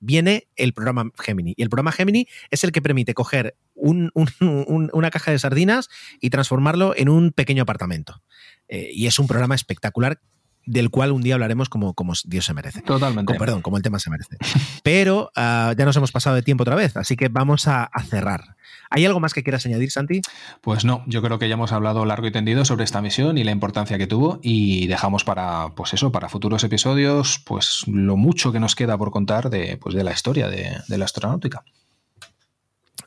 viene 0.00 0.48
el 0.56 0.72
programa 0.72 1.10
Gemini. 1.18 1.54
Y 1.56 1.62
el 1.62 1.68
programa 1.68 1.92
Gemini 1.92 2.26
es 2.50 2.64
el 2.64 2.72
que 2.72 2.82
permite 2.82 3.14
coger 3.14 3.56
un, 3.74 4.10
un, 4.14 4.28
un, 4.40 4.90
una 4.92 5.10
caja 5.10 5.30
de 5.30 5.38
sardinas 5.38 5.88
y 6.20 6.30
transformarlo 6.30 6.94
en 6.96 7.08
un 7.08 7.32
pequeño 7.32 7.62
apartamento. 7.62 8.22
Eh, 8.68 8.90
y 8.92 9.06
es 9.06 9.18
un 9.18 9.26
programa 9.26 9.54
espectacular 9.54 10.20
del 10.66 10.90
cual 10.90 11.12
un 11.12 11.22
día 11.22 11.34
hablaremos 11.34 11.68
como, 11.68 11.94
como 11.94 12.12
Dios 12.24 12.44
se 12.44 12.52
merece. 12.52 12.82
Totalmente. 12.82 13.26
Como, 13.26 13.38
perdón, 13.38 13.62
como 13.62 13.76
el 13.76 13.82
tema 13.82 14.00
se 14.00 14.10
merece. 14.10 14.36
Pero 14.82 15.30
uh, 15.36 15.72
ya 15.76 15.84
nos 15.84 15.96
hemos 15.96 16.10
pasado 16.10 16.34
de 16.34 16.42
tiempo 16.42 16.62
otra 16.62 16.74
vez, 16.74 16.96
así 16.96 17.16
que 17.16 17.28
vamos 17.28 17.68
a, 17.68 17.84
a, 17.84 18.02
cerrar. 18.02 18.55
¿Hay 18.90 19.04
algo 19.04 19.20
más 19.20 19.34
que 19.34 19.42
quieras 19.42 19.66
añadir, 19.66 19.90
Santi? 19.90 20.20
Pues 20.60 20.84
no, 20.84 21.02
yo 21.06 21.22
creo 21.22 21.38
que 21.38 21.48
ya 21.48 21.54
hemos 21.54 21.72
hablado 21.72 22.04
largo 22.04 22.26
y 22.26 22.32
tendido 22.32 22.64
sobre 22.64 22.84
esta 22.84 23.02
misión 23.02 23.38
y 23.38 23.44
la 23.44 23.50
importancia 23.50 23.98
que 23.98 24.06
tuvo 24.06 24.38
y 24.42 24.86
dejamos 24.86 25.24
para, 25.24 25.70
pues 25.74 25.94
eso, 25.94 26.12
para 26.12 26.28
futuros 26.28 26.62
episodios, 26.64 27.40
pues 27.44 27.84
lo 27.86 28.16
mucho 28.16 28.52
que 28.52 28.60
nos 28.60 28.74
queda 28.74 28.96
por 28.96 29.10
contar 29.10 29.50
de, 29.50 29.76
pues 29.76 29.94
de 29.94 30.04
la 30.04 30.12
historia 30.12 30.48
de, 30.48 30.78
de 30.86 30.98
la 30.98 31.04
astronáutica. 31.04 31.64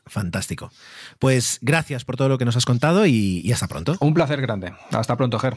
Fantástico. 0.06 0.72
Pues 1.18 1.58
gracias 1.62 2.04
por 2.04 2.16
todo 2.16 2.28
lo 2.28 2.36
que 2.36 2.44
nos 2.44 2.56
has 2.56 2.64
contado 2.64 3.06
y, 3.06 3.40
y 3.44 3.52
hasta 3.52 3.68
pronto. 3.68 3.96
Un 4.00 4.12
placer 4.12 4.40
grande. 4.40 4.72
Hasta 4.90 5.16
pronto, 5.16 5.38
Ger. 5.38 5.56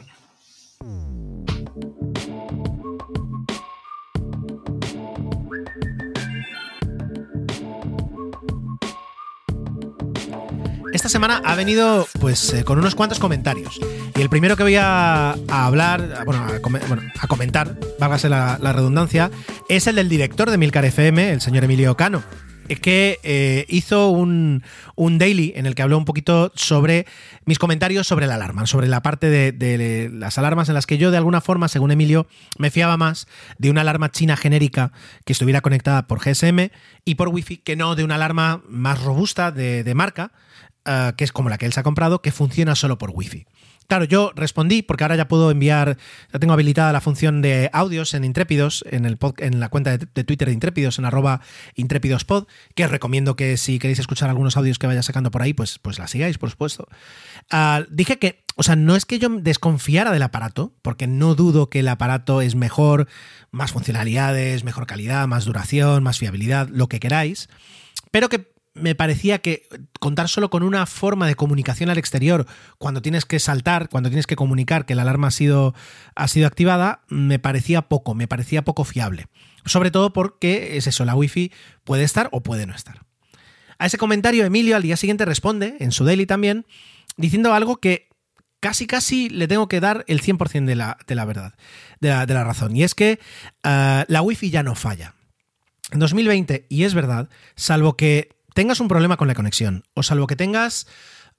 Esta 11.04 11.12
semana 11.12 11.42
ha 11.44 11.54
venido 11.54 12.08
pues 12.18 12.54
eh, 12.54 12.64
con 12.64 12.78
unos 12.78 12.94
cuantos 12.94 13.18
comentarios. 13.18 13.78
Y 14.16 14.22
el 14.22 14.30
primero 14.30 14.56
que 14.56 14.62
voy 14.62 14.76
a, 14.76 15.32
a 15.32 15.66
hablar, 15.66 16.22
bueno 16.24 16.42
a, 16.42 16.58
bueno 16.88 17.02
a, 17.20 17.26
comentar, 17.26 17.78
válgase 18.00 18.30
la, 18.30 18.56
redundancia, 18.56 19.30
es 19.68 19.86
el 19.86 19.96
del 19.96 20.08
director 20.08 20.50
de 20.50 20.56
Milcar 20.56 20.86
FM, 20.86 21.30
el 21.30 21.42
señor 21.42 21.64
Emilio 21.64 21.94
Cano. 21.94 22.22
Que 22.80 23.20
eh, 23.22 23.66
hizo 23.68 24.08
un, 24.08 24.62
un, 24.94 25.18
daily 25.18 25.52
en 25.56 25.66
el 25.66 25.74
que 25.74 25.82
habló 25.82 25.98
un 25.98 26.06
poquito 26.06 26.50
sobre 26.54 27.04
mis 27.44 27.58
comentarios 27.58 28.06
sobre 28.06 28.26
la 28.26 28.36
alarma, 28.36 28.64
sobre 28.64 28.88
la 28.88 29.02
parte 29.02 29.28
de, 29.28 30.10
las 30.10 30.38
alarmas 30.38 30.70
en 30.70 30.74
las 30.74 30.86
que 30.86 30.96
yo, 30.96 31.10
de 31.10 31.18
alguna 31.18 31.42
forma, 31.42 31.68
según 31.68 31.90
Emilio, 31.90 32.26
me 32.56 32.70
fiaba 32.70 32.96
más 32.96 33.28
de 33.58 33.68
una 33.68 33.82
alarma 33.82 34.10
china 34.10 34.38
genérica 34.38 34.90
que 35.26 35.34
estuviera 35.34 35.60
conectada 35.60 36.06
por 36.06 36.20
GSM 36.20 36.70
y 37.04 37.16
por 37.16 37.28
Wi-Fi 37.28 37.58
que 37.58 37.76
no 37.76 37.94
de 37.94 38.04
una 38.04 38.14
alarma 38.14 38.62
más 38.66 39.02
robusta 39.02 39.50
de 39.52 39.94
marca, 39.94 40.32
Uh, 40.86 41.16
que 41.16 41.24
es 41.24 41.32
como 41.32 41.48
la 41.48 41.56
que 41.56 41.64
él 41.64 41.72
se 41.72 41.80
ha 41.80 41.82
comprado, 41.82 42.20
que 42.20 42.30
funciona 42.30 42.74
solo 42.74 42.98
por 42.98 43.10
Wi-Fi. 43.10 43.46
Claro, 43.86 44.04
yo 44.04 44.32
respondí 44.34 44.82
porque 44.82 45.04
ahora 45.04 45.16
ya 45.16 45.28
puedo 45.28 45.50
enviar, 45.50 45.98
ya 46.32 46.38
tengo 46.38 46.54
habilitada 46.54 46.92
la 46.92 47.00
función 47.00 47.42
de 47.42 47.68
audios 47.72 48.14
en 48.14 48.24
Intrépidos, 48.24 48.84
en, 48.90 49.04
el 49.04 49.18
pod, 49.18 49.34
en 49.38 49.60
la 49.60 49.68
cuenta 49.68 49.98
de, 49.98 50.24
Twitter 50.24 50.48
de 50.48 50.54
Intrépidos, 50.54 50.98
en 50.98 51.04
arroba 51.04 51.40
intrépidospod, 51.74 52.46
que 52.74 52.84
os 52.84 52.90
recomiendo 52.90 53.36
que 53.36 53.56
si 53.58 53.78
queréis 53.78 53.98
escuchar 53.98 54.30
algunos 54.30 54.56
audios 54.56 54.78
que 54.78 54.86
vaya 54.86 55.02
sacando 55.02 55.30
por 55.30 55.42
ahí, 55.42 55.52
pues, 55.52 55.78
pues 55.78 55.98
la 55.98 56.06
sigáis, 56.06 56.38
por 56.38 56.50
supuesto. 56.50 56.88
Uh, 57.52 57.84
dije 57.90 58.18
que, 58.18 58.42
o 58.56 58.62
sea, 58.62 58.74
no 58.74 58.96
es 58.96 59.04
que 59.04 59.18
yo 59.18 59.28
desconfiara 59.28 60.12
del 60.12 60.22
aparato, 60.22 60.72
porque 60.80 61.06
no 61.06 61.34
dudo 61.34 61.68
que 61.68 61.80
el 61.80 61.88
aparato 61.88 62.40
es 62.40 62.54
mejor, 62.54 63.06
más 63.50 63.72
funcionalidades, 63.72 64.64
mejor 64.64 64.86
calidad, 64.86 65.28
más 65.28 65.44
duración, 65.44 66.02
más 66.02 66.18
fiabilidad, 66.18 66.68
lo 66.68 66.88
que 66.88 67.00
queráis, 67.00 67.50
pero 68.10 68.28
que 68.28 68.53
me 68.74 68.96
parecía 68.96 69.38
que 69.38 69.68
contar 70.00 70.28
solo 70.28 70.50
con 70.50 70.64
una 70.64 70.84
forma 70.86 71.28
de 71.28 71.36
comunicación 71.36 71.90
al 71.90 71.98
exterior 71.98 72.46
cuando 72.78 73.02
tienes 73.02 73.24
que 73.24 73.38
saltar, 73.38 73.88
cuando 73.88 74.10
tienes 74.10 74.26
que 74.26 74.36
comunicar 74.36 74.84
que 74.84 74.96
la 74.96 75.02
alarma 75.02 75.28
ha 75.28 75.30
sido, 75.30 75.74
ha 76.16 76.28
sido 76.28 76.48
activada, 76.48 77.02
me 77.08 77.38
parecía 77.38 77.82
poco, 77.82 78.14
me 78.14 78.26
parecía 78.26 78.62
poco 78.62 78.84
fiable. 78.84 79.28
Sobre 79.64 79.92
todo 79.92 80.12
porque 80.12 80.76
es 80.76 80.88
eso, 80.88 81.04
la 81.04 81.14
wifi 81.14 81.52
puede 81.84 82.02
estar 82.02 82.28
o 82.32 82.42
puede 82.42 82.66
no 82.66 82.74
estar. 82.74 83.06
A 83.78 83.86
ese 83.86 83.96
comentario 83.98 84.44
Emilio 84.44 84.76
al 84.76 84.82
día 84.82 84.96
siguiente 84.96 85.24
responde, 85.24 85.76
en 85.78 85.92
su 85.92 86.04
daily 86.04 86.26
también, 86.26 86.66
diciendo 87.16 87.54
algo 87.54 87.76
que 87.76 88.08
casi 88.58 88.86
casi 88.86 89.28
le 89.28 89.46
tengo 89.46 89.68
que 89.68 89.80
dar 89.80 90.04
el 90.08 90.20
100% 90.20 90.64
de 90.64 90.74
la, 90.74 90.98
de 91.06 91.14
la 91.14 91.24
verdad, 91.24 91.54
de 92.00 92.08
la, 92.08 92.26
de 92.26 92.34
la 92.34 92.44
razón. 92.44 92.74
Y 92.74 92.82
es 92.82 92.94
que 92.94 93.20
uh, 93.64 94.04
la 94.08 94.22
wifi 94.22 94.50
ya 94.50 94.62
no 94.62 94.74
falla. 94.74 95.14
En 95.90 96.00
2020, 96.00 96.66
y 96.68 96.84
es 96.84 96.94
verdad, 96.94 97.28
salvo 97.56 97.96
que 97.96 98.33
tengas 98.54 98.80
un 98.80 98.88
problema 98.88 99.16
con 99.16 99.28
la 99.28 99.34
conexión, 99.34 99.84
o 99.94 100.02
salvo 100.02 100.26
que 100.26 100.36
tengas 100.36 100.86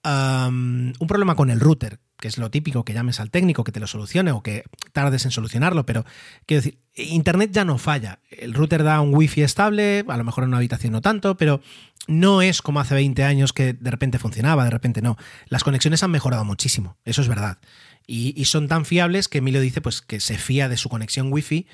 un 0.08 1.08
problema 1.08 1.36
con 1.36 1.50
el 1.50 1.60
router, 1.60 2.00
que 2.20 2.28
es 2.28 2.38
lo 2.38 2.52
típico 2.52 2.86
que 2.86 2.94
llames 2.94 3.20
al 3.20 3.32
técnico 3.32 3.64
que 3.64 3.72
te 3.72 3.80
lo 3.80 3.88
solucione 3.88 4.32
o 4.32 4.44
que 4.44 4.64
tardes 4.94 5.26
en 5.26 5.32
solucionarlo, 5.32 5.86
pero 5.86 6.06
quiero 6.46 6.62
decir, 6.62 6.80
Internet 6.94 7.52
ya 7.52 7.66
no 7.66 7.78
falla. 7.78 8.20
El 8.30 8.54
router 8.54 8.84
da 8.84 9.02
un 9.02 9.14
wifi 9.14 9.42
estable, 9.42 10.06
a 10.08 10.18
lo 10.18 10.24
mejor 10.24 10.44
en 10.44 10.50
una 10.50 10.58
habitación 10.58 10.94
no 10.94 11.02
tanto, 11.02 11.38
pero 11.38 11.62
no 12.08 12.42
es 12.42 12.62
como 12.62 12.80
hace 12.80 12.94
20 12.94 13.24
años 13.24 13.52
que 13.52 13.74
de 13.74 13.92
repente 13.92 14.20
funcionaba, 14.20 14.64
de 14.64 14.70
repente 14.70 15.02
no. 15.02 15.18
Las 15.48 15.64
conexiones 15.64 16.04
han 16.04 16.12
mejorado 16.12 16.46
muchísimo, 16.46 16.98
eso 17.04 17.22
es 17.22 17.28
verdad. 17.28 17.58
Y, 18.06 18.40
y 18.40 18.46
son 18.46 18.68
tan 18.68 18.86
fiables 18.86 19.28
que 19.28 19.40
Emilio 19.40 19.60
dice 19.60 19.82
pues, 19.82 20.02
que 20.02 20.20
se 20.20 20.38
fía 20.38 20.70
de 20.70 20.78
su 20.78 20.88
conexión 20.88 21.34
wifi 21.34 21.66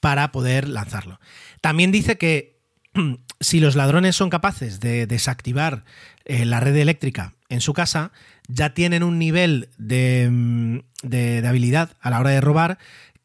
para 0.00 0.32
poder 0.32 0.68
lanzarlo. 0.68 1.20
También 1.60 1.92
dice 1.92 2.18
que 2.18 2.55
si 3.40 3.60
los 3.60 3.76
ladrones 3.76 4.16
son 4.16 4.30
capaces 4.30 4.80
de 4.80 5.06
desactivar 5.06 5.84
eh, 6.24 6.44
la 6.44 6.60
red 6.60 6.76
eléctrica 6.76 7.34
en 7.48 7.60
su 7.60 7.72
casa, 7.72 8.12
ya 8.48 8.74
tienen 8.74 9.02
un 9.02 9.18
nivel 9.18 9.68
de, 9.78 10.82
de, 11.02 11.40
de, 11.42 11.48
habilidad 11.48 11.90
a 12.00 12.10
la 12.10 12.20
hora 12.20 12.30
de 12.30 12.40
robar 12.40 12.78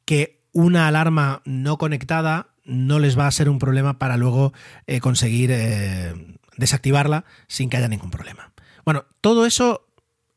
que 0.06 0.42
una 0.54 0.88
alarma 0.88 1.42
no 1.46 1.78
conectada 1.78 2.48
no 2.64 3.00
les 3.00 3.18
va 3.18 3.28
a 3.28 3.32
ser 3.32 3.50
un 3.50 3.60
problema 3.60 3.98
para 3.98 4.18
luego 4.18 4.54
eh, 4.86 5.00
conseguir 5.00 5.50
eh, 5.52 6.14
desactivarla 6.58 7.26
sin 7.48 7.70
que 7.70 7.78
haya 7.78 7.88
ningún 7.88 8.12
problema. 8.12 8.52
Bueno, 8.86 9.06
todo 9.22 9.46
eso 9.46 9.88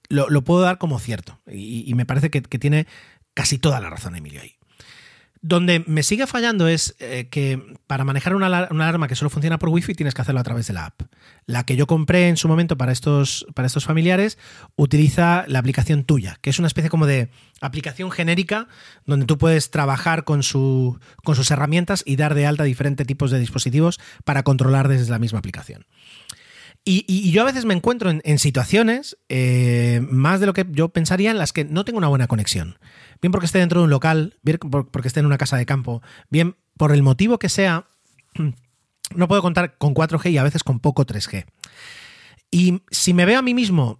lo, 0.09 0.44
puedo 0.44 0.61
dar 0.61 0.78
como 0.78 0.98
cierto 0.98 1.40
y, 1.47 1.85
y 1.86 1.94
me 1.94 2.06
parece 2.06 2.31
que, 2.31 2.43
que 2.43 2.59
tiene 2.59 2.86
casi 3.35 3.59
toda 3.59 3.81
la 3.81 3.90
razón 3.90 4.16
Emilio 4.16 4.40
ahí. 4.40 4.56
Donde 5.46 5.84
me 5.86 6.02
sigue 6.02 6.26
fallando 6.26 6.68
es 6.68 6.96
eh, 7.00 7.28
que 7.30 7.60
para 7.86 8.02
manejar 8.02 8.34
una, 8.34 8.46
una, 8.70 8.88
alarma 8.88 9.08
que 9.08 9.14
solo 9.14 9.28
funciona 9.28 9.58
por 9.58 9.68
Wi-Fi 9.68 9.94
tienes 9.94 10.14
que 10.14 10.22
hacerlo 10.22 10.40
a 10.40 10.42
través 10.42 10.68
de 10.68 10.72
la 10.72 10.86
app. 10.86 11.02
La 11.44 11.66
que 11.66 11.76
yo 11.76 11.86
compré 11.86 12.28
en 12.28 12.38
su 12.38 12.48
momento 12.48 12.78
para 12.78 12.92
estos, 12.92 13.44
para 13.52 13.66
estos 13.66 13.84
familiares 13.84 14.38
utiliza 14.74 15.44
la 15.46 15.58
aplicación 15.58 16.04
tuya, 16.04 16.38
que 16.40 16.48
es 16.48 16.58
una 16.58 16.66
especie 16.66 16.88
como 16.88 17.04
de 17.04 17.28
aplicación 17.60 18.10
genérica 18.10 18.68
donde 19.04 19.26
tú 19.26 19.36
puedes 19.36 19.70
trabajar 19.70 20.24
con, 20.24 20.42
su, 20.42 20.98
con 21.22 21.36
sus 21.36 21.50
herramientas 21.50 22.04
y 22.06 22.16
dar 22.16 22.32
de 22.32 22.46
alta 22.46 22.64
diferentes 22.64 23.06
tipos 23.06 23.30
de 23.30 23.38
dispositivos 23.38 24.00
para 24.24 24.44
controlar 24.44 24.88
desde 24.88 25.10
la 25.10 25.18
misma 25.18 25.40
aplicación. 25.40 25.84
Y, 26.86 27.30
yo 27.32 27.42
a 27.42 27.46
veces 27.46 27.66
me 27.66 27.74
encuentro 27.74 28.08
en, 28.08 28.22
en 28.24 28.38
situaciones, 28.38 29.18
eh, 29.28 30.00
más 30.10 30.40
de 30.40 30.46
lo 30.46 30.54
que 30.54 30.66
yo 30.70 30.90
pensaría, 30.90 31.30
en 31.30 31.38
las 31.38 31.52
que 31.52 31.64
no 31.64 31.84
tengo 31.84 31.98
una 31.98 32.08
buena 32.08 32.28
conexión. 32.28 32.78
Bien 33.24 33.32
porque 33.32 33.46
esté 33.46 33.59
dentro 33.59 33.80
de 33.80 33.84
un 33.84 33.90
local, 33.90 34.36
bien 34.42 34.59
porque 34.59 35.09
esté 35.09 35.20
en 35.20 35.24
una 35.24 35.38
casa 35.38 35.56
de 35.56 35.64
campo, 35.64 36.02
bien 36.28 36.56
por 36.76 36.92
el 36.92 37.02
motivo 37.02 37.38
que 37.38 37.48
sea, 37.48 37.86
no 39.16 39.28
puedo 39.28 39.40
contar 39.40 39.78
con 39.78 39.94
4G 39.94 40.30
y 40.30 40.36
a 40.36 40.42
veces 40.42 40.62
con 40.62 40.78
poco 40.78 41.06
3G. 41.06 41.46
Y 42.51 42.82
si 42.90 43.14
me 43.14 43.24
veo 43.24 43.38
a 43.38 43.42
mí 43.42 43.55
mismo 43.55 43.98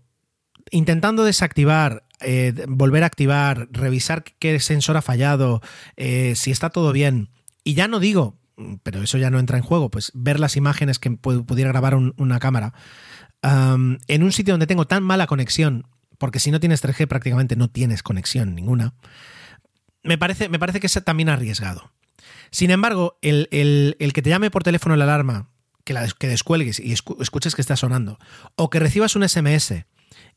intentando 0.70 1.24
desactivar, 1.24 2.05
eh, 2.20 2.52
volver 2.68 3.02
a 3.02 3.06
activar, 3.06 3.68
revisar 3.70 4.24
qué 4.24 4.60
sensor 4.60 4.98
ha 4.98 5.01
fallado, 5.01 5.62
eh, 5.96 6.34
si 6.36 6.51
está 6.51 6.68
todo 6.68 6.92
bien, 6.92 7.30
y 7.64 7.72
ya 7.72 7.88
no 7.88 8.01
digo 8.01 8.36
pero 8.82 9.02
eso 9.02 9.16
ya 9.16 9.30
no 9.30 9.38
entra 9.38 9.56
en 9.56 9.64
juego, 9.64 9.90
pues 9.90 10.12
ver 10.14 10.38
las 10.38 10.56
imágenes 10.56 10.98
que 10.98 11.10
pudiera 11.10 11.70
grabar 11.70 11.94
una 11.94 12.38
cámara 12.40 12.74
en 13.42 14.22
un 14.22 14.32
sitio 14.32 14.55
donde 14.55 14.66
tengo 14.66 14.86
tan 14.86 15.02
mala 15.02 15.26
conexión, 15.26 15.86
porque 16.19 16.41
si 16.41 16.51
no 16.51 16.61
tienes 16.61 16.82
3G 16.85 17.07
prácticamente 17.07 17.57
no 17.57 17.69
tienes 17.69 18.03
conexión 18.03 18.55
ninguna, 18.55 18.95
me 20.03 20.19
parece, 20.19 20.49
me 20.49 20.59
parece 20.59 20.81
que 20.81 20.86
es 20.86 21.05
también 21.05 21.28
arriesgado. 21.28 21.91
Sin 22.51 22.70
embargo, 22.70 23.19
el, 23.23 23.97
que 23.99 24.23
te 24.23 24.31
llame 24.31 24.51
por 24.51 24.62
teléfono 24.62 24.97
la 24.97 25.05
alarma, 25.05 25.49
que, 25.85 25.93
la, 25.93 26.07
que 26.07 26.28
descuelgues 26.28 26.78
y 26.78 26.93
escuches 26.93 27.55
que 27.55 27.62
está 27.62 27.77
sonando, 27.77 28.19
o 28.57 28.70
que 28.70 28.81
recibas 28.81 29.16
un 29.16 29.28
SMS 29.28 29.85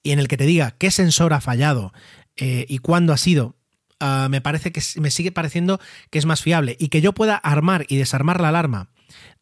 y 0.03 0.11
en 0.11 0.19
el 0.19 0.27
que 0.27 0.37
te 0.37 0.45
diga 0.45 0.71
qué 0.77 0.91
sensor 0.91 1.33
ha 1.33 1.41
fallado 1.41 1.93
eh, 2.35 2.65
y 2.67 2.79
cuándo 2.79 3.13
ha 3.13 3.17
sido, 3.17 3.55
ah, 3.99 4.27
me 4.29 4.41
parece 4.41 4.71
que 4.71 4.81
me 4.99 5.11
sigue 5.11 5.31
pareciendo 5.31 5.79
que 6.09 6.19
es 6.19 6.25
más 6.25 6.41
fiable 6.41 6.75
y 6.79 6.89
que 6.89 7.01
yo 7.01 7.13
pueda 7.13 7.35
armar 7.35 7.85
y 7.87 7.97
desarmar 7.97 8.41
la 8.41 8.49
alarma 8.49 8.89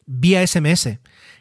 vía 0.06 0.46
SMS 0.46 1.00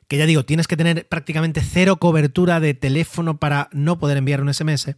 que 0.09 0.17
ya 0.17 0.27
digo, 0.27 0.45
tienes 0.45 0.69
que 0.69 0.77
tener 0.77 1.07
prácticamente 1.09 1.63
cero 1.63 1.97
cobertura 1.97 2.61
de 2.61 2.75
teléfono 2.75 3.39
para 3.39 3.69
no 3.73 3.99
poder 3.99 4.17
enviar 4.17 4.41
un 4.41 4.53
SMS, 4.53 4.97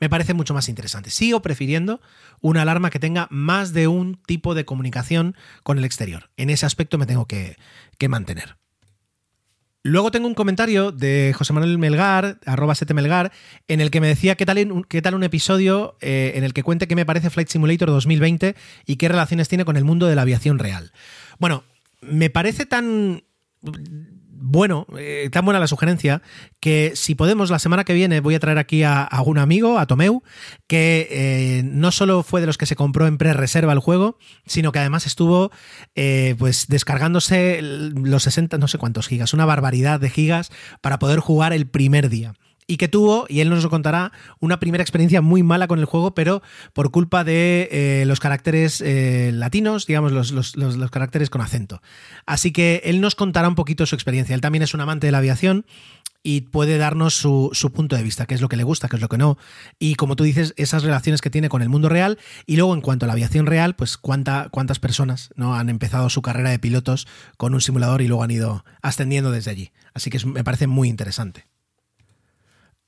me 0.00 0.08
parece 0.08 0.34
mucho 0.34 0.54
más 0.54 0.68
interesante. 0.68 1.10
Sigo 1.10 1.42
prefiriendo 1.42 2.00
una 2.40 2.62
alarma 2.62 2.90
que 2.90 2.98
tenga 2.98 3.28
más 3.30 3.72
de 3.72 3.88
un 3.88 4.20
tipo 4.26 4.54
de 4.54 4.64
comunicación 4.64 5.36
con 5.62 5.78
el 5.78 5.84
exterior. 5.84 6.30
En 6.36 6.50
ese 6.50 6.66
aspecto 6.66 6.98
me 6.98 7.06
tengo 7.06 7.26
que, 7.26 7.56
mantener. 8.08 8.56
Luego 9.82 10.10
tengo 10.10 10.26
un 10.26 10.34
comentario 10.34 10.90
de 10.90 11.32
José 11.36 11.52
Manuel 11.52 11.78
Melgar, 11.78 12.40
arroba 12.44 12.74
7 12.74 12.92
Melgar, 12.92 13.30
en 13.68 13.80
el 13.80 13.90
que 13.92 14.00
me 14.00 14.08
decía 14.08 14.34
qué 14.34 14.44
tal, 14.44 14.84
qué 14.88 15.00
tal 15.00 15.14
un 15.14 15.22
episodio 15.22 15.96
eh, 16.00 16.32
en 16.34 16.42
el 16.42 16.52
que 16.52 16.64
cuente 16.64 16.88
qué 16.88 16.96
me 16.96 17.06
parece 17.06 17.30
Flight 17.30 17.48
Simulator 17.48 17.88
2020 17.90 18.56
y 18.84 18.96
qué 18.96 19.08
relaciones 19.08 19.48
tiene 19.48 19.64
con 19.64 19.76
el 19.76 19.84
mundo 19.84 20.06
de 20.06 20.16
la 20.16 20.22
aviación 20.22 20.58
real. 20.58 20.92
Bueno, 21.38 21.62
me 22.00 22.30
parece 22.30 22.66
tan 22.66 23.22
bueno, 24.48 24.86
eh, 24.96 25.28
tan 25.32 25.44
buena 25.44 25.58
la 25.58 25.66
sugerencia, 25.66 26.22
que 26.60 26.92
si 26.94 27.16
podemos, 27.16 27.50
la 27.50 27.58
semana 27.58 27.82
que 27.82 27.94
viene 27.94 28.20
voy 28.20 28.36
a 28.36 28.40
traer 28.40 28.58
aquí 28.58 28.84
a, 28.84 29.08
un 29.26 29.38
amigo, 29.38 29.76
a 29.76 29.86
Tomeu, 29.86 30.22
que 30.68 31.08
eh, 31.10 31.62
no 31.64 31.90
solo 31.90 32.22
fue 32.22 32.40
de 32.40 32.46
los 32.46 32.56
que 32.56 32.66
se 32.66 32.76
compró 32.76 33.08
en 33.08 33.18
pre-reserva 33.18 33.72
el 33.72 33.80
juego, 33.80 34.18
sino 34.46 34.70
que 34.70 34.78
además 34.78 35.04
estuvo 35.06 35.50
eh, 35.96 36.36
pues 36.38 36.68
descargándose 36.68 37.60
los 37.60 38.22
60, 38.22 38.56
no 38.58 38.68
sé 38.68 38.78
cuántos 38.78 39.08
gigas, 39.08 39.34
una 39.34 39.46
barbaridad 39.46 39.98
de 39.98 40.10
gigas 40.10 40.52
para 40.80 41.00
poder 41.00 41.18
jugar 41.18 41.52
el 41.52 41.66
primer 41.66 42.08
día 42.08 42.34
y 42.66 42.76
que 42.76 42.88
tuvo, 42.88 43.26
y 43.28 43.40
él 43.40 43.48
nos 43.48 43.62
lo 43.62 43.70
contará, 43.70 44.12
una 44.40 44.58
primera 44.58 44.82
experiencia 44.82 45.22
muy 45.22 45.42
mala 45.42 45.68
con 45.68 45.78
el 45.78 45.84
juego, 45.84 46.14
pero 46.14 46.42
por 46.72 46.90
culpa 46.90 47.24
de 47.24 47.68
eh, 47.70 48.04
los 48.06 48.20
caracteres 48.20 48.80
eh, 48.80 49.30
latinos, 49.32 49.86
digamos, 49.86 50.12
los, 50.12 50.90
caracteres 50.90 51.30
con 51.30 51.40
acento. 51.40 51.80
Así 52.26 52.52
que 52.52 52.82
él 52.84 53.00
nos 53.00 53.14
contará 53.14 53.48
un 53.48 53.54
poquito 53.54 53.86
su 53.86 53.94
experiencia. 53.94 54.34
Él 54.34 54.40
también 54.40 54.62
es 54.62 54.74
un 54.74 54.80
amante 54.80 55.06
de 55.06 55.12
la 55.12 55.18
aviación 55.18 55.64
y 56.22 56.40
puede 56.40 56.76
darnos 56.76 57.14
su, 57.14 57.52
punto 57.72 57.94
de 57.94 58.02
vista, 58.02 58.26
qué 58.26 58.34
es 58.34 58.40
lo 58.40 58.48
que 58.48 58.56
le 58.56 58.64
gusta, 58.64 58.88
qué 58.88 58.96
es 58.96 59.02
lo 59.02 59.08
que 59.08 59.18
no. 59.18 59.38
Y 59.78 59.94
como 59.94 60.16
tú 60.16 60.24
dices, 60.24 60.54
esas 60.56 60.82
relaciones 60.82 61.20
que 61.20 61.30
tiene 61.30 61.48
con 61.48 61.62
el 61.62 61.68
mundo 61.68 61.88
real. 61.88 62.18
Y 62.46 62.56
luego, 62.56 62.74
en 62.74 62.80
cuanto 62.80 63.04
a 63.04 63.06
la 63.06 63.12
aviación 63.12 63.46
real, 63.46 63.76
pues 63.76 63.96
cuánta, 63.96 64.48
cuántas 64.50 64.80
personas 64.80 65.30
¿no? 65.36 65.54
han 65.54 65.68
empezado 65.68 66.10
su 66.10 66.22
carrera 66.22 66.50
de 66.50 66.58
pilotos 66.58 67.06
con 67.36 67.54
un 67.54 67.60
simulador 67.60 68.02
y 68.02 68.08
luego 68.08 68.24
han 68.24 68.32
ido 68.32 68.64
ascendiendo 68.82 69.30
desde 69.30 69.52
allí. 69.52 69.72
Así 69.94 70.10
que 70.10 70.24
me 70.26 70.42
parece 70.42 70.66
muy 70.66 70.88
interesante. 70.88 71.46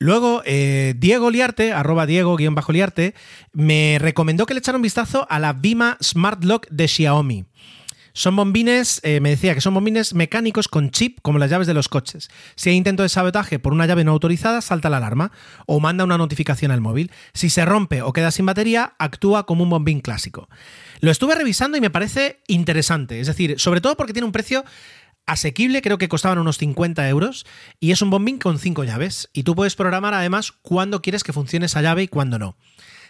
Luego, 0.01 0.43
eh, 0.45 0.95
Diego 0.97 1.31
Liarte, 1.31 1.73
arroba 1.73 2.07
Diego-Liarte, 2.07 3.15
me 3.53 3.99
recomendó 4.01 4.47
que 4.47 4.55
le 4.55 4.61
echara 4.61 4.77
un 4.77 4.83
vistazo 4.83 5.27
a 5.29 5.41
la 5.41 5.53
Vima 5.53 5.97
Smart 6.01 6.45
Lock 6.45 6.69
de 6.71 6.87
Xiaomi. 6.87 7.47
Son 8.13 8.35
bombines, 8.35 9.01
eh, 9.05 9.21
me 9.21 9.31
decía 9.31 9.55
que 9.55 9.61
son 9.61 9.75
bombines 9.75 10.15
mecánicos 10.15 10.67
con 10.67 10.91
chip 10.91 11.19
como 11.23 11.39
las 11.39 11.51
llaves 11.51 11.69
de 11.69 11.75
los 11.75 11.89
coches. 11.89 12.31
Si 12.57 12.71
hay 12.71 12.77
intento 12.77 13.05
de 13.05 13.09
sabotaje 13.09 13.61
por 13.61 13.73
una 13.73 13.87
llave 13.87 14.03
no 14.03 14.11
autorizada, 14.13 14.61
salta 14.61 14.91
la 14.91 14.97
alarma 14.97 15.31
o 15.67 15.79
manda 15.79 16.03
una 16.03 16.19
notificación 16.19 16.73
al 16.73 16.81
móvil. 16.81 17.13
Si 17.33 17.49
se 17.49 17.65
rompe 17.65 18.03
o 18.03 18.13
queda 18.13 18.33
sin 18.33 18.47
batería, 18.47 18.95
actúa 18.99 19.47
como 19.47 19.63
un 19.63 19.71
bombín 19.71 20.01
clásico. 20.01 20.49
Lo 21.01 21.13
estuve 21.13 21.37
revisando 21.37 21.77
y 21.77 21.81
me 21.81 21.91
parece 21.91 22.41
interesante, 22.49 23.21
es 23.21 23.29
decir, 23.29 23.61
sobre 23.61 23.81
todo 23.81 23.97
porque 23.97 24.13
tiene 24.13 24.27
un 24.27 24.33
precio 24.33 24.65
asequible, 25.29 25.83
creo 25.83 25.99
que 25.99 26.09
costaban 26.09 26.39
unos 26.39 26.59
50 26.59 27.09
euros, 27.09 27.47
y 27.79 27.93
es 27.93 28.03
un 28.03 28.11
bombín 28.11 28.39
con 28.39 28.59
cinco 28.59 28.83
llaves. 28.83 29.29
Y 29.33 29.45
tú 29.45 29.55
puedes 29.55 29.77
programar 29.77 30.15
además 30.15 30.53
cuándo 30.63 31.03
quieres 31.03 31.23
que 31.23 31.33
funcione 31.33 31.67
esa 31.67 31.83
llave 31.83 32.03
y 32.03 32.09
cuándo 32.09 32.39
no. 32.39 32.57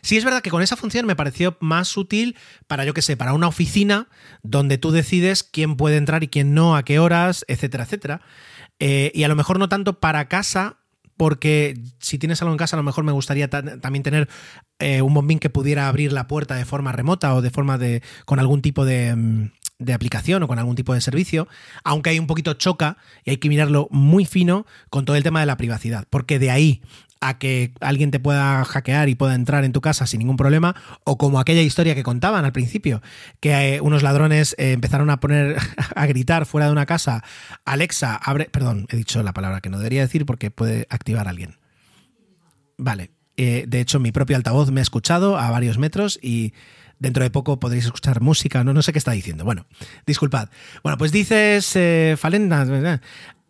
Sí 0.03 0.16
es 0.16 0.24
verdad 0.24 0.43
que 0.43 0.51
con 0.51 0.62
esa 0.62 0.77
función 0.77 1.07
me 1.07 1.16
pareció 1.16 1.57
más 1.61 1.97
útil 1.97 2.36
para, 2.66 2.85
yo 2.85 2.95
que 2.95 3.03
sé, 3.03 3.16
para 3.16 3.32
una 3.32 3.49
oficina 3.49 4.09
donde 4.43 4.78
tú 4.78 4.90
decides 4.90 5.43
quién 5.43 5.77
puede 5.77 5.97
entrar 5.97 6.23
y 6.23 6.28
quién 6.28 6.55
no, 6.55 6.77
a 6.77 6.85
qué 6.85 6.99
horas, 6.99 7.45
etcétera, 7.49 7.85
etcétera. 7.85 8.20
Eh, 8.78 9.11
y 9.15 9.24
a 9.24 9.28
lo 9.28 9.36
mejor 9.36 9.59
no 9.59 9.69
tanto 9.69 9.99
para 9.99 10.28
casa, 10.28 10.78
porque 11.16 11.81
si 11.99 12.19
tienes 12.19 12.40
algo 12.43 12.55
en 12.55 12.59
casa, 12.59 12.77
a 12.77 12.78
lo 12.78 12.85
mejor 12.85 13.05
me 13.05 13.12
gustaría 13.12 13.49
también 13.51 14.03
tener 14.05 14.28
eh, 14.78 15.03
un 15.03 15.15
bombín 15.15 15.40
que 15.40 15.51
pudiera 15.51 15.89
abrir 15.89 16.12
la 16.12 16.28
puerta 16.28 16.55
de 16.55 16.65
forma 16.65 16.93
remota 16.93 17.35
o 17.35 17.43
de 17.43 17.51
forma 17.51 17.77
de. 17.77 18.03
con 18.24 18.39
algún 18.39 18.62
tipo 18.62 18.85
de. 18.85 19.51
De 19.78 19.92
aplicación 19.92 20.42
o 20.42 20.48
con 20.48 20.59
algún 20.59 20.74
tipo 20.74 20.92
de 20.92 21.00
servicio, 21.00 21.46
aunque 21.84 22.10
hay 22.10 22.18
un 22.18 22.26
poquito 22.26 22.55
choca 22.55 22.96
y 23.24 23.30
hay 23.30 23.36
que 23.36 23.48
mirarlo 23.48 23.88
muy 23.90 24.24
fino 24.24 24.66
con 24.90 25.05
todo 25.05 25.16
el 25.16 25.22
tema 25.22 25.40
de 25.40 25.46
la 25.46 25.56
privacidad, 25.56 26.05
porque 26.10 26.38
de 26.38 26.50
ahí 26.50 26.82
a 27.20 27.38
que 27.38 27.72
alguien 27.80 28.10
te 28.10 28.20
pueda 28.20 28.64
hackear 28.64 29.09
y 29.09 29.14
pueda 29.14 29.34
entrar 29.34 29.64
en 29.64 29.72
tu 29.72 29.80
casa 29.80 30.06
sin 30.06 30.18
ningún 30.18 30.36
problema, 30.36 30.74
o 31.05 31.18
como 31.18 31.40
aquella 31.40 31.62
historia 31.62 31.94
que 31.94 32.02
contaban 32.02 32.44
al 32.44 32.52
principio, 32.52 33.02
que 33.40 33.76
eh, 33.76 33.80
unos 33.80 34.02
ladrones 34.02 34.55
eh, 34.59 34.72
empezaron 34.72 35.10
a 35.10 35.20
poner 35.20 35.56
a 35.94 36.06
gritar 36.06 36.46
fuera 36.46 36.66
de 36.66 36.72
una 36.72 36.86
casa, 36.86 37.24
Alexa, 37.64 38.16
abre, 38.16 38.46
perdón, 38.46 38.86
he 38.90 38.96
dicho 38.96 39.22
la 39.22 39.32
palabra 39.32 39.60
que 39.60 39.70
no 39.70 39.78
debería 39.78 40.02
decir 40.02 40.26
porque 40.26 40.50
puede 40.50 40.86
activar 40.90 41.26
a 41.26 41.30
alguien. 41.30 41.59
Vale, 42.76 43.10
eh, 43.36 43.64
de 43.66 43.80
hecho 43.80 43.98
mi 44.00 44.12
propio 44.12 44.36
altavoz 44.36 44.70
me 44.70 44.80
ha 44.80 44.82
escuchado 44.82 45.36
a 45.36 45.50
varios 45.50 45.78
metros 45.78 46.18
y 46.22 46.55
Dentro 46.99 47.23
de 47.23 47.31
poco 47.31 47.61
podréis 47.61 47.85
escuchar 47.85 48.20
música, 48.20 48.65
no, 48.65 48.75
no 48.75 48.83
sé 48.83 48.93
qué 48.93 48.99
está 48.99 49.12
diciendo. 49.12 49.45
Bueno, 49.45 49.66
disculpad. 50.07 50.49
Bueno, 50.83 50.99
pues 50.99 51.12
dices, 51.12 51.70
eh, 51.77 52.16
Falenda, 52.19 53.01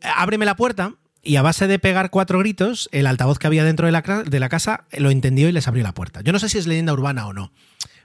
ábreme 0.02 0.44
la 0.44 0.56
puerta 0.56 0.94
y 1.22 1.36
a 1.36 1.42
base 1.42 1.66
de 1.66 1.78
pegar 1.78 2.10
cuatro 2.10 2.38
gritos, 2.38 2.88
el 2.92 3.06
altavoz 3.06 3.38
que 3.38 3.46
había 3.46 3.64
dentro 3.64 3.86
de 3.86 3.92
la, 3.92 4.02
de 4.02 4.40
la 4.40 4.48
casa 4.48 4.84
lo 4.96 5.10
entendió 5.10 5.48
y 5.48 5.52
les 5.52 5.68
abrió 5.68 5.82
la 5.82 5.94
puerta. 5.94 6.20
Yo 6.20 6.32
no 6.32 6.38
sé 6.38 6.48
si 6.48 6.58
es 6.58 6.66
leyenda 6.66 6.92
urbana 6.92 7.26
o 7.26 7.32
no 7.32 7.52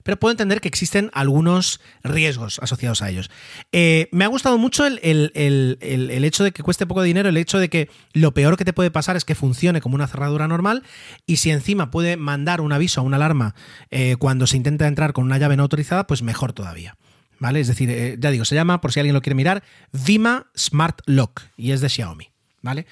pero 0.03 0.17
puedo 0.17 0.31
entender 0.31 0.61
que 0.61 0.67
existen 0.67 1.09
algunos 1.13 1.81
riesgos 2.03 2.59
asociados 2.59 3.01
a 3.01 3.09
ellos. 3.09 3.31
Eh, 3.71 4.09
me 4.11 4.25
ha 4.25 4.27
gustado 4.27 4.57
mucho 4.57 4.85
el, 4.85 4.99
hecho 5.01 6.43
de 6.43 6.51
que 6.51 6.63
cueste 6.63 6.85
poco 6.85 7.01
dinero, 7.01 7.30
el 7.30 7.38
hecho 7.38 7.59
de 7.59 7.69
que 7.69 7.89
lo 8.13 8.34
peor 8.34 8.57
que 8.57 8.65
te 8.65 8.73
puede 8.73 8.91
pasar 8.91 9.15
es 9.15 9.25
que 9.25 9.35
funcione 9.35 9.81
como 9.81 9.95
una 9.95 10.07
cerradura 10.07 10.47
normal 10.47 10.84
y 11.25 11.38
si 11.38 11.49
encima 11.49 11.91
puede 11.91 12.17
mandar 12.17 12.61
un 12.61 12.73
aviso 12.73 13.01
a 13.01 13.03
una 13.03 13.17
alarma 13.17 13.55
eh, 13.89 14.15
cuando 14.17 14.47
se 14.47 14.57
intenta 14.57 14.88
entrar 14.88 15.13
con 15.13 15.25
una 15.25 15.38
llave 15.38 15.57
no 15.57 15.63
autorizada, 15.63 16.07
pues 16.07 16.21
mejor 16.21 16.53
todavía. 16.53 16.95
¿Vale? 17.39 17.59
Es 17.59 17.67
decir, 17.67 17.89
eh, 17.89 18.15
ya 18.19 18.31
digo, 18.31 18.45
se 18.45 18.55
llama, 18.55 18.80
por 18.80 18.93
si 18.93 18.99
alguien 18.99 19.13
lo 19.13 19.21
quiere 19.21 19.35
mirar, 19.35 19.63
Vima 19.91 20.47
Smart 20.57 21.01
Lock 21.05 21.41
y 21.57 21.71
es 21.71 21.81
de 21.81 21.89
Xiaomi. 21.89 22.30
¿Vale? 22.61 22.85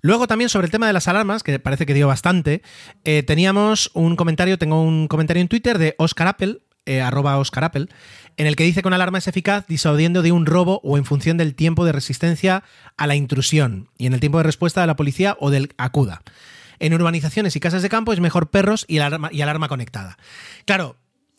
Luego 0.00 0.26
también 0.26 0.48
sobre 0.48 0.66
el 0.66 0.70
tema 0.70 0.86
de 0.86 0.92
las 0.92 1.08
alarmas, 1.08 1.42
que 1.42 1.58
parece 1.58 1.86
que 1.86 1.94
dio 1.94 2.08
bastante, 2.08 2.62
eh, 3.04 3.22
teníamos 3.22 3.90
un 3.94 4.16
comentario, 4.16 4.58
tengo 4.58 4.82
un 4.82 5.08
comentario 5.08 5.40
en 5.40 5.48
Twitter 5.48 5.78
de 5.78 5.94
Oscar 5.98 6.28
Apple, 6.28 6.60
eh, 6.88 7.00
arroba 7.00 7.38
Oscar 7.38 7.64
Apple, 7.64 7.88
en 8.36 8.46
el 8.46 8.54
que 8.54 8.64
dice 8.64 8.80
que 8.80 8.88
una 8.88 8.94
alarma 8.94 9.18
es 9.18 9.26
eficaz 9.26 9.66
disuadiendo 9.66 10.22
de 10.22 10.30
un 10.30 10.46
robo 10.46 10.80
o 10.84 10.96
en 10.96 11.04
función 11.04 11.36
del 11.36 11.56
tiempo 11.56 11.84
de 11.84 11.92
resistencia 11.92 12.62
a 12.96 13.06
la 13.06 13.16
intrusión 13.16 13.88
y 13.98 14.06
en 14.06 14.14
el 14.14 14.20
tiempo 14.20 14.38
de 14.38 14.44
respuesta 14.44 14.82
de 14.82 14.86
la 14.86 14.94
policía 14.94 15.36
o 15.40 15.50
del 15.50 15.72
acuda. 15.78 16.22
En 16.78 16.94
urbanizaciones 16.94 17.56
y 17.56 17.60
casas 17.60 17.82
de 17.82 17.88
campo 17.88 18.12
es 18.12 18.20
mejor 18.20 18.50
perros 18.50 18.84
y 18.86 18.98
alarma, 18.98 19.30
y 19.32 19.40
alarma 19.40 19.68
conectada. 19.68 20.16
Claro, 20.64 20.96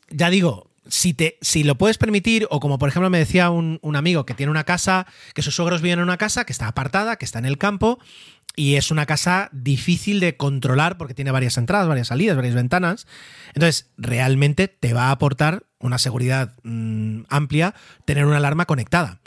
ya 0.10 0.30
digo, 0.30 0.72
si, 0.90 1.14
te, 1.14 1.38
si 1.42 1.64
lo 1.64 1.78
puedes 1.78 1.98
permitir, 1.98 2.48
o 2.50 2.60
como 2.60 2.80
por 2.80 2.90
ejemplo 2.90 3.10
me 3.10 3.20
decía 3.20 3.50
un, 3.50 3.80
un, 3.82 3.96
amigo 3.96 4.26
que 4.26 4.34
tiene 4.34 4.52
una 4.52 4.64
casa, 4.64 5.08
que 5.34 5.42
sus 5.42 5.56
suegros 5.56 5.82
viven 5.82 6.00
en 6.00 6.04
una 6.04 6.18
casa 6.18 6.46
que 6.46 6.54
está 6.54 6.68
apartada, 6.68 7.18
que 7.18 7.26
está 7.26 7.40
en 7.40 7.46
el 7.46 7.58
campo, 7.58 8.00
y 8.58 8.76
es 8.76 8.90
una 8.90 9.06
casa 9.06 9.50
difícil 9.52 10.20
de 10.20 10.36
controlar 10.36 10.98
porque 10.98 11.14
tiene 11.14 11.32
varias 11.32 11.58
entradas, 11.58 11.88
varias 11.88 12.08
salidas, 12.08 12.36
varias 12.36 12.56
ventanas. 12.56 13.06
Entonces, 13.54 13.92
realmente 13.98 14.68
te 14.68 14.94
va 14.94 15.06
a 15.06 15.12
aportar 15.12 15.68
una 15.80 16.00
seguridad 16.00 16.56
mm, 16.64 17.26
amplia 17.30 17.76
tener 18.06 18.26
una 18.26 18.38
alarma 18.38 18.66
conectada. 18.66 19.22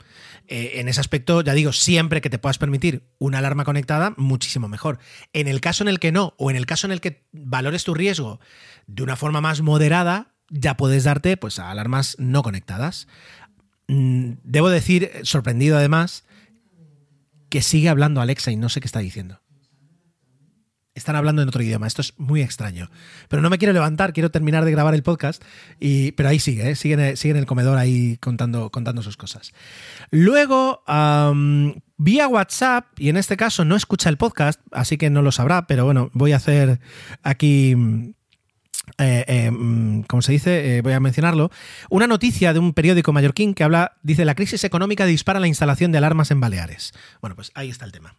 Eh, 0.47 0.81
en 0.81 0.89
ese 0.89 0.99
aspecto, 0.99 1.41
ya 1.41 1.53
digo, 1.53 1.71
siempre 1.71 2.19
que 2.19 2.29
te 2.29 2.39
puedas 2.39 2.57
permitir 2.57 3.07
una 3.19 3.37
alarma 3.37 3.63
conectada, 3.63 4.13
muchísimo 4.17 4.67
mejor. 4.67 4.99
En 5.31 5.47
el 5.47 5.61
caso 5.61 5.85
en 5.85 5.87
el 5.87 5.99
que 5.99 6.11
no, 6.11 6.33
o 6.37 6.51
en 6.51 6.57
el 6.57 6.65
caso 6.65 6.85
en 6.87 6.91
el 6.91 6.99
que 6.99 7.23
valores 7.31 7.85
tu 7.85 7.93
riesgo 7.93 8.41
de 8.85 9.01
una 9.01 9.15
forma 9.15 9.39
más 9.39 9.61
moderada, 9.61 10.30
ya 10.51 10.77
puedes 10.77 11.05
darte 11.05 11.37
pues, 11.37 11.57
a 11.57 11.71
alarmas 11.71 12.15
no 12.19 12.43
conectadas. 12.43 13.07
Mm, 13.87 14.33
debo 14.43 14.69
decir, 14.69 15.11
sorprendido 15.23 15.77
además, 15.77 16.25
que 17.49 17.61
sigue 17.61 17.89
hablando 17.89 18.21
Alexa 18.21 18.51
y 18.51 18.57
no 18.57 18.69
sé 18.69 18.81
qué 18.81 18.87
está 18.87 18.99
diciendo. 18.99 19.41
están 20.93 21.15
hablando 21.15 21.41
en 21.41 21.47
otro 21.47 21.63
idioma. 21.63 21.87
Esto 21.87 22.01
es 22.01 22.13
muy 22.17 22.41
extraño. 22.41 22.91
Pero 23.29 23.41
no 23.41 23.49
me 23.49 23.57
quiero 23.57 23.73
levantar, 23.73 24.13
quiero 24.13 24.29
terminar 24.29 24.65
de 24.65 24.71
grabar 24.71 24.93
el 24.93 25.03
podcast. 25.03 25.41
Y, 25.79 26.11
pero 26.11 26.29
ahí 26.29 26.39
sigue, 26.39 26.69
¿eh? 26.69 26.75
sigue, 26.75 26.93
en, 26.93 27.17
sigue 27.17 27.31
en 27.31 27.37
el 27.37 27.45
comedor 27.45 27.77
ahí 27.77 28.17
contando, 28.17 28.69
contando 28.69 29.01
sus 29.01 29.17
cosas. 29.17 29.53
Luego, 30.11 30.83
vía 31.97 32.27
WhatsApp, 32.27 32.87
y 32.99 33.09
en 33.09 33.17
este 33.17 33.37
caso 33.37 33.65
no 33.65 33.75
escucha 33.75 34.09
el 34.09 34.17
podcast, 34.17 34.59
así 34.71 34.97
que 34.97 35.09
no 35.09 35.21
lo 35.21 35.31
sabrá, 35.31 35.65
pero 35.65 35.85
bueno, 35.85 36.09
voy 36.13 36.33
a 36.33 36.37
hacer 36.37 36.79
aquí 37.23 38.15
eh, 38.97 39.25
eh, 39.27 39.51
mm, 39.51 40.03
como 40.03 40.21
se 40.21 40.31
dice, 40.31 40.77
eh, 40.77 40.81
voy 40.81 40.93
a 40.93 40.99
mencionarlo, 40.99 41.51
una 41.89 42.07
noticia 42.07 42.53
de 42.53 42.59
un 42.59 42.73
periódico 42.73 43.13
mallorquín 43.13 43.53
que 43.53 43.63
habla, 43.63 43.97
dice, 44.01 44.25
la 44.25 44.35
crisis 44.35 44.63
económica 44.63 45.05
dispara 45.05 45.39
la 45.39 45.47
instalación 45.47 45.91
de 45.91 45.99
alarmas 45.99 46.31
en 46.31 46.39
Baleares. 46.39 46.93
Bueno, 47.21 47.35
pues 47.35 47.51
ahí 47.53 47.69
está 47.69 47.85
el 47.85 47.91
tema. 47.91 48.15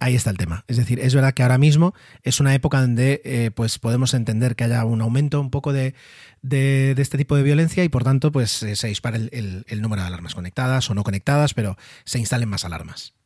Ahí 0.00 0.14
está 0.14 0.30
el 0.30 0.38
tema. 0.38 0.64
Es 0.66 0.76
decir, 0.76 1.00
es 1.00 1.14
verdad 1.14 1.34
que 1.34 1.42
ahora 1.42 1.58
mismo 1.58 1.94
es 2.22 2.40
una 2.40 2.54
época 2.54 2.80
donde 2.80 3.52
pues 3.56 3.78
podemos 3.78 4.14
entender 4.14 4.54
que 4.54 4.64
haya 4.64 4.84
un 4.84 5.00
aumento 5.00 5.40
un 5.40 5.50
poco 5.50 5.72
de, 5.72 5.94
de, 6.42 6.94
este 6.96 7.18
tipo 7.18 7.34
de 7.34 7.42
violencia 7.42 7.82
y 7.82 7.88
por 7.88 8.04
tanto 8.04 8.30
pues 8.30 8.50
se 8.50 8.86
dispara 8.86 9.16
el 9.16 9.82
número 9.82 10.02
de 10.02 10.08
alarmas 10.08 10.36
conectadas 10.36 10.88
o 10.88 10.94
no 10.94 11.02
conectadas, 11.02 11.52
pero 11.52 11.76
se 12.04 12.20
instalen 12.20 12.48
más 12.48 12.64
alarmas. 12.64 13.17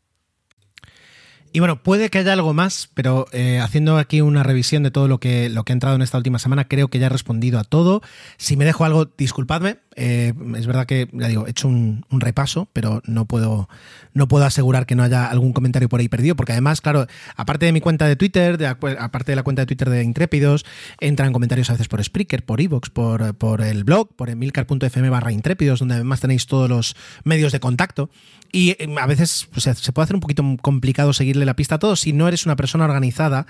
Y 1.54 1.58
bueno, 1.58 1.82
puede 1.82 2.08
que 2.08 2.18
haya 2.18 2.32
algo 2.32 2.54
más, 2.54 2.88
pero 2.94 3.26
eh, 3.32 3.60
haciendo 3.60 3.98
aquí 3.98 4.22
una 4.22 4.42
revisión 4.42 4.82
de 4.82 4.90
todo 4.90 5.06
lo 5.06 5.20
que, 5.20 5.50
lo 5.50 5.64
que 5.64 5.72
ha 5.72 5.74
entrado 5.74 5.96
en 5.96 6.02
esta 6.02 6.16
última 6.16 6.38
semana, 6.38 6.66
creo 6.66 6.88
que 6.88 6.98
ya 6.98 7.06
he 7.06 7.10
respondido 7.10 7.58
a 7.58 7.64
todo. 7.64 8.00
Si 8.38 8.56
me 8.56 8.64
dejo 8.64 8.86
algo, 8.86 9.04
disculpadme. 9.04 9.76
Eh, 9.96 10.32
es 10.56 10.66
verdad 10.66 10.86
que, 10.86 11.08
ya 11.12 11.28
digo, 11.28 11.46
he 11.46 11.50
hecho 11.50 11.68
un, 11.68 12.04
repaso, 12.10 12.68
pero 12.72 13.02
no 13.06 13.26
puedo, 13.26 13.68
no 14.14 14.28
puedo 14.28 14.44
asegurar 14.44 14.86
que 14.86 14.94
no 14.94 15.02
haya 15.02 15.26
algún 15.26 15.52
comentario 15.52 15.88
por 15.88 16.00
ahí 16.00 16.08
perdido, 16.08 16.36
porque 16.36 16.52
además, 16.52 16.80
claro, 16.80 17.06
aparte 17.36 17.66
de 17.66 17.72
mi 17.72 17.80
cuenta 17.80 18.06
de 18.06 18.16
Twitter, 18.16 18.64
aparte 18.98 19.32
de 19.32 19.36
la 19.36 19.42
cuenta 19.42 19.62
de 19.62 19.66
Twitter 19.66 19.90
de 19.90 20.02
Intrépidos, 20.02 20.64
entran 21.00 21.32
comentarios 21.32 21.70
a 21.70 21.74
veces 21.74 21.88
por 21.88 22.02
Spreaker, 22.02 22.44
por 22.44 22.60
Evox, 22.60 22.90
por, 22.90 23.34
por 23.34 23.60
el 23.60 23.84
blog, 23.84 24.14
por 24.14 24.30
emilcar.fm 24.30 25.10
barra 25.10 25.32
Intrépidos, 25.32 25.80
donde 25.80 25.94
además 25.94 26.20
tenéis 26.20 26.46
todos 26.46 26.68
los 26.68 26.96
medios 27.24 27.52
de 27.52 27.60
contacto. 27.60 28.10
Y 28.52 28.70
eh, 28.72 28.94
a 29.00 29.06
veces 29.06 29.48
se 29.56 29.92
puede 29.92 30.04
hacer 30.04 30.14
un 30.14 30.20
poquito 30.20 30.44
complicado 30.60 31.14
seguirle 31.14 31.46
la 31.46 31.56
pista 31.56 31.76
a 31.76 31.78
todos 31.78 32.00
si 32.00 32.12
no 32.12 32.28
eres 32.28 32.44
una 32.44 32.54
persona 32.54 32.84
organizada 32.84 33.46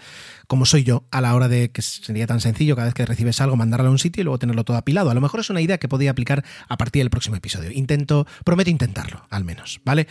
como 0.47 0.65
soy 0.65 0.85
yo 0.85 1.05
a 1.11 1.21
la 1.21 1.35
hora 1.35 1.49
de 1.49 1.71
que 1.71 1.83
sería 1.83 2.27
tan 2.27 2.41
sencillo 2.41 2.77
cada 2.77 2.87
vez 2.87 2.95
que 2.95 3.05
recibes 3.05 3.41
algo 3.41 3.57
mandarlo 3.57 3.89
a 3.89 3.91
un 3.91 3.99
sitio 3.99 4.21
y 4.21 4.25
luego 4.25 4.39
tenerlo 4.39 4.65
todo 4.65 4.77
apilado. 4.77 5.11
A 5.11 5.15
lo 5.15 5.21
mejor 5.21 5.41
es 5.41 5.51
una 5.51 5.61
idea 5.61 5.79
que 5.79 5.89
podría 5.89 6.13
aplicar 6.13 6.32
a 6.69 6.77
partir 6.77 7.01
del 7.01 7.11
próximo 7.11 7.37
episodio. 7.37 7.71
Intento, 7.71 8.27
prometo 8.45 8.71
intentarlo, 8.71 9.27
al 9.31 9.45
menos, 9.45 9.81
¿vale? 9.85 10.07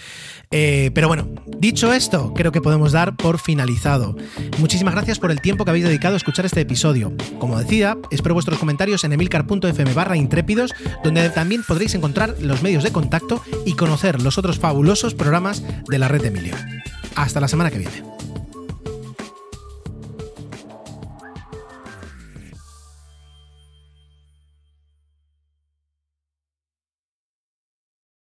Eh, 0.52 0.92
pero 0.94 1.08
bueno, 1.08 1.28
dicho 1.46 1.94
esto, 1.94 2.34
creo 2.34 2.52
que 2.52 2.62
podemos 2.62 2.92
dar 2.92 3.16
por 3.16 3.40
finalizado. 3.40 4.16
Muchísimas 4.58 4.94
gracias 4.94 5.20
por 5.20 5.32
el 5.32 5.42
tiempo 5.42 5.66
que 5.66 5.72
habéis 5.72 5.86
dedicado 5.86 6.16
a 6.16 6.18
escuchar 6.18 6.46
este 6.46 6.62
episodio. 6.62 7.14
Como 7.40 7.58
decía, 7.60 7.98
espero 8.12 8.36
vuestros 8.36 8.60
comentarios 8.60 9.04
en 9.04 9.14
emilcar.fm 9.14 9.94
barra 9.94 10.18
intrépidos, 10.18 10.74
donde 11.04 11.30
también 11.30 11.64
podréis 11.64 11.96
encontrar 11.96 12.36
los 12.40 12.62
medios 12.62 12.84
de 12.84 12.92
contacto 12.92 13.44
y 13.66 13.74
conocer 13.74 14.22
los 14.22 14.38
otros 14.38 14.60
fabulosos 14.60 15.16
programas 15.16 15.64
de 15.88 16.00
la 16.00 16.08
red 16.08 16.26
Emilio. 16.26 16.56
Hasta 17.16 17.40
la 17.40 17.48
semana 17.48 17.72
que 17.72 17.80
viene. 17.80 18.04